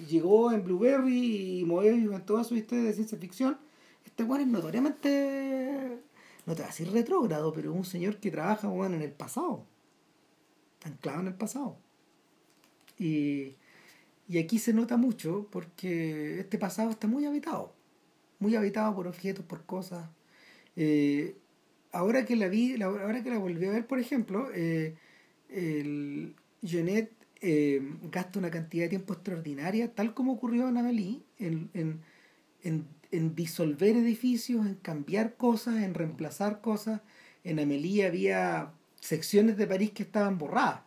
llegó 0.08 0.52
en 0.52 0.64
Blueberry 0.64 1.60
y 1.60 1.66
Moebius 1.66 2.14
en 2.16 2.26
toda 2.26 2.44
su 2.44 2.56
historia 2.56 2.86
de 2.86 2.94
ciencia 2.94 3.18
ficción, 3.18 3.58
este 4.06 4.24
weón 4.24 4.42
es 4.42 4.48
notoriamente, 4.48 5.98
no 6.46 6.54
te 6.54 6.62
voy 6.62 6.66
a 6.66 6.72
decir 6.72 6.92
retrógrado, 6.92 7.54
pero 7.54 7.74
un 7.74 7.86
señor 7.86 8.18
que 8.18 8.32
trabaja 8.32 8.70
weón, 8.70 8.94
en 8.94 9.02
el 9.02 9.12
pasado, 9.12 9.66
anclado 10.84 11.22
en 11.22 11.28
el 11.28 11.36
pasado. 11.36 11.78
Y, 12.98 13.56
y 14.28 14.38
aquí 14.38 14.60
se 14.60 14.74
nota 14.74 14.98
mucho 14.98 15.48
porque 15.52 16.40
este 16.40 16.58
pasado 16.58 16.90
está 16.90 17.08
muy 17.08 17.26
habitado, 17.26 17.74
muy 18.40 18.56
habitado 18.56 18.96
por 18.96 19.08
objetos, 19.08 19.46
por 19.46 19.66
cosas. 19.66 20.10
Eh, 20.76 21.36
ahora 21.92 22.26
que 22.26 22.36
la 22.36 22.48
vi, 22.48 22.82
ahora 22.82 23.24
que 23.24 23.30
la 23.30 23.38
volví 23.38 23.66
a 23.66 23.72
ver, 23.72 23.88
por 23.88 24.00
ejemplo, 24.00 24.50
eh, 24.54 24.96
el 25.50 26.36
Jeanette 26.62 27.14
eh, 27.42 27.82
gasta 28.12 28.40
una 28.40 28.50
cantidad 28.50 28.86
de 28.86 28.90
tiempo 28.90 29.14
extraordinaria, 29.14 29.94
tal 29.94 30.14
como 30.14 30.34
ocurrió 30.34 30.68
en 30.68 30.78
Amélie, 30.78 31.22
en, 31.38 31.70
en, 31.74 32.02
en, 32.64 32.88
en 33.12 33.36
disolver 33.36 33.96
edificios, 33.96 34.66
en 34.66 34.76
cambiar 34.76 35.36
cosas, 35.36 35.76
en 35.84 35.94
reemplazar 35.94 36.62
cosas. 36.62 37.02
En 37.44 37.60
Amélie 37.60 38.06
había 38.06 38.72
secciones 39.00 39.58
de 39.58 39.68
París 39.68 39.92
que 39.92 40.04
estaban 40.04 40.38
borradas. 40.38 40.82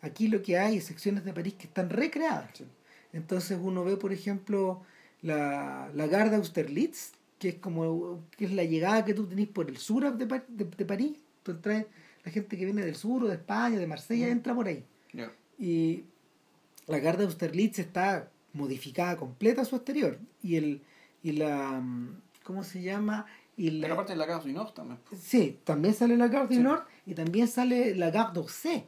Aquí 0.00 0.28
lo 0.28 0.42
que 0.42 0.58
hay 0.58 0.78
es 0.78 0.84
secciones 0.84 1.24
de 1.24 1.32
París 1.32 1.54
que 1.54 1.66
están 1.66 1.90
recreadas. 1.90 2.50
Sí. 2.54 2.64
Entonces 3.12 3.58
uno 3.60 3.84
ve, 3.84 3.96
por 3.96 4.12
ejemplo, 4.12 4.82
la, 5.22 5.90
la 5.94 6.06
Gare 6.06 6.30
d'Austerlitz, 6.30 7.12
que 7.38 7.50
es 7.50 7.54
como 7.56 8.24
que 8.36 8.46
es 8.46 8.52
la 8.52 8.64
llegada 8.64 9.04
que 9.04 9.14
tú 9.14 9.26
tenés 9.26 9.48
por 9.48 9.68
el 9.68 9.76
sur 9.76 10.16
de, 10.16 10.26
de, 10.26 10.64
de 10.64 10.84
París. 10.84 11.18
Tú 11.42 11.52
entras, 11.52 11.86
la 12.24 12.32
gente 12.32 12.56
que 12.56 12.64
viene 12.64 12.84
del 12.84 12.96
sur 12.96 13.22
o 13.24 13.28
de 13.28 13.34
España, 13.34 13.78
de 13.78 13.86
Marsella, 13.86 14.28
entra 14.28 14.54
por 14.54 14.66
ahí. 14.66 14.84
Y 15.58 16.04
la 16.86 16.98
Gare 16.98 17.18
d'Austerlitz 17.18 17.78
está 17.78 18.30
modificada 18.52 19.16
completa 19.16 19.62
a 19.62 19.64
su 19.64 19.76
exterior. 19.76 20.18
Y 20.42 20.56
el 20.56 20.82
y 21.24 21.32
la 21.32 21.80
mm, 21.80 22.20
¿cómo 22.44 22.62
se 22.62 22.80
llama? 22.82 23.26
Y 23.56 23.70
la- 23.70 23.82
Pero 23.82 23.94
aparte 23.94 24.12
de 24.12 24.18
la 24.18 24.26
casa 24.28 24.46
du 24.46 24.52
Nord 24.52 24.72
también. 24.74 24.98
sí, 25.20 25.58
también 25.64 25.94
sale 25.94 26.16
la 26.16 26.28
Gare 26.28 26.46
du 26.46 26.54
Sí. 26.54 26.60
Nord 26.60 26.84
y 27.06 27.14
también 27.14 27.48
sale 27.48 27.94
la 27.96 28.10
Gare 28.10 28.32
d'Orsay, 28.32 28.84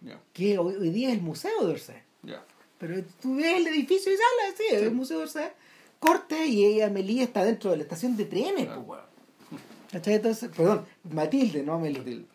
Ya, 0.00 0.20
que 0.32 0.56
hoy, 0.58 0.74
hoy 0.76 0.90
día 0.90 1.08
es 1.10 1.16
el 1.16 1.22
Museo 1.22 1.66
de 1.66 1.72
Orsay. 1.72 2.02
ya. 2.22 2.42
Pero 2.78 3.02
tú 3.20 3.36
ves 3.36 3.58
el 3.58 3.66
edificio 3.68 4.10
y 4.12 4.16
sale, 4.16 4.56
sí, 4.56 4.64
Sí. 4.70 4.74
el 4.86 4.92
Museo 4.94 5.18
de 5.18 5.22
Orsay. 5.24 5.50
Corte 6.00 6.46
y 6.46 6.64
ella, 6.64 6.86
Amelie, 6.86 7.22
está 7.22 7.44
dentro 7.44 7.70
de 7.70 7.76
la 7.76 7.82
estación 7.84 8.16
de 8.16 8.24
trenes, 8.24 8.64
Claro. 8.66 8.84
pues. 8.84 9.00
¿Cachai? 9.92 10.14
Entonces, 10.14 10.50
perdón, 10.56 10.84
Matilde, 11.12 11.62
no 11.62 11.74
Amelie. 11.74 11.98
Matilde. 11.98 12.26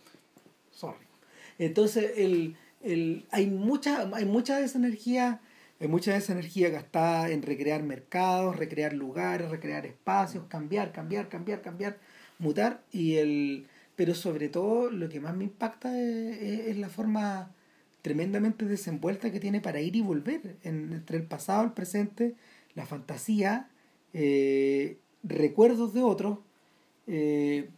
Sorry. 0.71 0.97
Entonces, 1.57 2.11
el, 2.17 2.55
el, 2.81 3.25
hay, 3.31 3.47
mucha, 3.47 4.09
hay 4.13 4.25
mucha 4.25 4.57
de 4.57 4.65
esa 4.65 4.77
energía, 4.77 5.41
hay 5.79 5.87
mucha 5.87 6.11
de 6.11 6.17
esa 6.17 6.33
energía 6.33 6.69
gastada 6.69 7.29
en 7.29 7.41
recrear 7.43 7.83
mercados, 7.83 8.55
recrear 8.55 8.93
lugares, 8.93 9.49
recrear 9.49 9.85
espacios, 9.85 10.45
cambiar, 10.47 10.91
cambiar, 10.91 11.29
cambiar, 11.29 11.61
cambiar, 11.61 11.97
mutar. 12.39 12.81
Y 12.91 13.15
el, 13.15 13.67
pero 13.95 14.15
sobre 14.15 14.49
todo 14.49 14.89
lo 14.89 15.07
que 15.09 15.19
más 15.19 15.35
me 15.35 15.43
impacta 15.43 15.97
es, 15.99 16.75
la 16.77 16.89
forma 16.89 17.51
tremendamente 18.01 18.65
desenvuelta 18.65 19.31
que 19.31 19.39
tiene 19.39 19.61
para 19.61 19.79
ir 19.81 19.95
y 19.95 20.01
volver 20.01 20.55
en- 20.63 20.93
entre 20.93 21.17
el 21.17 21.23
pasado, 21.23 21.63
el 21.63 21.71
presente, 21.73 22.35
la 22.75 22.85
fantasía, 22.85 23.67
eh, 24.13 24.97
recuerdos 25.23 25.93
de 25.93 26.01
otros, 26.01 26.39
eh, 27.07 27.69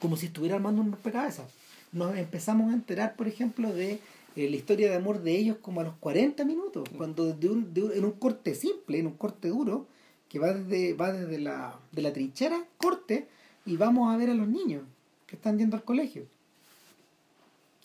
como 0.00 0.16
si 0.16 0.26
estuviera 0.26 0.56
armando 0.56 0.82
un 0.82 0.92
rompecabezas. 0.92 1.46
Nos 1.92 2.16
empezamos 2.16 2.70
a 2.70 2.74
enterar, 2.74 3.16
por 3.16 3.26
ejemplo, 3.28 3.72
de 3.72 4.00
eh, 4.38 4.48
la 4.50 4.56
historia 4.56 4.88
de 4.90 4.96
amor 4.96 5.22
de 5.22 5.36
ellos 5.36 5.56
como 5.60 5.80
a 5.80 5.84
los 5.84 5.94
40 5.96 6.44
minutos, 6.44 6.88
cuando 6.96 7.32
de 7.32 7.48
un, 7.48 7.74
de 7.74 7.82
un- 7.82 7.92
en 7.92 8.04
un 8.04 8.12
corte 8.12 8.54
simple, 8.54 8.98
en 8.98 9.06
un 9.06 9.14
corte 9.14 9.48
duro, 9.48 9.86
que 10.28 10.38
va 10.38 10.52
desde, 10.52 10.94
va 10.94 11.12
desde 11.12 11.38
la, 11.38 11.78
de 11.92 12.02
la 12.02 12.12
trinchera, 12.12 12.64
corte, 12.76 13.26
y 13.66 13.76
vamos 13.76 14.12
a 14.12 14.16
ver 14.16 14.30
a 14.30 14.34
los 14.34 14.48
niños 14.48 14.82
que 15.26 15.36
están 15.36 15.58
yendo 15.58 15.76
al 15.76 15.84
colegio. 15.84 16.26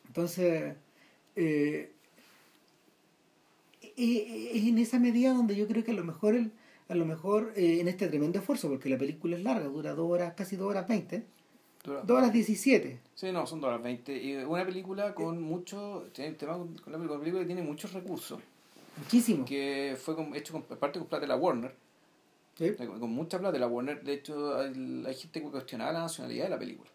Entonces, 0.08 0.76
eh, 1.36 1.90
eh, 3.98 4.52
es 4.54 4.64
en 4.66 4.78
esa 4.78 5.00
medida 5.00 5.34
donde 5.34 5.56
yo 5.56 5.68
creo 5.68 5.84
que 5.84 5.92
a 5.92 5.96
lo 5.96 6.04
mejor, 6.04 6.36
el, 6.36 6.52
a 6.90 6.96
lo 6.96 7.06
mejor 7.06 7.54
eh, 7.56 7.80
en 7.80 7.88
este 7.88 8.08
tremendo 8.08 8.40
esfuerzo, 8.40 8.70
porque 8.70 8.90
la 8.90 8.98
película 8.98 9.36
es 9.38 9.44
larga, 9.44 9.66
dura 9.68 9.94
dos 9.94 10.10
horas, 10.12 10.34
casi 10.36 10.56
dos 10.56 10.70
horas 10.70 10.88
veinte, 10.88 11.24
Horas 11.86 12.32
diecisiete. 12.32 13.00
Sí, 13.14 13.32
no, 13.32 13.46
son 13.46 13.60
2 13.60 13.68
horas 13.68 13.84
20. 13.84 14.16
Y 14.16 14.36
una 14.38 14.66
película 14.66 15.14
con 15.14 15.42
mucho. 15.42 16.08
Tiene 16.14 16.32
el 16.32 16.38
tema 16.38 16.54
con 16.58 16.92
la 16.92 16.98
película, 16.98 17.42
que 17.42 17.46
tiene 17.48 17.62
muchos 17.62 17.92
recursos. 17.94 18.40
Muchísimo. 18.98 19.44
Que 19.46 19.98
fue 20.00 20.16
con- 20.16 20.34
hecho 20.36 20.54
con 20.54 20.64
parte 20.64 21.00
con 21.00 21.08
plata 21.08 21.22
de 21.22 21.28
la 21.28 21.36
Warner. 21.36 21.76
¿Sí? 22.58 22.72
Con, 22.76 23.00
con 23.00 23.10
mucha 23.12 23.38
plata 23.40 23.52
de 23.54 23.60
la 23.60 23.68
Warner. 23.68 24.04
De 24.04 24.14
hecho, 24.14 24.58
hay, 24.58 25.04
hay 25.06 25.16
gente 25.16 25.42
que 25.42 25.50
cuestionaba 25.50 25.92
la 25.92 26.00
nacionalidad 26.02 26.46
de 26.46 26.50
la 26.52 26.60
película. 26.60 26.90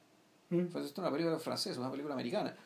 Mm. 0.51 0.66
Pues 0.66 0.86
esto 0.86 1.01
es 1.03 1.07
una 1.07 1.11
película 1.11 1.39
francesa, 1.39 1.78
una 1.80 1.91
película 1.91 2.14
americana. 2.14 2.57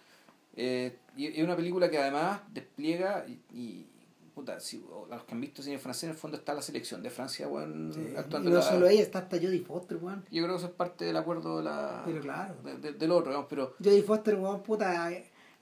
Eh, 0.55 0.97
y 1.16 1.27
es 1.27 1.43
una 1.43 1.57
película 1.57 1.91
que 1.91 1.99
además 1.99 2.43
despliega 2.53 3.25
y, 3.27 3.33
y, 3.57 3.87
puta, 4.35 4.59
si, 4.61 4.83
los 5.11 5.24
que 5.24 5.35
han 5.35 5.41
visto 5.41 5.62
cine 5.62 5.78
francés, 5.78 6.05
en 6.05 6.11
el 6.11 6.16
fondo 6.16 6.37
está 6.37 6.55
la 6.55 6.62
selección 6.62 7.03
de 7.03 7.11
Francia, 7.11 7.47
weón, 7.49 7.93
Sí. 7.95 8.14
actuando. 8.16 8.49
Y 8.49 8.53
no 8.53 8.59
la- 8.61 8.64
solo 8.64 8.87
ella, 8.89 9.03
está 9.03 9.18
hasta 9.20 9.37
Jodie 9.37 9.61
Foster, 9.61 9.99
weón. 9.99 10.24
Yo 10.30 10.43
creo 10.43 10.55
que 10.55 10.59
eso 10.59 10.66
es 10.66 10.72
parte 10.72 11.05
del 11.05 11.16
acuerdo 11.16 11.59
de 11.59 11.64
la, 11.64 12.03
Pero 12.07 12.20
claro. 12.20 12.55
de- 12.64 12.76
de- 12.78 12.93
del 12.95 13.11
otro, 13.12 13.30
digamos, 13.30 13.47
pero 13.51 13.74
Jodie 13.83 14.03
Foster, 14.03 14.35
weón, 14.37 14.62
puta, 14.62 15.11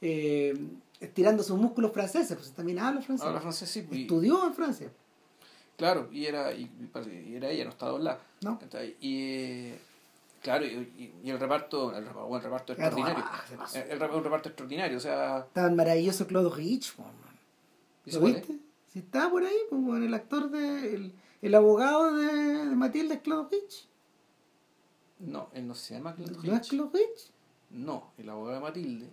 eh, 0.00 0.66
estirando 1.00 1.42
sus 1.42 1.58
músculos 1.58 1.92
franceses, 1.92 2.36
pues 2.36 2.52
también 2.52 2.78
habla 2.78 3.00
francés. 3.02 3.26
ahora 3.26 3.40
francés 3.40 3.68
sí. 3.70 3.86
y- 3.90 4.02
Estudió 4.02 4.46
en 4.46 4.54
Francia. 4.54 4.90
Claro, 5.76 6.08
y 6.12 6.26
era, 6.26 6.52
y, 6.52 6.70
y 7.30 7.34
era 7.36 7.48
ella, 7.48 7.64
no 7.64 7.70
estaba 7.70 7.92
doblada. 7.92 8.20
¿No? 8.42 8.58
Y 9.00 9.22
eh, 9.32 9.78
claro, 10.42 10.66
y, 10.66 11.12
y- 11.24 11.30
el 11.30 11.40
reparto, 11.40 11.96
el, 11.96 12.04
reparto, 12.04 12.72
el 12.74 12.78
extraordinario. 12.78 13.24
ah. 13.26 13.44
El, 13.88 13.98
reparto 13.98 14.48
extraordinario, 14.50 14.98
o 14.98 15.00
sea, 15.00 15.46
Tan 15.54 15.74
maravilloso 15.76 16.26
Claude 16.26 16.54
Rich, 16.54 16.94
weón. 16.98 17.29
¿Y 18.10 18.20
¿Lo 18.20 18.20
viste? 18.26 18.58
Si 18.88 18.98
estaba 19.00 19.30
por 19.30 19.44
ahí, 19.44 19.56
pues, 19.68 19.80
weón, 19.82 20.02
el 20.02 20.14
actor 20.14 20.50
de. 20.50 20.94
El, 20.94 21.12
el 21.42 21.54
abogado 21.54 22.14
de, 22.14 22.26
de 22.66 22.76
Matilde 22.76 23.14
es 23.14 23.20
Claude 23.20 23.48
Rich. 23.50 23.88
No, 25.20 25.48
él 25.52 25.66
no 25.66 25.74
se 25.74 25.94
llama 25.94 26.14
Clint 26.14 26.32
¿No 26.42 26.54
es? 26.56 27.32
No, 27.70 28.12
el 28.18 28.28
abogado 28.30 28.54
de 28.56 28.60
Matilde 28.62 29.06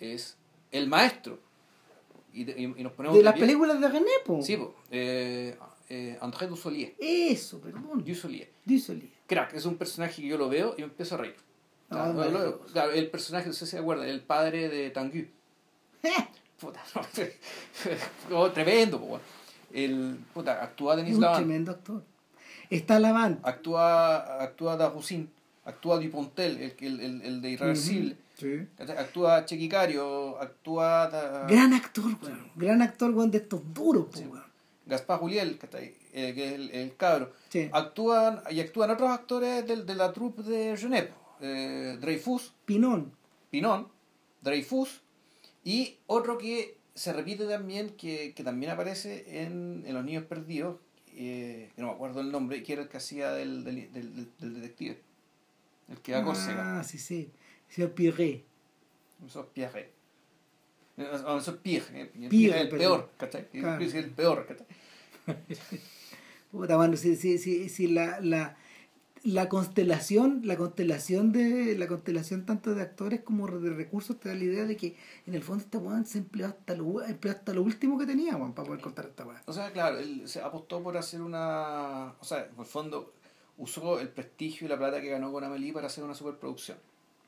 es 0.00 0.36
el 0.72 0.88
maestro. 0.88 1.38
Y, 2.32 2.44
de- 2.44 2.52
y, 2.60 2.64
y 2.64 2.82
nos 2.82 2.92
ponemos 2.92 3.16
De 3.16 3.22
las 3.22 3.34
pie. 3.34 3.42
películas 3.42 3.80
de 3.80 3.88
René, 3.88 4.10
po. 4.24 4.42
Sí, 4.42 4.56
po, 4.56 4.74
eh, 4.90 5.56
eh, 5.88 6.18
André 6.20 6.46
Dussolier. 6.48 6.94
Eso, 6.98 7.60
perdón. 7.60 8.02
Dussolier. 8.04 8.50
Dussolier. 8.64 9.10
Crack, 9.26 9.54
es 9.54 9.64
un 9.66 9.76
personaje 9.76 10.20
que 10.22 10.28
yo 10.28 10.36
lo 10.38 10.48
veo 10.48 10.74
y 10.76 10.80
me 10.82 10.88
empiezo 10.88 11.14
a 11.14 11.18
reír. 11.18 11.36
Claro, 11.88 12.30
luego, 12.30 12.60
claro, 12.72 12.90
el 12.92 13.08
personaje, 13.10 13.46
no 13.46 13.52
sé 13.52 13.64
si 13.66 13.70
se 13.72 13.78
acuerdan, 13.78 14.08
el 14.08 14.20
padre 14.22 14.68
de 14.68 14.90
Tanguy. 14.90 15.30
Puta, 16.60 16.80
no, 18.30 18.38
oh, 18.38 18.50
tremendo, 18.50 18.98
po. 19.00 19.20
El, 19.72 20.18
puta, 20.32 20.62
actúa 20.62 20.96
Denis 20.96 21.16
un 21.16 21.20
Lavant, 21.22 21.44
tremendo 21.44 21.70
actor. 21.72 22.02
Está 22.70 22.98
Lavant. 22.98 23.44
actúa, 23.46 24.42
actúa 24.42 24.76
Dagousin, 24.76 25.28
actúa 25.64 25.98
Dupontel, 25.98 26.56
el, 26.58 26.74
el, 26.80 27.00
el, 27.00 27.22
el 27.22 27.40
de 27.42 27.50
Irreversible, 27.50 28.16
Sí. 28.38 28.66
¿cachai? 28.76 28.96
actúa 28.98 29.44
Chequicario, 29.44 30.38
actúa 30.40 31.08
da- 31.08 31.46
Gran 31.46 31.72
actor, 31.74 32.04
weón. 32.22 32.50
Gran 32.54 32.82
actor, 32.82 33.10
weón, 33.14 33.30
de 33.30 33.38
estos 33.38 33.60
duros, 33.74 34.06
Sí. 34.14 34.24
weón. 34.24 34.44
Gaspar 34.86 35.18
Juliel, 35.18 35.58
¿cachai? 35.58 35.94
Eh, 36.12 36.32
que 36.34 36.46
es 36.48 36.52
el, 36.54 36.70
el 36.70 36.96
cabro. 36.96 37.32
Sí. 37.48 37.68
Actúan, 37.72 38.40
y 38.50 38.60
actúan 38.60 38.90
otros 38.90 39.10
actores 39.10 39.66
del- 39.66 39.84
de, 39.84 39.94
la 39.94 40.12
troupe 40.12 40.42
de 40.42 40.76
Genève, 40.76 41.12
eh, 41.40 41.96
Dreyfus, 42.00 42.52
Pinón. 42.64 43.12
Pinón, 43.50 43.88
Dreyfus, 44.42 45.00
y 45.66 45.96
otro 46.06 46.38
que 46.38 46.76
se 46.94 47.12
repite 47.12 47.44
también, 47.46 47.90
que, 47.90 48.32
que 48.34 48.44
también 48.44 48.70
aparece 48.70 49.42
en, 49.42 49.82
en 49.84 49.94
Los 49.94 50.04
Niños 50.04 50.22
Perdidos, 50.24 50.78
eh, 51.08 51.70
que 51.74 51.82
no 51.82 51.88
me 51.88 51.94
acuerdo 51.94 52.20
el 52.20 52.30
nombre, 52.30 52.62
que 52.62 52.74
era 52.74 52.82
el 52.82 52.88
que 52.88 52.98
hacía 52.98 53.32
del, 53.32 53.64
del, 53.64 53.92
del, 53.92 54.28
del 54.38 54.54
detective, 54.54 55.00
el 55.90 55.98
que 55.98 56.12
da 56.12 56.22
Córcega, 56.22 56.78
Ah, 56.78 56.84
sí, 56.84 56.98
sí. 56.98 57.30
Eso 57.68 57.84
es 57.84 57.90
Pierre, 61.58 62.02
eh, 62.02 62.28
Pierre, 62.28 62.28
Pierre 62.30 62.56
es 62.58 62.62
el 62.62 62.68
peor, 62.78 63.10
¿cachai? 63.18 63.48
El 63.52 64.10
peor, 64.10 64.46
¿cachai? 64.46 64.66
Puta, 66.52 66.78
mano, 66.78 66.96
si, 66.96 67.16
si, 67.16 67.38
si, 67.38 67.68
si 67.68 67.88
la, 67.88 68.20
la, 68.20 68.56
la 69.22 69.48
constelación, 69.48 70.42
la 70.44 70.56
constelación 70.56 71.32
de, 71.32 71.76
la 71.76 71.86
constelación 71.88 72.46
tanto 72.46 72.74
de 72.74 72.82
actores 72.82 73.20
como 73.22 73.46
de 73.48 73.70
recursos 73.70 74.18
te 74.20 74.28
da 74.28 74.34
la 74.34 74.44
idea 74.44 74.64
de 74.64 74.76
que 74.76 74.96
en 75.26 75.34
el 75.34 75.42
fondo 75.42 75.64
este 75.64 75.78
weón 75.78 76.06
se 76.06 76.18
empleó 76.18 76.46
hasta 76.46 76.74
lo, 76.74 77.02
empleó 77.02 77.32
hasta 77.34 77.52
lo 77.52 77.62
último 77.62 77.98
que 77.98 78.06
tenía, 78.06 78.36
weón, 78.36 78.52
para 78.52 78.66
poder 78.66 78.80
contar 78.82 79.06
esta 79.06 79.24
weá. 79.26 79.42
O 79.46 79.52
sea, 79.52 79.72
claro, 79.72 79.98
él 79.98 80.22
se 80.28 80.40
apostó 80.40 80.82
por 80.82 80.96
hacer 80.96 81.20
una. 81.22 82.14
O 82.20 82.24
sea, 82.24 82.48
por 82.50 82.64
el 82.66 82.70
fondo, 82.70 83.12
usó 83.58 83.98
el 84.00 84.08
prestigio 84.08 84.66
y 84.66 84.70
la 84.70 84.76
plata 84.78 85.00
que 85.00 85.08
ganó 85.08 85.32
con 85.32 85.42
Amelie 85.44 85.72
para 85.72 85.86
hacer 85.88 86.04
una 86.04 86.14
superproducción. 86.14 86.78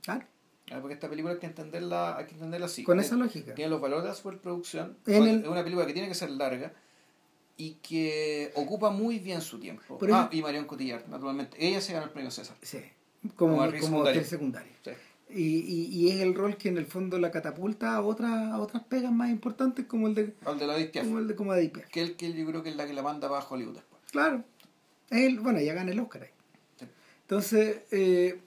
Claro, 0.02 0.24
Ah, 0.70 0.80
Porque 0.82 0.92
esta 0.92 1.08
película 1.08 1.32
hay 1.32 1.40
que 1.40 1.46
entenderla, 1.46 2.18
hay 2.18 2.26
que 2.26 2.34
entenderla 2.34 2.66
así. 2.66 2.84
con 2.84 3.00
esa 3.00 3.16
lógica. 3.16 3.54
Tiene 3.54 3.70
los 3.70 3.80
valores 3.80 4.02
de 4.04 4.10
la 4.10 4.14
superproducción. 4.14 4.98
En 5.06 5.22
Es 5.22 5.28
el- 5.42 5.48
una 5.48 5.64
película 5.64 5.86
que 5.86 5.94
tiene 5.94 6.08
que 6.08 6.14
ser 6.14 6.28
larga 6.30 6.74
y 7.58 7.72
que 7.82 8.52
ocupa 8.54 8.90
muy 8.90 9.18
bien 9.18 9.42
su 9.42 9.58
tiempo. 9.58 9.98
Ah, 10.12 10.30
y 10.32 10.40
Marion 10.40 10.64
Cotillard, 10.64 11.06
naturalmente. 11.08 11.56
Ella 11.60 11.80
se 11.80 11.92
ganó 11.92 12.06
el 12.06 12.12
premio 12.12 12.30
César. 12.30 12.56
Sí, 12.62 12.78
como, 13.36 13.58
Como. 13.80 14.06
Sí. 14.06 14.90
Y, 15.30 15.42
y, 15.42 15.86
y 15.90 16.10
es 16.10 16.20
el 16.20 16.34
rol 16.34 16.56
que 16.56 16.68
en 16.68 16.78
el 16.78 16.86
fondo 16.86 17.18
la 17.18 17.30
catapulta 17.30 17.96
a 17.96 18.00
otras, 18.00 18.30
a 18.30 18.58
otras 18.58 18.84
pegas 18.84 19.12
más 19.12 19.28
importantes 19.28 19.84
como 19.86 20.06
el 20.06 20.14
de 20.14 20.34
Al 20.46 20.58
de 20.58 20.66
la 20.66 20.76
Piaf, 20.76 21.04
como 21.04 21.18
el 21.18 21.26
de 21.28 21.34
como 21.34 21.52
que 21.52 22.00
el 22.00 22.16
que 22.16 22.32
yo 22.32 22.46
creo 22.46 22.62
que 22.62 22.70
es 22.70 22.76
la 22.76 22.86
que 22.86 22.94
la 22.94 23.02
manda 23.02 23.28
para 23.28 23.44
Hollywood 23.44 23.74
después. 23.74 24.00
Claro. 24.10 24.44
Él, 25.10 25.40
bueno, 25.40 25.60
ya 25.60 25.74
gana 25.74 25.90
el 25.90 25.98
Oscar 25.98 26.22
ahí. 26.22 26.30
Sí. 26.78 26.86
Entonces, 27.22 27.80
eh, 27.90 28.40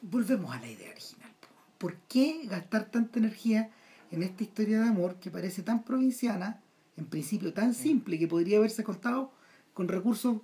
volvemos 0.00 0.52
a 0.52 0.60
la 0.60 0.68
idea 0.68 0.90
original. 0.90 1.30
po. 1.40 1.48
¿Por 1.78 1.96
qué 2.08 2.40
gastar 2.46 2.86
tanta 2.90 3.18
energía 3.18 3.70
en 4.10 4.22
esta 4.22 4.42
historia 4.42 4.80
de 4.80 4.88
amor 4.88 5.16
que 5.16 5.30
parece 5.30 5.62
tan 5.62 5.84
provinciana, 5.84 6.60
en 6.96 7.06
principio 7.06 7.52
tan 7.52 7.74
simple, 7.74 8.18
que 8.18 8.26
podría 8.28 8.58
haberse 8.58 8.84
contado 8.84 9.32
con 9.72 9.88
recursos 9.88 10.38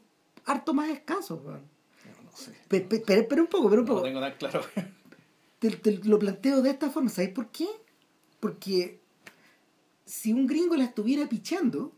harto 0.45 0.75
más 0.75 0.91
escasos? 0.91 1.43
No, 1.45 1.53
no 1.53 2.37
sé. 2.37 2.53
Pe- 2.69 2.81
pe- 2.81 3.03
Pero, 3.07 3.29
pero 3.29 3.43
un 3.43 3.49
poco, 3.49 3.69
pero 3.71 3.83
un 3.83 3.89
No 3.89 3.95
poco. 3.95 4.07
lo 4.07 4.13
tengo 4.13 4.21
tan 4.21 4.35
claro. 4.37 4.63
Te, 5.59 5.71
te 5.71 5.93
lo 6.05 6.19
planteo 6.19 6.63
de 6.63 6.71
esta 6.71 6.91
forma, 6.91 7.11
¿sabes 7.11 7.31
por 7.31 7.49
qué? 7.51 7.67
Porque 8.41 8.99
si 10.07 10.33
un 10.33 10.47
gringo 10.47 10.75
la 10.77 10.85
estuviera 10.85 11.29
pichando, 11.29 11.93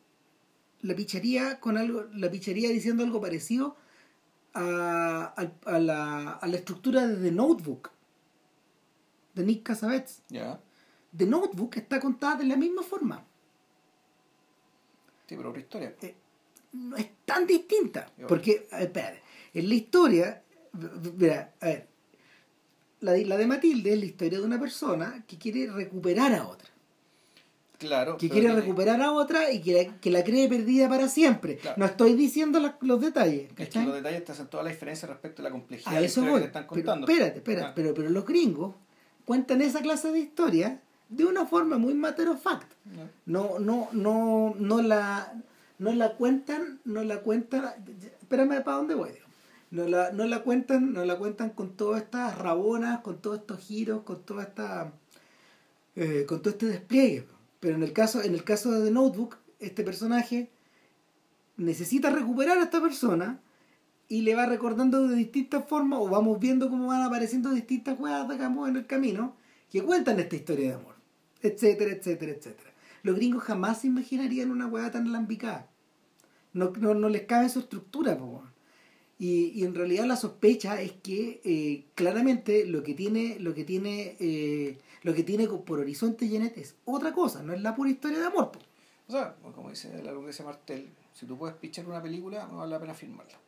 la 0.83 0.95
picharía 0.97 1.61
con 1.61 1.77
algo, 1.79 2.05
la 2.13 2.29
picharía 2.31 2.69
diciendo 2.71 3.05
algo 3.05 3.21
parecido 3.21 3.77
a, 4.53 5.33
a- 5.37 5.71
a 5.71 5.79
la, 5.79 6.31
a 6.33 6.47
la 6.49 6.57
estructura 6.57 7.07
de 7.07 7.17
The 7.17 7.31
Notebook 7.33 7.91
de 9.35 9.45
Nick 9.45 9.63
Cassavetes. 9.63 10.23
ya. 10.29 10.61
The 11.17 11.27
Notebook 11.27 11.77
está 11.77 12.01
contada 12.01 12.37
de 12.37 12.45
la 12.45 12.57
misma 12.57 12.83
forma. 12.83 13.25
Sí, 15.33 15.37
pero 15.39 15.49
otra 15.49 15.61
historia. 15.63 15.95
No 16.73 16.95
es 16.97 17.07
tan 17.25 17.47
distinta. 17.47 18.07
Porque, 18.29 18.67
a 18.71 18.77
ver, 18.77 18.87
espérate, 18.89 19.23
en 19.55 19.69
la 19.69 19.75
historia, 19.75 20.43
mira, 21.17 21.53
a 21.61 21.67
ver, 21.67 21.87
la 23.01 23.13
de, 23.13 23.25
la 23.25 23.37
de 23.39 23.47
Matilde 23.47 23.95
es 23.95 23.99
la 23.99 24.05
historia 24.05 24.39
de 24.39 24.45
una 24.45 24.61
persona 24.61 25.25
que 25.27 25.39
quiere 25.39 25.71
recuperar 25.73 26.35
a 26.35 26.47
otra. 26.47 26.69
Claro. 27.79 28.17
que 28.17 28.29
quiere 28.29 28.53
recuperar 28.53 29.01
a 29.03 29.11
otra 29.11 29.51
y 29.51 29.61
que 29.61 29.73
la, 29.73 29.97
que 29.99 30.11
la 30.11 30.23
cree 30.23 30.49
perdida 30.49 30.89
para 30.89 31.09
siempre. 31.09 31.57
Claro. 31.57 31.77
No 31.79 31.85
estoy 31.87 32.13
diciendo 32.15 32.61
la- 32.61 32.77
los 32.81 33.01
detalles. 33.01 33.51
Es 33.59 33.71
que 33.71 33.83
los 33.83 33.95
detalles 33.95 34.25
te 34.25 34.31
hacen 34.33 34.47
toda 34.47 34.63
la 34.63 34.71
diferencia 34.71 35.09
respecto 35.09 35.43
a 35.43 35.45
la 35.45 35.51
complejidad 35.51 35.97
A 35.97 36.01
de 36.01 36.07
eso 36.07 36.21
voy. 36.21 36.35
que 36.35 36.41
te 36.41 36.47
están 36.47 36.63
Pero 36.69 36.75
contando. 36.75 37.09
espérate, 37.09 37.39
espérate. 37.39 37.67
Ah, 37.67 37.73
Pero, 37.75 37.93
pero 37.95 38.11
los 38.11 38.25
gringos 38.25 38.75
cuentan 39.25 39.63
esa 39.63 39.81
clase 39.81 40.13
de 40.13 40.21
historia 40.21 40.81
de 41.17 41.25
una 41.27 41.47
forma 41.47 41.79
muy 41.79 41.95
matter 41.95 42.29
of 42.29 42.43
fact. 42.43 42.73
No, 43.27 43.59
no, 43.59 43.89
no, 43.93 44.55
no 44.59 44.83
la, 44.83 45.33
no 45.79 45.93
la 45.93 46.15
cuentan, 46.17 46.81
no 46.85 47.05
la 47.05 47.21
cuentan. 47.21 47.67
Espérame 48.21 48.63
para 48.63 48.79
dónde 48.79 48.95
voy. 48.95 49.11
No 49.71 49.89
la, 49.89 50.13
no 50.13 50.27
la 50.27 50.43
cuentan, 50.43 50.93
no 50.93 51.05
la 51.05 51.17
cuentan 51.17 51.51
con 51.51 51.77
todas 51.77 52.03
estas 52.03 52.37
rabonas, 52.37 53.01
con 53.01 53.19
todos 53.21 53.41
estos 53.41 53.61
giros, 53.61 54.03
con 54.03 54.23
toda 54.23 54.43
esta, 54.45 54.93
eh, 55.97 56.25
con 56.27 56.41
todo 56.43 56.51
este 56.51 56.67
despliegue. 56.67 57.27
Pero 57.61 57.77
en 57.77 57.83
el 57.83 57.93
caso, 57.93 58.23
en 58.23 58.35
el 58.35 58.45
caso 58.45 58.71
de 58.73 58.85
The 58.85 58.91
Notebook, 58.91 59.37
este 59.61 59.85
personaje 59.85 60.51
necesita 61.57 62.11
recuperar 62.11 62.59
a 62.59 62.65
esta 62.65 62.81
persona 62.81 63.41
y 64.09 64.23
le 64.23 64.35
va 64.35 64.45
recordando 64.47 65.09
de 65.09 65.17
distintas 65.17 65.67
formas, 65.67 66.01
o 66.03 66.09
vamos 66.09 66.39
viendo 66.39 66.69
cómo 66.69 66.89
van 66.89 67.03
apareciendo 67.03 67.51
distintas 67.51 67.99
weas, 67.99 68.29
digamos, 68.29 68.69
en 68.69 68.77
el 68.77 68.87
camino, 68.87 69.37
que 69.71 69.83
cuentan 69.83 70.21
esta 70.21 70.37
historia 70.37 70.69
de 70.69 70.75
amor, 70.75 70.92
etcétera, 71.43 71.93
etcétera, 71.93 72.33
etcétera. 72.33 72.71
Los 73.03 73.17
gringos 73.17 73.43
jamás 73.43 73.81
se 73.81 73.89
imaginarían 73.89 74.51
una 74.51 74.67
wea 74.67 74.91
tan 74.91 75.07
alambicada. 75.07 75.69
No, 76.53 76.73
no, 76.79 76.95
no 76.95 77.09
les 77.09 77.23
cabe 77.23 77.49
su 77.49 77.61
estructura, 77.61 78.17
po. 78.17 78.45
Y, 79.19 79.53
y 79.55 79.65
en 79.65 79.75
realidad 79.75 80.05
la 80.07 80.17
sospecha 80.17 80.81
es 80.81 80.93
que 80.93 81.41
eh, 81.45 81.87
claramente 81.95 82.67
lo 82.67 82.83
que 82.83 82.95
tiene, 82.95 83.39
lo 83.39 83.55
que 83.55 83.65
tiene, 83.65 84.17
eh, 84.19 84.79
lo 85.03 85.15
que 85.15 85.23
tiene 85.23 85.47
por 85.47 85.79
horizonte 85.79 86.29
Jeanette 86.29 86.59
es 86.59 86.77
otra 86.85 87.13
cosa, 87.13 87.43
no 87.43 87.53
es 87.53 87.63
la 87.63 87.75
pura 87.77 87.91
historia 87.91 88.19
de 88.19 88.27
amor. 88.27 88.51
po. 88.51 88.59
O 89.07 89.13
sea, 89.13 89.37
como 89.55 89.71
dice 89.71 90.03
la 90.03 90.13
Lucrecia 90.13 90.45
Martel, 90.45 90.89
si 91.13 91.27
tú 91.27 91.37
puedes 91.39 91.57
pichar 91.57 91.87
una 91.87 92.03
película, 92.03 92.49
no 92.49 92.59
vale 92.59 92.73
la 92.73 92.81
pena 92.81 92.95
filmarla. 92.95 93.39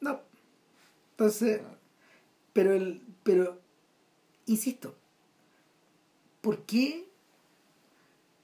No. 0.00 0.20
Entonces, 1.12 1.62
pero 2.52 2.72
el, 2.72 3.02
pero, 3.22 3.60
insisto, 4.46 4.94
¿por 6.46 6.62
qué 6.62 7.08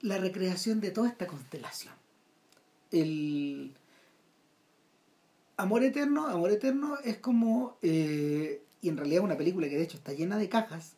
la 0.01 0.17
recreación 0.17 0.81
de 0.81 0.91
toda 0.91 1.07
esta 1.07 1.25
constelación? 1.25 1.93
El 2.91 3.71
Amor 5.55 5.85
Eterno, 5.85 6.27
Amor 6.27 6.51
Eterno 6.51 6.97
es 7.05 7.19
como, 7.19 7.77
eh, 7.81 8.61
y 8.81 8.89
en 8.89 8.97
realidad 8.97 9.19
es 9.19 9.23
una 9.23 9.37
película 9.37 9.69
que 9.69 9.77
de 9.77 9.83
hecho 9.83 9.95
está 9.95 10.11
llena 10.11 10.37
de 10.37 10.49
cajas, 10.49 10.97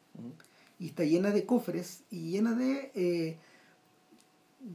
y 0.79 0.87
está 0.87 1.03
llena 1.03 1.29
de 1.29 1.45
cofres, 1.45 2.01
y 2.09 2.31
llena 2.31 2.55
de, 2.55 2.91
eh, 2.95 3.37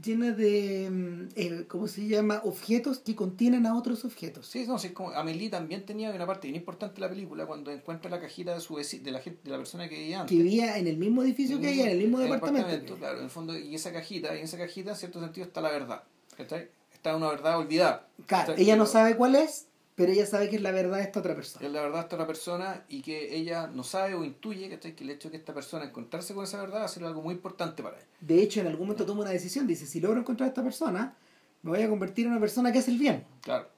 llena 0.03 0.33
de, 0.33 1.29
eh, 1.35 1.65
¿cómo 1.69 1.89
se 1.89 2.07
llama? 2.07 2.41
Objetos 2.45 2.99
que 2.99 3.15
contienen 3.15 3.67
a 3.67 3.77
otros 3.77 4.05
objetos. 4.05 4.47
Sí, 4.47 4.65
no, 4.67 4.79
sí, 4.79 4.89
es 4.89 4.93
como 4.93 5.11
Amelie 5.11 5.51
también 5.51 5.85
tenía 5.85 6.11
una 6.11 6.27
parte 6.27 6.49
bien 6.49 6.57
importante 6.57 6.97
de 6.97 7.01
la 7.01 7.09
película 7.09 7.47
cuando 7.47 7.71
encuentra 7.71 8.11
la 8.11 8.21
cajita 8.21 8.55
de 8.55 8.61
su 8.61 8.77
de 8.77 9.11
la 9.11 9.21
gente, 9.21 9.41
de 9.45 9.51
la 9.51 9.57
persona 9.57 9.89
que 9.89 9.97
vivía 9.97 10.21
antes. 10.21 10.37
que 10.37 10.43
vivía 10.43 10.79
en 10.79 10.87
el 10.87 10.97
mismo 10.97 11.23
edificio 11.23 11.61
que 11.61 11.73
ella, 11.73 11.85
en 11.85 11.91
el 11.91 11.99
mismo 11.99 12.21
departamento. 12.21 12.97
Claro, 12.97 13.19
en 13.19 13.25
el 13.25 13.31
fondo, 13.31 13.59
y 13.59 13.75
esa 13.75 13.93
cajita, 13.93 14.35
y 14.35 14.39
en 14.39 14.45
esa 14.45 14.59
cajita 14.59 14.91
en 14.91 14.97
cierto 14.97 15.21
sentido 15.21 15.47
está 15.47 15.61
la 15.61 15.71
verdad. 15.71 16.05
¿cachai? 16.37 16.69
Está 16.93 17.17
una 17.17 17.29
verdad 17.29 17.59
olvidada. 17.59 18.09
Claro, 18.27 18.55
ella 18.57 18.77
no 18.77 18.87
sabe 18.87 19.17
cuál 19.17 19.35
es, 19.37 19.67
pero 20.01 20.13
ella 20.13 20.25
sabe 20.25 20.49
que 20.49 20.57
es 20.57 20.63
la 20.63 20.71
verdad 20.73 20.97
de 20.97 21.03
esta 21.03 21.21
otra 21.21 21.35
persona. 21.35 21.67
Es 21.67 21.73
la 21.73 21.83
verdad 21.83 21.99
de 22.01 22.05
otra 22.15 22.27
persona 22.27 22.85
y 22.89 23.03
que 23.03 23.37
ella 23.37 23.67
no 23.67 23.85
sabe 23.85 24.15
o 24.15 24.25
intuye 24.25 24.71
¿cachai? 24.71 24.97
que 24.97 25.05
el 25.05 25.11
hecho 25.11 25.29
de 25.29 25.33
que 25.33 25.37
esta 25.37 25.53
persona 25.53 25.85
encontrarse 25.85 26.33
con 26.35 26.45
esa 26.45 26.59
verdad 26.61 26.81
va 26.81 26.85
a 26.87 26.89
ser 26.89 27.05
algo 27.05 27.21
muy 27.21 27.35
importante 27.35 27.83
para 27.83 27.97
ella. 27.99 28.07
De 28.21 28.41
hecho, 28.43 28.61
en 28.61 28.67
algún 28.69 28.87
momento 28.87 29.05
toma 29.05 29.21
una 29.23 29.31
decisión, 29.31 29.67
dice, 29.67 29.85
si 29.87 30.01
logro 30.01 30.21
encontrar 30.21 30.47
a 30.47 30.49
esta 30.51 30.63
persona, 30.63 31.15
me 31.63 31.71
voy 31.71 31.83
a 31.83 31.89
convertir 31.91 32.25
en 32.27 32.33
una 32.33 32.41
persona 32.41 32.73
que 32.73 32.79
hace 32.79 32.91
el 32.91 32.99
bien, 32.99 33.25
Claro. 33.43 33.69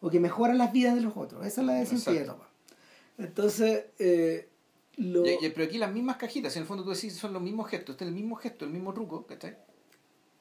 o 0.00 0.08
que 0.10 0.20
mejora 0.20 0.54
las 0.54 0.72
vidas 0.72 0.94
de 0.94 1.00
los 1.00 1.16
otros. 1.16 1.44
Esa 1.44 1.60
es 1.62 1.66
la 1.66 1.72
decisión 1.74 2.14
que 2.14 2.22
ella 2.22 2.32
toma. 2.32 2.48
Entonces, 3.18 3.86
eh, 3.98 4.48
lo... 4.96 5.26
Y- 5.26 5.38
y- 5.44 5.50
pero 5.50 5.64
aquí 5.64 5.78
las 5.78 5.92
mismas 5.92 6.16
cajitas, 6.18 6.54
en 6.56 6.62
el 6.62 6.68
fondo 6.68 6.84
tú 6.84 6.90
decís 6.90 7.14
son 7.16 7.32
los 7.32 7.42
mismos 7.42 7.68
gestos, 7.68 7.94
este 7.94 8.04
es 8.04 8.08
el 8.08 8.14
mismo 8.14 8.36
gesto, 8.36 8.64
el 8.64 8.70
mismo 8.70 8.94
truco, 8.94 9.26
¿cachai? 9.26 9.56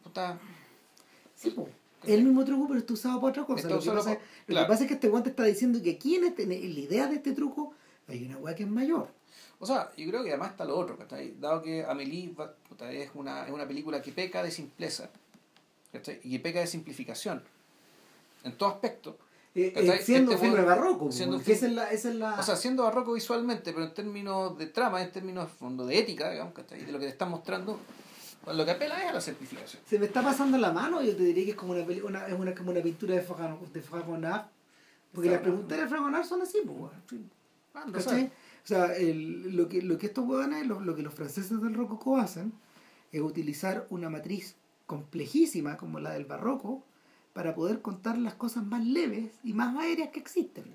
Puta, 0.03 0.39
Sí, 1.35 1.49
po. 1.51 1.67
Es 2.03 2.09
el 2.11 2.23
mismo 2.23 2.45
truco, 2.45 2.67
pero 2.67 2.79
está 2.79 2.93
usado 2.93 3.19
para 3.19 3.31
otra 3.31 3.43
cosa. 3.45 3.61
Está 3.61 3.75
Lo, 3.75 3.81
que 3.81 3.89
pasa, 3.91 4.09
pa- 4.15 4.15
lo 4.15 4.19
que 4.45 4.53
claro. 4.53 4.67
pasa 4.67 4.83
es 4.83 4.87
que 4.87 4.93
este 4.93 5.09
guante 5.09 5.29
está 5.31 5.43
diciendo 5.43 5.81
que 5.83 5.91
aquí 5.91 6.15
en, 6.15 6.23
este- 6.25 6.43
en 6.43 6.49
la 6.49 6.79
idea 6.79 7.07
de 7.07 7.15
este 7.15 7.33
truco 7.33 7.73
hay 8.07 8.25
una 8.25 8.37
weá 8.37 8.55
que 8.55 8.63
es 8.63 8.69
mayor. 8.69 9.07
O 9.59 9.65
sea, 9.65 9.91
yo 9.97 10.07
creo 10.09 10.23
que 10.23 10.29
además 10.29 10.51
está 10.51 10.63
lo 10.63 10.77
otro, 10.77 10.97
¿cachai? 10.97 11.35
Dado 11.39 11.61
que 11.61 11.83
Amelie 11.83 12.33
va- 12.33 12.53
puta, 12.69 12.89
es, 12.91 13.09
una, 13.13 13.45
es 13.45 13.51
una 13.51 13.67
película 13.67 14.01
que 14.01 14.11
peca 14.13 14.41
de 14.41 14.51
simpleza, 14.51 15.09
¿cachai? 15.91 16.19
Y 16.23 16.31
que 16.31 16.39
peca 16.39 16.59
de 16.61 16.67
simplificación. 16.67 17.43
En 18.45 18.53
todo 18.57 18.69
aspecto. 18.69 19.17
Eh, 19.55 19.73
eh, 19.75 19.99
siendo 20.01 20.31
Este 20.31 20.45
un 20.45 20.51
filme 20.53 20.63
weón- 20.65 20.65
barroco, 20.67 21.11
siendo 21.11 21.35
un 21.35 21.41
film- 21.43 21.55
esa 21.57 21.65
es 21.67 21.73
la, 21.73 21.91
esa 21.91 22.09
es 22.09 22.15
la... 22.15 22.39
O 22.39 22.43
sea, 22.43 22.55
siendo 22.55 22.83
barroco 22.83 23.11
visualmente, 23.13 23.73
pero 23.73 23.83
en 23.85 23.93
términos 23.93 24.57
de 24.57 24.67
trama, 24.67 25.01
en 25.01 25.11
términos 25.11 25.47
de 25.49 25.53
fondo 25.53 25.85
de 25.85 25.97
ética, 25.99 26.29
digamos, 26.31 26.53
¿cachai? 26.53 26.85
De 26.85 26.91
lo 26.93 26.99
que 26.99 27.05
te 27.05 27.11
están 27.11 27.29
mostrando, 27.29 27.73
pues 27.73 28.08
lo 28.53 28.65
que 28.65 28.71
apela 28.71 29.01
es 29.03 29.09
a 29.09 29.13
la 29.13 29.21
simplificación. 29.21 29.81
se 29.85 29.99
me 29.99 30.05
está 30.05 30.21
pasando 30.23 30.57
la 30.57 30.71
mano, 30.71 31.01
yo 31.01 31.15
te 31.15 31.23
diría 31.23 31.45
que 31.45 31.51
es 31.51 31.57
como 31.57 31.73
una, 31.73 31.81
es 32.27 32.33
una, 32.33 32.55
como 32.55 32.71
una 32.71 32.81
pintura 32.81 33.15
de 33.15 33.21
Fragon- 33.25 33.71
de 33.71 33.81
Fragonard, 33.81 34.45
porque 35.13 35.29
las 35.29 35.39
Fragonard. 35.39 35.41
preguntas 35.43 35.77
de 35.79 35.87
Fragonard 35.87 36.25
son 36.25 36.41
así, 36.41 36.57
pues. 36.65 37.21
Ah. 37.73 37.85
O 37.95 38.67
sea, 38.67 38.93
el- 38.95 39.55
lo, 39.55 39.67
que, 39.69 39.81
lo 39.81 39.97
que 39.97 40.07
estos 40.07 40.25
hueones, 40.27 40.67
lo, 40.67 40.79
lo 40.81 40.95
que 40.95 41.01
los 41.01 41.13
franceses 41.13 41.61
del 41.61 41.73
rococó 41.73 42.17
hacen, 42.17 42.51
es 43.11 43.21
utilizar 43.21 43.87
una 43.89 44.09
matriz 44.09 44.55
complejísima 44.85 45.77
como 45.77 45.99
la 45.99 46.11
del 46.11 46.25
barroco 46.25 46.83
para 47.33 47.55
poder 47.55 47.81
contar 47.81 48.17
las 48.17 48.33
cosas 48.35 48.63
más 48.65 48.83
leves 48.85 49.31
y 49.43 49.53
más 49.53 49.75
aéreas 49.77 50.09
que 50.09 50.19
existen. 50.19 50.65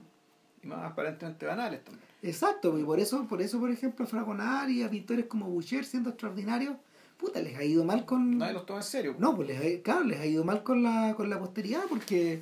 Y 0.62 0.66
más 0.66 0.90
aparentemente 0.90 1.46
banales 1.46 1.84
también. 1.84 2.04
Exacto, 2.22 2.78
y 2.78 2.84
por 2.84 2.98
eso, 3.00 3.26
por 3.26 3.42
eso, 3.42 3.60
por 3.60 3.70
ejemplo, 3.70 4.06
Fragonard 4.06 4.70
y 4.70 4.82
a 4.82 4.88
pintores 4.90 5.26
como 5.26 5.46
Boucher, 5.46 5.84
siendo 5.84 6.10
extraordinarios, 6.10 6.76
puta, 7.24 7.40
les 7.40 7.56
ha 7.56 7.64
ido 7.64 7.84
mal 7.84 8.04
con... 8.04 8.38
Nadie 8.38 8.52
los 8.54 8.66
toma 8.66 8.80
en 8.80 8.84
serio. 8.84 9.14
No, 9.18 9.34
pues 9.36 9.48
les 9.48 9.58
ha, 9.58 9.82
claro, 9.82 10.04
les 10.04 10.20
ha 10.20 10.26
ido 10.26 10.44
mal 10.44 10.62
con 10.62 10.82
la, 10.82 11.14
con 11.16 11.30
la 11.30 11.38
posteridad 11.38 11.82
porque, 11.88 12.40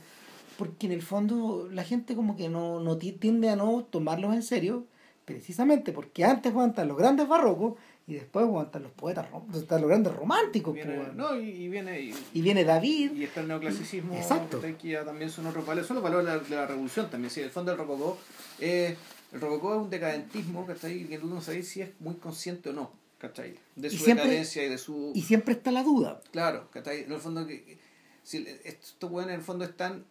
porque 0.58 0.86
en 0.86 0.92
el 0.92 1.02
fondo 1.02 1.68
la 1.70 1.84
gente 1.84 2.14
como 2.14 2.36
que 2.36 2.48
no, 2.48 2.80
no 2.80 2.96
ti- 2.98 3.12
tiende 3.12 3.48
a 3.50 3.56
no 3.56 3.84
tomarlos 3.90 4.34
en 4.34 4.42
serio, 4.42 4.84
precisamente 5.24 5.92
porque 5.92 6.24
antes 6.24 6.52
van 6.52 6.66
a 6.66 6.68
estar 6.70 6.86
los 6.86 6.96
grandes 6.96 7.28
barrocos 7.28 7.74
y 8.06 8.14
después 8.14 8.44
van 8.46 8.56
a 8.56 8.62
estar 8.64 8.82
los 8.82 8.90
poetas, 8.92 9.26
están 9.54 9.80
los 9.80 9.88
grandes 9.88 10.12
románticos. 10.14 10.74
Viene- 10.74 10.96
pues, 10.96 11.14
no, 11.14 11.38
y, 11.38 11.48
y 11.50 11.68
viene... 11.68 12.00
Y, 12.00 12.14
Y 12.34 12.42
viene 12.42 12.64
David, 12.64 13.12
y 13.14 13.24
está 13.24 13.40
el 13.42 13.48
neoclasicismo, 13.48 14.14
Exacto. 14.16 14.56
¿cachai? 14.58 14.76
que 14.76 14.88
ya 14.88 15.04
también 15.04 15.30
son 15.30 15.46
otros 15.46 15.64
valores, 15.64 15.86
son 15.86 15.94
los 15.96 16.02
valores 16.02 16.26
de 16.26 16.32
la, 16.36 16.38
de 16.42 16.56
la 16.56 16.66
revolución 16.66 17.08
también. 17.08 17.30
Sí, 17.30 17.40
el 17.40 17.50
fondo 17.50 17.70
del 17.70 17.78
rococó, 17.78 18.18
eh, 18.58 18.96
el 19.32 19.40
rococó 19.40 19.74
es 19.76 19.80
un 19.82 19.90
decadentismo, 19.90 20.66
¿cachai? 20.66 21.04
Que 21.04 21.18
tú 21.18 21.28
no 21.28 21.40
sabes 21.40 21.68
si 21.68 21.80
es 21.80 21.90
muy 22.00 22.14
consciente 22.16 22.70
o 22.70 22.72
no, 22.72 22.90
¿cachai? 23.22 23.54
De 23.76 23.86
Y 23.86 23.90
su 23.96 24.04
siempre- 24.04 24.24
decadencia 24.26 24.64
y 24.66 24.68
de 24.68 24.78
su... 24.78 25.12
y 25.14 25.22
siempre 25.22 25.54
está 25.54 25.70
la 25.70 25.84
duda. 25.84 26.20
Claro, 26.32 26.68
¿cachai? 26.72 27.04
En 27.04 27.12
el 27.12 27.20
fondo, 27.20 27.46
que, 27.46 27.78
si 28.24 28.44
estos 28.64 29.10
en 29.22 29.30
el 29.30 29.40
fondo 29.40 29.64
están 29.64 30.04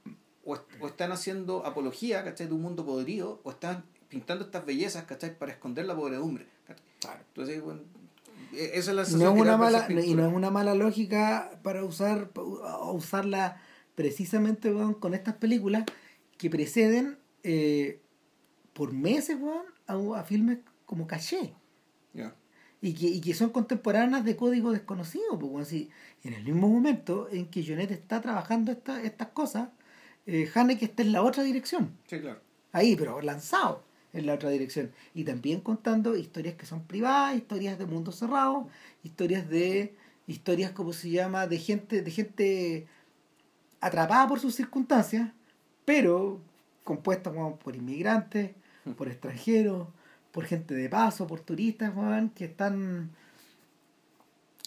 o, 0.46 0.56
est- 0.56 0.64
o 0.80 0.88
están 0.88 1.12
haciendo 1.12 1.66
apología, 1.66 2.24
¿cachai? 2.24 2.48
De 2.48 2.54
un 2.54 2.62
mundo 2.62 2.86
podrido, 2.86 3.42
o 3.44 3.52
están 3.52 3.84
pintando 4.08 4.46
estas 4.46 4.66
bellezas, 4.66 5.04
¿cachai? 5.04 5.38
Para 5.38 5.52
esconder 5.52 5.86
la 5.86 5.96
podredumbre, 5.96 6.48
¿cachai? 6.66 7.20
Entonces, 7.28 7.62
bueno, 7.62 7.82
e- 8.54 8.72
esa 8.76 8.92
es 8.92 8.96
la 9.12 9.18
No 9.18 9.36
es 9.36 9.42
una 9.42 9.58
mala, 9.58 9.88
y 9.90 10.14
no 10.16 10.26
es 10.28 10.34
una 10.34 10.50
mala 10.50 10.74
lógica 10.74 11.60
para 11.64 11.84
usar 11.84 12.30
pa- 12.30 12.42
a 12.42 12.92
usarla 12.92 13.62
precisamente 13.96 14.74
con 15.02 15.14
estas 15.14 15.36
películas 15.36 15.84
que 16.38 16.50
preceden 16.50 17.18
eh, 17.44 18.00
por 18.74 18.94
meses 18.94 19.38
weón, 19.40 19.66
a, 19.86 20.20
a 20.20 20.24
filmes 20.24 20.60
como 20.86 21.08
Caché. 21.08 21.54
Y 22.82 22.94
que, 22.94 23.08
y 23.08 23.22
que 23.22 23.34
son 23.34 23.50
contemporáneas 23.52 24.26
de 24.26 24.36
código 24.36 24.72
desconocido 24.72 25.38
pues. 25.40 25.68
Si 25.68 25.90
en 26.24 26.34
el 26.34 26.44
mismo 26.44 26.68
momento 26.68 27.28
en 27.32 27.46
que 27.48 27.64
Jonet 27.66 27.92
está 27.92 28.22
trabajando 28.22 28.72
esta- 28.72 29.02
estas 29.04 29.30
cosas 29.30 29.70
eh, 30.26 30.50
Haneke 30.54 30.86
está 30.86 31.02
en 31.04 31.12
la 31.14 31.24
otra 31.24 31.44
dirección 31.44 31.98
Sí, 32.08 32.20
claro. 32.20 32.40
ahí, 32.72 32.96
pero 32.96 33.22
lanzado 33.22 33.84
en 34.14 34.26
la 34.26 34.34
otra 34.34 34.50
dirección. 34.50 34.92
Y 35.14 35.24
también 35.24 35.62
contando 35.62 36.16
historias 36.18 36.56
que 36.56 36.66
son 36.66 36.84
privadas, 36.84 37.36
historias 37.38 37.80
de 37.80 37.86
mundo 37.86 38.12
cerrado, 38.12 38.68
historias 39.04 39.48
de, 39.50 39.96
historias 40.28 40.72
como 40.72 40.92
se 40.94 41.10
llama, 41.10 41.48
de 41.48 41.58
gente, 41.58 42.02
de 42.02 42.12
gente 42.12 42.88
atrapada 43.80 44.28
por 44.28 44.40
sus 44.40 44.54
circunstancias, 44.56 45.30
pero 45.86 46.40
compuestas 46.84 47.34
weón, 47.34 47.58
por 47.58 47.76
inmigrantes, 47.76 48.52
por 48.98 49.08
extranjeros, 49.08 49.88
por 50.32 50.46
gente 50.46 50.74
de 50.74 50.90
paso, 50.90 51.28
por 51.28 51.42
turistas, 51.42 51.96
weón, 51.96 52.30
que 52.30 52.46
están 52.46 53.12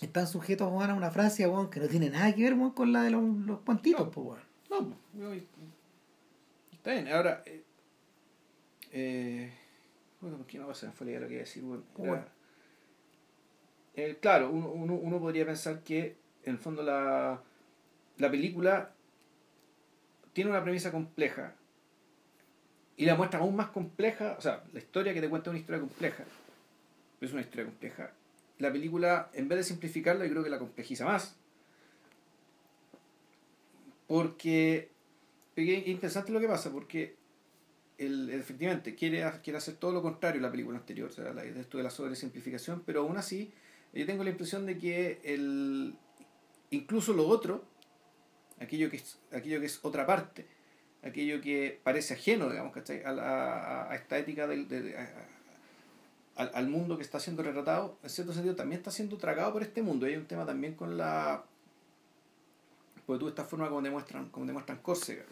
están 0.00 0.26
sujetos 0.26 0.70
weón, 0.70 0.90
a 0.90 0.94
una 0.94 1.10
Francia 1.10 1.48
weón, 1.48 1.70
que 1.70 1.80
no 1.80 1.88
tiene 1.88 2.10
nada 2.10 2.34
que 2.34 2.42
ver 2.42 2.54
weón, 2.54 2.72
con 2.72 2.92
la 2.92 3.02
de 3.02 3.10
los, 3.10 3.22
los 3.22 3.60
cuantitos, 3.60 4.06
No. 4.06 4.10
pues, 4.10 4.26
weón. 4.70 4.94
No, 5.14 5.32
está 6.72 6.92
bien. 6.92 7.08
Ahora, 7.08 7.42
eh, 7.46 7.62
eh, 8.92 9.52
bueno, 10.20 10.36
¿por 10.38 10.46
qué 10.46 10.58
no 10.58 10.66
pasa? 10.66 10.90
Fue 10.92 11.06
la 11.06 11.12
idea 11.12 11.20
lo 11.20 11.28
que 11.28 11.34
iba 11.34 11.40
a 11.42 11.44
decir. 11.46 11.62
Bueno, 11.62 11.82
era- 11.98 12.08
Bueno. 12.08 12.24
Eh, 13.96 14.18
claro, 14.20 14.50
uno, 14.50 14.68
uno, 14.70 14.94
uno 14.94 15.20
podría 15.20 15.46
pensar 15.46 15.80
que 15.84 16.16
en 16.42 16.54
el 16.54 16.58
fondo 16.58 16.82
la, 16.82 17.40
la 18.18 18.30
película 18.30 18.90
tiene 20.32 20.50
una 20.50 20.62
premisa 20.64 20.90
compleja 20.90 21.54
y 22.96 23.04
la 23.04 23.14
muestra 23.16 23.40
aún 23.40 23.56
más 23.56 23.68
compleja, 23.68 24.36
o 24.38 24.40
sea, 24.40 24.64
la 24.72 24.78
historia 24.78 25.12
que 25.12 25.20
te 25.20 25.28
cuenta 25.28 25.50
es 25.50 25.52
una 25.52 25.60
historia 25.60 25.80
compleja, 25.80 26.24
es 27.20 27.32
una 27.32 27.40
historia 27.40 27.64
compleja. 27.64 28.12
La 28.58 28.72
película, 28.72 29.30
en 29.34 29.48
vez 29.48 29.58
de 29.58 29.64
simplificarla, 29.64 30.24
yo 30.24 30.30
creo 30.30 30.44
que 30.44 30.50
la 30.50 30.58
complejiza 30.58 31.04
más. 31.04 31.36
Porque 34.06 34.90
es 35.56 35.86
interesante 35.88 36.30
lo 36.30 36.38
que 36.38 36.46
pasa, 36.46 36.70
porque 36.70 37.16
el, 37.98 38.30
efectivamente 38.30 38.94
quiere, 38.94 39.24
quiere 39.42 39.56
hacer 39.56 39.74
todo 39.74 39.92
lo 39.92 40.02
contrario 40.02 40.40
a 40.40 40.42
la 40.42 40.50
película 40.50 40.78
anterior, 40.78 41.08
o 41.10 41.12
sea, 41.12 41.32
la, 41.32 41.44
esto 41.44 41.78
de 41.78 41.84
la 41.84 41.90
sobresimplificación, 41.90 42.82
pero 42.84 43.00
aún 43.00 43.16
así 43.16 43.52
yo 43.92 44.04
tengo 44.06 44.24
la 44.24 44.30
impresión 44.30 44.66
de 44.66 44.78
que 44.78 45.20
el, 45.22 45.94
incluso 46.70 47.12
lo 47.12 47.28
otro, 47.28 47.64
aquello 48.60 48.90
que 48.90 49.00
aquello 49.32 49.60
que 49.60 49.66
es 49.66 49.78
otra 49.82 50.04
parte, 50.06 50.46
aquello 51.04 51.40
que 51.40 51.80
parece 51.82 52.14
ajeno, 52.14 52.48
digamos, 52.50 52.72
¿cachai? 52.72 53.02
A, 53.04 53.12
la- 53.12 53.90
a 53.90 53.94
esta 53.94 54.18
ética 54.18 54.46
del, 54.46 54.66
de- 54.68 54.96
a- 54.96 55.26
al, 56.36 56.50
al 56.54 56.68
mundo 56.68 56.96
que 56.96 57.02
está 57.04 57.20
siendo 57.20 57.42
retratado, 57.42 57.96
en 58.02 58.10
cierto 58.10 58.32
sentido 58.32 58.56
también 58.56 58.78
está 58.80 58.90
siendo 58.90 59.16
tragado 59.16 59.52
por 59.52 59.62
este 59.62 59.82
mundo. 59.82 60.06
Y 60.06 60.10
hay 60.12 60.16
un 60.16 60.26
tema 60.26 60.44
también 60.44 60.74
con 60.74 60.96
la... 60.96 61.44
Porque 63.06 63.20
tú 63.20 63.28
esta 63.28 63.44
forma 63.44 63.68
como 63.68 63.82
demuestran, 63.82 64.30
como 64.30 64.46
demuestran 64.46 64.78
Córcega. 64.78 65.24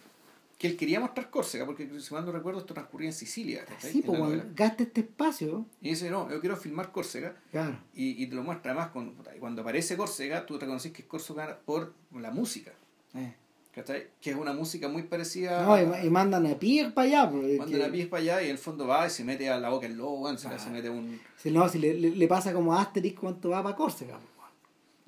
Que 0.59 0.69
él 0.69 0.77
quería 0.77 1.01
mostrar 1.01 1.29
Córcega, 1.31 1.65
porque 1.67 1.89
si 2.01 2.15
mal 2.15 2.25
no 2.25 2.31
recuerdo 2.31 2.61
esto 2.61 2.73
transcurría 2.75 3.09
en 3.09 3.15
Sicilia. 3.15 3.65
Sí, 3.79 4.03
pues, 4.07 4.55
gasta 4.55 4.85
este 4.85 5.01
espacio, 5.01 5.67
Y 5.81 5.89
dice, 5.91 6.09
no, 6.11 6.31
yo 6.31 6.39
quiero 6.41 6.57
filmar 6.57 6.93
Córcega. 6.93 7.35
claro. 7.51 7.77
Y, 7.95 8.23
y 8.23 8.27
te 8.29 8.37
lo 8.37 8.43
muestra 8.45 8.71
además 8.73 8.91
y 9.35 9.39
cuando 9.41 9.63
aparece 9.63 9.97
Córcega, 9.97 10.47
tú 10.47 10.59
reconoces 10.59 10.93
que 10.93 11.03
es 11.03 11.09
Córcega 11.09 11.59
por 11.65 11.95
la 12.15 12.31
música. 12.31 12.71
Eh. 13.15 13.35
¿Cachai? 13.75 14.09
Que 14.21 14.31
es 14.31 14.37
una 14.37 14.53
música 14.53 14.89
muy 14.89 15.03
parecida 15.05 15.63
No, 15.65 15.79
y, 16.03 16.07
y 16.07 16.11
mandan 16.11 16.47
a 16.47 16.55
Pierre 16.59 16.91
para 16.93 17.09
allá. 17.09 17.31
Porque, 17.31 17.57
Mandan 17.59 17.83
a 17.83 17.93
pies 17.93 18.07
para 18.07 18.23
allá 18.23 18.43
y 18.43 18.45
en 18.47 18.51
el 18.53 18.59
fondo 18.59 18.87
va 18.87 19.07
y 19.07 19.11
se 19.11 19.25
mete 19.25 19.49
a 19.49 19.59
la 19.59 19.71
boca 19.71 19.87
el 19.87 19.97
lobo, 19.97 20.37
se, 20.37 20.49
Ah. 20.49 20.59
se 20.59 20.71
mete 20.71 20.91
un... 20.91 21.21
si 21.37 21.51
no, 21.51 21.69
si 21.69 21.79
le, 21.79 21.95
le, 21.95 22.11
le 22.11 22.29
pasa 22.29 22.53
como 22.53 22.75
a 22.75 22.83
Asterix 22.83 23.19
cuando 23.19 23.51
va 23.51 23.63
para 23.63 23.75
Córcega. 23.77 24.19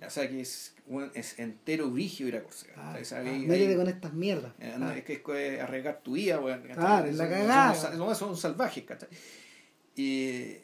O 0.06 0.10
sea 0.10 0.28
que 0.28 0.40
es, 0.42 0.74
weón, 0.86 1.10
es 1.14 1.38
entero 1.38 1.90
vigio 1.90 2.28
ir 2.28 2.36
a 2.36 2.42
Córcega. 2.42 2.74
Ah. 2.76 2.98
O 3.00 3.04
sea, 3.04 3.18
ah, 3.18 3.22
ahí- 3.22 3.76
con 3.76 3.88
estas 3.88 4.12
mierdas. 4.12 4.52
eh, 4.60 4.74
no, 4.78 4.90
es 4.90 5.02
que 5.04 5.14
es 5.14 5.18
que 5.22 5.60
arriesgar 5.60 6.00
tu 6.02 6.12
vida, 6.12 6.38
weón. 6.40 6.62
Claro, 6.62 7.06
es 7.08 7.16
la 7.16 7.24
Son- 7.24 7.32
cagada. 7.32 7.74
Son, 7.74 8.14
son 8.16 8.36
salvajes, 8.36 8.84
¿cachai? 8.84 9.08
Y, 9.96 10.56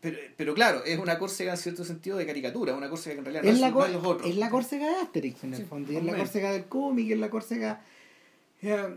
pero, 0.00 0.18
pero 0.36 0.54
claro, 0.54 0.84
es 0.84 0.98
una 0.98 1.18
Córcega 1.18 1.52
en 1.52 1.58
cierto 1.58 1.84
sentido 1.84 2.16
de 2.16 2.26
caricatura, 2.26 2.74
una 2.74 2.88
Córcega 2.90 3.14
que 3.14 3.18
en 3.20 3.24
realidad 3.24 3.42
no 3.44 3.48
es, 3.50 3.54
es, 3.56 3.60
la, 3.60 3.70
no 3.70 3.84
es 3.86 3.92
los 3.92 4.04
otros. 4.04 4.28
es 4.30 4.36
la 4.36 4.50
Córcega 4.50 4.88
de 4.88 4.96
Asterix 4.96 5.44
en 5.44 5.54
el 5.54 5.60
Sí, 5.60 5.64
fondo. 5.66 5.92
Y 5.92 5.96
es 5.96 6.04
la. 6.04 6.16
Córcega 6.16 6.52
del 6.52 6.64
cómic, 6.66 7.10
es 7.10 7.18
la 7.18 7.30
Córcega. 7.30 7.82
eh, 8.62 8.96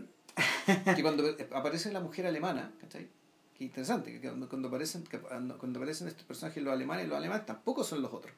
que 0.96 1.02
cuando 1.02 1.36
aparece 1.52 1.92
la 1.92 2.00
mujer 2.00 2.26
alemana, 2.26 2.72
¿cachai? 2.80 3.08
Qué 3.56 3.64
interesante, 3.64 4.12
que 4.20 4.20
cuando, 4.28 4.48
cuando 4.48 4.68
aparecen 4.68 5.04
que 5.04 5.18
cuando, 5.18 5.58
cuando 5.58 5.78
aparecen 5.78 6.08
estos 6.08 6.24
personajes 6.24 6.62
los 6.62 6.72
alemanes, 6.72 7.08
los 7.08 7.16
alemanes 7.18 7.44
tampoco 7.46 7.84
son 7.84 8.00
los 8.02 8.12
otros, 8.12 8.32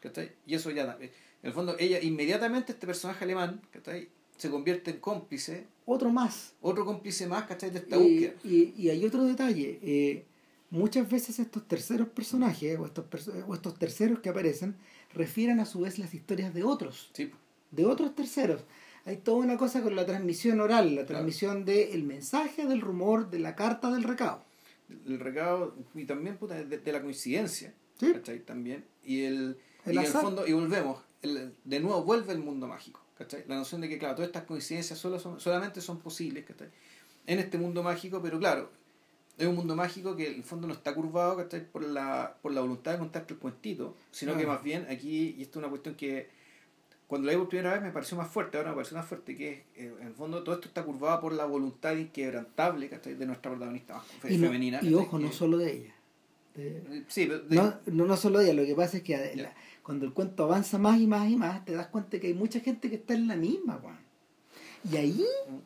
¿cachai? 0.00 0.32
Y 0.46 0.54
eso 0.54 0.70
ya, 0.70 0.96
en 1.00 1.10
el 1.42 1.52
fondo, 1.52 1.76
ella 1.78 2.00
inmediatamente, 2.02 2.72
este 2.72 2.86
personaje 2.86 3.24
alemán, 3.24 3.60
¿cachai? 3.70 4.08
Se 4.36 4.50
convierte 4.50 4.90
en 4.90 4.98
cómplice, 5.00 5.66
otro 5.86 6.10
más. 6.10 6.54
otro 6.60 6.84
cómplice 6.84 7.26
más, 7.26 7.44
¿cachai? 7.44 7.70
De 7.70 7.78
esta 7.78 7.96
Y, 7.96 8.00
búsqueda. 8.00 8.34
y, 8.44 8.74
y 8.76 8.90
hay 8.90 9.04
otro 9.04 9.24
detalle. 9.24 9.78
eh, 9.82 10.24
muchas 10.70 11.08
veces 11.08 11.38
estos 11.38 11.66
terceros 11.68 12.08
personajes 12.08 12.78
o 12.78 12.86
estos, 12.86 13.04
perso- 13.10 13.44
o 13.46 13.54
estos 13.54 13.78
terceros 13.78 14.20
que 14.20 14.28
aparecen 14.28 14.76
refieren 15.14 15.60
a 15.60 15.66
su 15.66 15.80
vez 15.80 15.98
las 15.98 16.12
historias 16.14 16.52
de 16.54 16.64
otros. 16.64 17.10
Sí, 17.12 17.30
de 17.70 17.86
otros 17.86 18.14
terceros. 18.14 18.62
Hay 19.04 19.18
toda 19.18 19.38
una 19.38 19.56
cosa 19.56 19.82
con 19.82 19.94
la 19.94 20.04
transmisión 20.04 20.60
oral, 20.60 20.86
la 20.88 20.92
Claro. 21.02 21.06
transmisión 21.06 21.64
del 21.64 22.02
mensaje, 22.02 22.66
del 22.66 22.80
rumor, 22.80 23.30
de 23.30 23.38
la 23.38 23.54
carta, 23.54 23.90
del 23.90 24.02
recado. 24.04 24.44
el 24.88 25.18
recado 25.18 25.74
y 25.96 26.04
también 26.04 26.36
puta, 26.36 26.54
de, 26.62 26.78
de 26.78 26.92
la 26.92 27.02
coincidencia, 27.02 27.74
Sí. 27.98 28.12
¿cachai? 28.12 28.38
También. 28.40 28.84
Y 29.04 29.24
el, 29.24 29.56
El 29.84 29.94
y 29.96 29.98
el 29.98 30.06
fondo, 30.06 30.46
y 30.46 30.52
volvemos, 30.52 31.02
el- 31.22 31.54
de 31.64 31.80
nuevo 31.80 32.04
vuelve 32.04 32.32
el 32.32 32.38
mundo 32.38 32.68
mágico, 32.68 33.00
¿cachai? 33.18 33.44
La 33.48 33.56
noción 33.56 33.80
de 33.80 33.88
que, 33.88 33.98
claro, 33.98 34.14
todas 34.14 34.28
estas 34.28 34.44
coincidencias 34.44 34.96
solo 34.96 35.18
son, 35.18 35.40
solamente 35.40 35.80
son 35.80 35.98
posibles, 35.98 36.44
¿cachai? 36.44 36.68
En 37.26 37.40
este 37.40 37.58
mundo 37.58 37.82
mágico, 37.82 38.20
pero 38.22 38.38
claro, 38.38 38.70
es 39.38 39.46
un 39.46 39.54
mundo 39.54 39.76
mágico 39.76 40.16
que 40.16 40.28
en 40.28 40.34
el 40.36 40.42
fondo 40.44 40.66
no 40.66 40.72
está 40.74 40.94
curvado 40.94 41.36
¿cachai? 41.36 41.64
por 41.70 41.82
la 41.84 42.36
por 42.40 42.52
la 42.52 42.60
voluntad 42.62 42.92
de 42.92 42.98
contarte 42.98 43.34
el 43.34 43.40
cuentito 43.40 43.96
sino 44.10 44.36
que 44.36 44.46
más 44.46 44.62
bien 44.62 44.86
aquí 44.90 45.34
y 45.36 45.42
esto 45.42 45.58
es 45.58 45.62
una 45.64 45.68
cuestión 45.68 45.94
que 45.94 46.28
cuando 47.06 47.26
la 47.26 47.32
vi 47.34 47.38
por 47.38 47.48
primera 47.48 47.72
vez 47.74 47.82
me 47.82 47.90
pareció 47.90 48.16
más 48.16 48.28
fuerte 48.28 48.56
ahora 48.56 48.70
me 48.70 48.76
pareció 48.76 48.96
más 48.96 49.06
fuerte 49.06 49.36
que 49.36 49.64
eh, 49.76 49.94
en 50.00 50.06
el 50.06 50.14
fondo 50.14 50.42
todo 50.42 50.54
esto 50.56 50.68
está 50.68 50.82
curvado 50.84 51.20
por 51.20 51.32
la 51.34 51.44
voluntad 51.44 51.94
inquebrantable 51.96 52.88
¿cachai? 52.88 53.14
de 53.14 53.26
nuestra 53.26 53.50
protagonista 53.50 54.02
Y, 54.28 54.38
no- 54.38 54.46
femenina 54.46 54.80
y 54.82 54.94
ojo, 54.94 55.18
no 55.18 55.28
Que- 55.30 55.34
solo 55.36 55.58
de 55.58 55.72
ella. 55.72 55.92
De- 56.54 57.04
sí 57.08 57.26
pero 57.26 57.40
de- 57.40 57.54
no, 57.56 57.74
no, 57.86 58.06
no 58.06 58.16
solo 58.16 58.38
de 58.38 58.46
ella, 58.46 58.54
lo 58.62 58.66
que 58.66 58.74
pasa 58.74 58.96
es 58.96 59.02
que 59.02 59.36
la- 59.36 59.52
cuando 59.82 60.06
el 60.06 60.12
cuento 60.14 60.44
avanza 60.44 60.78
más 60.78 60.98
y 60.98 61.06
más 61.06 61.28
y 61.30 61.36
más, 61.36 61.64
te 61.64 61.74
das 61.74 61.86
cuenta 61.88 62.18
que 62.18 62.26
hay 62.28 62.34
mucha 62.34 62.58
gente 62.60 62.88
que 62.88 62.96
está 62.96 63.12
en 63.14 63.28
la 63.28 63.36
misma, 63.36 63.76
weón. 63.76 63.98
Y 64.90 64.96
ahí, 64.96 65.24
Mm. 65.48 65.56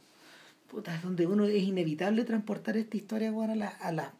Puta, 0.70 0.94
es 0.94 1.02
donde 1.02 1.26
uno 1.26 1.44
es 1.44 1.62
inevitable 1.62 2.24
transportar 2.24 2.76
esta 2.76 2.97
historia, 2.97 3.32
weón, 3.32 3.51
a 3.51 3.55
la, 3.56 3.68
a 3.68 3.92
la 3.92 4.14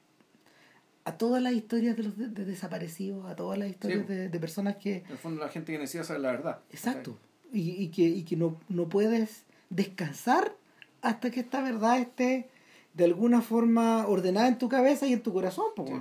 a 1.05 1.17
todas 1.17 1.43
las 1.43 1.55
historias 1.55 1.97
de 1.97 2.03
los 2.03 2.17
de- 2.19 2.29
de 2.29 2.45
desaparecidos, 2.45 3.25
a 3.27 3.35
todas 3.35 3.59
las 3.59 3.69
historias 3.71 4.01
Sí. 4.07 4.13
de, 4.13 4.29
de 4.29 4.39
personas 4.39 4.77
que, 4.77 4.99
en 4.99 5.11
el 5.13 5.19
fondo 5.19 5.41
la 5.41 5.49
gente 5.49 5.73
que 5.73 5.79
necesita 5.79 6.05
saber 6.05 6.21
la 6.23 6.31
verdad 6.33 6.59
Exacto. 6.71 7.17
Y, 7.53 7.71
y 7.83 7.89
que, 7.89 8.03
y 8.03 8.23
que 8.25 8.37
no, 8.37 8.61
no 8.69 8.89
puedes 8.89 9.45
descansar 9.71 10.55
hasta 11.01 11.31
que 11.31 11.41
esta 11.41 11.63
verdad 11.63 11.99
esté 11.99 12.49
de 12.95 13.05
alguna 13.05 13.41
forma 13.41 14.07
ordenada 14.07 14.47
en 14.49 14.59
tu 14.59 14.69
cabeza 14.69 15.07
y 15.07 15.13
en 15.15 15.23
tu 15.23 15.33
corazón. 15.33 15.67
Sí. 15.77 15.93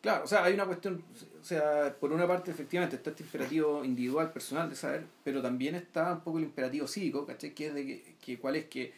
Claro, 0.00 0.24
o 0.24 0.26
sea, 0.26 0.44
hay 0.44 0.52
una 0.54 0.66
cuestión, 0.66 1.02
o 1.40 1.44
sea, 1.44 1.96
por 1.98 2.12
una 2.12 2.26
parte 2.28 2.50
efectivamente 2.50 2.96
está 2.96 3.10
este 3.10 3.22
imperativo 3.24 3.84
individual, 3.84 4.32
personal 4.32 4.68
de 4.70 4.76
saber, 4.76 5.06
pero 5.24 5.40
también 5.42 5.74
está 5.74 6.12
un 6.12 6.20
poco 6.20 6.38
el 6.38 6.44
imperativo 6.44 6.86
cívico, 6.86 7.24
¿cachai? 7.26 7.54
Que 7.54 7.66
es 7.68 7.74
de 7.74 7.86
que, 7.86 8.14
que 8.20 8.38
cuál 8.38 8.56
es 8.56 8.66
que 8.66 8.92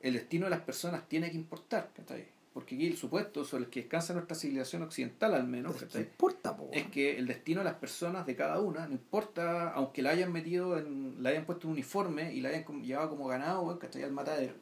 el 0.00 0.14
destino 0.14 0.44
de 0.46 0.50
las 0.50 0.60
personas 0.60 1.08
tiene 1.08 1.30
que 1.30 1.36
importar, 1.36 1.90
¿cachai? 1.96 2.26
Porque 2.54 2.74
aquí 2.74 2.86
el 2.86 2.96
supuesto 2.96 3.44
sobre 3.44 3.64
el 3.64 3.70
que 3.70 3.80
descansa 3.80 4.14
nuestra 4.14 4.34
civilización 4.34 4.82
occidental 4.82 5.34
al 5.34 5.46
menos, 5.46 5.72
Pero 5.74 5.80
¿qué 5.80 5.86
¿cachai? 5.86 6.02
importa, 6.02 6.56
po, 6.56 6.70
Es 6.72 6.86
que 6.86 7.18
el 7.18 7.26
destino 7.26 7.60
de 7.60 7.64
las 7.64 7.74
personas, 7.74 8.24
de 8.24 8.34
cada 8.34 8.60
una, 8.60 8.86
no 8.86 8.92
importa, 8.94 9.72
aunque 9.72 10.00
la 10.00 10.10
hayan 10.10 10.32
metido, 10.32 10.78
en, 10.78 11.22
la 11.22 11.30
hayan 11.30 11.44
puesto 11.44 11.66
un 11.68 11.74
uniforme 11.74 12.32
y 12.32 12.40
la 12.40 12.48
hayan 12.48 12.64
llevado 12.82 13.10
como 13.10 13.26
ganado, 13.26 13.78
¿cachai? 13.78 14.04
Al 14.04 14.12
matadero. 14.12 14.54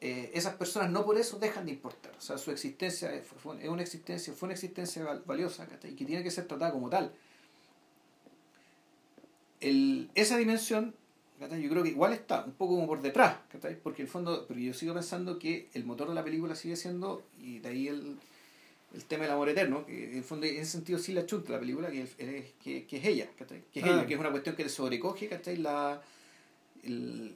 Eh, 0.00 0.30
esas 0.32 0.54
personas 0.54 0.90
no 0.90 1.04
por 1.04 1.18
eso 1.18 1.38
dejan 1.38 1.66
de 1.66 1.72
importar. 1.72 2.12
O 2.16 2.20
sea, 2.22 2.38
su 2.38 2.50
existencia 2.50 3.12
es, 3.12 3.26
fue, 3.26 3.62
es 3.62 3.68
una 3.68 3.82
existencia, 3.82 4.32
fue 4.32 4.46
una 4.46 4.54
existencia 4.54 5.04
val- 5.04 5.22
valiosa, 5.26 5.66
¿cachai? 5.66 5.92
Y 5.92 5.94
que 5.94 6.06
tiene 6.06 6.22
que 6.22 6.30
ser 6.30 6.46
tratada 6.46 6.72
como 6.72 6.88
tal. 6.88 7.12
El, 9.60 10.10
esa 10.14 10.38
dimensión, 10.38 10.94
¿cachai? 11.40 11.60
yo 11.62 11.68
creo 11.70 11.82
que 11.82 11.88
igual 11.88 12.12
está, 12.12 12.44
un 12.44 12.52
poco 12.52 12.74
como 12.76 12.86
por 12.86 13.02
detrás, 13.02 13.38
¿cachai? 13.50 13.76
Porque 13.82 14.02
el 14.02 14.08
fondo, 14.08 14.44
pero 14.46 14.60
yo 14.60 14.72
sigo 14.74 14.94
pensando 14.94 15.38
que 15.40 15.68
el 15.74 15.84
motor 15.84 16.08
de 16.08 16.14
la 16.14 16.22
película 16.22 16.54
sigue 16.54 16.76
siendo, 16.76 17.24
y 17.42 17.58
de 17.58 17.68
ahí 17.68 17.88
el, 17.88 18.16
el 18.94 19.04
tema 19.06 19.24
del 19.24 19.32
amor 19.32 19.48
eterno, 19.48 19.84
que 19.86 20.10
en 20.10 20.18
el 20.18 20.22
fondo 20.24 20.46
en 20.46 20.56
ese 20.56 20.70
sentido 20.72 20.98
sí 21.00 21.12
la 21.12 21.26
chunta 21.26 21.52
la 21.52 21.58
película, 21.60 21.90
que 21.90 22.02
es, 22.02 22.14
que, 22.62 22.84
que 22.86 22.96
es 22.98 23.04
ella, 23.04 23.28
¿cachai? 23.38 23.62
Que 23.72 23.80
es 23.80 23.86
Ah. 23.86 23.88
ella, 23.90 24.06
que 24.06 24.14
es 24.14 24.20
una 24.20 24.30
cuestión 24.30 24.54
que 24.54 24.62
te 24.64 24.68
sobrecoge, 24.70 25.28
¿cachai? 25.28 25.56
La, 25.56 26.00
el, 26.84 27.34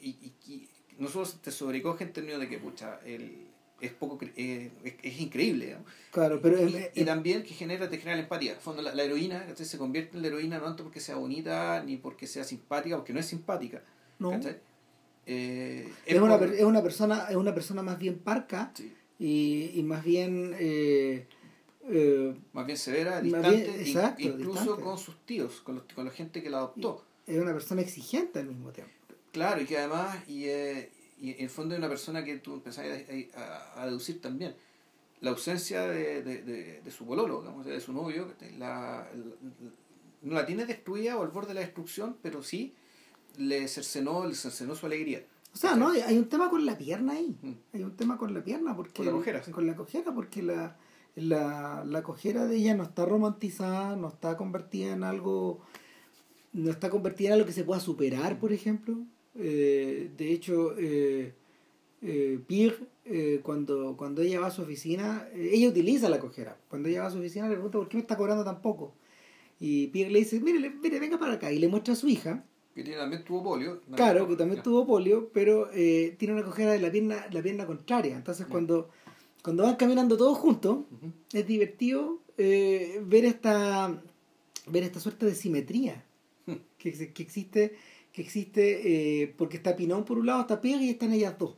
y, 0.00 0.10
y, 0.10 0.32
y 0.46 0.68
no 0.98 1.08
solo 1.08 1.26
te 1.42 1.50
sobrecoge 1.50 2.04
en 2.04 2.12
términos 2.12 2.38
de 2.40 2.48
que, 2.48 2.58
pucha, 2.58 3.00
el, 3.04 3.47
es 3.80 3.92
poco 3.92 4.18
eh, 4.36 4.70
es, 4.84 4.94
es 5.02 5.20
increíble, 5.20 5.66
digamos. 5.66 5.86
Claro, 6.10 6.40
pero 6.42 6.66
y, 6.68 6.74
eh, 6.76 6.90
y 6.94 7.04
también 7.04 7.42
que 7.42 7.54
genera, 7.54 7.88
te 7.88 7.98
genera 7.98 8.16
la 8.16 8.22
empatía. 8.22 8.52
En 8.54 8.60
fondo, 8.60 8.82
la, 8.82 8.94
la 8.94 9.02
heroína 9.04 9.46
se 9.54 9.78
convierte 9.78 10.16
en 10.16 10.22
la 10.22 10.28
heroína 10.28 10.58
no 10.58 10.64
tanto 10.64 10.82
porque 10.84 11.00
sea 11.00 11.16
bonita 11.16 11.82
ni 11.84 11.96
porque 11.96 12.26
sea 12.26 12.44
simpática, 12.44 12.96
porque 12.96 13.12
no 13.12 13.20
es 13.20 13.26
simpática. 13.26 13.82
no. 14.18 14.32
Eh, 15.30 15.86
es, 16.06 16.18
una, 16.18 16.38
por- 16.38 16.54
es 16.54 16.62
una 16.64 16.82
persona 16.82 17.26
es 17.28 17.36
una 17.36 17.52
persona 17.52 17.82
más 17.82 17.98
bien 17.98 18.18
parca 18.18 18.72
sí, 18.74 18.94
y, 19.18 19.72
y 19.74 19.82
más 19.82 20.02
bien 20.02 20.54
eh, 20.58 21.26
eh, 21.90 22.34
más 22.54 22.64
bien 22.64 22.78
severa, 22.78 23.20
distante, 23.20 23.50
bien, 23.68 23.80
exacto, 23.80 24.22
incluso 24.22 24.60
distante. 24.60 24.82
con 24.82 24.96
sus 24.98 25.16
tíos, 25.26 25.60
con, 25.60 25.74
los, 25.76 25.84
con 25.94 26.06
la 26.06 26.10
gente 26.12 26.42
que 26.42 26.48
la 26.48 26.58
adoptó. 26.58 27.04
es 27.26 27.38
una 27.38 27.52
persona 27.52 27.82
exigente 27.82 28.38
al 28.38 28.46
mismo 28.46 28.70
tiempo. 28.72 28.92
Claro, 29.32 29.60
y 29.60 29.66
que 29.66 29.76
además, 29.76 30.16
y, 30.26 30.46
y 31.20 31.30
en 31.32 31.40
el 31.44 31.50
fondo 31.50 31.74
es 31.74 31.78
una 31.78 31.88
persona 31.88 32.24
que 32.24 32.38
tú 32.38 32.54
empezás 32.54 32.84
a, 32.86 33.40
a- 33.40 33.82
a 33.82 33.86
deducir 33.86 34.20
también. 34.20 34.54
La 35.20 35.30
ausencia 35.30 35.82
de, 35.82 36.22
de, 36.22 36.42
de, 36.42 36.80
de 36.80 36.90
su 36.90 37.04
pololo, 37.04 37.40
digamos, 37.40 37.66
de 37.66 37.80
su 37.80 37.92
novio, 37.92 38.32
la, 38.58 38.58
la- 38.58 39.08
no 40.22 40.34
la 40.34 40.46
tiene 40.46 40.64
destruida 40.66 41.16
o 41.16 41.22
al 41.22 41.28
borde 41.28 41.48
de 41.48 41.54
la 41.54 41.60
destrucción, 41.60 42.16
pero 42.22 42.42
sí 42.42 42.74
le 43.36 43.66
cercenó, 43.68 44.26
le 44.26 44.34
cercenó 44.34 44.74
su 44.74 44.86
alegría. 44.86 45.24
O 45.54 45.56
sea, 45.56 45.74
no, 45.76 45.90
hay- 45.90 46.00
hay 46.02 46.18
un 46.18 46.28
tema 46.28 46.50
con 46.50 46.64
la 46.66 46.76
pierna 46.78 47.14
ahí. 47.14 47.36
Mm. 47.42 47.52
Hay 47.72 47.82
un 47.82 47.96
tema 47.96 48.16
con 48.18 48.32
la 48.34 48.42
pierna 48.44 48.76
porque 48.76 48.92
Con 49.02 49.06
la 49.06 49.12
cojera, 49.12 49.42
sí. 49.42 49.50
con 49.50 49.66
la 49.66 49.74
cojera 49.76 50.12
porque 50.14 50.42
la, 50.42 50.76
la, 51.16 51.84
la 51.84 52.02
cojera 52.02 52.46
de 52.46 52.56
ella 52.56 52.74
no 52.74 52.84
está 52.84 53.04
romantizada, 53.04 53.96
no 53.96 54.08
está 54.08 54.36
convertida 54.36 54.92
en 54.92 55.02
algo 55.04 55.60
no 56.52 56.70
está 56.70 56.90
convertida 56.90 57.28
en 57.28 57.34
algo 57.34 57.46
que 57.46 57.52
se 57.52 57.62
pueda 57.64 57.78
superar, 57.80 58.38
por 58.40 58.52
ejemplo. 58.52 58.96
Eh, 59.38 60.10
de 60.16 60.32
hecho, 60.32 60.74
eh, 60.78 61.32
eh, 62.02 62.38
Pierre, 62.46 62.76
cuando, 63.42 63.96
cuando 63.96 64.20
ella 64.22 64.40
va 64.40 64.48
a 64.48 64.50
su 64.50 64.62
oficina, 64.62 65.28
ella 65.34 65.68
utiliza 65.68 66.08
la 66.10 66.18
cojera. 66.18 66.56
Cuando 66.68 66.88
ella 66.88 67.02
va 67.02 67.06
a 67.06 67.10
su 67.10 67.18
oficina 67.18 67.46
le 67.48 67.54
pregunta 67.54 67.78
por 67.78 67.88
qué 67.88 67.96
me 67.96 68.02
está 68.02 68.16
cobrando 68.16 68.44
tan 68.44 68.60
poco. 68.60 68.92
Y 69.60 69.86
Pierre 69.88 70.10
le 70.12 70.18
dice, 70.20 70.40
mire, 70.40 70.70
mire, 70.70 71.00
venga 71.00 71.18
para 71.18 71.34
acá. 71.34 71.50
Y 71.52 71.58
le 71.58 71.68
muestra 71.68 71.94
a 71.94 71.96
su 71.96 72.08
hija, 72.08 72.44
Que 72.74 72.84
también 72.84 73.24
tuvo 73.24 73.42
polio. 73.42 73.80
Claro, 73.96 74.28
que 74.28 74.36
también 74.36 74.58
Ya. 74.58 74.62
tuvo 74.62 74.86
polio, 74.86 75.30
pero 75.32 75.68
tiene 75.70 76.34
una 76.34 76.44
cojera 76.44 76.72
de 76.72 76.80
la 76.80 76.90
pierna, 76.92 77.26
la 77.32 77.42
pierna 77.42 77.66
contraria. 77.66 78.16
Entonces 78.16 78.46
cuando, 78.46 78.90
cuando 79.42 79.62
van 79.64 79.76
caminando 79.76 80.16
todos 80.16 80.36
juntos, 80.38 80.80
es 81.32 81.46
divertido 81.46 82.20
ver 82.36 83.24
esta 83.24 84.00
ver 84.70 84.82
esta 84.82 85.00
suerte 85.00 85.24
de 85.26 85.34
simetría 85.34 86.04
Hmm. 86.46 86.56
que, 86.78 87.12
que 87.12 87.22
existe, 87.22 87.74
que 88.18 88.22
existe 88.24 89.22
eh, 89.22 89.32
porque 89.38 89.58
está 89.58 89.76
Pinón 89.76 90.04
por 90.04 90.18
un 90.18 90.26
lado, 90.26 90.40
está 90.40 90.60
Pierre 90.60 90.82
y 90.82 90.90
están 90.90 91.12
ellas 91.12 91.38
dos. 91.38 91.54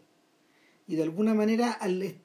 Y 0.86 0.94
de 0.96 1.02
alguna 1.04 1.32
manera 1.32 1.72
al 1.72 2.02
est- 2.02 2.18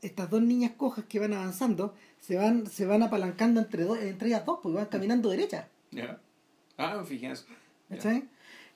estas 0.00 0.30
dos 0.30 0.42
niñas 0.42 0.72
cojas 0.76 1.04
que 1.06 1.18
van 1.18 1.32
avanzando 1.32 1.92
se 2.20 2.36
van, 2.36 2.68
se 2.68 2.86
van 2.86 3.02
apalancando 3.02 3.60
entre, 3.60 3.82
dos 3.82 3.98
entre 3.98 4.28
ellas 4.28 4.44
dos, 4.46 4.60
porque 4.62 4.76
van 4.76 4.86
caminando 4.86 5.28
derechas. 5.28 5.66
Ya. 5.90 6.20
Ah, 6.76 7.02
fíjense. 7.04 7.46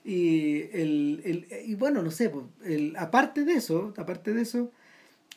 Y, 0.03 0.63
el, 0.73 1.21
el, 1.23 1.47
y 1.65 1.75
bueno, 1.75 2.01
no 2.01 2.11
sé, 2.11 2.29
pues, 2.29 2.45
el, 2.65 2.95
aparte 2.97 3.45
de 3.45 3.53
eso, 3.53 3.93
aparte 3.95 4.33
de 4.33 4.41
eso, 4.41 4.71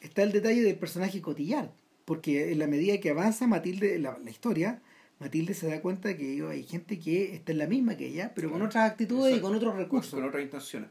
está 0.00 0.24
el 0.24 0.32
detalle 0.32 0.62
del 0.62 0.76
personaje 0.76 1.20
Cotillard, 1.22 1.70
porque 2.04 2.50
en 2.50 2.58
la 2.58 2.66
medida 2.66 2.98
que 2.98 3.10
avanza 3.10 3.46
Matilde, 3.46 3.98
la, 4.00 4.18
la 4.18 4.30
historia, 4.30 4.80
Matilde 5.22 5.54
se 5.54 5.68
da 5.68 5.80
cuenta 5.80 6.16
que 6.16 6.42
hay 6.50 6.62
gente 6.64 6.98
que 6.98 7.34
está 7.34 7.52
en 7.52 7.58
la 7.58 7.66
misma 7.66 7.96
que 7.96 8.08
ella, 8.08 8.32
pero 8.34 8.50
con 8.50 8.60
otras 8.62 8.90
actitudes 8.90 9.36
y 9.36 9.40
con 9.40 9.54
otros 9.54 9.76
recursos, 9.76 10.14
Con 10.14 10.24
otras 10.24 10.42
intenciones. 10.42 10.90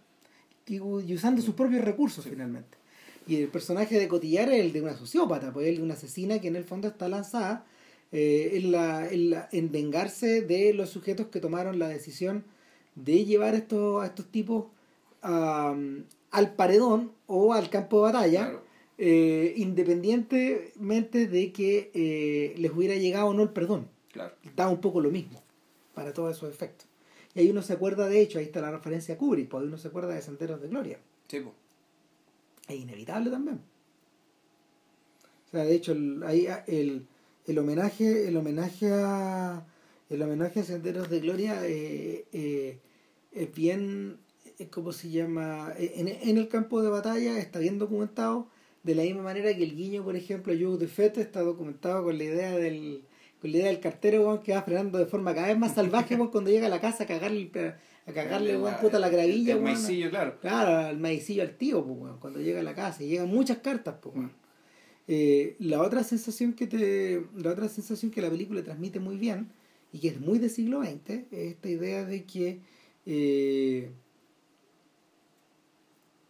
y, 0.68 0.76
y 0.78 1.14
usando 1.14 1.42
sus 1.42 1.54
propios 1.56 1.84
recursos 1.84 2.24
Sí. 2.24 2.30
finalmente. 2.30 2.78
Y 3.28 3.36
el 3.36 3.50
personaje 3.50 4.00
de 4.00 4.08
Cotillard 4.08 4.52
es 4.54 4.62
el 4.66 4.74
de 4.74 4.82
una 4.82 4.96
sociópata, 4.96 5.52
pues 5.54 5.68
el 5.68 5.78
de 5.78 5.84
una 5.84 5.94
asesina 5.96 6.40
que 6.40 6.48
en 6.48 6.56
el 6.56 6.64
fondo 6.64 6.88
está 6.88 7.08
lanzada 7.10 7.66
eh, 8.14 8.52
en, 8.56 8.72
la, 8.72 9.08
en, 9.10 9.30
la- 9.32 9.48
en 9.52 9.72
vengarse 9.72 10.42
de 10.42 10.74
los 10.74 10.90
sujetos 10.90 11.28
que 11.28 11.40
tomaron 11.40 11.78
la 11.80 11.88
decisión 11.88 12.44
de 12.96 13.24
llevar 13.26 13.54
estos, 13.56 14.02
a 14.04 14.08
estos 14.08 14.26
tipos 14.32 14.66
al 15.22 16.56
paredón 16.58 17.12
o 17.28 17.54
al 17.54 17.70
campo 17.70 17.98
de 17.98 18.04
batalla, 18.12 18.40
Claro. 18.50 18.64
eh, 18.98 19.54
independientemente 19.58 21.28
de 21.28 21.52
que 21.52 21.92
eh, 21.94 22.56
les 22.58 22.72
hubiera 22.72 22.96
llegado 22.96 23.28
o 23.28 23.34
no 23.34 23.44
el 23.44 23.50
perdón. 23.50 23.88
Claro. 24.12 24.36
Daba 24.56 24.72
un 24.72 24.82
poco 24.82 25.02
lo 25.02 25.10
mismo 25.10 25.42
para 25.94 26.14
todos 26.14 26.36
esos 26.36 26.50
efectos. 26.50 26.88
Y 27.34 27.40
ahí 27.40 27.50
uno 27.50 27.62
se 27.62 27.74
acuerda, 27.74 28.08
de 28.08 28.22
hecho, 28.22 28.40
ahí 28.40 28.46
está 28.46 28.62
la 28.62 28.72
referencia 28.72 29.16
a 29.16 29.18
Kubrick, 29.18 29.50
porque 29.50 29.68
uno 29.68 29.78
se 29.78 29.88
acuerda 29.88 30.14
de 30.14 30.22
Senderos 30.22 30.62
de 30.62 30.68
Gloria. 30.68 31.00
Sí, 31.28 31.40
po. 31.40 31.54
Es 32.68 32.76
inevitable 32.76 33.32
también. 33.32 33.62
O 35.48 35.52
sea, 35.52 35.64
de 35.64 35.74
hecho, 35.74 35.94
el, 35.94 36.24
ahí, 36.24 36.48
ah, 36.48 36.64
el, 36.68 37.08
el 37.48 37.58
homenaje, 37.58 38.28
el 38.28 38.38
homenaje 38.38 38.90
a 38.92 39.66
el 40.10 40.22
homenaje 40.22 40.60
a 40.60 40.64
Senderos 40.64 41.10
de 41.10 41.22
Gloria 41.22 41.66
eh, 41.66 42.26
eh, 42.34 42.80
es 43.32 43.56
bien, 43.56 44.18
eh, 44.60 44.68
¿cómo 44.68 44.92
se 44.92 45.10
llama? 45.10 45.74
Eh, 45.78 45.94
En, 45.96 46.10
en 46.10 46.38
el 46.38 46.50
campo 46.50 46.82
de 46.82 46.90
batalla 46.90 47.40
está 47.40 47.60
bien 47.60 47.80
documentado, 47.80 48.48
de 48.84 48.96
la 48.96 49.04
misma 49.04 49.24
manera 49.24 49.56
que 49.56 49.64
el 49.64 49.74
guiño, 49.76 50.04
por 50.04 50.18
ejemplo, 50.18 50.52
a 50.52 50.58
Joe 50.60 50.78
de 50.78 50.88
Fete 50.88 51.22
está 51.22 51.42
documentado 51.42 52.04
con 52.04 52.18
la 52.18 52.24
idea 52.26 52.58
del 52.58 53.04
con 53.42 53.52
la 53.52 53.58
idea 53.58 53.68
del 53.70 53.80
cartero 53.80 54.22
weón, 54.22 54.44
que 54.44 54.54
va 54.54 54.62
frenando 54.62 54.98
de 55.00 55.08
forma 55.08 55.34
cada 55.34 55.48
vez 55.48 55.58
más 55.58 55.74
salvaje 55.74 56.16
weón, 56.16 56.30
cuando 56.30 56.52
llega 56.52 56.68
a 56.68 56.70
la 56.70 56.80
casa 56.80 57.04
a 57.06 57.08
cagarle, 57.08 57.50
el- 57.54 57.74
a 58.06 58.14
cagarle 58.14 58.56
weón, 58.58 58.76
puta 58.80 59.00
la 59.00 59.10
gravilla, 59.10 59.54
El 59.56 59.62
weón, 59.64 59.74
maicillo, 59.74 60.10
claro. 60.12 60.40
Claro, 60.40 60.88
al 60.88 60.98
maicillo 61.00 61.42
al 61.42 61.58
tío, 61.58 61.84
pues, 61.84 61.98
weón, 62.00 62.20
cuando 62.20 62.40
llega 62.40 62.60
a 62.60 62.64
la 62.64 62.76
casa. 62.76 63.04
Y 63.04 63.08
llegan 63.10 63.28
muchas 63.30 63.58
cartas, 63.58 63.96
pues, 64.02 64.16
weón. 64.16 64.32
Eh, 65.08 65.56
la 65.60 65.82
otra 65.82 66.04
sensación 66.04 66.54
que 66.54 66.68
te. 66.68 67.26
La 67.36 67.52
otra 67.52 67.68
sensación 67.68 68.12
que 68.12 68.22
la 68.22 68.30
película 68.30 68.64
transmite 68.64 69.00
muy 69.00 69.18
bien, 69.18 69.50
y 69.92 70.00
que 70.00 70.10
es 70.10 70.20
muy 70.22 70.38
del 70.40 70.50
siglo 70.52 70.84
XX, 70.84 71.10
es 71.10 71.52
esta 71.54 71.68
idea 71.70 72.06
de 72.06 72.24
que 72.24 72.60
eh, 73.08 73.92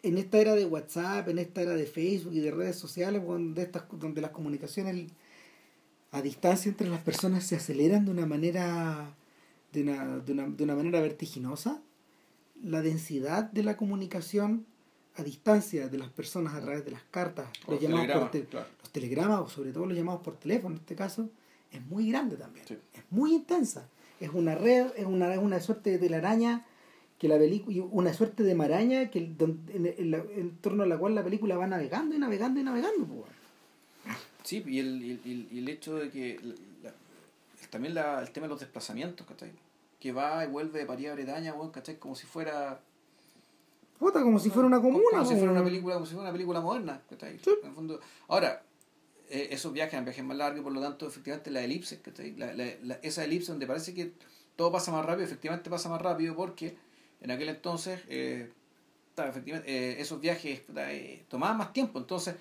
en 0.04 0.18
esta 0.18 0.40
era 0.40 0.56
de 0.56 0.66
WhatsApp, 0.66 1.28
en 1.30 1.38
esta 1.38 1.62
era 1.62 1.74
de 1.76 1.86
Facebook 1.86 2.34
y 2.34 2.40
de 2.40 2.50
redes 2.52 2.76
sociales, 2.78 3.22
donde, 3.24 3.62
estas, 3.64 3.84
donde 4.00 4.22
las 4.22 4.32
comunicaciones 4.32 5.12
a 6.12 6.22
distancia 6.22 6.70
entre 6.70 6.90
las 6.90 7.02
personas 7.02 7.46
se 7.46 7.56
aceleran 7.56 8.06
de 8.06 8.12
una 8.12 8.26
manera 8.26 9.16
de 9.72 9.84
una, 9.84 10.18
de 10.20 10.34
una, 10.34 10.48
de 10.48 10.64
una 10.64 10.76
manera 10.76 11.00
vertiginosa, 11.02 11.82
la 12.62 12.82
densidad 12.82 13.46
de 13.52 13.64
la 13.64 13.78
comunicación 13.78 14.66
a 15.16 15.24
distancia 15.24 15.88
de 15.88 15.98
las 15.98 16.10
personas 16.10 16.54
a 16.54 16.62
través 16.62 16.86
de 16.86 16.92
las 16.92 17.04
cartas, 17.04 17.48
los, 17.68 17.80
llamados 17.80 18.30
por 18.30 18.36
los 18.82 18.92
telegramas, 18.92 19.42
o 19.42 19.50
sobre 19.50 19.72
todo 19.72 19.86
los 19.86 19.98
llamados 19.98 20.22
por 20.22 20.38
teléfono 20.38 20.76
en 20.76 20.82
este 20.82 20.96
caso, 20.96 21.30
es 21.72 21.82
muy 21.86 22.10
grande 22.10 22.38
también. 22.38 22.66
Es 22.70 23.04
muy 23.10 23.34
intensa. 23.34 23.88
Es 24.20 24.30
una 24.34 24.56
red, 24.56 24.88
es 24.96 25.06
una, 25.06 25.40
una 25.40 25.60
suerte 25.60 25.92
de 25.92 25.98
telaraña 25.98 26.66
que 27.18 27.28
la 27.28 27.38
película, 27.38 27.84
una 27.92 28.14
suerte 28.14 28.44
de 28.44 28.56
maraña 28.56 29.10
que 29.10 29.20
en, 29.20 30.58
torno 30.62 30.84
a 30.84 30.86
la 30.86 30.98
cual 30.98 31.16
la 31.16 31.24
película 31.24 31.56
va 31.58 31.68
navegando 31.68 32.16
y 32.16 32.20
navegando 32.20 32.60
y 32.60 32.64
navegando. 32.64 33.26
Sí, 34.44 34.64
y 34.68 34.80
el, 34.80 35.02
y 35.04 35.58
el, 35.60 35.70
hecho 35.70 35.96
de 35.96 36.10
que 36.10 36.40
también 37.70 37.94
la, 37.94 38.22
el 38.22 38.32
tema 38.32 38.48
de 38.48 38.50
los 38.50 38.60
desplazamientos, 38.60 39.26
¿cachai? 39.28 39.52
Que 40.00 40.12
va 40.12 40.44
y 40.44 40.48
vuelve 40.48 40.80
de 40.80 40.86
París 40.86 41.10
a 41.10 41.14
Bretaña, 41.14 41.54
¿cachai? 41.72 41.98
Como 41.98 42.16
si 42.16 42.26
fuera 42.26 42.80
Puta, 44.00 44.24
como 44.24 44.40
si 44.40 44.50
fuera 44.50 44.68
una 44.68 44.82
comuna. 44.82 45.04
Como, 45.12 45.26
si 45.26 45.36
fuera 45.36 45.52
una 45.52 45.64
película, 45.64 45.94
como 45.94 46.08
si 46.08 46.14
fuera 46.14 46.30
una 46.30 46.32
película 46.32 46.60
moderna. 46.60 47.02
¿cachai? 47.08 47.40
En 47.62 47.68
el 47.70 47.74
fondo, 47.74 48.00
ahora, 48.30 48.64
eh, 49.30 49.50
esos 49.52 49.72
viajes 49.72 49.94
eran 49.94 50.06
viajes 50.06 50.24
más 50.24 50.36
largos 50.38 50.60
y 50.60 50.64
por 50.64 50.74
lo 50.74 50.82
tanto, 50.82 51.08
efectivamente, 51.08 51.52
la 51.52 51.62
elipse, 51.62 52.02
la, 52.36 52.54
la, 52.56 52.96
esa 53.04 53.24
elipse 53.24 53.52
donde 53.52 53.68
parece 53.68 53.94
que 53.94 54.12
todo 54.56 54.72
pasa 54.72 54.92
más 54.92 55.06
rápido, 55.06 55.26
efectivamente 55.26 55.70
pasa 55.70 55.88
más 55.88 56.02
rápido 56.02 56.36
porque 56.36 56.76
en 57.22 57.32
aquel 57.32 57.50
entonces, 57.50 58.02
eh, 58.10 58.52
efectivamente, 59.16 59.72
eh, 59.72 60.02
esos 60.02 60.20
viajes 60.20 60.64
eh, 60.76 61.24
tomaban 61.30 61.58
más 61.58 61.72
tiempo. 61.72 62.00
Entonces, 62.00 62.36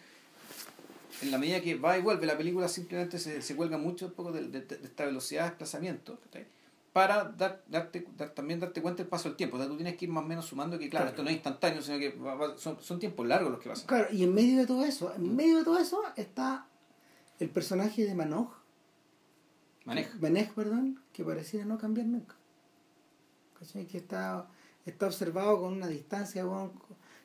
en 1.23 1.31
la 1.31 1.39
medida 1.39 1.61
que 1.61 1.77
va 1.77 1.99
y 1.99 2.03
vuelve, 2.03 2.27
la 2.27 2.37
película 2.37 2.69
simplemente 2.69 3.19
se, 3.19 3.43
se 3.43 3.57
cuelga 3.57 3.79
mucho 3.79 4.07
un 4.07 4.13
poco 4.13 4.33
de, 4.33 4.49
de, 4.49 4.59
esta 4.83 5.05
velocidad 5.05 5.45
de 5.45 5.49
desplazamiento. 5.51 6.19
para 6.93 7.25
dar, 7.25 7.63
darte, 7.69 8.01
también 8.35 8.61
darte 8.61 8.83
cuenta 8.83 9.03
del 9.03 9.09
paso 9.09 9.29
del 9.29 9.37
tiempo. 9.37 9.57
O 9.57 9.61
sea, 9.61 9.69
tú 9.69 9.77
tienes 9.77 9.97
que 9.97 10.07
ir 10.07 10.11
más 10.11 10.25
o 10.25 10.27
menos 10.27 10.47
sumando 10.47 10.79
que, 10.79 10.89
claro, 10.89 11.09
esto 11.09 11.23
no 11.23 11.29
es 11.29 11.37
instantáneo, 11.37 11.83
sino 11.83 11.99
que 11.99 12.17
son, 12.57 12.81
son 12.81 12.99
tiempos 12.99 13.27
largos 13.27 13.53
los 13.53 13.61
que 13.61 13.69
pasan. 13.69 13.87
Claro, 13.87 14.09
y 14.13 14.25
en 14.25 14.35
medio 14.35 14.59
de 14.59 14.67
todo 14.67 14.85
eso, 14.85 15.15
en 15.15 15.37
medio 15.37 15.59
de 15.59 15.65
todo 15.65 15.79
eso 15.79 16.03
está 16.17 16.67
el 17.39 17.51
personaje 17.51 18.05
de 18.05 18.15
Manoj. 18.15 18.51
Manej. 19.85 20.09
Manej, 20.21 20.53
perdón, 20.55 21.01
que 21.13 21.25
pareciera 21.25 21.65
no 21.65 21.79
cambiar 21.79 22.07
nunca. 22.07 22.37
¿Cachai? 23.59 23.87
Que 23.87 23.99
está, 23.99 24.49
está 24.87 25.07
observado 25.07 25.61
con 25.61 25.73
una 25.75 25.87
distancia, 25.87 26.45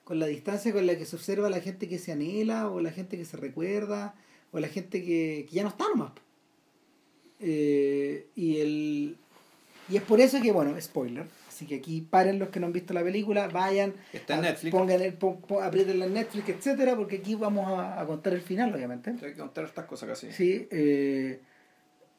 con 0.06 0.20
la 0.20 0.28
distancia 0.28 0.72
con 0.72 0.88
la 0.88 0.98
que 0.98 1.06
se 1.06 1.18
observa 1.18 1.50
la 1.50 1.60
gente 1.60 1.90
que 1.90 2.00
se 2.00 2.14
anhela, 2.14 2.70
o 2.70 2.80
la 2.80 2.92
gente 2.92 3.18
que 3.18 3.26
se 3.26 3.36
recuerda, 3.36 4.16
o 4.52 4.60
la 4.60 4.70
gente 4.70 5.04
que, 5.04 5.46
que 5.50 5.56
ya 5.56 5.64
no 5.64 5.70
está 5.70 5.86
nomás. 5.90 6.14
Eh, 7.42 8.28
y 8.36 8.60
el 8.60 9.18
y 9.90 9.98
es 9.98 10.04
por 10.04 10.20
eso 10.20 10.42
que, 10.42 10.52
bueno, 10.52 10.80
spoiler. 10.82 11.26
Así 11.48 11.66
que 11.66 11.76
aquí 11.76 12.02
paren 12.02 12.40
los 12.40 12.50
que 12.50 12.60
no 12.60 12.66
han 12.66 12.74
visto 12.74 12.94
la 12.94 13.04
película, 13.04 13.48
vayan, 13.48 13.94
Está 14.12 14.36
en 14.36 14.42
Netflix. 14.42 14.72
pongan 14.72 15.02
el, 15.02 16.02
en 16.02 16.14
Netflix, 16.14 16.50
etcétera, 16.50 16.96
porque 16.96 17.18
aquí 17.18 17.36
vamos 17.36 17.66
a, 17.70 18.04
contar 18.06 18.34
el 18.34 18.42
final, 18.42 18.74
obviamente. 18.74 19.12
Hay 19.12 19.32
que 19.32 19.38
contar 19.38 19.66
estas 19.66 19.86
cosas 19.86 20.10
casi. 20.10 20.32
Sí, 20.32 20.68
eh, 20.72 21.40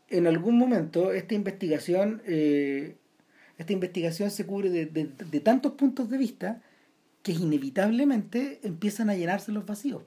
en 0.09 0.27
algún 0.27 0.57
momento 0.57 1.13
esta 1.13 1.35
investigación, 1.35 2.23
eh, 2.25 2.97
esta 3.59 3.73
investigación 3.73 4.31
se 4.31 4.47
cubre 4.47 4.71
de, 4.71 4.87
de, 4.87 5.05
de 5.07 5.41
tantos 5.41 5.73
puntos 5.73 6.09
de 6.09 6.17
vista 6.17 6.63
que 7.27 7.33
inevitablemente 7.33 8.61
empiezan 8.63 9.11
a 9.11 9.17
llenarse 9.17 9.51
los 9.51 9.67
vacíos. 9.67 10.05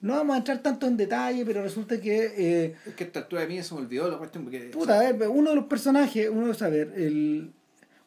No 0.00 0.14
vamos 0.14 0.34
a 0.34 0.38
entrar 0.38 0.62
tanto 0.62 0.86
en 0.86 0.96
detalle, 0.96 1.44
pero 1.44 1.62
resulta 1.62 2.00
que. 2.00 2.32
Eh, 2.38 2.74
es 2.86 2.94
que 2.94 3.04
esta 3.04 3.18
altura 3.18 3.42
de 3.42 3.48
mí 3.48 3.62
se 3.62 3.74
me 3.74 3.82
olvidó 3.82 4.10
la 4.10 4.16
cuestión. 4.16 4.44
Porque, 4.44 4.60
puta, 4.72 4.98
a 4.98 5.12
ver, 5.12 5.28
uno 5.28 5.50
de 5.50 5.56
los 5.56 5.66
personajes, 5.66 6.30
uno, 6.32 6.50
a 6.58 6.68
ver, 6.70 6.94
el, 6.96 7.52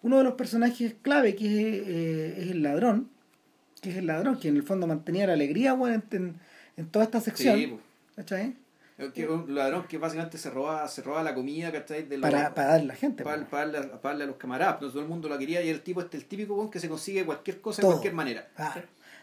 uno 0.01 0.17
de 0.17 0.23
los 0.23 0.33
personajes 0.33 0.95
clave 1.03 1.35
que 1.35 1.45
es, 1.45 1.87
eh, 1.87 2.35
es, 2.39 2.49
el 2.49 2.63
ladrón, 2.63 3.11
que 3.79 3.91
es 3.91 3.97
el 3.97 4.07
ladrón, 4.07 4.39
que 4.39 4.47
en 4.47 4.55
el 4.55 4.63
fondo 4.63 4.87
mantenía 4.87 5.27
la 5.27 5.33
alegría 5.33 5.73
bueno, 5.73 6.01
en, 6.09 6.37
en, 6.77 6.87
toda 6.87 7.05
esta 7.05 7.21
sección. 7.21 7.57
Sí, 7.59 7.77
¿Cachai? 8.15 8.55
Que 9.13 9.27
un 9.27 9.55
ladrón 9.55 9.85
que 9.87 9.97
básicamente 9.97 10.37
se 10.37 10.49
roba, 10.49 10.87
se 10.87 11.01
roba 11.01 11.23
la 11.23 11.33
comida, 11.33 11.71
¿cachai? 11.71 12.03
De 12.03 12.19
para, 12.19 12.53
para 12.53 12.69
darle 12.69 12.83
a 12.83 12.87
la 12.87 12.95
gente. 12.95 13.23
Para, 13.23 13.47
para, 13.47 13.65
darle, 14.01 14.23
a 14.23 14.27
los 14.27 14.35
camaradas. 14.35 14.81
No 14.81 14.89
todo 14.89 15.01
el 15.01 15.07
mundo 15.07 15.27
lo 15.27 15.37
quería 15.37 15.61
y 15.61 15.69
el 15.69 15.81
tipo 15.81 16.01
este 16.01 16.17
el 16.17 16.25
típico 16.25 16.69
que 16.69 16.79
se 16.79 16.87
consigue 16.87 17.25
cualquier 17.25 17.61
cosa 17.61 17.81
de 17.81 17.87
cualquier 17.87 18.13
manera. 18.13 18.47
Ah 18.57 18.75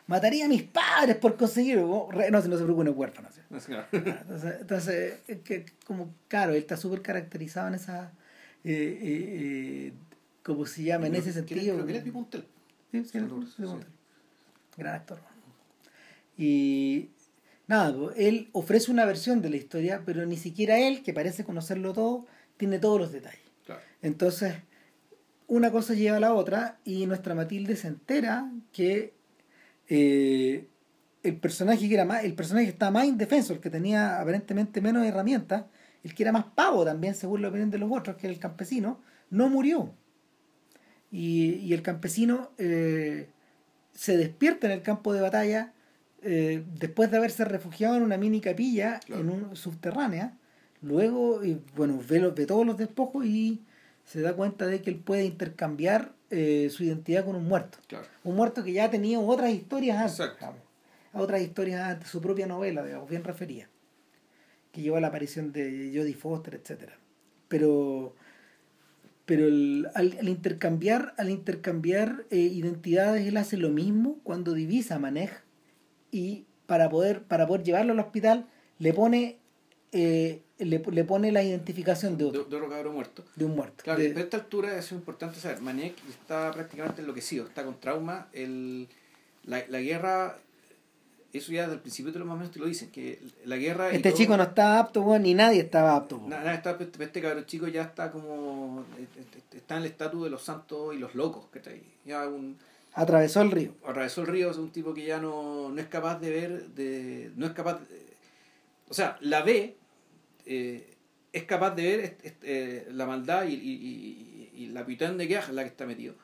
mataría 0.09 0.47
a 0.47 0.49
mis 0.49 0.65
padres 0.65 1.17
por 1.17 1.37
conseguirlo. 1.37 2.09
No, 2.13 2.29
no 2.31 2.41
se 2.41 2.65
preocupe, 2.65 2.91
huérfano. 2.91 3.29
Entonces, 3.51 4.61
entonces 4.61 5.21
que, 5.45 5.67
como, 5.87 6.13
claro, 6.27 6.53
él 6.53 6.59
está 6.59 6.77
súper 6.77 7.01
caracterizado 7.03 7.69
en 7.69 7.75
esa. 7.75 8.11
Eh, 8.65 8.99
eh, 9.03 9.93
¿Cómo 10.43 10.67
se 10.67 10.83
llama? 10.83 11.07
En 11.07 11.15
ese 11.15 11.33
sentido. 11.33 11.75
Creo 11.75 11.87
que 11.87 11.93
él 11.93 11.99
es 11.99 12.05
Pipuntel. 12.05 12.45
Sí, 12.91 13.05
sí, 13.05 13.21
sí, 13.57 13.63
Gran 14.77 14.95
actor. 14.95 15.21
Y. 16.37 17.11
Nada, 17.69 17.95
él 18.17 18.49
ofrece 18.53 18.91
una 18.91 19.05
versión 19.05 19.43
de 19.43 19.51
la 19.51 19.57
historia, 19.57 20.03
pero 20.05 20.25
ni 20.27 20.37
siquiera 20.37 20.79
él, 20.79 21.03
que 21.03 21.13
parece 21.13 21.45
conocerlo 21.45 21.93
todo, 21.93 22.27
tiene 22.57 22.79
todos 22.79 22.99
los 22.99 23.13
detalles. 23.13 23.41
Claro. 23.67 23.83
Entonces, 24.01 24.55
una 25.47 25.71
cosa 25.71 25.95
lleva 25.95 26.17
a 26.17 26.21
la 26.21 26.33
otra 26.33 26.79
y 26.85 27.07
nuestra 27.07 27.35
Matilde 27.35 27.77
se 27.77 27.89
entera 27.89 28.51
que 28.73 29.15
eh, 29.89 30.67
el 31.23 31.37
personaje 31.37 31.89
que 31.89 31.95
era 31.95 32.05
más, 32.05 32.25
el 32.25 32.35
personaje 32.35 32.67
que 32.67 32.73
estaba 32.73 32.91
más 32.91 33.07
indefenso, 33.07 33.53
el 33.53 33.61
que 33.61 33.71
tenía 33.71 34.21
aparentemente 34.21 34.81
menos 34.81 35.05
herramientas, 35.07 35.65
el 36.05 36.15
que 36.15 36.23
era 36.23 36.33
más 36.33 36.45
pavo 36.55 36.85
también, 36.85 37.15
según 37.15 37.43
la 37.43 37.49
opinión 37.49 37.71
de 37.71 37.79
los 37.79 37.91
otros, 37.91 38.17
que 38.17 38.27
era 38.27 38.35
el 38.35 38.41
campesino, 38.41 39.01
no 39.31 39.49
murió. 39.49 39.93
Y, 41.11 41.73
el 41.73 41.83
campesino 41.83 42.51
eh, 42.59 43.29
se 43.95 44.17
despierta 44.17 44.67
en 44.67 44.75
el 44.75 44.83
campo 44.83 45.13
de 45.13 45.23
batalla 45.23 45.73
eh, 46.23 46.65
después 46.79 47.11
de 47.11 47.17
haberse 47.17 47.45
refugiado 47.45 47.97
en 47.97 48.03
una 48.03 48.17
mini 48.17 48.41
capilla 48.41 49.01
en 49.09 49.31
un, 49.31 49.57
subterránea. 49.57 50.37
Luego, 50.83 51.45
y, 51.45 51.61
bueno, 51.77 52.01
ve, 52.09 52.21
ve 52.31 52.47
todos 52.47 52.67
los 52.67 52.77
despojos 52.77 53.25
y 53.25 53.63
se 54.05 54.21
da 54.21 54.35
cuenta 54.35 54.67
de 54.67 54.81
que 54.81 54.91
él 54.91 54.97
puede 54.97 55.25
intercambiar 55.25 56.13
eh, 56.31 56.69
su 56.71 56.85
identidad 56.85 57.25
con 57.25 57.37
un 57.37 57.45
muerto. 57.47 57.79
Un 58.25 58.37
muerto 58.37 58.65
que 58.65 58.73
ya 58.73 58.85
ha 58.85 58.91
tenido 58.91 59.25
otras 59.27 59.51
historias 59.51 60.21
antes. 60.21 60.49
Otras 61.13 61.41
historias 61.41 61.83
antes, 61.83 62.09
su 62.09 62.21
propia 62.21 62.47
novela, 62.47 62.85
digamos, 62.85 63.09
bien 63.09 63.25
referida. 63.25 63.69
Que 64.73 64.83
llevó 64.83 64.97
a 64.97 65.01
la 65.01 65.09
aparición 65.09 65.53
de 65.53 65.93
Jodie 65.95 66.15
Foster, 66.15 66.55
etcétera 66.55 66.99
Pero, 67.49 68.15
pero 69.25 69.47
al, 69.95 70.29
intercambiar, 70.29 71.15
al 71.17 71.31
intercambiar 71.31 72.27
eh, 72.31 72.39
identidades, 72.39 73.27
él 73.27 73.37
hace 73.37 73.57
lo 73.57 73.71
mismo 73.71 74.19
cuando 74.23 74.53
divisa 74.53 74.97
a 74.97 74.99
Manej 74.99 75.31
y 76.11 76.47
para 76.67 76.89
poder, 76.89 77.23
para 77.23 77.47
poder 77.47 77.65
llevarlo 77.65 77.93
al 77.93 78.01
hospital 78.01 78.47
le 78.79 78.93
pone 78.93 79.39
eh, 79.93 80.43
le, 80.59 80.79
le, 80.79 81.05
pone 81.05 81.33
la 81.33 81.43
identificación 81.43 82.19
de 82.19 82.25
otro. 82.25 82.45
De, 82.45 82.57
otro 82.57 82.69
cabrón 82.69 82.95
muerto. 82.95 83.25
De 83.37 83.45
un 83.45 83.55
muerto. 83.55 83.85
Claro, 83.85 84.01
de, 84.01 84.15
a 84.15 84.21
esta 84.21 84.37
altura 84.37 84.77
es 84.77 84.93
importante 84.93 85.39
saber, 85.41 85.61
Manek 85.61 85.95
está 86.09 86.51
prácticamente 86.53 87.01
enloquecido, 87.01 87.47
está 87.47 87.65
con 87.65 87.81
trauma, 87.81 88.29
el, 88.33 88.89
la, 89.45 89.65
la 89.69 89.81
guerra, 89.81 90.39
eso 91.33 91.53
ya 91.53 91.63
desde 91.63 91.75
el 91.75 91.81
principio 91.81 92.13
de 92.13 92.19
los 92.19 92.29
momentos 92.29 92.55
te 92.55 92.61
lo 92.61 92.67
dicen, 92.67 92.91
que 92.91 93.21
la 93.45 93.57
guerra... 93.57 93.91
Este 93.91 94.13
chico 94.13 94.37
no 94.37 94.43
estaba 94.43 94.79
apto, 94.79 95.19
ni 95.19 95.33
nadie 95.33 95.61
estaba 95.61 95.97
apto. 95.97 96.21
Nada, 96.27 96.55
está, 96.55 96.77
este, 96.79 97.05
este 97.05 97.23
cabrón 97.23 97.47
chico 97.47 97.69
ya 97.69 97.83
está 97.83 98.11
como, 98.11 98.85
está 99.55 99.77
en 99.77 99.83
el 99.83 99.87
estatus 99.89 100.25
de 100.25 100.31
los 100.31 100.43
santos 100.43 100.95
y 100.95 100.99
los 100.99 101.15
locos, 101.15 101.47
que 101.53 101.59
está 101.59 101.71
ahí. 101.71 101.83
Ya 102.05 102.29
un, 102.29 102.59
atravesó 102.99 103.43
el 103.43 103.51
río. 103.51 103.75
Atravesó 103.85 104.23
el 104.23 104.27
río, 104.27 104.51
es 104.51 104.57
un 104.57 104.71
tipo 104.71 104.93
que 104.93 105.07
ya 105.07 105.21
no, 105.21 105.71
no 105.71 105.81
es 105.81 105.87
capaz 105.87 106.19
de 106.19 106.31
ver, 106.31 106.69
de, 106.71 107.31
no 107.37 107.47
es 107.47 107.53
capaz... 107.53 107.81
o 108.89 108.95
sea, 108.95 109.17
la 109.21 109.43
ve, 109.43 109.77
eh, 110.47 110.97
es 111.33 111.45
capaz 111.45 111.75
de 111.77 111.83
ver 111.83 112.17
eh, 112.43 112.89
la 112.91 113.07
maldad 113.07 113.45
y, 113.47 113.55
y, 113.55 114.51
y, 114.55 114.67
la 114.69 114.85
pitán 114.85 115.17
de 115.17 115.29
queja 115.29 115.51
en 115.51 115.57
la 115.57 115.63
que 115.63 115.69
está 115.69 115.87
metido. 115.87 116.15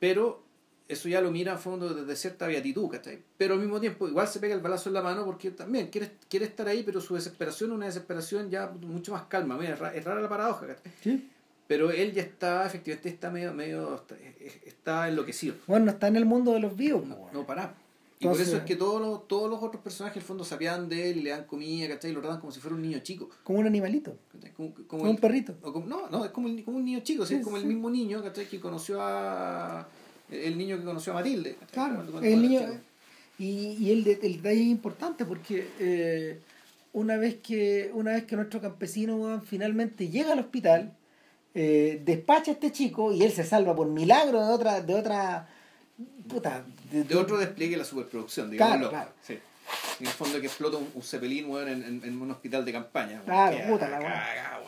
Pero 0.00 0.42
eso 0.88 1.08
ya 1.08 1.20
lo 1.20 1.30
mira 1.30 1.54
a 1.54 1.58
fondo 1.58 1.94
desde 1.94 2.16
cierta 2.16 2.48
beatitud, 2.48 2.90
¿cachai? 2.90 3.22
Pero 3.38 3.54
al 3.54 3.60
mismo 3.60 3.80
tiempo, 3.80 4.08
igual 4.08 4.26
se 4.26 4.40
pega 4.40 4.54
el 4.54 4.60
balazo 4.60 4.90
en 4.90 4.94
la 4.94 5.02
mano 5.02 5.24
porque 5.24 5.52
también 5.52 5.88
quiere, 5.88 6.12
quiere 6.28 6.46
estar 6.46 6.66
ahí, 6.66 6.82
pero 6.82 7.00
su 7.00 7.14
desesperación 7.14 7.70
es 7.70 7.76
una 7.76 7.86
desesperación 7.86 8.50
ya 8.50 8.66
mucho 8.66 9.12
más 9.12 9.24
calma. 9.26 9.56
Mira, 9.56 9.74
es, 9.94 10.04
rara, 10.04 10.20
la 10.20 10.28
paradoja, 10.28 10.66
¿cachai? 10.66 11.33
Pero 11.66 11.90
él 11.90 12.12
ya 12.12 12.22
está, 12.22 12.66
efectivamente, 12.66 13.08
está 13.08 13.30
medio, 13.30 13.54
medio 13.54 14.02
está, 14.66 15.08
enloquecido. 15.08 15.54
Bueno, 15.66 15.90
está 15.90 16.08
en 16.08 16.16
el 16.16 16.26
mundo 16.26 16.52
de 16.52 16.60
los 16.60 16.76
vivos. 16.76 17.06
No, 17.06 17.30
no 17.32 17.46
para. 17.46 17.74
Y 18.20 18.26
por 18.26 18.40
eso 18.40 18.56
es 18.58 18.62
que 18.62 18.76
todos 18.76 19.00
los, 19.00 19.26
todos 19.28 19.50
los 19.50 19.62
otros 19.62 19.82
personajes, 19.82 20.16
en 20.16 20.22
el 20.22 20.26
fondo, 20.26 20.44
sabían 20.44 20.88
de 20.88 21.10
él 21.10 21.18
y 21.18 21.22
le 21.22 21.30
dan 21.30 21.44
comida, 21.44 21.88
¿cachai? 21.88 22.10
Y 22.10 22.14
lo 22.14 22.20
tratan 22.20 22.40
como 22.40 22.52
si 22.52 22.60
fuera 22.60 22.74
un 22.76 22.82
niño 22.82 22.98
chico. 23.00 23.28
Como 23.42 23.58
un 23.58 23.66
animalito. 23.66 24.16
Como, 24.86 25.02
un 25.04 25.16
perrito. 25.18 25.54
no, 25.86 26.08
no, 26.10 26.24
es 26.24 26.30
como, 26.30 26.48
como 26.64 26.76
un 26.78 26.84
niño 26.84 27.00
chico, 27.00 27.24
es 27.24 27.42
como 27.42 27.56
el 27.56 27.66
mismo 27.66 27.90
niño, 27.90 28.22
¿cachai? 28.22 28.46
Que 28.46 28.60
conoció 28.60 28.98
a. 29.00 29.88
El 30.30 30.56
niño 30.56 30.78
que 30.78 30.84
conoció 30.84 31.12
a 31.12 31.16
Matilde. 31.16 31.56
Claro, 31.70 31.94
Cuando- 31.96 32.12
cuando 32.12 32.28
el 32.30 32.40
niño. 32.42 32.60
Y, 33.38 33.76
y 33.80 33.90
el, 33.90 34.04
de- 34.04 34.20
el 34.22 34.36
detalle 34.36 34.60
es 34.60 34.66
importante 34.68 35.24
porque 35.24 35.66
eh, 35.80 36.38
una 36.92 37.16
vez 37.16 37.34
que 37.42 37.90
una 37.92 38.12
vez 38.12 38.24
que 38.24 38.36
nuestro 38.36 38.60
campesino 38.60 39.42
finalmente 39.44 40.08
llega 40.08 40.32
al 40.32 40.38
hospital, 40.38 40.96
eh, 41.54 42.00
despacha 42.04 42.50
a 42.50 42.54
este 42.54 42.72
chico 42.72 43.12
y 43.12 43.22
él 43.22 43.32
se 43.32 43.44
salva 43.44 43.74
por 43.76 43.86
milagro 43.88 44.44
de 44.46 44.52
otra, 44.52 44.80
de 44.80 44.94
otra 44.94 45.48
puta, 46.28 46.64
De 46.90 47.14
otro 47.16 47.38
despliegue 47.38 47.72
de 47.72 47.78
la 47.78 47.84
superproducción, 47.84 48.50
Claro, 48.50 48.72
digamos. 48.74 48.88
claro. 48.90 49.10
Sí. 49.22 49.38
En 50.00 50.06
el 50.06 50.12
fondo 50.12 50.40
que 50.40 50.46
explota 50.46 50.76
un, 50.76 50.90
un 50.94 51.02
cepelín 51.02 51.48
weón, 51.48 51.68
en, 51.68 51.82
en- 51.84 52.04
en 52.04 52.20
un 52.20 52.30
hospital 52.30 52.64
de 52.64 52.72
campaña. 52.72 53.22
Claro, 53.24 53.56
Que 53.56 53.62
puta 53.64 53.88
la 53.88 53.98
caga. 54.00 54.60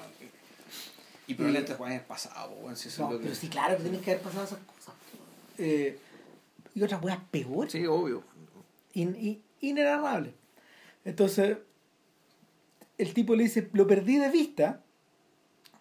Y 1.29 1.35
probablemente 1.35 1.75
Juan 1.75 1.93
es 1.93 2.03
pasado, 2.03 2.53
weón, 2.63 2.77
si 2.77 2.89
eso 2.89 3.03
No, 3.03 3.09
es 3.09 3.13
lo 3.15 3.19
que- 3.19 3.25
pero 3.25 3.35
sí, 3.35 3.49
claro 3.49 3.77
que 3.77 3.83
tienen 3.83 4.01
que 4.01 4.13
haber 4.13 4.23
pasado 4.23 4.45
esas 4.45 4.59
cosas. 4.61 4.95
Eh, 5.59 5.99
y 6.75 6.83
otras 6.83 7.03
weas 7.03 7.19
peores. 7.31 7.73
Sí, 7.73 7.85
obvio. 7.87 8.23
in- 8.95 9.17
in- 9.21 9.43
inenarrable. 9.61 10.33
Entonces, 11.05 11.59
el 12.97 13.13
tipo 13.13 13.35
le 13.35 13.43
dice, 13.45 13.69
lo 13.75 13.87
perdí 13.87 14.17
de 14.17 14.31
vista, 14.31 14.81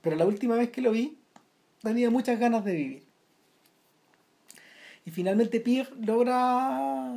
pero 0.06 0.18
la 0.18 0.26
última 0.28 0.56
vez 0.56 0.70
que 0.70 0.82
lo 0.82 0.92
vi, 0.92 1.18
tenía 1.82 2.12
muchas 2.12 2.40
ganas 2.40 2.64
de 2.64 2.74
vivir. 2.76 3.04
Y 5.04 5.10
finalmente 5.10 5.60
Pierre 5.60 5.90
logra 6.00 7.12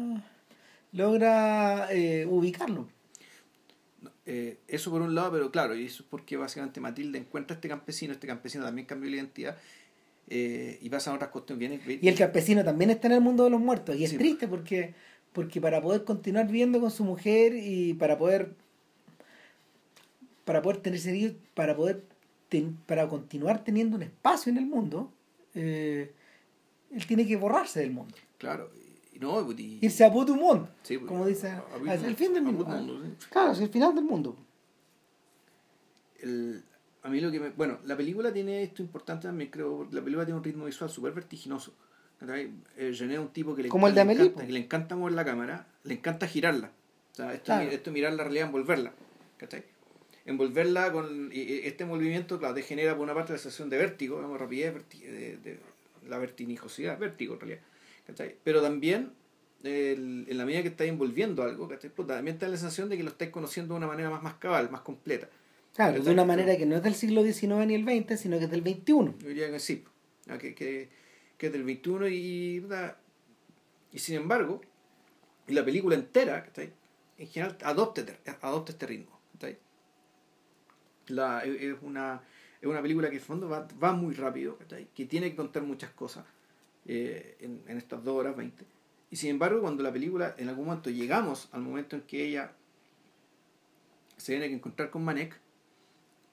logra 0.93 1.93
eh, 1.93 2.25
ubicarlo. 2.27 2.89
Eh, 4.25 4.57
eso 4.69 4.91
por 4.91 5.03
un 5.03 5.15
lado, 5.15 5.33
pero 5.33 5.51
claro, 5.51 5.77
y 5.77 5.85
eso 5.85 6.03
es 6.03 6.09
porque 6.09 6.39
básicamente 6.39 6.81
Matilde 6.81 7.19
encuentra 7.19 7.55
a 7.55 7.57
este 7.59 7.69
campesino, 7.69 8.15
este 8.15 8.27
campesino 8.27 8.65
también 8.65 8.87
cambió 8.87 9.11
la 9.11 9.17
identidad 9.17 9.59
eh, 10.29 10.79
y 10.81 10.89
pasan 10.89 11.15
otras 11.15 11.31
cuestiones. 11.31 11.59
Viene, 11.59 12.01
Y 12.01 12.09
el 12.09 12.15
campesino 12.17 12.65
también 12.65 12.89
está 12.89 13.09
en 13.09 13.13
el 13.15 13.21
mundo 13.21 13.45
de 13.45 13.51
los 13.51 13.61
muertos. 13.61 13.97
Y 13.97 14.05
es 14.05 14.11
Sí. 14.13 14.17
triste 14.17 14.49
porque, 14.49 14.95
porque 15.35 15.61
para 15.61 15.83
poder 15.83 16.05
continuar 16.05 16.47
viviendo 16.47 16.81
con 16.81 16.91
su 16.91 17.05
mujer 17.05 17.53
y 17.55 17.93
para 17.93 18.17
poder 18.17 18.55
para 20.47 20.63
poder 20.63 20.79
tener 20.79 21.37
para 21.53 21.77
poder 21.77 22.03
ten- 22.49 22.77
para 22.87 23.09
continuar 23.09 23.63
teniendo 23.65 23.97
un 23.97 24.03
espacio 24.03 24.51
en 24.51 24.59
el 24.59 24.67
mundo, 24.67 25.13
eh, 25.55 26.13
él 26.91 27.07
tiene 27.07 27.27
que 27.27 27.37
borrarse 27.37 27.81
del 27.81 27.91
mundo. 27.91 28.15
Claro, 28.39 28.71
no, 29.21 29.51
y- 29.53 29.79
Irse 29.83 30.05
a 30.05 30.11
Monde, 30.11 30.69
Sí, 30.83 30.97
pues, 30.99 31.09
como 31.09 31.27
dice, 31.27 31.49
a- 31.49 31.65
el 32.07 32.17
fin 32.17 32.33
del 32.35 32.45
mundo. 32.45 32.65
Sí. 33.21 33.27
Claro, 33.31 33.51
hacia 33.53 33.65
el 33.65 33.71
final 33.71 33.95
del 33.95 34.05
mundo. 34.05 34.37
el- 36.21 36.63
a 37.03 37.09
mí 37.11 37.21
lo 37.21 37.31
que 37.31 37.39
me, 37.39 37.51
bueno 37.51 37.79
la 37.85 37.97
película 37.97 38.33
tiene 38.33 38.63
esto 38.65 38.83
importante 38.83 39.29
también 39.29 39.51
creo 39.51 39.87
la 39.93 40.01
película 40.03 40.25
tiene 40.25 40.39
un 40.39 40.45
ritmo 40.45 40.65
visual 40.65 40.91
súper 40.91 41.13
vertiginoso 41.13 41.73
eh, 42.21 42.51
es 42.77 43.01
un 43.01 43.29
tipo 43.29 43.55
que 43.55 43.63
le, 43.63 43.69
Como 43.69 43.87
el 43.87 43.95
de 43.95 44.05
le 44.05 44.13
encanta, 44.13 44.47
que 44.47 44.53
le 44.53 44.59
encanta 44.59 44.97
mover 44.97 45.13
la 45.15 45.25
cámara 45.25 45.67
le 45.85 45.95
encanta 45.95 46.27
girarla 46.27 46.73
o 47.13 47.15
sea 47.15 47.33
esto, 47.33 47.45
Claro. 47.45 47.71
esto 47.71 47.91
es 47.91 47.95
mirar 47.95 48.13
la 48.15 48.25
realidad 48.25 48.47
envolverla 48.47 48.93
¿cachai? 49.37 49.63
Envolverla 50.29 50.93
con 50.93 51.31
este 51.33 51.85
movimiento 51.85 52.39
claro, 52.39 52.55
te 52.55 52.63
genera 52.63 52.95
por 52.95 53.05
una 53.05 53.15
parte 53.15 53.33
la 53.33 53.39
sensación 53.39 53.71
de 53.71 53.79
vértigo 53.79 54.17
digamos, 54.17 54.39
rapidez 54.39 54.75
verti- 54.75 55.01
de, 55.01 55.37
de- 55.39 55.59
la 56.09 56.19
vertiginosidad 56.19 56.99
vértigo 56.99 57.35
en 57.35 57.41
realidad 57.41 57.61
¿cachai? 58.07 58.37
pero 58.45 58.63
también 58.63 59.11
el- 59.63 60.27
en 60.29 60.39
la 60.39 60.45
medida 60.45 60.63
que 60.63 60.69
estáis 60.69 60.91
envolviendo 60.91 61.43
algo 61.43 61.67
¿cachai? 61.69 61.91
Puta, 61.91 62.15
también 62.17 62.39
te 62.39 62.45
da 62.47 62.53
la 62.53 62.57
sensación 62.59 62.89
de 62.89 62.97
que 62.97 63.03
lo 63.03 63.11
estáis 63.11 63.31
conociendo 63.31 63.75
de 63.75 63.79
una 63.79 63.87
manera 63.87 64.11
más, 64.11 64.23
más 64.23 64.35
cabal 64.35 64.71
más 64.71 64.83
completa 64.83 65.29
Claro, 65.75 65.93
Pero 65.93 66.05
de 66.07 66.11
una 66.13 66.25
manera 66.25 66.57
que 66.57 66.67
no 66.67 66.77
es 66.77 66.83
del 66.83 66.95
siglo 66.95 67.23
XIX 67.23 67.67
ni 67.67 67.75
el 67.75 67.85
XX, 67.85 68.19
sino 68.21 68.39
que 68.39 68.47
es 68.47 68.51
del 68.51 68.63
XXI. 68.63 68.85
Yo 68.87 69.29
diría 69.29 69.49
que 69.51 69.61
sí, 69.61 69.85
que, 70.41 70.53
que, 70.55 70.89
que 71.37 71.47
es 71.47 71.53
del 71.53 71.63
21 71.63 72.09
y, 72.09 72.65
y 73.93 73.99
sin 74.01 74.17
embargo, 74.17 74.61
la 75.47 75.65
película 75.65 75.95
entera, 75.95 76.43
¿cachai? 76.45 76.73
en 77.19 77.27
general, 77.29 77.57
adopta, 77.63 78.01
este- 78.01 78.19
adopta 78.41 78.73
este 78.73 78.87
ritmo. 78.87 79.18
La, 81.11 81.43
es 81.45 81.77
una, 81.83 82.21
es 82.61 82.67
una 82.69 82.83
película 82.83 83.09
que 83.11 83.17
en 83.17 83.23
fondo 83.23 83.49
va, 83.49 83.67
va 83.83 83.93
muy 83.93 84.15
rápido, 84.15 84.57
¿cachai? 84.59 84.89
que 84.95 85.05
tiene 85.07 85.31
que 85.31 85.37
contar 85.37 85.63
muchas 85.63 85.91
cosas 85.91 86.25
eh, 86.87 87.37
en, 87.41 87.63
en 87.67 87.79
estas 87.79 88.03
dos 88.05 88.15
horas 88.17 88.37
20. 88.37 88.65
Y 89.11 89.17
sin 89.17 89.31
embargo, 89.31 89.61
cuando 89.61 89.83
la 89.83 89.93
película, 89.93 90.35
en 90.39 90.49
algún 90.49 90.67
momento 90.67 90.91
llegamos 90.91 91.49
al 91.53 91.63
momento 91.63 91.97
en 91.97 92.03
que 92.03 92.25
ella 92.27 92.53
se 94.17 94.33
tiene 94.33 94.49
que 94.49 94.55
encontrar 94.55 94.91
con 94.91 95.05
Manek, 95.05 95.39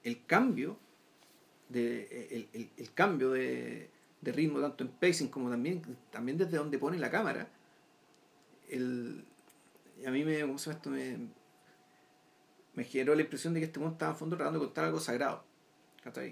el 0.02 0.24
cambio 0.26 0.76
de 1.68 2.28
el, 2.30 2.48
el- 2.52 2.70
el 2.76 2.92
cambio 2.92 3.30
de, 3.30 3.88
de 4.20 4.32
ritmo 4.32 4.60
tanto 4.60 4.84
en 4.84 4.90
pacing 4.90 5.28
como 5.28 5.50
también 5.50 5.82
también 6.10 6.38
desde 6.38 6.58
donde 6.58 6.78
pone 6.78 6.96
la 6.98 7.10
cámara 7.10 7.48
el 8.68 9.24
a 10.06 10.10
mí 10.10 10.24
me 10.24 10.40
¿cómo 10.42 10.58
se 10.58 10.70
llama 10.70 10.76
esto? 10.78 10.90
me 10.90 11.16
me 12.76 12.84
generó 12.84 13.14
la 13.14 13.22
impresión 13.22 13.52
de 13.54 13.60
que 13.60 13.66
este 13.66 13.78
mundo 13.80 13.94
estaba 13.94 14.12
en 14.12 14.18
fondo 14.18 14.36
tratando 14.36 14.60
de 14.60 14.66
contar 14.66 14.84
algo 14.84 15.00
sagrado 15.00 15.42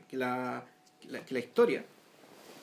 que 0.09 0.17
la, 0.17 0.65
que 1.01 1.09
la 1.09 1.25
que 1.25 1.35
la 1.35 1.41
historia 1.41 1.85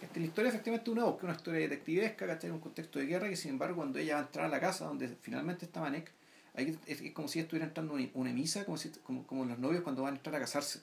este, 0.02 0.20
la 0.20 0.26
historia 0.28 0.50
efectivamente 0.50 0.90
es 0.90 0.98
una 0.98 1.08
es 1.10 1.24
una 1.24 1.34
historia 1.34 1.60
detectivesca, 1.60 2.26
¿cachai? 2.26 2.50
En 2.50 2.56
un 2.56 2.62
contexto 2.62 2.98
de 2.98 3.06
guerra, 3.06 3.30
que 3.30 3.36
sin 3.36 3.52
embargo 3.52 3.76
cuando 3.76 4.00
ella 4.00 4.16
va 4.16 4.22
a 4.22 4.24
entrar 4.24 4.46
a 4.46 4.50
la 4.50 4.60
casa 4.60 4.86
donde 4.86 5.08
finalmente 5.22 5.66
está 5.66 5.80
Manek, 5.82 6.12
ahí 6.56 6.76
es, 6.88 7.02
es 7.02 7.12
como 7.12 7.28
si 7.28 7.40
estuviera 7.40 7.68
entrando 7.68 7.94
una, 7.94 8.08
una 8.16 8.32
misa, 8.34 8.66
como, 8.66 8.78
si, 8.78 8.90
como, 9.04 9.28
como 9.28 9.46
los 9.46 9.60
novios 9.60 9.84
cuando 9.84 10.02
van 10.02 10.14
a 10.14 10.18
entrar 10.18 10.36
a 10.36 10.40
casarse. 10.40 10.80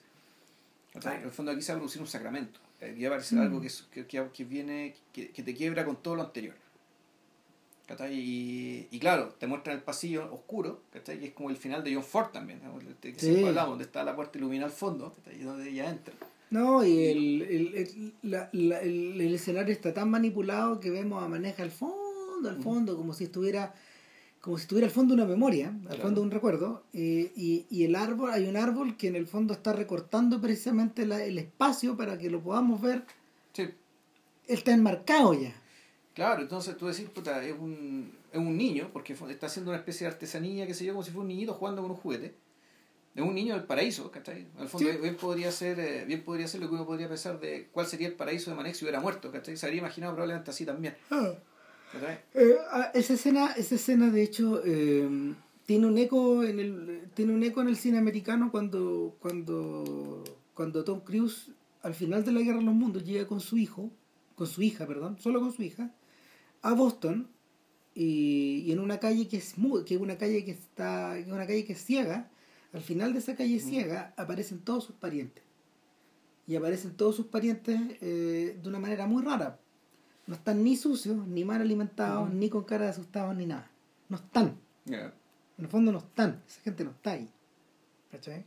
En 0.93 1.23
el 1.23 1.31
fondo 1.31 1.51
aquí 1.51 1.61
se 1.61 1.71
va 1.73 1.77
a 1.77 1.79
producir 1.79 2.01
un 2.01 2.07
sacramento. 2.07 2.59
Aquí 2.81 3.01
va 3.03 3.07
a 3.07 3.11
aparecer 3.11 3.37
Mm. 3.37 3.41
algo 3.41 3.61
que, 3.61 4.05
que, 4.05 4.29
que 4.33 4.43
viene, 4.45 4.95
que, 5.11 5.31
que 5.31 5.43
te 5.43 5.53
quiebra 5.53 5.83
con 5.85 5.97
todo 6.01 6.15
lo 6.15 6.23
anterior. 6.23 6.55
Y, 8.11 8.87
y 8.91 8.99
claro, 8.99 9.29
te 9.39 9.47
muestran 9.47 9.75
el 9.77 9.83
pasillo 9.83 10.31
oscuro, 10.33 10.81
¿cachai? 10.91 11.21
Y 11.21 11.25
es 11.27 11.33
como 11.33 11.49
el 11.49 11.57
final 11.57 11.83
de 11.83 11.93
John 11.95 12.03
Ford 12.03 12.29
también, 12.31 12.61
que 13.01 13.13
Sí. 13.13 13.19
siempre 13.27 13.47
hablamos, 13.49 13.71
donde 13.71 13.85
está 13.85 14.03
la 14.03 14.15
puerta 14.15 14.37
iluminada 14.37 14.67
al 14.71 14.75
fondo. 14.77 15.15
Y 15.35 15.43
donde 15.43 15.69
ella 15.69 15.89
entra. 15.89 16.13
No, 16.51 16.83
y 16.83 17.05
el, 17.07 17.41
el, 17.43 17.75
el, 17.75 18.13
la- 18.23 18.49
la- 18.53 18.79
el- 18.81 19.19
el 19.21 19.33
escenario 19.35 19.71
está 19.73 19.93
tan 19.93 20.09
manipulado 20.09 20.79
que 20.79 20.89
vemos 20.89 21.23
a 21.23 21.27
Maneja 21.27 21.61
al 21.63 21.71
fondo, 21.71 22.49
al 22.49 22.61
fondo, 22.61 22.95
como 22.97 23.13
si 23.13 23.25
estuviera 23.25 23.73
como 24.41 24.57
si 24.57 24.61
estuviera 24.61 24.87
al 24.87 24.93
fondo 24.93 25.15
de 25.15 25.21
una 25.21 25.29
memoria, 25.29 25.67
al 25.67 25.81
Claro. 25.81 26.01
fondo 26.01 26.21
de 26.21 26.25
un 26.27 26.31
recuerdo, 26.31 26.83
eh, 26.93 27.29
y, 27.35 27.65
y 27.69 27.83
el 27.83 27.93
árbol, 27.95 28.31
hay 28.31 28.47
un 28.47 28.55
árbol 28.55 28.95
que 28.95 29.07
en 29.09 29.17
el 29.17 29.27
fondo 29.27 29.53
está 29.53 29.73
recortando 29.73 30.39
precisamente 30.39 31.05
la- 31.05 31.21
el 31.25 31.37
espacio 31.37 31.97
para 31.97 32.17
que 32.17 32.29
lo 32.29 32.39
podamos 32.39 32.79
ver, 32.81 33.03
Sí. 33.51 33.63
él 33.63 33.73
está 34.47 34.71
enmarcado 34.73 35.33
ya. 35.33 35.53
Claro, 36.19 36.41
entonces 36.41 36.75
tú 36.75 36.87
decís, 36.87 37.07
puta, 37.09 37.41
es 37.45 37.53
un, 37.57 38.11
es 38.33 38.37
un 38.37 38.57
niño, 38.57 38.89
porque 38.91 39.13
está 39.13 39.45
haciendo 39.45 39.71
una 39.71 39.77
especie 39.77 40.05
de 40.05 40.11
artesanía, 40.11 40.67
qué 40.67 40.73
sé 40.73 40.83
yo, 40.83 40.91
como 40.91 41.01
si 41.01 41.11
fuera 41.11 41.21
un 41.21 41.29
niñito 41.29 41.53
jugando 41.53 41.81
con 41.81 41.91
un 41.91 41.95
juguete. 41.95 42.35
Es 43.15 43.23
un 43.23 43.33
niño 43.33 43.53
del 43.53 43.63
paraíso, 43.63 44.11
¿cachai? 44.11 44.45
Al 44.57 44.67
fondo, 44.67 44.91
Sí. 44.91 44.97
bien, 44.97 45.15
podría 45.15 45.49
ser, 45.49 45.79
eh, 45.79 46.03
bien 46.03 46.21
podría 46.25 46.49
ser 46.49 46.59
lo 46.59 46.67
que 46.67 46.75
uno 46.75 46.85
podría 46.85 47.07
pensar 47.07 47.39
de 47.39 47.69
cuál 47.71 47.87
sería 47.87 48.09
el 48.09 48.15
paraíso 48.15 48.51
de 48.51 48.57
Manek 48.57 48.75
si 48.75 48.83
hubiera 48.83 48.99
muerto, 48.99 49.31
¿cachai? 49.31 49.55
Se 49.55 49.65
habría 49.65 49.79
imaginado 49.79 50.11
probablemente 50.11 50.51
así 50.51 50.65
también, 50.65 50.93
¿cachai? 51.07 52.19
Eh, 52.33 52.57
ah, 52.69 52.91
esa 52.93 53.13
escena, 53.13 53.53
esa 53.53 53.75
escena 53.75 54.09
de 54.09 54.21
hecho 54.21 54.61
eh, 54.65 55.07
tiene 55.65 55.87
un 55.87 55.97
eco 55.97 56.43
en 56.43 56.59
el 56.59 57.01
tiene 57.13 57.31
un 57.33 57.43
eco 57.43 57.61
en 57.61 57.69
el 57.69 57.77
cine 57.77 57.97
americano 57.97 58.51
cuando 58.51 59.15
cuando 59.21 60.25
cuando 60.53 60.83
Tom 60.83 60.99
Cruise 60.99 61.51
al 61.81 61.93
final 61.93 62.25
de 62.25 62.33
la 62.33 62.41
guerra 62.41 62.59
de 62.59 62.65
los 62.65 62.75
mundos 62.75 63.05
llega 63.05 63.25
con 63.25 63.39
su 63.39 63.57
hijo, 63.57 63.89
con 64.35 64.47
su 64.47 64.61
hija, 64.61 64.85
perdón, 64.85 65.17
solo 65.17 65.39
con 65.39 65.53
su 65.53 65.63
hija 65.63 65.91
a 66.61 66.73
Boston 66.73 67.27
y, 67.95 68.63
y 68.65 68.71
en 68.71 68.79
una 68.79 68.99
calle 68.99 69.27
que 69.27 69.37
es 69.37 69.57
mu- 69.57 69.83
que 69.83 69.95
es 69.95 70.01
una 70.01 70.17
calle 70.17 70.43
que 70.45 70.51
está 70.51 71.15
que 71.23 71.31
una 71.31 71.47
calle 71.47 71.65
que 71.65 71.73
es 71.73 71.83
ciega, 71.83 72.29
al 72.73 72.81
final 72.81 73.13
de 73.13 73.19
esa 73.19 73.35
calle 73.35 73.59
ciega 73.59 74.13
aparecen 74.17 74.59
todos 74.59 74.83
sus 74.85 74.95
parientes. 74.95 75.43
Y 76.47 76.55
aparecen 76.55 76.95
todos 76.95 77.15
sus 77.15 77.27
parientes 77.27 77.79
eh, 78.01 78.57
de 78.61 78.69
una 78.69 78.79
manera 78.79 79.05
muy 79.07 79.23
rara 79.23 79.59
no 80.27 80.35
están 80.35 80.63
ni 80.63 80.75
sucios, 80.75 81.25
ni 81.27 81.43
mal 81.43 81.59
alimentados, 81.59 82.27
Ujú. 82.27 82.37
ni 82.37 82.49
con 82.49 82.63
cara 82.63 82.83
de 82.85 82.91
asustados, 82.91 83.35
ni 83.35 83.47
nada. 83.47 83.67
No 84.09 84.17
están. 84.17 84.59
En 84.85 85.11
el 85.57 85.67
fondo 85.67 85.91
no 85.91 85.97
están. 85.97 86.43
Esa 86.47 86.61
gente 86.61 86.83
no 86.83 86.91
está 86.91 87.13
ahí. 87.13 87.27
¿Cachai? 88.11 88.45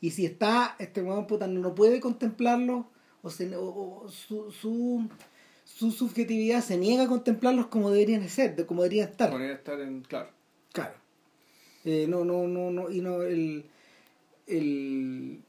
Y 0.00 0.10
si 0.12 0.24
está, 0.24 0.76
este 0.78 1.02
huevón 1.02 1.26
puta 1.26 1.48
no 1.48 1.74
puede 1.74 1.98
contemplarlos, 1.98 2.86
o, 3.22 3.28
se, 3.30 3.56
o, 3.56 4.02
o 4.04 4.08
su, 4.08 4.52
su, 4.52 5.08
su 5.76 5.90
subjetividad 5.92 6.62
se 6.62 6.76
niega 6.76 7.04
a 7.04 7.08
contemplarlos 7.08 7.66
como 7.68 7.90
deberían 7.90 8.28
ser, 8.28 8.56
de 8.56 8.66
como 8.66 8.82
deberían 8.82 9.08
estar. 9.10 9.30
Podría 9.30 9.52
estar 9.54 9.80
en, 9.80 10.02
claro. 10.02 10.30
Claro. 10.72 10.94
Eh, 11.84 12.06
no, 12.08 12.24
no, 12.24 12.46
no, 12.46 12.70
no, 12.70 12.90
y 12.90 13.00
no, 13.00 13.22
el, 13.22 13.64
el, 14.46 15.40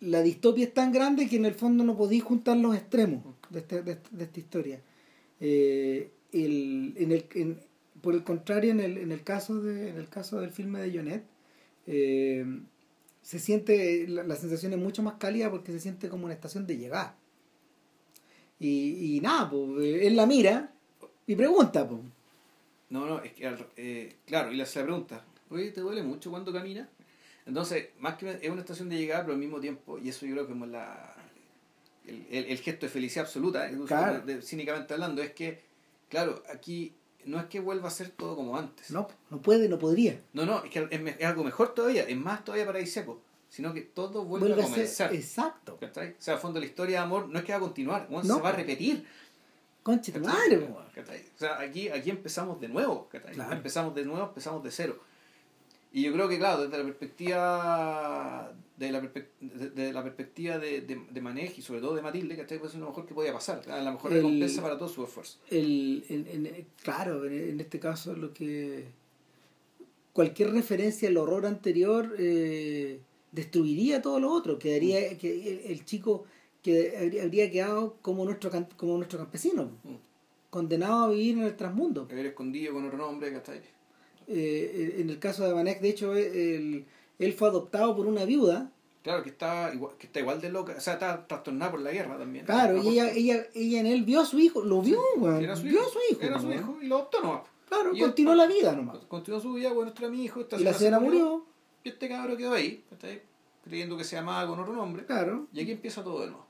la 0.00 0.22
distopia 0.22 0.64
es 0.64 0.74
tan 0.74 0.92
grande 0.92 1.28
que 1.28 1.36
en 1.36 1.44
el 1.44 1.54
fondo 1.54 1.84
no 1.84 1.96
podéis 1.96 2.24
juntar 2.24 2.56
los 2.56 2.74
extremos 2.74 3.22
de, 3.50 3.60
este- 3.60 3.82
de, 3.82 3.92
este- 3.92 4.16
de 4.16 4.24
esta 4.24 4.40
historia. 4.40 4.80
Eh, 5.40 6.10
el, 6.32 6.94
en 6.96 7.12
el, 7.12 7.26
en- 7.34 7.60
por 8.00 8.14
el 8.14 8.24
contrario, 8.24 8.70
en 8.72 8.80
el, 8.80 8.98
en 8.98 9.12
el 9.12 9.22
caso 9.22 9.60
de, 9.60 9.90
en 9.90 9.96
el 9.96 10.08
caso 10.08 10.40
del 10.40 10.50
filme 10.50 10.80
de 10.80 10.96
Jonet, 10.96 11.24
eh, 11.86 12.44
se 13.22 13.38
siente, 13.38 14.06
la, 14.08 14.22
la 14.24 14.36
sensación 14.36 14.72
es 14.72 14.78
mucho 14.78 15.02
más 15.02 15.14
cálida 15.14 15.50
porque 15.50 15.72
se 15.72 15.80
siente 15.80 16.08
como 16.08 16.24
una 16.24 16.34
estación 16.34 16.66
de 16.66 16.76
llegada. 16.78 17.16
Y, 18.58 19.16
y 19.16 19.20
nada, 19.20 19.50
pues, 19.50 20.02
él 20.02 20.16
la 20.16 20.26
mira 20.26 20.72
y 21.26 21.34
pregunta, 21.36 21.86
pues. 21.88 22.00
No, 22.88 23.06
no, 23.06 23.20
es 23.20 23.32
que, 23.32 23.52
eh, 23.76 24.16
claro, 24.26 24.52
y 24.52 24.56
le 24.56 24.62
hace 24.62 24.78
la 24.78 24.84
pregunta, 24.84 25.24
oye, 25.50 25.70
¿te 25.72 25.80
duele 25.80 26.02
mucho 26.02 26.30
cuando 26.30 26.52
caminas? 26.52 26.88
Entonces, 27.44 27.88
más 27.98 28.16
que 28.16 28.38
es 28.42 28.50
una 28.50 28.60
estación 28.60 28.88
de 28.88 28.96
llegada, 28.96 29.22
pero 29.22 29.34
al 29.34 29.40
mismo 29.40 29.60
tiempo, 29.60 29.98
y 29.98 30.08
eso 30.08 30.26
yo 30.26 30.34
creo 30.34 30.46
que 30.46 30.52
es 30.52 30.68
la, 30.68 31.14
el, 32.06 32.26
el, 32.30 32.58
gesto 32.58 32.86
de 32.86 32.92
felicidad 32.92 33.24
absoluta, 33.24 33.68
claro. 33.86 34.22
cínicamente 34.42 34.94
hablando, 34.94 35.22
es 35.22 35.32
que, 35.32 35.60
claro, 36.08 36.42
aquí 36.52 36.92
no 37.24 37.38
es 37.40 37.46
que 37.46 37.60
vuelva 37.60 37.88
a 37.88 37.90
ser 37.90 38.10
todo 38.10 38.36
como 38.36 38.56
antes. 38.56 38.90
No, 38.90 39.08
no 39.30 39.42
puede, 39.42 39.68
no 39.68 39.78
podría. 39.78 40.20
No, 40.32 40.46
no, 40.46 40.64
es 40.64 40.70
que 40.70 40.88
es, 40.90 41.24
algo 41.24 41.44
mejor 41.44 41.74
todavía, 41.74 42.04
es 42.04 42.16
más 42.16 42.44
todavía 42.44 42.66
paradisíaco, 42.66 43.20
sino 43.56 43.72
que 43.72 43.80
todo 43.80 44.26
vuelve, 44.26 44.52
a 44.52 44.64
comenzar. 44.66 45.14
exacto. 45.14 45.78
O 45.80 45.88
sea, 46.18 46.34
a 46.34 46.36
fondo 46.36 46.60
la 46.60 46.66
historia 46.66 46.98
de 46.98 47.04
amor 47.04 47.26
no 47.30 47.38
es 47.38 47.44
que 47.46 47.52
va 47.52 47.56
a 47.56 47.62
continuar, 47.62 48.06
se 48.22 48.32
va 48.34 48.50
a 48.50 48.52
repetir. 48.52 49.02
Concha 49.82 50.12
tu 50.12 50.20
madre, 50.20 50.58
O 50.58 51.38
sea, 51.38 51.58
aquí, 51.58 51.88
aquí 51.88 52.10
empezamos 52.10 52.60
de 52.60 52.68
nuevo, 52.68 53.08
Empezamos 53.50 53.94
de 53.94 54.04
nuevo, 54.04 54.26
empezamos 54.26 54.62
de 54.62 54.70
cero. 54.70 55.00
Y 55.90 56.02
yo 56.02 56.12
creo 56.12 56.28
que, 56.28 56.36
claro, 56.36 56.64
desde 56.64 56.76
la 56.76 56.84
perspectiva 56.84 58.52
de 58.76 58.92
la, 58.92 59.00
de, 59.00 59.92
la 59.94 60.02
perspectiva 60.02 60.58
de, 60.58 60.82
de, 60.82 61.20
Manej 61.22 61.54
y 61.56 61.62
sobre 61.62 61.80
todo 61.80 61.94
de 61.94 62.02
Matilde, 62.02 62.36
¿cachai? 62.36 62.58
Puede 62.58 62.72
ser 62.72 62.80
lo 62.80 62.88
mejor 62.88 63.06
que 63.06 63.14
podía 63.14 63.32
pasar, 63.32 63.66
la 63.66 63.90
mejor 63.90 64.12
recompensa 64.12 64.60
para 64.60 64.76
todo 64.76 64.90
su 64.90 65.02
esfuerzo. 65.02 65.38
El, 65.48 66.66
claro, 66.82 67.24
en, 67.24 67.58
este 67.58 67.80
caso 67.80 68.14
lo 68.14 68.34
que... 68.34 68.84
Cualquier 70.12 70.50
referencia 70.50 71.08
al 71.08 71.16
horror 71.16 71.46
anterior 71.46 72.14
eh, 72.18 73.00
destruiría 73.36 74.00
todo 74.00 74.18
lo 74.18 74.32
otro, 74.32 74.58
quedaría 74.58 75.12
mm. 75.12 75.18
que 75.18 75.62
el 75.70 75.84
chico 75.84 76.24
que 76.62 77.20
habría 77.22 77.50
quedado 77.50 77.96
como 78.02 78.24
nuestro, 78.24 78.50
como 78.76 78.96
nuestro 78.96 79.18
campesino, 79.18 79.64
mm. 79.84 79.94
condenado 80.50 81.04
a 81.04 81.08
vivir 81.10 81.38
en 81.38 81.44
el 81.44 81.54
transmundo. 81.54 82.08
Haber 82.10 82.26
escondido 82.26 82.72
con 82.72 82.86
otro 82.86 82.98
nombre, 82.98 83.32
¿cachai? 83.32 83.60
Eh, 84.26 84.96
en 84.98 85.10
el 85.10 85.18
caso 85.18 85.44
de 85.44 85.52
Vanek, 85.52 85.80
de 85.80 85.88
hecho, 85.88 86.16
él, 86.16 86.86
él, 87.18 87.32
fue 87.34 87.48
adoptado 87.48 87.94
por 87.94 88.06
una 88.06 88.24
viuda. 88.24 88.72
Claro, 89.04 89.22
que 89.22 89.28
está 89.28 89.70
igual, 89.72 89.94
que 89.98 90.06
está 90.06 90.18
igual 90.18 90.40
de 90.40 90.48
loca, 90.48 90.74
o 90.76 90.80
sea, 90.80 90.94
está 90.94 91.28
trastornada 91.28 91.70
por 91.70 91.80
la 91.80 91.92
guerra 91.92 92.18
también. 92.18 92.44
Claro, 92.46 92.82
y 92.82 92.88
ella, 92.88 93.12
ella, 93.12 93.46
ella 93.54 93.80
en 93.80 93.86
él 93.86 94.02
vio 94.02 94.22
a 94.22 94.24
su 94.24 94.40
hijo, 94.40 94.62
lo 94.62 94.82
vio. 94.82 95.00
Vio 95.16 95.52
a 95.52 95.56
su 95.56 95.66
hijo. 95.68 96.20
Era 96.20 96.40
su 96.40 96.50
hijo 96.50 96.78
y 96.82 96.86
lo 96.86 96.96
adoptó 96.96 97.20
nomás. 97.20 97.42
Claro, 97.68 97.92
continuó 97.96 98.34
la 98.34 98.46
vida 98.46 98.72
nomás. 98.74 98.98
Continuó 99.06 99.38
su 99.38 99.52
vida, 99.52 99.72
bueno, 99.72 99.92
este 99.94 100.08
mi 100.08 100.24
hijo. 100.24 100.44
y 100.58 100.64
la 100.64 100.72
señora 100.72 100.98
murió. 100.98 101.45
Y 101.86 101.90
este 101.90 102.08
cabrón 102.08 102.36
quedó 102.36 102.52
ahí, 102.52 102.82
creyendo 103.62 103.96
que 103.96 104.02
se 104.02 104.16
llamaba 104.16 104.48
con 104.48 104.58
otro 104.58 104.74
nombre. 104.74 105.06
Claro. 105.06 105.46
Y 105.52 105.60
aquí 105.60 105.70
empieza 105.70 106.02
todo 106.02 106.22
de 106.22 106.26
nuevo. 106.32 106.44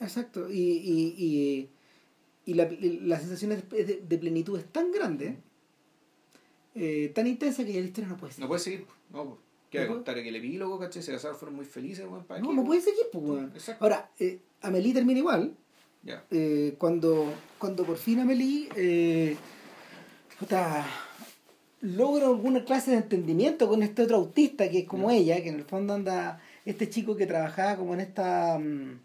Exacto, 0.00 0.50
y, 0.50 0.58
y, 0.58 1.14
y, 1.16 1.70
y 2.44 2.54
la, 2.54 2.68
la, 3.02 3.20
sensación 3.20 3.50
de, 3.50 4.02
de, 4.02 4.18
plenitud 4.18 4.58
es 4.58 4.66
tan 4.66 4.90
grande, 4.90 5.36
eh, 6.74 7.12
tan 7.14 7.28
intensa 7.28 7.64
que 7.64 7.72
ya 7.72 7.78
la 7.78 7.86
historia 7.86 8.08
no 8.08 8.16
puede 8.16 8.32
seguir. 8.32 8.42
No 8.42 8.48
puede 8.48 8.60
seguir, 8.60 8.86
no. 9.12 9.38
¿Qué 9.70 9.78
no 9.82 9.94
contar? 9.94 10.16
Que 10.16 10.28
el 10.28 10.34
epílogo, 10.34 10.76
¿cachai? 10.80 11.04
Se 11.04 11.12
casaron, 11.12 11.38
fueron 11.38 11.54
muy 11.54 11.66
felices, 11.66 12.04
No, 12.42 12.52
no 12.52 12.64
puede 12.64 12.80
seguir, 12.80 13.04
pues, 13.12 13.70
Ahora, 13.78 14.10
eh, 14.18 14.40
Amelie 14.62 14.92
termina 14.92 15.20
igual. 15.20 15.54
Ya. 16.02 16.24
Eh, 16.32 16.74
cuando, 16.78 17.32
cuando 17.58 17.84
por 17.84 17.96
fin 17.96 18.18
Amelie 18.18 18.68
eh, 18.74 19.36
logra 21.80 22.26
alguna 22.26 22.64
clase 22.64 22.92
de 22.92 22.98
entendimiento 22.98 23.68
con 23.68 23.82
este 23.82 24.02
otro 24.02 24.16
autista 24.16 24.68
que 24.70 24.80
es 24.80 24.84
como 24.86 25.10
ella, 25.10 25.42
que 25.42 25.48
en 25.48 25.56
el 25.56 25.64
fondo 25.64 25.94
anda 25.94 26.40
este 26.64 26.88
chico 26.88 27.16
que 27.16 27.26
trabajaba 27.26 27.76
como 27.76 27.94
en 27.94 28.00
esta... 28.00 28.58
Mm, 28.58 28.98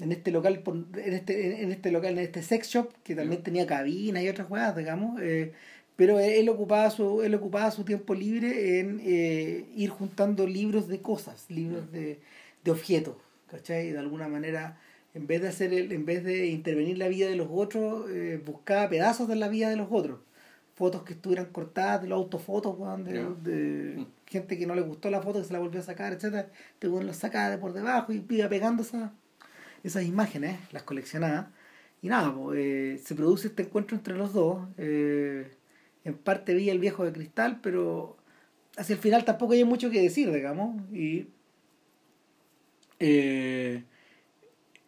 en 0.00 0.12
este 0.12 0.30
local 0.30 0.62
en 0.96 1.12
este 1.14 1.62
en 1.62 1.72
este 1.72 1.90
local 1.90 2.18
en 2.18 2.24
este 2.24 2.42
sex 2.42 2.68
shop 2.68 2.90
que 3.02 3.14
también 3.14 3.42
tenía 3.42 3.66
cabina 3.66 4.22
y 4.22 4.28
otras 4.28 4.46
jugadas 4.46 4.76
digamos 4.76 5.20
eh, 5.22 5.52
pero 5.96 6.18
él 6.20 6.48
ocupaba 6.48 6.90
su 6.90 7.22
él 7.22 7.34
ocupaba 7.34 7.70
su 7.70 7.84
tiempo 7.84 8.14
libre 8.14 8.80
en 8.80 9.00
eh, 9.02 9.64
ir 9.74 9.90
juntando 9.90 10.46
libros 10.46 10.88
de 10.88 11.00
cosas 11.00 11.46
libros 11.48 11.90
de, 11.92 12.18
de 12.62 12.70
objetos 12.70 13.16
¿cachai? 13.50 13.90
de 13.90 13.98
alguna 13.98 14.28
manera 14.28 14.78
en 15.14 15.26
vez 15.26 15.40
de 15.40 15.48
hacer 15.48 15.72
el, 15.72 15.90
en 15.92 16.04
vez 16.04 16.24
de 16.24 16.48
intervenir 16.48 16.98
la 16.98 17.08
vida 17.08 17.28
de 17.28 17.36
los 17.36 17.48
otros 17.50 18.10
eh, 18.10 18.38
buscaba 18.44 18.90
pedazos 18.90 19.28
de 19.28 19.36
la 19.36 19.48
vida 19.48 19.70
de 19.70 19.76
los 19.76 19.88
otros 19.90 20.18
fotos 20.76 21.02
que 21.02 21.14
estuvieran 21.14 21.46
cortadas 21.46 22.02
de 22.02 22.08
los 22.08 22.16
autofotos 22.18 22.76
de, 23.04 23.24
de, 23.42 24.06
gente 24.26 24.56
que 24.56 24.66
no 24.66 24.74
le 24.74 24.82
gustó 24.82 25.10
la 25.10 25.22
foto 25.22 25.40
que 25.40 25.46
se 25.46 25.52
la 25.52 25.58
volvió 25.58 25.80
a 25.80 25.82
sacar 25.82 26.12
etcétera 26.12 26.50
te 26.78 26.86
este 26.86 27.04
los 27.04 27.16
sacaba 27.16 27.50
de 27.50 27.58
por 27.58 27.72
debajo 27.72 28.12
y 28.12 28.24
iba 28.28 28.48
pegando 28.48 28.82
esa 28.82 29.12
esas 29.86 30.04
imágenes, 30.04 30.58
las 30.72 30.82
coleccionaba. 30.82 31.50
Y 32.02 32.08
nada, 32.08 32.34
eh, 32.54 33.00
se 33.02 33.14
produce 33.14 33.48
este 33.48 33.62
encuentro 33.62 33.96
entre 33.96 34.14
los 34.14 34.32
dos. 34.32 34.68
Eh, 34.78 35.50
en 36.04 36.14
parte 36.14 36.54
vi 36.54 36.70
el 36.70 36.78
viejo 36.78 37.04
de 37.04 37.12
cristal, 37.12 37.60
pero 37.62 38.16
hacia 38.76 38.94
el 38.94 39.00
final 39.00 39.24
tampoco 39.24 39.52
hay 39.54 39.64
mucho 39.64 39.90
que 39.90 40.02
decir, 40.02 40.32
digamos. 40.32 40.80
Y, 40.92 41.28
eh, 42.98 43.84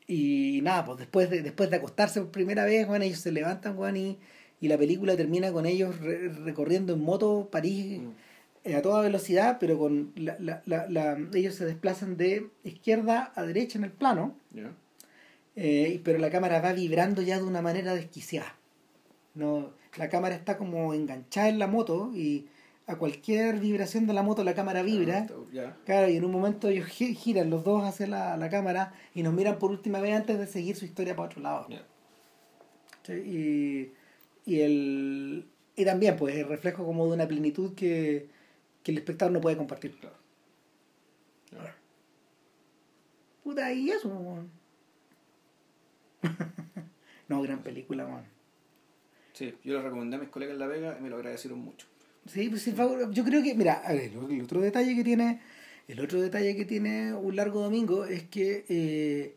y 0.07 0.61
nada, 0.63 0.85
pues 0.85 0.99
después 0.99 1.31
de, 1.31 1.43
después 1.43 1.71
de 1.71 1.77
acostarse 1.77 2.21
por 2.21 2.31
primera 2.31 2.65
vez, 2.65 2.87
bueno, 2.87 3.05
ellos 3.05 3.21
se 3.21 3.33
levantan, 3.33 3.77
bueno, 3.77 3.99
y, 3.99 4.19
y 4.61 4.69
la 4.69 4.79
película 4.79 5.17
termina 5.17 5.53
con 5.53 5.67
ellos 5.67 5.97
recorriendo 6.01 6.95
en 6.95 7.01
moto 7.01 7.49
París 7.51 8.01
mm. 8.01 8.75
a 8.75 8.83
toda 8.83 9.03
velocidad, 9.03 9.59
pero 9.61 9.79
con 9.79 10.13
la, 10.17 10.37
la, 10.39 10.63
la, 10.89 11.19
ellos 11.35 11.55
se 11.55 11.65
desplazan 11.65 12.17
de 12.17 12.49
izquierda 12.65 13.33
a 13.35 13.43
derecha 13.43 13.79
en 13.79 13.85
el 13.85 13.93
plano. 13.93 14.35
Eh, 15.57 16.01
pero 16.05 16.19
la 16.19 16.31
cámara 16.31 16.61
va 16.61 16.73
vibrando 16.73 17.23
ya 17.23 17.39
de 17.39 17.45
una 17.45 17.63
manera 17.63 17.95
desquiciada. 17.95 18.55
No, 19.35 19.71
la 19.97 20.09
cámara 20.09 20.35
está 20.35 20.57
como 20.57 20.95
enganchada 20.95 21.49
en 21.49 21.59
la 21.59 21.67
moto 21.67 22.11
y 22.15 22.47
a 22.87 22.97
cualquier 22.97 23.59
vibración 23.59 24.07
de 24.07 24.15
la 24.15 24.23
moto 24.23 24.43
la 24.45 24.55
cámara 24.55 24.83
vibra. 24.83 25.27
Claro, 25.85 26.09
y 26.09 26.17
en 26.17 26.25
un 26.25 26.33
momento 26.33 26.69
ellos 26.69 26.87
giran 26.87 27.51
los 27.51 27.63
dos 27.63 27.85
hacia 27.85 28.07
la, 28.07 28.37
la, 28.37 28.49
cámara 28.49 28.95
y 29.15 29.23
nos 29.23 29.35
miran 29.35 29.59
por 29.59 29.71
última 29.71 30.01
vez 30.01 30.17
antes 30.17 30.39
de 30.39 30.47
seguir 30.47 30.75
su 30.75 30.85
historia 30.85 31.15
para 31.15 31.29
otro 31.29 31.43
lado. 31.43 31.67
Y, 33.09 33.91
y, 34.49 34.63
el, 34.63 35.47
y 35.77 35.85
también 35.85 36.17
pues 36.17 36.35
el 36.35 36.49
reflejo 36.49 36.85
como 36.85 37.07
de 37.07 37.13
una 37.13 37.29
plenitud 37.29 37.75
que, 37.75 38.29
que 38.83 38.93
el 38.93 38.99
espectador 38.99 39.33
no 39.33 39.43
puede 39.43 39.59
compartir. 39.59 39.95
Claro. 39.95 40.17
Puta, 43.45 43.71
y 43.73 43.91
eso, 43.91 44.09
no, 47.29 47.43
gran 47.43 47.63
película, 47.63 48.07
man. 48.07 48.25
Sí, 49.35 49.55
yo 49.63 49.75
lo 49.75 49.83
recomendé 49.83 50.17
a 50.17 50.21
mis 50.21 50.31
colegas 50.31 50.55
en 50.55 50.61
La 50.61 50.67
Vega 50.67 50.97
y 50.99 51.03
me 51.03 51.11
lo 51.11 51.17
agradecieron 51.17 51.59
mucho. 51.61 51.87
Sí, 52.27 52.49
pues 52.49 52.65
yo 52.65 53.25
creo 53.25 53.43
que, 53.43 53.55
mira, 53.55 53.83
el 53.87 54.43
otro 54.43 54.63
detalle 54.63 54.95
que 54.97 55.05
tiene, 55.05 55.41
el 55.87 56.01
otro 56.01 56.21
detalle 56.23 56.57
que 56.57 56.65
tiene 56.65 57.13
Un 57.13 57.37
Largo 57.37 57.61
Domingo 57.61 58.07
es 58.07 58.25
que 58.25 58.65
eh, 58.69 59.35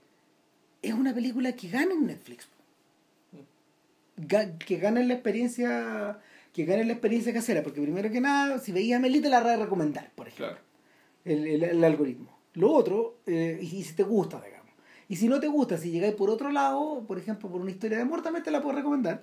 es 0.81 0.93
una 0.93 1.13
película 1.13 1.53
que 1.53 1.69
gana 1.69 1.93
en 1.93 2.07
Netflix. 2.07 2.47
Que 4.27 4.77
gana 4.77 5.01
en 5.01 5.07
la 5.07 5.15
experiencia 5.15 6.19
que 6.53 6.65
gane 6.65 6.83
la 6.83 6.91
experiencia 6.91 7.33
casera, 7.33 7.63
porque 7.63 7.81
primero 7.81 8.11
que 8.11 8.19
nada, 8.19 8.59
si 8.59 8.73
veías 8.73 8.97
a 8.97 9.01
Meli 9.01 9.21
te 9.21 9.29
la 9.29 9.41
voy 9.41 9.51
a 9.51 9.57
recomendar, 9.57 10.11
por 10.15 10.27
ejemplo. 10.27 10.57
El, 11.23 11.63
el, 11.63 11.83
algoritmo. 11.83 12.37
Lo 12.55 12.71
otro, 12.71 13.19
eh, 13.25 13.57
y, 13.61 13.77
y 13.77 13.83
si 13.83 13.93
te 13.93 14.03
gusta, 14.03 14.41
digamos 14.41 14.61
y 15.11 15.17
si 15.17 15.27
no 15.27 15.41
te 15.41 15.47
gusta, 15.49 15.77
si 15.77 15.91
llegáis 15.91 16.15
por 16.15 16.29
otro 16.29 16.53
lado, 16.53 17.03
por 17.05 17.17
ejemplo, 17.17 17.49
por 17.49 17.59
una 17.59 17.69
historia 17.69 17.97
de 17.97 18.03
amor, 18.03 18.21
también 18.21 18.45
te 18.45 18.49
la 18.49 18.61
puedo 18.61 18.77
recomendar. 18.77 19.21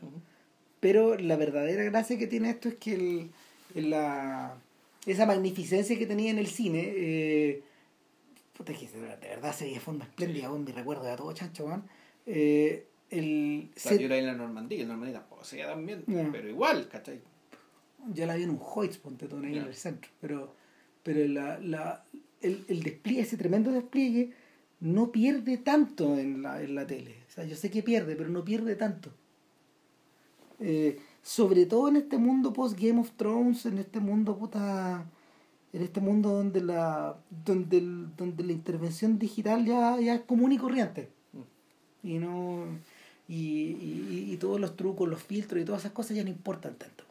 Pero 0.81 1.17
la 1.17 1.35
verdadera 1.37 1.83
gracia 1.85 2.19
que 2.19 2.27
tiene 2.27 2.51
esto 2.51 2.69
es 2.69 2.75
que 2.75 2.93
el, 2.93 3.31
la, 3.91 4.55
esa 5.07 5.25
magnificencia 5.25 5.97
que 5.97 6.05
tenía 6.05 6.31
en 6.31 6.37
el 6.37 6.47
cine, 6.47 6.93
eh, 6.95 7.63
puta, 8.55 8.75
que 8.75 8.87
de 8.87 9.29
verdad 9.29 9.55
se 9.55 9.65
veía 9.65 9.81
forma 9.81 10.05
espléndida, 10.05 10.51
sí. 10.53 10.59
mi 10.59 10.73
recuerdo 10.73 11.05
de 11.05 11.17
todo 11.17 11.33
chancho. 11.33 11.83
Eh, 12.27 12.85
el 13.11 13.71
la 13.85 13.93
vi 13.93 14.05
en 14.05 14.27
la 14.27 14.35
Normandía, 14.35 14.83
en 14.83 14.89
Normandía 14.89 15.21
tampoco 15.21 15.45
se 15.45 15.59
también, 15.59 16.05
pero 16.07 16.49
igual, 16.49 16.89
¿cachai? 16.89 17.21
Yo 18.13 18.27
la 18.27 18.37
vi 18.37 18.45
en 18.45 18.51
un 18.51 18.61
Hoyts, 18.61 18.99
ponte 18.99 19.27
todo 19.27 19.41
ahí 19.41 19.57
en 19.57 19.65
el 19.65 19.75
centro, 19.75 20.11
pero, 20.21 20.55
pero 21.03 21.27
la, 21.27 21.59
la, 21.59 22.05
el, 22.41 22.65
el 22.69 22.83
despliegue, 22.83 23.23
ese 23.23 23.37
tremendo 23.37 23.71
despliegue 23.71 24.33
no 24.81 25.11
pierde 25.11 25.59
tanto 25.59 26.17
en 26.17 26.43
la, 26.43 26.63
en 26.63 26.75
la 26.75 26.87
tele. 26.87 27.17
O 27.29 27.31
sea, 27.31 27.45
yo 27.45 27.57
sé 27.57 27.71
que 27.71 27.83
pierde, 27.83 28.15
pero 28.15 28.31
no 28.31 28.45
pierde 28.45 28.77
tanto. 28.77 29.11
Eh, 30.61 30.99
sobre 31.23 31.67
todo 31.67 31.89
en 31.89 31.97
este 31.97 32.19
mundo 32.19 32.53
post 32.53 32.79
Game 32.79 33.01
of 33.01 33.11
Thrones, 33.17 33.67
en 33.67 33.79
este 33.79 34.01
mundo 34.01 34.37
puta, 34.37 35.05
en 35.73 35.83
este 35.83 36.01
mundo 36.01 36.31
donde 36.31 36.63
la 36.63 37.17
donde, 37.45 37.81
donde 38.17 38.45
la 38.45 38.53
intervención 38.53 39.19
digital 39.19 39.65
ya, 39.65 40.01
ya 40.01 40.15
es 40.15 40.21
común 40.23 40.53
y 40.53 40.59
corriente. 40.59 41.11
Y 42.03 42.19
no 42.19 42.65
y, 43.29 44.33
y, 44.33 44.37
todos 44.39 44.59
los 44.59 44.77
trucos, 44.77 45.09
los 45.09 45.23
filtros 45.23 45.61
y 45.61 45.65
todas 45.65 45.83
esas 45.83 45.93
cosas 45.93 46.17
ya 46.17 46.25
no 46.25 46.31
importan 46.31 46.77
tanto. 46.77 47.05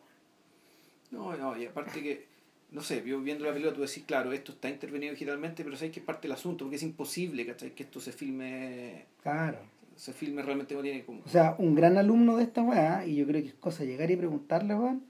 No, 1.12 1.38
no, 1.38 1.58
y 1.58 1.66
aparte 1.66 2.02
que 2.02 2.26
no 2.72 2.82
sé, 2.82 3.02
viendo 3.02 3.46
la 3.46 3.52
película 3.52 3.74
tú 3.74 3.82
decís, 3.82 4.04
claro, 4.06 4.34
esto 4.34 4.52
está 4.52 4.70
intervenido 4.70 5.14
digitalmente, 5.14 5.64
pero 5.64 5.78
sabes 5.78 5.94
que 5.94 6.02
es 6.02 6.06
parte 6.06 6.24
del 6.28 6.34
asunto, 6.34 6.66
porque 6.66 6.76
es 6.76 6.84
imposible, 6.84 7.46
¿cachai? 7.46 7.72
Que 7.72 7.84
esto 7.84 8.00
se 8.00 8.12
filme... 8.12 9.06
Claro. 9.24 9.60
ese 9.96 10.12
filme 10.12 10.42
realmente 10.42 10.76
no 10.76 10.82
tiene 10.82 11.06
como... 11.06 11.22
O 11.26 11.30
sea, 11.30 11.56
un 11.60 11.76
gran 11.76 11.98
alumno 11.98 12.38
de 12.38 12.44
esta 12.44 12.62
weá, 12.62 13.06
y 13.06 13.16
yo 13.16 13.26
creo 13.26 13.42
que 13.42 13.50
es 13.50 13.54
cosa 13.54 13.86
llegar 13.86 14.12
y 14.12 14.18
preguntarle, 14.18 14.76
weón, 14.76 15.04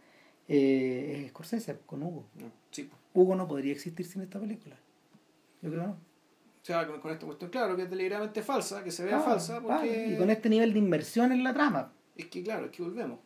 eh, 0.47 1.23
es 1.23 1.29
Scorsese 1.29 1.77
con 1.85 2.03
Hugo. 2.03 2.25
No, 2.35 2.51
sí. 2.69 2.89
Hugo 3.13 3.35
no 3.35 3.47
podría 3.47 3.73
existir 3.73 4.05
sin 4.05 4.21
esta 4.21 4.39
película. 4.39 4.75
Yo 5.63 5.71
creo 5.71 5.81
que 5.81 5.87
no. 5.87 5.97
O 6.67 6.69
sea, 6.69 6.85
con, 6.85 6.99
con 6.99 7.13
esta 7.13 7.25
cuestión, 7.25 7.49
claro, 7.49 7.77
que 7.77 7.83
es 7.83 7.89
deliberadamente 7.89 8.41
falsa, 8.43 8.83
que 8.83 8.91
se 8.91 9.05
vea 9.05 9.21
falsa, 9.21 9.61
porque... 9.61 10.09
y 10.13 10.17
con 10.17 10.29
este 10.29 10.49
nivel 10.49 10.73
de 10.73 10.79
inversión 10.79 11.31
en 11.31 11.41
la 11.41 11.53
trama. 11.53 11.93
Es 12.17 12.25
que, 12.25 12.43
claro, 12.43 12.65
es 12.65 12.71
que 12.73 12.83
volvemos. 12.83 13.19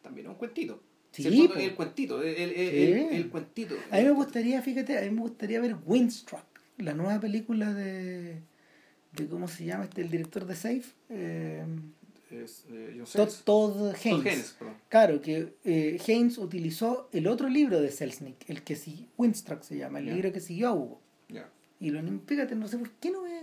También 0.00 0.26
es 0.28 0.30
un 0.30 0.36
cuentito. 0.38 0.80
Sí, 1.10 1.24
Si 1.24 1.28
el, 1.28 1.74
cuentito, 1.74 2.22
el, 2.22 2.28
el, 2.28 2.50
el- 2.52 2.70
Sí. 2.70 2.92
el- 2.92 3.16
el 3.16 3.28
cuentito. 3.28 3.74
A 3.90 3.96
mí 3.96 4.04
me 4.04 4.12
gustaría, 4.12 4.62
fíjate, 4.62 4.96
a 4.96 5.00
mí 5.00 5.10
me 5.10 5.22
gustaría 5.22 5.60
ver 5.60 5.74
Windstruck, 5.84 6.44
la 6.78 6.94
nueva 6.94 7.18
película 7.18 7.74
de, 7.74 8.40
de 9.14 9.26
¿cómo 9.28 9.48
se 9.48 9.64
llama 9.64 9.86
este? 9.86 10.02
El 10.02 10.10
director 10.12 10.46
de 10.46 10.54
Safe, 10.54 10.84
eh, 11.08 11.64
Es, 12.30 12.66
eh, 12.70 13.02
Todd. 13.12 13.30
Todd 13.42 13.94
Haynes. 14.04 14.56
Claro, 14.88 15.20
que 15.20 15.54
eh, 15.64 15.98
Haynes 16.06 16.38
utilizó 16.38 17.08
el 17.12 17.26
otro 17.26 17.48
libro 17.48 17.80
de 17.80 17.90
Selznick, 17.90 18.48
el 18.48 18.62
que 18.62 18.76
sí, 18.76 19.08
Windstruck 19.18 19.62
se 19.64 19.76
llama, 19.76 19.98
el 19.98 20.04
libro 20.04 20.32
que 20.32 20.38
siguió 20.38 20.68
a 20.68 20.74
Hugo. 20.74 21.00
Y 21.80 21.90
lo 21.90 22.02
fíjate, 22.26 22.54
no 22.54 22.68
sé 22.68 22.78
por 22.78 22.90
qué 22.92 23.10
no 23.10 23.22
me, 23.22 23.42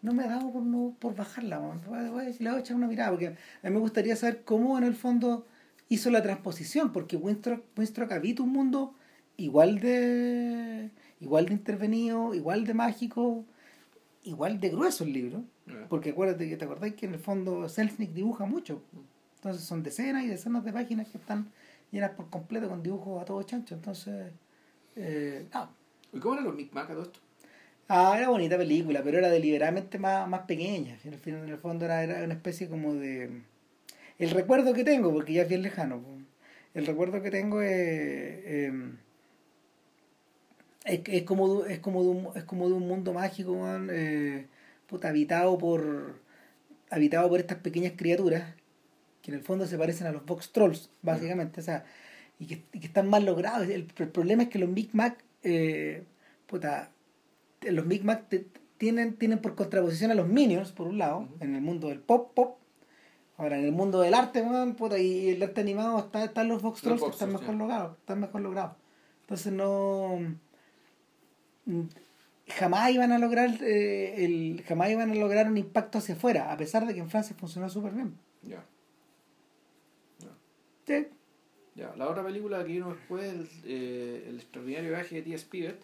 no 0.00 0.14
me 0.14 0.24
ha 0.24 0.28
dado 0.28 0.50
por, 0.50 0.62
no, 0.62 0.96
por 0.98 1.14
bajarla. 1.14 1.60
Le 1.86 2.10
voy 2.10 2.56
a 2.56 2.58
echar 2.58 2.76
una 2.76 2.86
mirada, 2.86 3.10
porque 3.10 3.28
a 3.28 3.30
mí 3.68 3.70
me 3.70 3.78
gustaría 3.78 4.16
saber 4.16 4.42
cómo 4.42 4.78
en 4.78 4.84
el 4.84 4.94
fondo 4.94 5.46
hizo 5.88 6.10
la 6.10 6.22
transposición, 6.22 6.92
porque 6.92 7.16
Winstruck, 7.16 7.62
Winstruck 7.76 8.12
habita 8.12 8.42
un 8.42 8.50
mundo 8.50 8.94
igual 9.36 9.80
de 9.80 10.90
igual 11.20 11.46
de 11.46 11.52
intervenido, 11.52 12.34
igual 12.34 12.64
de 12.64 12.74
mágico, 12.74 13.44
igual 14.24 14.60
de 14.60 14.70
grueso 14.70 15.04
el 15.04 15.12
libro. 15.12 15.44
Ya. 15.66 15.86
Porque 15.88 16.10
acuérdate 16.10 16.48
que 16.48 16.56
te 16.56 16.64
acordás 16.64 16.94
que 16.94 17.06
en 17.06 17.14
el 17.14 17.20
fondo 17.20 17.68
Selznick 17.68 18.12
dibuja 18.12 18.46
mucho. 18.46 18.82
Entonces 19.36 19.62
son 19.62 19.82
decenas 19.82 20.24
y 20.24 20.28
decenas 20.28 20.64
de 20.64 20.72
páginas 20.72 21.08
que 21.08 21.18
están 21.18 21.50
llenas 21.90 22.12
por 22.12 22.30
completo 22.30 22.68
con 22.68 22.82
dibujos 22.82 23.20
a 23.20 23.24
todo 23.24 23.42
chancho. 23.42 23.74
Entonces, 23.74 24.32
eh, 24.96 25.46
no. 25.52 25.68
¿Y 26.12 26.18
cómo 26.18 26.34
eran 26.34 26.46
los 26.46 26.54
Micmac 26.54 26.90
a 26.90 26.94
todo 26.94 27.02
esto? 27.02 27.20
Ah, 27.88 28.14
era 28.18 28.28
bonita 28.28 28.58
película, 28.58 29.02
pero 29.02 29.18
era 29.18 29.30
deliberadamente 29.30 29.98
más, 29.98 30.28
más 30.28 30.42
pequeña. 30.42 30.98
En 31.04 31.14
el, 31.48 31.58
fondo 31.58 31.84
era, 31.86 32.02
era 32.02 32.24
una 32.24 32.34
especie 32.34 32.68
como 32.68 32.94
de... 32.94 33.42
El 34.18 34.30
recuerdo 34.30 34.74
que 34.74 34.84
tengo, 34.84 35.12
porque 35.12 35.32
ya 35.32 35.42
es 35.42 35.48
bien 35.48 35.62
lejano, 35.62 36.02
el 36.74 36.86
recuerdo 36.86 37.22
que 37.22 37.30
tengo 37.30 37.62
es... 37.62 37.70
eh, 37.70 38.72
es, 40.84 41.22
como 41.24 41.64
es 41.66 41.78
como 41.80 42.02
de 42.02 42.08
un, 42.08 42.28
es 42.36 42.44
como 42.44 42.68
de 42.68 42.74
un 42.74 42.88
mundo 42.88 43.12
mágico, 43.12 43.52
weón, 43.52 43.88
eh, 43.92 44.46
puta, 44.86 45.08
habitado 45.08 45.58
por 45.58 46.20
habitado 46.90 47.28
por 47.28 47.40
estas 47.40 47.58
pequeñas 47.58 47.92
criaturas 47.96 48.54
que 49.22 49.30
en 49.30 49.36
el 49.38 49.42
fondo 49.42 49.66
se 49.66 49.76
parecen 49.78 50.06
a 50.06 50.12
los 50.12 50.24
Vox 50.24 50.52
Trolls, 50.52 50.90
básicamente, 51.02 51.60
o 51.60 51.64
sea, 51.64 51.84
y 52.38 52.46
que, 52.46 52.64
están 52.86 53.08
mal 53.08 53.24
logrados. 53.26 53.68
El, 53.68 53.84
problema 53.86 54.44
es 54.44 54.48
que 54.48 54.58
los 54.58 54.70
Micmac, 54.70 55.18
eh, 55.42 56.04
puta, 56.46 56.90
los 57.62 57.86
Micmac 57.86 58.28
te- 58.28 58.46
tienen, 58.76 59.16
tienen 59.16 59.40
por 59.40 59.54
contraposición 59.54 60.10
a 60.10 60.14
los 60.14 60.28
Minions, 60.28 60.72
por 60.72 60.86
un 60.88 60.98
lado, 60.98 61.28
en 61.40 61.54
el 61.54 61.60
mundo 61.62 61.88
del 61.88 61.98
pop 62.00 62.32
pop. 62.34 62.58
Ahora, 63.36 63.58
en 63.58 63.64
el 63.66 63.72
mundo 63.72 64.00
del 64.00 64.14
arte, 64.14 64.42
weón, 64.42 64.74
puta, 64.74 64.98
y 64.98 65.30
el 65.30 65.42
arte 65.42 65.60
animado 65.60 65.98
está, 65.98 66.24
están 66.24 66.48
los 66.48 66.62
Los 66.62 66.80
Trolls 66.80 67.02
que 67.02 67.10
están 67.10 67.32
mejor 67.32 67.54
logrados, 67.54 67.96
están 67.98 68.20
mejor 68.20 68.40
logrados. 68.40 68.72
Entonces 69.22 69.52
no 69.52 70.18
mm, 71.66 71.82
jamás 72.48 72.90
iban 72.90 73.12
a 73.12 73.18
lograr 73.18 73.50
eh, 73.62 74.24
el 74.24 74.64
jamás 74.66 74.90
iban 74.90 75.10
a 75.10 75.14
lograr 75.14 75.46
un 75.48 75.56
impacto 75.56 75.98
hacia 75.98 76.14
afuera, 76.16 76.52
a 76.52 76.56
pesar 76.56 76.86
de 76.86 76.94
que 76.94 77.00
en 77.00 77.10
Francia 77.10 77.36
funcionó 77.38 77.68
súper 77.68 77.92
bien. 77.92 78.14
Ya. 78.42 78.64
Sí. 80.86 81.06
Ya, 81.74 81.94
la 81.96 82.08
otra 82.08 82.24
película 82.24 82.58
que 82.64 82.72
vino 82.72 82.88
después, 82.92 83.24
el, 83.24 83.48
eh, 83.64 84.24
el 84.28 84.36
extraordinario 84.36 84.90
viaje 84.90 85.16
de 85.16 85.22
T.S. 85.22 85.44
Spivet, 85.44 85.80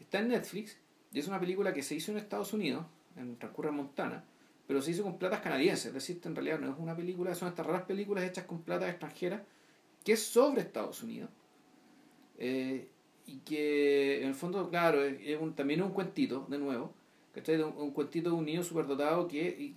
está 0.00 0.18
en 0.18 0.28
Netflix 0.28 0.76
y 1.12 1.18
es 1.18 1.28
una 1.28 1.40
película 1.40 1.72
que 1.72 1.82
se 1.82 1.94
hizo 1.94 2.10
en 2.12 2.18
Estados 2.18 2.52
Unidos, 2.52 2.84
en 3.16 3.36
transcurre 3.36 3.70
Montana, 3.70 4.24
pero 4.66 4.80
se 4.80 4.92
hizo 4.92 5.02
con 5.02 5.18
platas 5.18 5.40
canadienses, 5.40 5.86
es 5.86 5.94
decir, 5.94 6.20
en 6.24 6.34
realidad 6.34 6.58
no 6.58 6.70
es 6.72 6.78
una 6.78 6.96
película, 6.96 7.34
son 7.34 7.48
estas 7.48 7.66
raras 7.66 7.82
películas 7.82 8.24
hechas 8.24 8.44
con 8.44 8.62
platas 8.62 8.88
extranjeras, 8.90 9.42
que 10.04 10.12
es 10.12 10.22
sobre 10.22 10.62
Estados 10.62 11.02
Unidos. 11.02 11.30
Eh, 12.38 12.88
y 13.26 13.38
que 13.38 14.22
en 14.22 14.28
el 14.28 14.34
fondo, 14.34 14.68
claro, 14.70 15.04
es, 15.04 15.40
un- 15.40 15.54
también 15.54 15.80
es 15.80 15.86
un 15.86 15.92
cuentito, 15.92 16.46
de 16.48 16.58
nuevo, 16.58 16.92
¿cachai? 17.34 17.60
Un, 17.62 17.74
un 17.76 17.90
cuentito 17.92 18.30
de 18.30 18.36
un 18.36 18.44
niño 18.44 18.62
superdotado 18.62 19.28
que, 19.28 19.74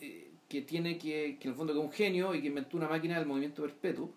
eh, 0.00 0.28
que 0.48 0.62
tiene 0.62 0.96
que, 0.98 1.36
que 1.38 1.48
en 1.48 1.50
el 1.50 1.54
fondo 1.54 1.72
que 1.72 1.78
es 1.80 1.84
un 1.84 1.92
genio 1.92 2.34
y 2.34 2.40
que 2.40 2.46
inventó 2.48 2.76
una 2.76 2.88
máquina 2.88 3.18
del 3.18 3.26
movimiento 3.26 3.62
perpetuo 3.62 4.10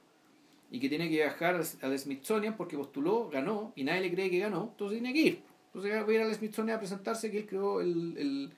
y 0.72 0.80
que 0.80 0.88
tiene 0.90 1.10
que 1.10 1.16
viajar 1.16 1.56
al 1.82 2.00
Smithsonian 2.00 2.56
porque 2.56 2.78
postuló, 2.78 3.30
ganó 3.30 3.74
y 3.76 3.84
nadie 3.84 4.02
le 4.02 4.12
cree 4.14 4.30
que 4.30 4.40
ganó, 4.40 4.70
entonces 4.72 5.00
tiene 5.00 5.14
que 5.14 5.22
ir. 5.22 5.42
Entonces 5.74 5.92
va 6.04 6.08
a 6.08 6.12
ir 6.14 6.22
al 6.22 6.34
Smithsonian 6.36 6.78
a 6.78 6.80
presentarse 6.80 7.30
que 7.32 7.40
él 7.40 7.46
creó 7.46 7.82
el, 7.82 8.16
el 8.18 8.52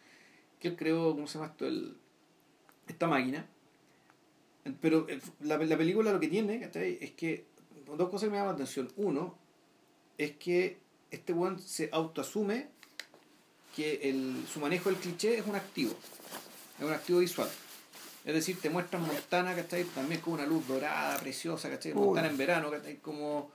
que 0.59 0.69
él 0.69 0.75
creó, 0.75 1.13
¿cómo 1.13 1.27
se 1.27 1.37
llama 1.39 1.51
esto? 1.51 1.67
El, 1.67 1.97
esta 2.87 3.07
máquina. 3.07 3.45
Pero 4.79 5.07
el- 5.07 5.21
la, 5.41 5.57
la 5.57 5.77
película 5.77 6.13
lo 6.13 6.19
que 6.19 6.27
tiene, 6.27 6.59
¿cachai? 6.59 6.97
Es 7.01 7.11
que 7.11 7.45
dos 7.97 8.09
cosas 8.09 8.27
que 8.27 8.31
me 8.31 8.37
llaman 8.37 8.49
la 8.49 8.55
atención. 8.55 8.89
Uno, 8.95 9.35
es 10.17 10.31
que 10.37 10.77
este 11.09 11.33
weón 11.33 11.59
se 11.59 11.89
autoasume 11.91 12.67
que 13.75 14.09
el, 14.09 14.45
su 14.47 14.59
manejo 14.59 14.89
del 14.89 14.99
cliché 14.99 15.37
es 15.37 15.47
un 15.47 15.55
activo, 15.55 15.93
es 16.79 16.85
un 16.85 16.93
activo 16.93 17.19
visual. 17.19 17.49
Es 18.23 18.33
decir, 18.35 18.59
te 18.61 18.69
muestran 18.69 19.01
Montana, 19.05 19.55
¿cachai? 19.55 19.83
También 19.85 20.21
con 20.21 20.33
una 20.33 20.45
luz 20.45 20.67
dorada, 20.67 21.17
preciosa, 21.19 21.69
¿cachai? 21.69 21.91
Uy. 21.93 22.05
Montana 22.05 22.27
en 22.29 22.37
verano, 22.37 22.69
¿cachai? 22.69 22.97
Como, 22.97 23.51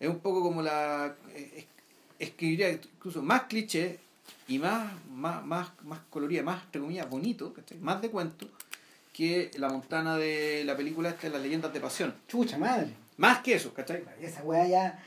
es 0.00 0.08
un 0.08 0.18
poco 0.18 0.42
como 0.42 0.60
la... 0.60 1.14
Es, 1.34 1.64
escribiría 2.18 2.70
incluso 2.70 3.22
más 3.22 3.42
cliché 3.44 3.98
y 4.46 4.58
más, 4.58 4.92
más, 5.10 5.44
más, 5.44 5.70
más 5.84 6.00
colorida, 6.10 6.42
más, 6.42 6.64
entre 6.64 6.80
comillas, 6.80 7.08
bonito, 7.08 7.52
¿cachai? 7.52 7.78
Más 7.78 8.00
de 8.02 8.10
cuento 8.10 8.48
que 9.12 9.50
la 9.56 9.68
Montana 9.68 10.16
de 10.16 10.62
la 10.64 10.76
película 10.76 11.10
esta 11.10 11.22
de 11.28 11.30
las 11.32 11.42
leyendas 11.42 11.72
de 11.72 11.80
pasión. 11.80 12.14
Chucha 12.28 12.56
madre. 12.58 12.88
Más 13.16 13.40
que 13.40 13.54
eso, 13.54 13.74
¿cachai? 13.74 14.04
Esa 14.20 14.42
weá 14.42 14.66
ya. 14.66 15.02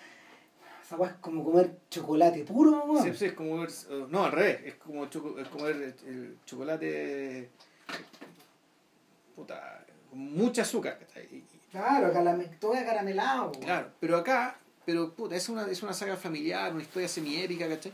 Esa 0.85 0.95
weá 0.97 1.11
es 1.11 1.15
como 1.17 1.43
comer 1.43 1.77
chocolate 1.89 2.43
puro, 2.43 2.83
weón. 2.83 3.03
Sí, 3.03 3.13
sí, 3.17 3.25
es 3.25 3.33
como 3.33 3.59
ver, 3.59 3.69
eh, 3.89 4.05
no, 4.09 4.25
al 4.25 4.31
revés, 4.31 4.61
es 4.65 4.73
como, 4.75 5.05
choco- 5.09 5.39
es 5.39 5.47
como 5.47 5.65
ver 5.65 5.95
el, 6.05 6.38
chocolate, 6.45 7.49
puta, 9.35 9.85
con 10.09 10.19
mucha 10.19 10.63
azúcar, 10.63 10.99
¿cachai? 10.99 11.43
Claro, 11.71 12.07
es 12.07 12.13
caramelado. 12.83 13.51
Claro, 13.53 13.91
pero 13.99 14.17
acá, 14.17 14.57
pero 14.85 15.13
puta, 15.13 15.35
es 15.35 15.47
una, 15.49 15.67
es 15.67 15.81
una 15.83 15.93
saga 15.93 16.15
familiar, 16.17 16.73
una 16.73 16.81
historia 16.83 17.07
semiépica, 17.07 17.67
¿cachai? 17.67 17.91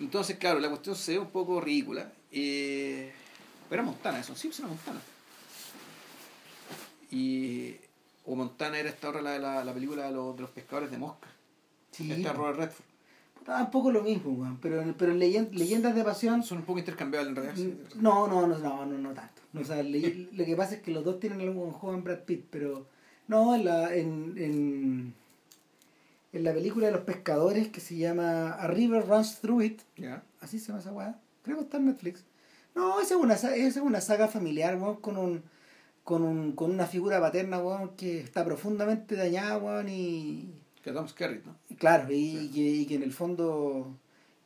Entonces, 0.00 0.36
claro, 0.38 0.58
la 0.60 0.68
cuestión 0.68 0.94
se 0.96 1.12
ve 1.12 1.18
un 1.18 1.30
poco 1.30 1.60
ridícula. 1.60 2.12
Eh, 2.30 3.12
pero 3.68 3.82
era 3.82 3.90
Montana, 3.90 4.20
eso, 4.20 4.34
sí, 4.36 4.48
pues 4.48 4.58
era 4.60 4.68
Montana. 4.68 5.00
Y, 7.10 7.74
o 8.24 8.34
Montana 8.34 8.78
era 8.78 8.88
esta 8.88 9.06
ahora 9.08 9.22
la, 9.22 9.38
la, 9.38 9.64
la 9.64 9.72
película 9.72 10.04
de 10.06 10.12
los, 10.12 10.34
de 10.36 10.42
los 10.42 10.50
pescadores 10.50 10.90
de 10.90 10.98
mosca. 10.98 11.28
Sí, 11.92 12.10
Esta 12.10 12.32
po. 12.32 12.38
Robert 12.38 12.58
Redford. 12.58 12.84
Puta, 13.38 13.62
un 13.62 13.70
poco 13.70 13.90
lo 13.92 14.02
mismo, 14.02 14.32
weón. 14.32 14.58
Pero, 14.60 14.82
pero 14.98 15.12
en 15.12 15.18
leyen- 15.20 15.50
leyendas 15.52 15.94
de 15.94 16.02
pasión. 16.04 16.42
Son 16.42 16.58
un 16.58 16.64
poco 16.64 16.78
intercambiables 16.80 17.30
en 17.30 17.36
realidad. 17.36 17.54
sí. 17.56 17.78
No, 18.00 18.26
no, 18.26 18.46
no, 18.46 18.58
no, 18.58 18.84
no, 18.86 18.98
no 18.98 19.14
tanto. 19.14 19.42
No, 19.52 19.60
o 19.60 19.64
sea, 19.64 19.82
le- 19.82 20.28
lo 20.32 20.44
que 20.44 20.56
pasa 20.56 20.74
es 20.74 20.82
que 20.82 20.90
los 20.90 21.04
dos 21.04 21.20
tienen 21.20 21.40
algún 21.40 21.70
joven 21.70 22.02
Brad 22.02 22.20
Pitt, 22.24 22.44
pero 22.50 22.86
no, 23.28 23.54
en 23.54 23.64
la, 23.64 23.94
en, 23.94 24.34
en, 24.36 25.14
en 26.36 26.44
la 26.44 26.52
película 26.54 26.86
de 26.86 26.92
los 26.92 27.02
pescadores 27.02 27.68
que 27.68 27.80
se 27.80 27.96
llama 27.96 28.52
A 28.52 28.66
River 28.68 29.06
Runs 29.06 29.40
Through 29.40 29.62
It, 29.62 29.80
Ya. 29.96 30.22
así 30.40 30.58
se 30.58 30.68
llama 30.68 30.80
esa 30.80 30.92
weá, 30.92 31.18
creo 31.42 31.56
que 31.58 31.62
está 31.64 31.76
en 31.78 31.86
Netflix. 31.86 32.24
No, 32.74 33.00
esa 33.00 33.14
es 33.14 33.20
una, 33.20 33.36
sa- 33.36 33.54
esa 33.56 33.80
es 33.80 33.84
una 33.84 34.00
saga 34.00 34.28
familiar, 34.28 34.76
weón, 34.76 34.96
con 34.96 35.16
un 35.16 35.42
con, 36.04 36.22
un, 36.22 36.52
con 36.52 36.70
una 36.70 36.86
figura 36.86 37.20
paterna, 37.20 37.58
weón, 37.58 37.96
que 37.96 38.20
está 38.20 38.44
profundamente 38.44 39.16
dañada, 39.16 39.58
weón, 39.58 39.88
y, 39.88 40.48
Que 40.84 40.92
Tom 40.92 41.08
Skerritt, 41.08 41.44
¿no? 41.44 41.56
y 41.68 41.74
claro, 41.74 42.06
y, 42.12 42.48
que, 42.54 42.60
y 42.60 42.86
que 42.86 42.94
en 42.94 43.02
el 43.02 43.12
fondo 43.12 43.96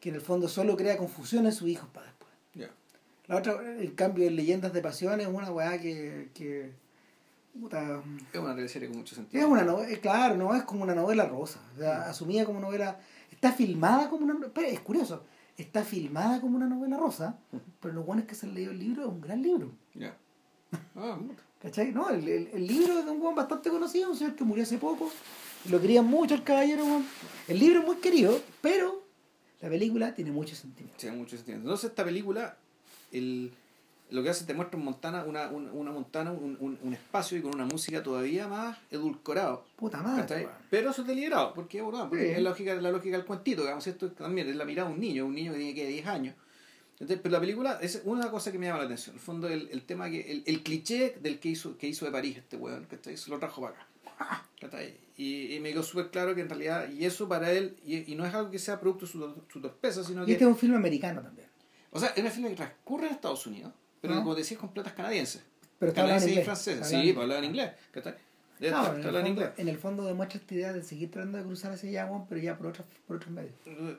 que 0.00 0.08
en 0.08 0.14
el 0.14 0.22
fondo 0.22 0.48
solo 0.48 0.76
crea 0.78 0.96
confusión 0.96 1.44
en 1.44 1.52
sus 1.52 1.68
hijos 1.68 1.86
para 1.92 2.06
después. 2.06 2.30
Ya. 2.54 2.70
La 3.26 3.36
otra, 3.36 3.60
en 3.78 3.90
cambio, 3.90 4.26
en 4.26 4.36
Leyendas 4.36 4.72
de 4.72 4.80
Pasión 4.80 5.20
es 5.20 5.26
una 5.26 5.50
weá 5.52 5.78
que. 5.78 6.30
que 6.32 6.72
puta, 7.58 8.02
Es 8.32 8.38
una 8.40 8.54
teleserie 8.54 8.88
con 8.88 8.98
mucho 8.98 9.14
sentido. 9.14 9.44
es 9.44 9.50
una 9.50 9.62
novela, 9.64 9.98
claro, 10.00 10.36
no 10.36 10.54
es 10.54 10.62
como 10.64 10.82
una 10.82 10.94
novela 10.94 11.26
rosa. 11.26 11.60
O 11.74 11.78
sea, 11.78 12.08
asumida 12.08 12.44
como 12.44 12.60
novela. 12.60 12.98
Está 13.30 13.52
filmada 13.52 14.08
como 14.10 14.24
una. 14.24 14.38
Pero 14.52 14.68
es 14.68 14.80
curioso, 14.80 15.24
está 15.56 15.84
filmada 15.84 16.40
como 16.40 16.56
una 16.56 16.66
novela 16.66 16.96
rosa, 16.96 17.38
pero 17.80 17.94
lo 17.94 18.02
bueno 18.02 18.22
es 18.22 18.28
que 18.28 18.34
se 18.34 18.46
leído 18.46 18.72
el 18.72 18.78
libro, 18.78 19.02
es 19.02 19.08
un 19.08 19.20
gran 19.20 19.42
libro. 19.42 19.70
Ya. 19.94 20.16
Ah, 20.94 21.16
puta. 21.18 21.42
¿Cachai? 21.62 21.92
No, 21.92 22.08
el, 22.10 22.26
el, 22.26 22.48
el 22.52 22.66
libro 22.66 22.98
es 22.98 23.04
de 23.04 23.10
un 23.10 23.20
weón 23.20 23.34
bastante 23.34 23.68
conocido, 23.70 24.10
un 24.10 24.16
señor 24.16 24.34
que 24.34 24.44
murió 24.44 24.62
hace 24.64 24.78
poco. 24.78 25.10
Lo 25.68 25.80
querían 25.80 26.06
mucho 26.06 26.34
el 26.34 26.42
caballero. 26.42 26.84
El 27.48 27.58
libro 27.58 27.80
es 27.80 27.86
muy 27.86 27.96
querido, 27.96 28.40
pero 28.62 29.02
la 29.60 29.68
película 29.68 30.14
tiene 30.14 30.32
mucho 30.32 30.54
sentimiento. 30.54 30.98
Sí, 30.98 31.10
mucho 31.10 31.36
sentido. 31.36 31.58
Entonces, 31.58 31.90
esta 31.90 32.02
película, 32.04 32.56
el, 33.12 33.52
lo 34.10 34.22
que 34.22 34.30
hace 34.30 34.44
te 34.44 34.54
muestra 34.54 34.78
en 34.78 34.84
Montana 34.84 35.24
una, 35.24 35.48
una, 35.48 35.72
una 35.72 35.90
Montana, 35.92 36.32
un, 36.32 36.56
un, 36.60 36.78
un 36.82 36.92
espacio 36.94 37.38
y 37.38 37.42
con 37.42 37.54
una 37.54 37.64
música 37.64 38.02
todavía 38.02 38.48
más 38.48 38.78
edulcorado. 38.90 39.64
Puta 39.76 40.02
madre. 40.02 40.48
Pero 40.70 40.90
eso 40.90 41.02
es 41.02 41.08
deliberado, 41.08 41.54
porque, 41.54 41.80
bueno, 41.82 42.08
porque 42.08 42.24
Sí. 42.26 42.30
es 42.32 42.42
la 42.42 42.50
lógica, 42.50 42.74
la 42.74 42.90
lógica 42.90 43.16
del 43.16 43.26
cuentito, 43.26 43.62
digamos, 43.62 43.86
esto 43.86 44.10
también 44.12 44.48
es 44.48 44.56
la 44.56 44.64
mirada 44.64 44.88
de 44.88 44.94
un 44.94 45.00
niño, 45.00 45.26
un 45.26 45.34
niño 45.34 45.52
que 45.52 45.58
tiene 45.58 45.74
que 45.74 45.86
10 45.86 46.06
años. 46.06 46.34
Entonces, 46.94 47.18
pero 47.22 47.32
la 47.32 47.40
película 47.40 47.78
es 47.80 48.02
una 48.04 48.30
cosa 48.30 48.52
que 48.52 48.58
me 48.58 48.66
llama 48.66 48.80
la 48.80 48.84
atención. 48.84 49.14
En 49.14 49.18
el 49.20 49.24
fondo, 49.24 49.48
el, 49.48 49.68
el 49.72 49.82
tema 49.82 50.10
que, 50.10 50.20
el, 50.30 50.42
el 50.46 50.62
cliché 50.62 51.16
del 51.22 51.38
que 51.40 51.48
hizo, 51.48 51.78
que 51.78 51.86
hizo 51.86 52.04
de 52.04 52.10
París 52.12 52.36
este 52.36 52.56
weón, 52.56 52.84
¿cachai? 52.84 53.16
Se 53.16 53.30
lo 53.30 53.38
trajo 53.38 53.62
para 53.62 53.74
acá. 53.74 53.86
Y, 55.16 55.54
y 55.54 55.60
me 55.60 55.70
quedó 55.72 55.82
súper 55.82 56.10
claro 56.10 56.34
que 56.34 56.42
en 56.42 56.48
realidad, 56.48 56.90
y 56.90 57.04
eso 57.06 57.26
para 57.28 57.50
él, 57.52 57.76
y, 57.86 58.12
y 58.12 58.14
no 58.16 58.24
es 58.26 58.34
algo 58.34 58.50
que 58.50 58.58
sea 58.58 58.78
producto 58.80 59.06
de 59.06 59.12
su, 59.12 59.34
su 59.50 59.60
torpeza, 59.60 60.04
sino 60.04 60.22
Y 60.22 60.26
que. 60.26 60.32
este 60.32 60.44
es 60.44 60.48
un 60.50 60.56
filme 60.56 60.76
americano 60.76 61.22
también. 61.22 61.48
O 61.90 61.98
sea, 61.98 62.10
es 62.10 62.18
una 62.20 62.30
film 62.30 62.48
que 62.48 62.54
transcurre 62.56 63.06
en 63.06 63.14
Estados 63.14 63.46
Unidos, 63.46 63.72
pero 64.00 64.14
Ah. 64.14 64.18
como 64.18 64.34
decías, 64.34 64.58
con 64.60 64.72
platas 64.72 64.92
canadienses. 64.94 65.42
Pero 65.78 65.90
en 65.92 65.96
canadienses 65.96 66.28
y 66.28 66.30
inglés. 66.32 66.44
franceses. 66.44 66.86
Sí, 66.88 66.94
hablando- 66.94 67.14
pues 67.14 67.22
hablaban 67.24 67.44
inglés. 67.44 67.70
¿cachai? 67.92 68.14
De 68.58 68.70
No, 68.70 68.82
esto, 68.82 68.92
en, 68.92 68.98
el 68.98 69.12
fondo, 69.12 69.28
inglés. 69.30 69.50
en 69.56 69.68
el 69.68 69.78
fondo 69.78 70.04
demuestra 70.04 70.38
esta 70.38 70.54
idea 70.54 70.72
de 70.74 70.82
seguir 70.82 71.10
tratando 71.10 71.38
de 71.38 71.44
cruzar 71.44 71.72
allá, 71.72 72.04
weón, 72.06 72.26
pero 72.28 72.40
ya 72.42 72.58
por 72.58 72.66
otros, 72.66 72.86
por 73.06 73.16
otros 73.16 73.30
medios. 73.32 73.52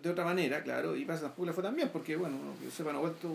de 0.03 0.09
otra 0.09 0.23
manera, 0.23 0.61
claro, 0.63 0.95
y 0.95 1.03
pasa 1.05 1.21
tampoco 1.23 1.45
le 1.47 1.53
fue 1.53 1.63
también, 1.63 1.89
porque 1.89 2.15
bueno, 2.15 2.37
que 2.59 2.65
yo 2.65 2.71
sepa, 2.71 2.93
no 2.93 2.99
vuelto. 3.01 3.27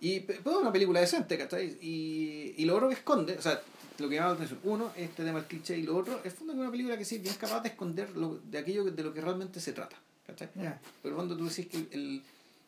Y 0.00 0.18
pe- 0.20 0.40
pero 0.42 0.56
es 0.56 0.62
una 0.62 0.72
película 0.72 0.98
decente, 0.98 1.38
¿cachai? 1.38 1.78
Y, 1.80 2.54
y 2.56 2.64
lo 2.64 2.74
otro 2.74 2.88
que 2.88 2.94
esconde, 2.94 3.34
o 3.38 3.40
sea, 3.42 3.60
lo 4.00 4.08
que 4.08 4.16
llama 4.16 4.28
la 4.30 4.34
atención, 4.34 4.58
uno, 4.64 4.90
este 4.96 5.22
tema 5.22 5.38
del 5.38 5.46
cliché, 5.46 5.78
y 5.78 5.82
lo 5.84 5.96
otro, 5.96 6.20
es 6.24 6.34
fondo 6.34 6.52
que 6.54 6.58
es 6.58 6.62
una 6.62 6.70
película 6.72 6.98
que 6.98 7.04
sí 7.04 7.18
bien 7.18 7.36
capaz 7.36 7.60
de 7.60 7.68
esconder 7.68 8.10
lo, 8.16 8.40
de 8.50 8.58
aquello 8.58 8.82
de 8.84 9.00
lo 9.04 9.14
que 9.14 9.20
realmente 9.20 9.60
se 9.60 9.72
trata, 9.72 9.94
¿cachai? 10.26 10.48
Ya. 10.56 10.80
Pero 11.04 11.14
cuando 11.14 11.36
tú 11.36 11.48
decís 11.48 11.68
que 11.68 11.76
el, 11.76 11.88
el- 11.92 12.22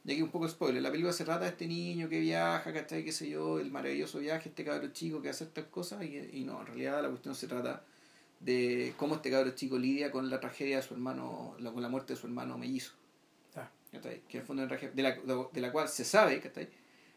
y 0.05 0.13
aquí 0.13 0.23
un 0.23 0.31
poco 0.31 0.45
de 0.45 0.51
spoiler, 0.53 0.83
la 0.83 0.91
película 0.91 1.13
se 1.13 1.25
trata 1.25 1.45
de 1.45 1.51
este 1.51 1.67
niño 1.67 2.09
que 2.09 2.21
viaja, 2.21 2.73
¿cachai? 2.73 3.05
Qué 3.05 3.13
sé 3.13 3.29
yo, 3.31 3.59
el 3.59 3.71
maravilloso 3.71 4.19
viaje, 4.19 4.49
este 4.51 4.65
cabro 4.65 4.89
chico 4.89 5.23
que 5.23 5.31
hace 5.31 5.45
estas 5.45 5.65
cosas, 5.67 6.03
y, 6.05 6.19
y 6.33 6.45
no, 6.45 6.61
en 6.61 6.67
realidad 6.67 7.03
la 7.03 7.09
cuestión 7.09 7.35
se 7.35 7.47
trata 7.47 7.83
de 8.41 8.93
cómo 8.99 9.15
este 9.15 9.31
cabro 9.31 9.51
chico 9.53 9.79
lidia 9.79 10.11
con 10.11 10.29
la 10.29 10.41
tragedia 10.41 10.77
de 10.77 10.83
su 10.83 10.93
hermano, 10.95 11.55
la- 11.59 11.73
con 11.73 11.83
la 11.83 11.89
muerte 11.89 12.13
de 12.15 12.21
su 12.21 12.27
hermano 12.27 12.59
mellizo. 12.59 12.93
Ya. 13.55 13.71
¿cachai? 13.93 14.21
que 14.29 14.39
en 14.39 14.41
el 14.43 14.47
fondo 14.47 14.67
de 14.67 15.03
la, 15.03 15.17
de 15.53 15.61
la 15.61 15.73
cual 15.73 15.89
se 15.89 16.05
sabe, 16.05 16.41
¿cachai? 16.41 16.69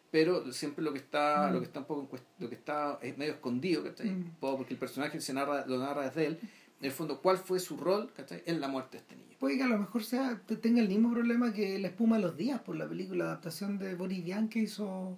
pero 0.09 0.53
siempre 0.53 0.81
lo 0.85 0.93
que 0.93 0.99
está 0.99 1.49
Mm. 1.49 1.53
lo 1.53 1.59
que 1.59 1.65
está 1.65 1.79
un 1.81 1.85
poco 1.85 2.17
lo 2.39 2.47
que 2.47 2.55
está 2.55 2.97
es 3.01 3.17
medio 3.17 3.33
escondido 3.33 3.83
¿cachai? 3.83 4.09
Mm. 4.09 4.35
Porque 4.39 4.73
el 4.73 4.79
personaje 4.79 5.19
se 5.19 5.33
narra 5.33 5.65
lo 5.67 5.77
narra 5.79 6.03
desde 6.05 6.27
él 6.27 6.39
en 6.79 6.85
el 6.85 6.91
fondo 6.91 7.21
cuál 7.21 7.37
fue 7.37 7.59
su 7.59 7.77
rol 7.77 8.11
¿cachai? 8.13 8.43
en 8.45 8.61
la 8.61 8.67
muerte 8.67 8.97
de 8.97 9.01
este 9.01 9.15
niño 9.15 9.27
Puede 9.39 9.57
que 9.57 9.63
a 9.63 9.67
lo 9.67 9.77
mejor 9.77 10.03
sea, 10.03 10.41
te- 10.47 10.55
tenga 10.57 10.81
el 10.81 10.87
mismo 10.89 11.11
problema 11.11 11.53
que 11.53 11.77
La 11.77 11.89
espuma 11.89 12.15
de 12.17 12.23
los 12.23 12.35
días 12.37 12.59
por 12.61 12.75
la 12.75 12.87
película 12.89 13.25
adaptación 13.25 13.77
de 13.77 13.93
Boris 13.93 14.23
Vian 14.23 14.49
que 14.49 14.59
hizo, 14.59 15.15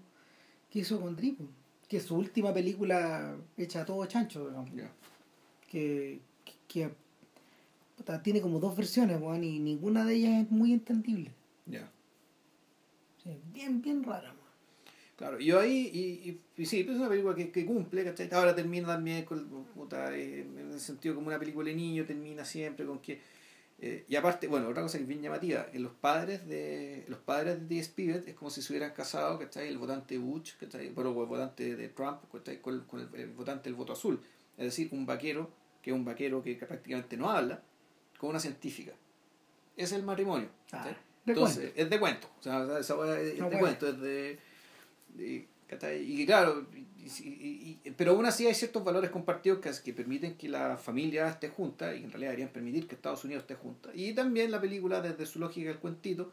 que 0.70 0.80
hizo 0.80 1.00
con 1.00 1.16
Dripo. 1.16 1.46
Que 1.88 1.98
es 1.98 2.04
su 2.04 2.18
última 2.18 2.54
película 2.54 3.38
hecha 3.58 3.82
a 3.82 3.86
todo 3.86 4.06
chancho, 4.06 4.48
digamos. 4.48 4.70
Que, 5.72 6.20
que, 6.68 6.92
tiene 8.24 8.42
como 8.42 8.60
dos 8.60 8.76
versiones, 8.76 9.22
weón, 9.22 9.44
y 9.44 9.60
ninguna 9.60 10.04
de 10.04 10.16
ellas 10.16 10.44
es 10.44 10.52
muy 10.52 10.74
entendible. 10.74 11.32
Sí, 13.24 13.40
bien, 13.54 13.82
bien 13.82 14.04
rara. 14.04 14.34
Claro, 15.20 15.38
yo 15.38 15.60
ahí, 15.60 15.92
y, 15.94 16.30
y, 16.30 16.42
y 16.56 16.66
sí, 16.66 16.86
pues 16.86 16.96
es 16.96 17.02
una 17.02 17.10
película 17.10 17.36
que, 17.36 17.52
que 17.52 17.66
cumple, 17.66 18.06
¿cachai? 18.06 18.30
Ahora 18.32 18.56
termina 18.56 18.88
también 18.88 19.26
con, 19.26 19.66
puta, 19.76 20.16
eh, 20.16 20.44
en 20.44 20.72
el 20.72 20.80
sentido 20.80 21.14
como 21.14 21.28
una 21.28 21.38
película 21.38 21.68
de 21.68 21.76
niño, 21.76 22.06
termina 22.06 22.46
siempre 22.46 22.86
con 22.86 23.00
que... 23.00 23.20
eh, 23.82 24.06
y 24.08 24.16
aparte, 24.16 24.48
bueno, 24.48 24.70
otra 24.70 24.82
cosa 24.82 24.98
que 24.98 25.04
es 25.04 25.10
bien 25.10 25.22
llamativa, 25.22 25.70
que 25.72 25.80
los 25.80 25.92
padres 25.92 26.48
de 26.48 27.04
los 27.10 27.20
padres 27.20 27.60
de 27.60 27.66
D.S. 27.76 27.92
Pivet 27.94 28.30
es 28.30 28.34
como 28.34 28.50
si 28.50 28.62
se 28.62 28.72
hubieran 28.72 28.94
casado, 28.94 29.38
¿cachai? 29.38 29.68
El 29.68 29.78
votante 29.78 30.18
Bush, 30.18 30.54
¿cachai? 30.58 30.88
Bueno, 30.92 31.10
el 31.10 31.28
votante 31.28 31.76
de 31.76 31.90
Trump, 31.90 32.22
¿cachai? 32.32 32.62
Con, 32.62 32.76
el, 32.76 32.86
con 32.86 33.02
el, 33.02 33.10
el 33.20 33.28
votante 33.32 33.66
del 33.66 33.76
voto 33.76 33.92
azul. 33.92 34.22
Es 34.58 34.64
decir, 34.64 34.88
un 34.94 35.06
vaquero, 35.06 35.50
que 35.82 35.92
es 35.92 35.96
un 35.98 36.06
vaquero 36.06 36.42
que 36.42 36.56
prácticamente 36.56 37.18
no 37.18 37.30
habla, 37.30 37.62
con 38.18 38.30
una 38.30 38.40
científica. 38.40 38.94
Es 39.76 39.92
el 39.92 40.04
matrimonio. 40.04 40.48
Ah, 40.72 40.88
de 41.26 41.34
Entonces, 41.34 41.74
es 41.76 41.90
de 41.90 42.00
cuento. 42.00 42.30
O 42.40 42.42
sea, 42.42 42.80
es 42.80 42.88
de 42.88 43.60
cuento, 43.60 43.90
es 43.90 44.00
de. 44.00 44.40
¿Cachai? 45.68 46.22
y 46.22 46.26
claro, 46.26 46.66
y- 46.76 46.86
y- 47.24 47.80
y- 47.86 47.92
pero 47.92 48.12
aún 48.12 48.26
así 48.26 48.46
hay 48.48 48.54
ciertos 48.54 48.84
valores 48.84 49.10
compartidos 49.10 49.60
que, 49.60 49.94
permiten 49.94 50.36
que 50.36 50.50
la 50.50 50.78
familia 50.78 51.28
esté 51.30 51.50
junta 51.50 51.94
y 51.96 52.00
que 52.00 52.06
en 52.06 52.12
realidad 52.12 52.32
deberían 52.32 52.50
permitir 52.50 52.88
que 52.88 52.96
Estados 52.96 53.24
Unidos 53.24 53.44
esté 53.44 53.56
junta. 53.56 53.90
Y 53.94 54.14
también 54.14 54.52
la 54.52 54.60
película, 54.62 55.02
desde 55.02 55.26
su 55.26 55.40
lógica 55.40 55.70
del 55.70 55.80
cuentito, 55.80 56.32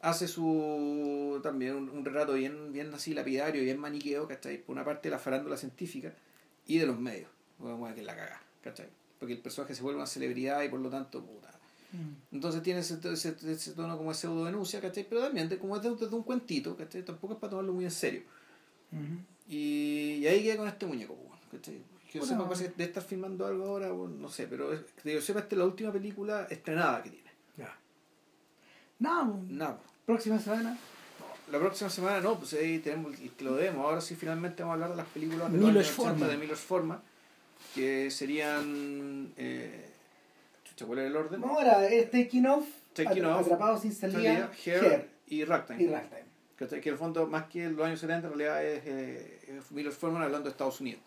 hace 0.00 0.28
su 0.28 1.40
también 1.42 1.74
un, 1.74 1.88
un 1.90 2.04
relato 2.04 2.34
bien, 2.34 2.72
bien 2.72 2.92
así 2.94 3.14
lapidario, 3.14 3.62
bien 3.62 3.78
maniqueo, 3.78 4.28
¿cachai? 4.28 4.58
Por 4.58 4.74
una 4.74 4.84
parte 4.84 5.08
de 5.08 5.12
la 5.12 5.18
farándula 5.18 5.56
científica 5.56 6.12
y 6.66 6.78
de 6.78 6.86
los 6.86 6.98
medios. 6.98 7.30
Vamos 7.58 7.90
a 7.90 7.94
que 7.94 8.02
la 8.02 8.14
caga, 8.14 8.42
¿cachai? 8.62 8.88
Porque 9.18 9.32
el 9.34 9.40
personaje 9.40 9.74
se 9.74 9.82
vuelve 9.82 9.96
una 9.98 10.06
celebridad 10.06 10.62
y 10.62 10.68
por 10.68 10.80
lo 10.80 10.90
tanto, 10.90 11.24
puta, 11.24 11.55
entonces 12.32 12.62
tiene 12.62 12.80
ese, 12.80 12.98
ese, 13.12 13.34
ese 13.50 13.72
tono 13.72 13.96
como 13.96 14.10
de 14.10 14.14
pseudo 14.16 14.44
denuncia, 14.44 14.80
¿cachai? 14.80 15.06
Pero 15.08 15.22
también 15.22 15.48
de- 15.48 15.58
como 15.58 15.76
es 15.76 15.82
de, 15.82 15.90
de 15.94 16.06
un 16.14 16.22
cuentito, 16.22 16.76
¿cachai? 16.76 17.04
Tampoco 17.04 17.34
es 17.34 17.40
para 17.40 17.50
tomarlo 17.50 17.72
muy 17.72 17.84
en 17.84 17.90
serio. 17.90 18.22
Ujú. 18.92 19.02
Y, 19.48 20.18
y 20.20 20.26
ahí 20.26 20.42
queda 20.42 20.56
con 20.56 20.68
este 20.68 20.86
muñeco, 20.86 21.14
pues, 21.14 21.40
¿cachai? 21.52 21.82
Que 22.12 22.18
yo 22.18 22.24
Bueno. 22.26 22.36
sepa, 22.44 22.48
parece 22.48 22.74
de 22.76 22.84
estar 22.84 23.02
filmando 23.02 23.46
algo 23.46 23.64
ahora, 23.66 23.90
bueno, 23.92 24.14
no 24.18 24.28
sé, 24.28 24.46
pero 24.46 24.72
es- 24.72 24.80
que 25.02 25.12
yo 25.14 25.20
sepa, 25.20 25.40
esta 25.40 25.54
es 25.54 25.58
la 25.58 25.64
última 25.66 25.92
película 25.92 26.46
estrenada 26.50 27.02
que 27.02 27.10
tiene. 27.10 27.30
Ya. 27.56 27.76
No, 28.98 29.42
Nada. 29.48 29.78
próxima 30.04 30.38
semana. 30.38 30.78
La 31.50 31.58
próxima 31.60 31.88
semana 31.90 32.20
no, 32.20 32.38
pues 32.38 32.54
ahí 32.54 32.80
tenemos 32.80 33.20
y 33.20 33.28
te 33.28 33.44
lo 33.44 33.54
debemos. 33.54 33.84
Ahora 33.84 34.00
sí 34.00 34.16
finalmente 34.16 34.62
vamos 34.62 34.72
a 34.72 34.74
hablar 34.74 34.90
de 34.90 34.96
las 34.96 35.06
películas 35.06 35.52
de 35.52 35.58
Milos 35.58 35.74
los 35.74 35.86
años 35.86 35.98
80 35.98 36.10
Forman. 36.18 36.28
de 36.30 36.36
Milos 36.38 36.58
Forman, 36.60 37.00
que 37.74 38.10
serían 38.10 39.32
eh, 39.36 39.85
chucha, 40.76 40.86
¿cuál 40.86 40.98
era 41.00 41.08
el 41.08 41.16
orden? 41.16 41.40
No, 41.40 41.48
ahora 41.58 41.86
es 41.88 42.10
Taking 42.10 42.46
Off, 42.46 42.66
Taking 42.92 43.24
Atra- 43.24 43.34
Off, 43.36 43.46
Atrapados 43.46 43.80
sin 43.82 43.92
salida, 43.92 44.50
Hair, 44.64 44.84
Hair 44.84 45.08
y 45.26 45.44
Ragtime. 45.44 45.82
y 45.82 45.86
Ragtime. 45.88 46.26
Que 46.56 46.64
en 46.64 46.82
el 46.88 46.96
fondo, 46.98 47.26
más 47.26 47.44
que 47.48 47.68
los 47.68 47.84
años 47.86 48.00
70, 48.00 48.28
en 48.28 48.32
realidad 48.38 48.64
es, 48.64 48.82
eh, 48.86 49.40
es 49.58 49.72
Milos 49.72 49.94
Forman 49.96 50.22
hablando 50.22 50.44
de 50.44 50.50
Estados 50.52 50.80
Unidos. 50.80 51.00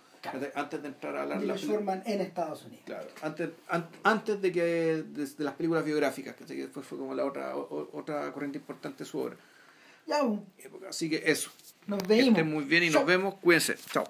Antes 0.53 0.81
de 0.81 0.87
entrar 0.89 1.15
a 1.15 1.21
hablar 1.23 1.39
de 1.39 1.45
Milos. 1.45 1.65
Forman 1.65 2.03
en 2.05 2.21
Estados 2.21 2.65
Unidos. 2.65 2.83
Claro, 2.85 3.07
antes, 3.21 3.49
an- 3.69 3.87
antes 4.03 4.41
de 4.41 4.51
que 4.51 4.61
de, 4.63 5.03
de 5.03 5.43
las 5.43 5.53
películas 5.55 5.85
biográficas, 5.85 6.35
que 6.35 6.43
después 6.43 6.85
fue 6.85 6.97
como 6.97 7.15
la 7.15 7.25
otra 7.25 7.55
o- 7.55 7.89
otra 7.93 8.31
corriente 8.33 8.57
importante 8.59 9.03
de 9.05 9.09
su 9.09 9.17
obra. 9.19 9.37
Ya. 10.05 10.19
Así 10.89 11.09
que 11.09 11.23
eso. 11.25 11.51
nos 11.87 12.01
Que 12.03 12.07
vemos. 12.09 12.27
estén 12.29 12.51
muy 12.51 12.63
bien 12.65 12.83
y 12.83 12.89
Chau. 12.91 13.01
nos 13.01 13.07
vemos. 13.07 13.35
Cuídense. 13.35 13.75
Chao. 13.91 14.03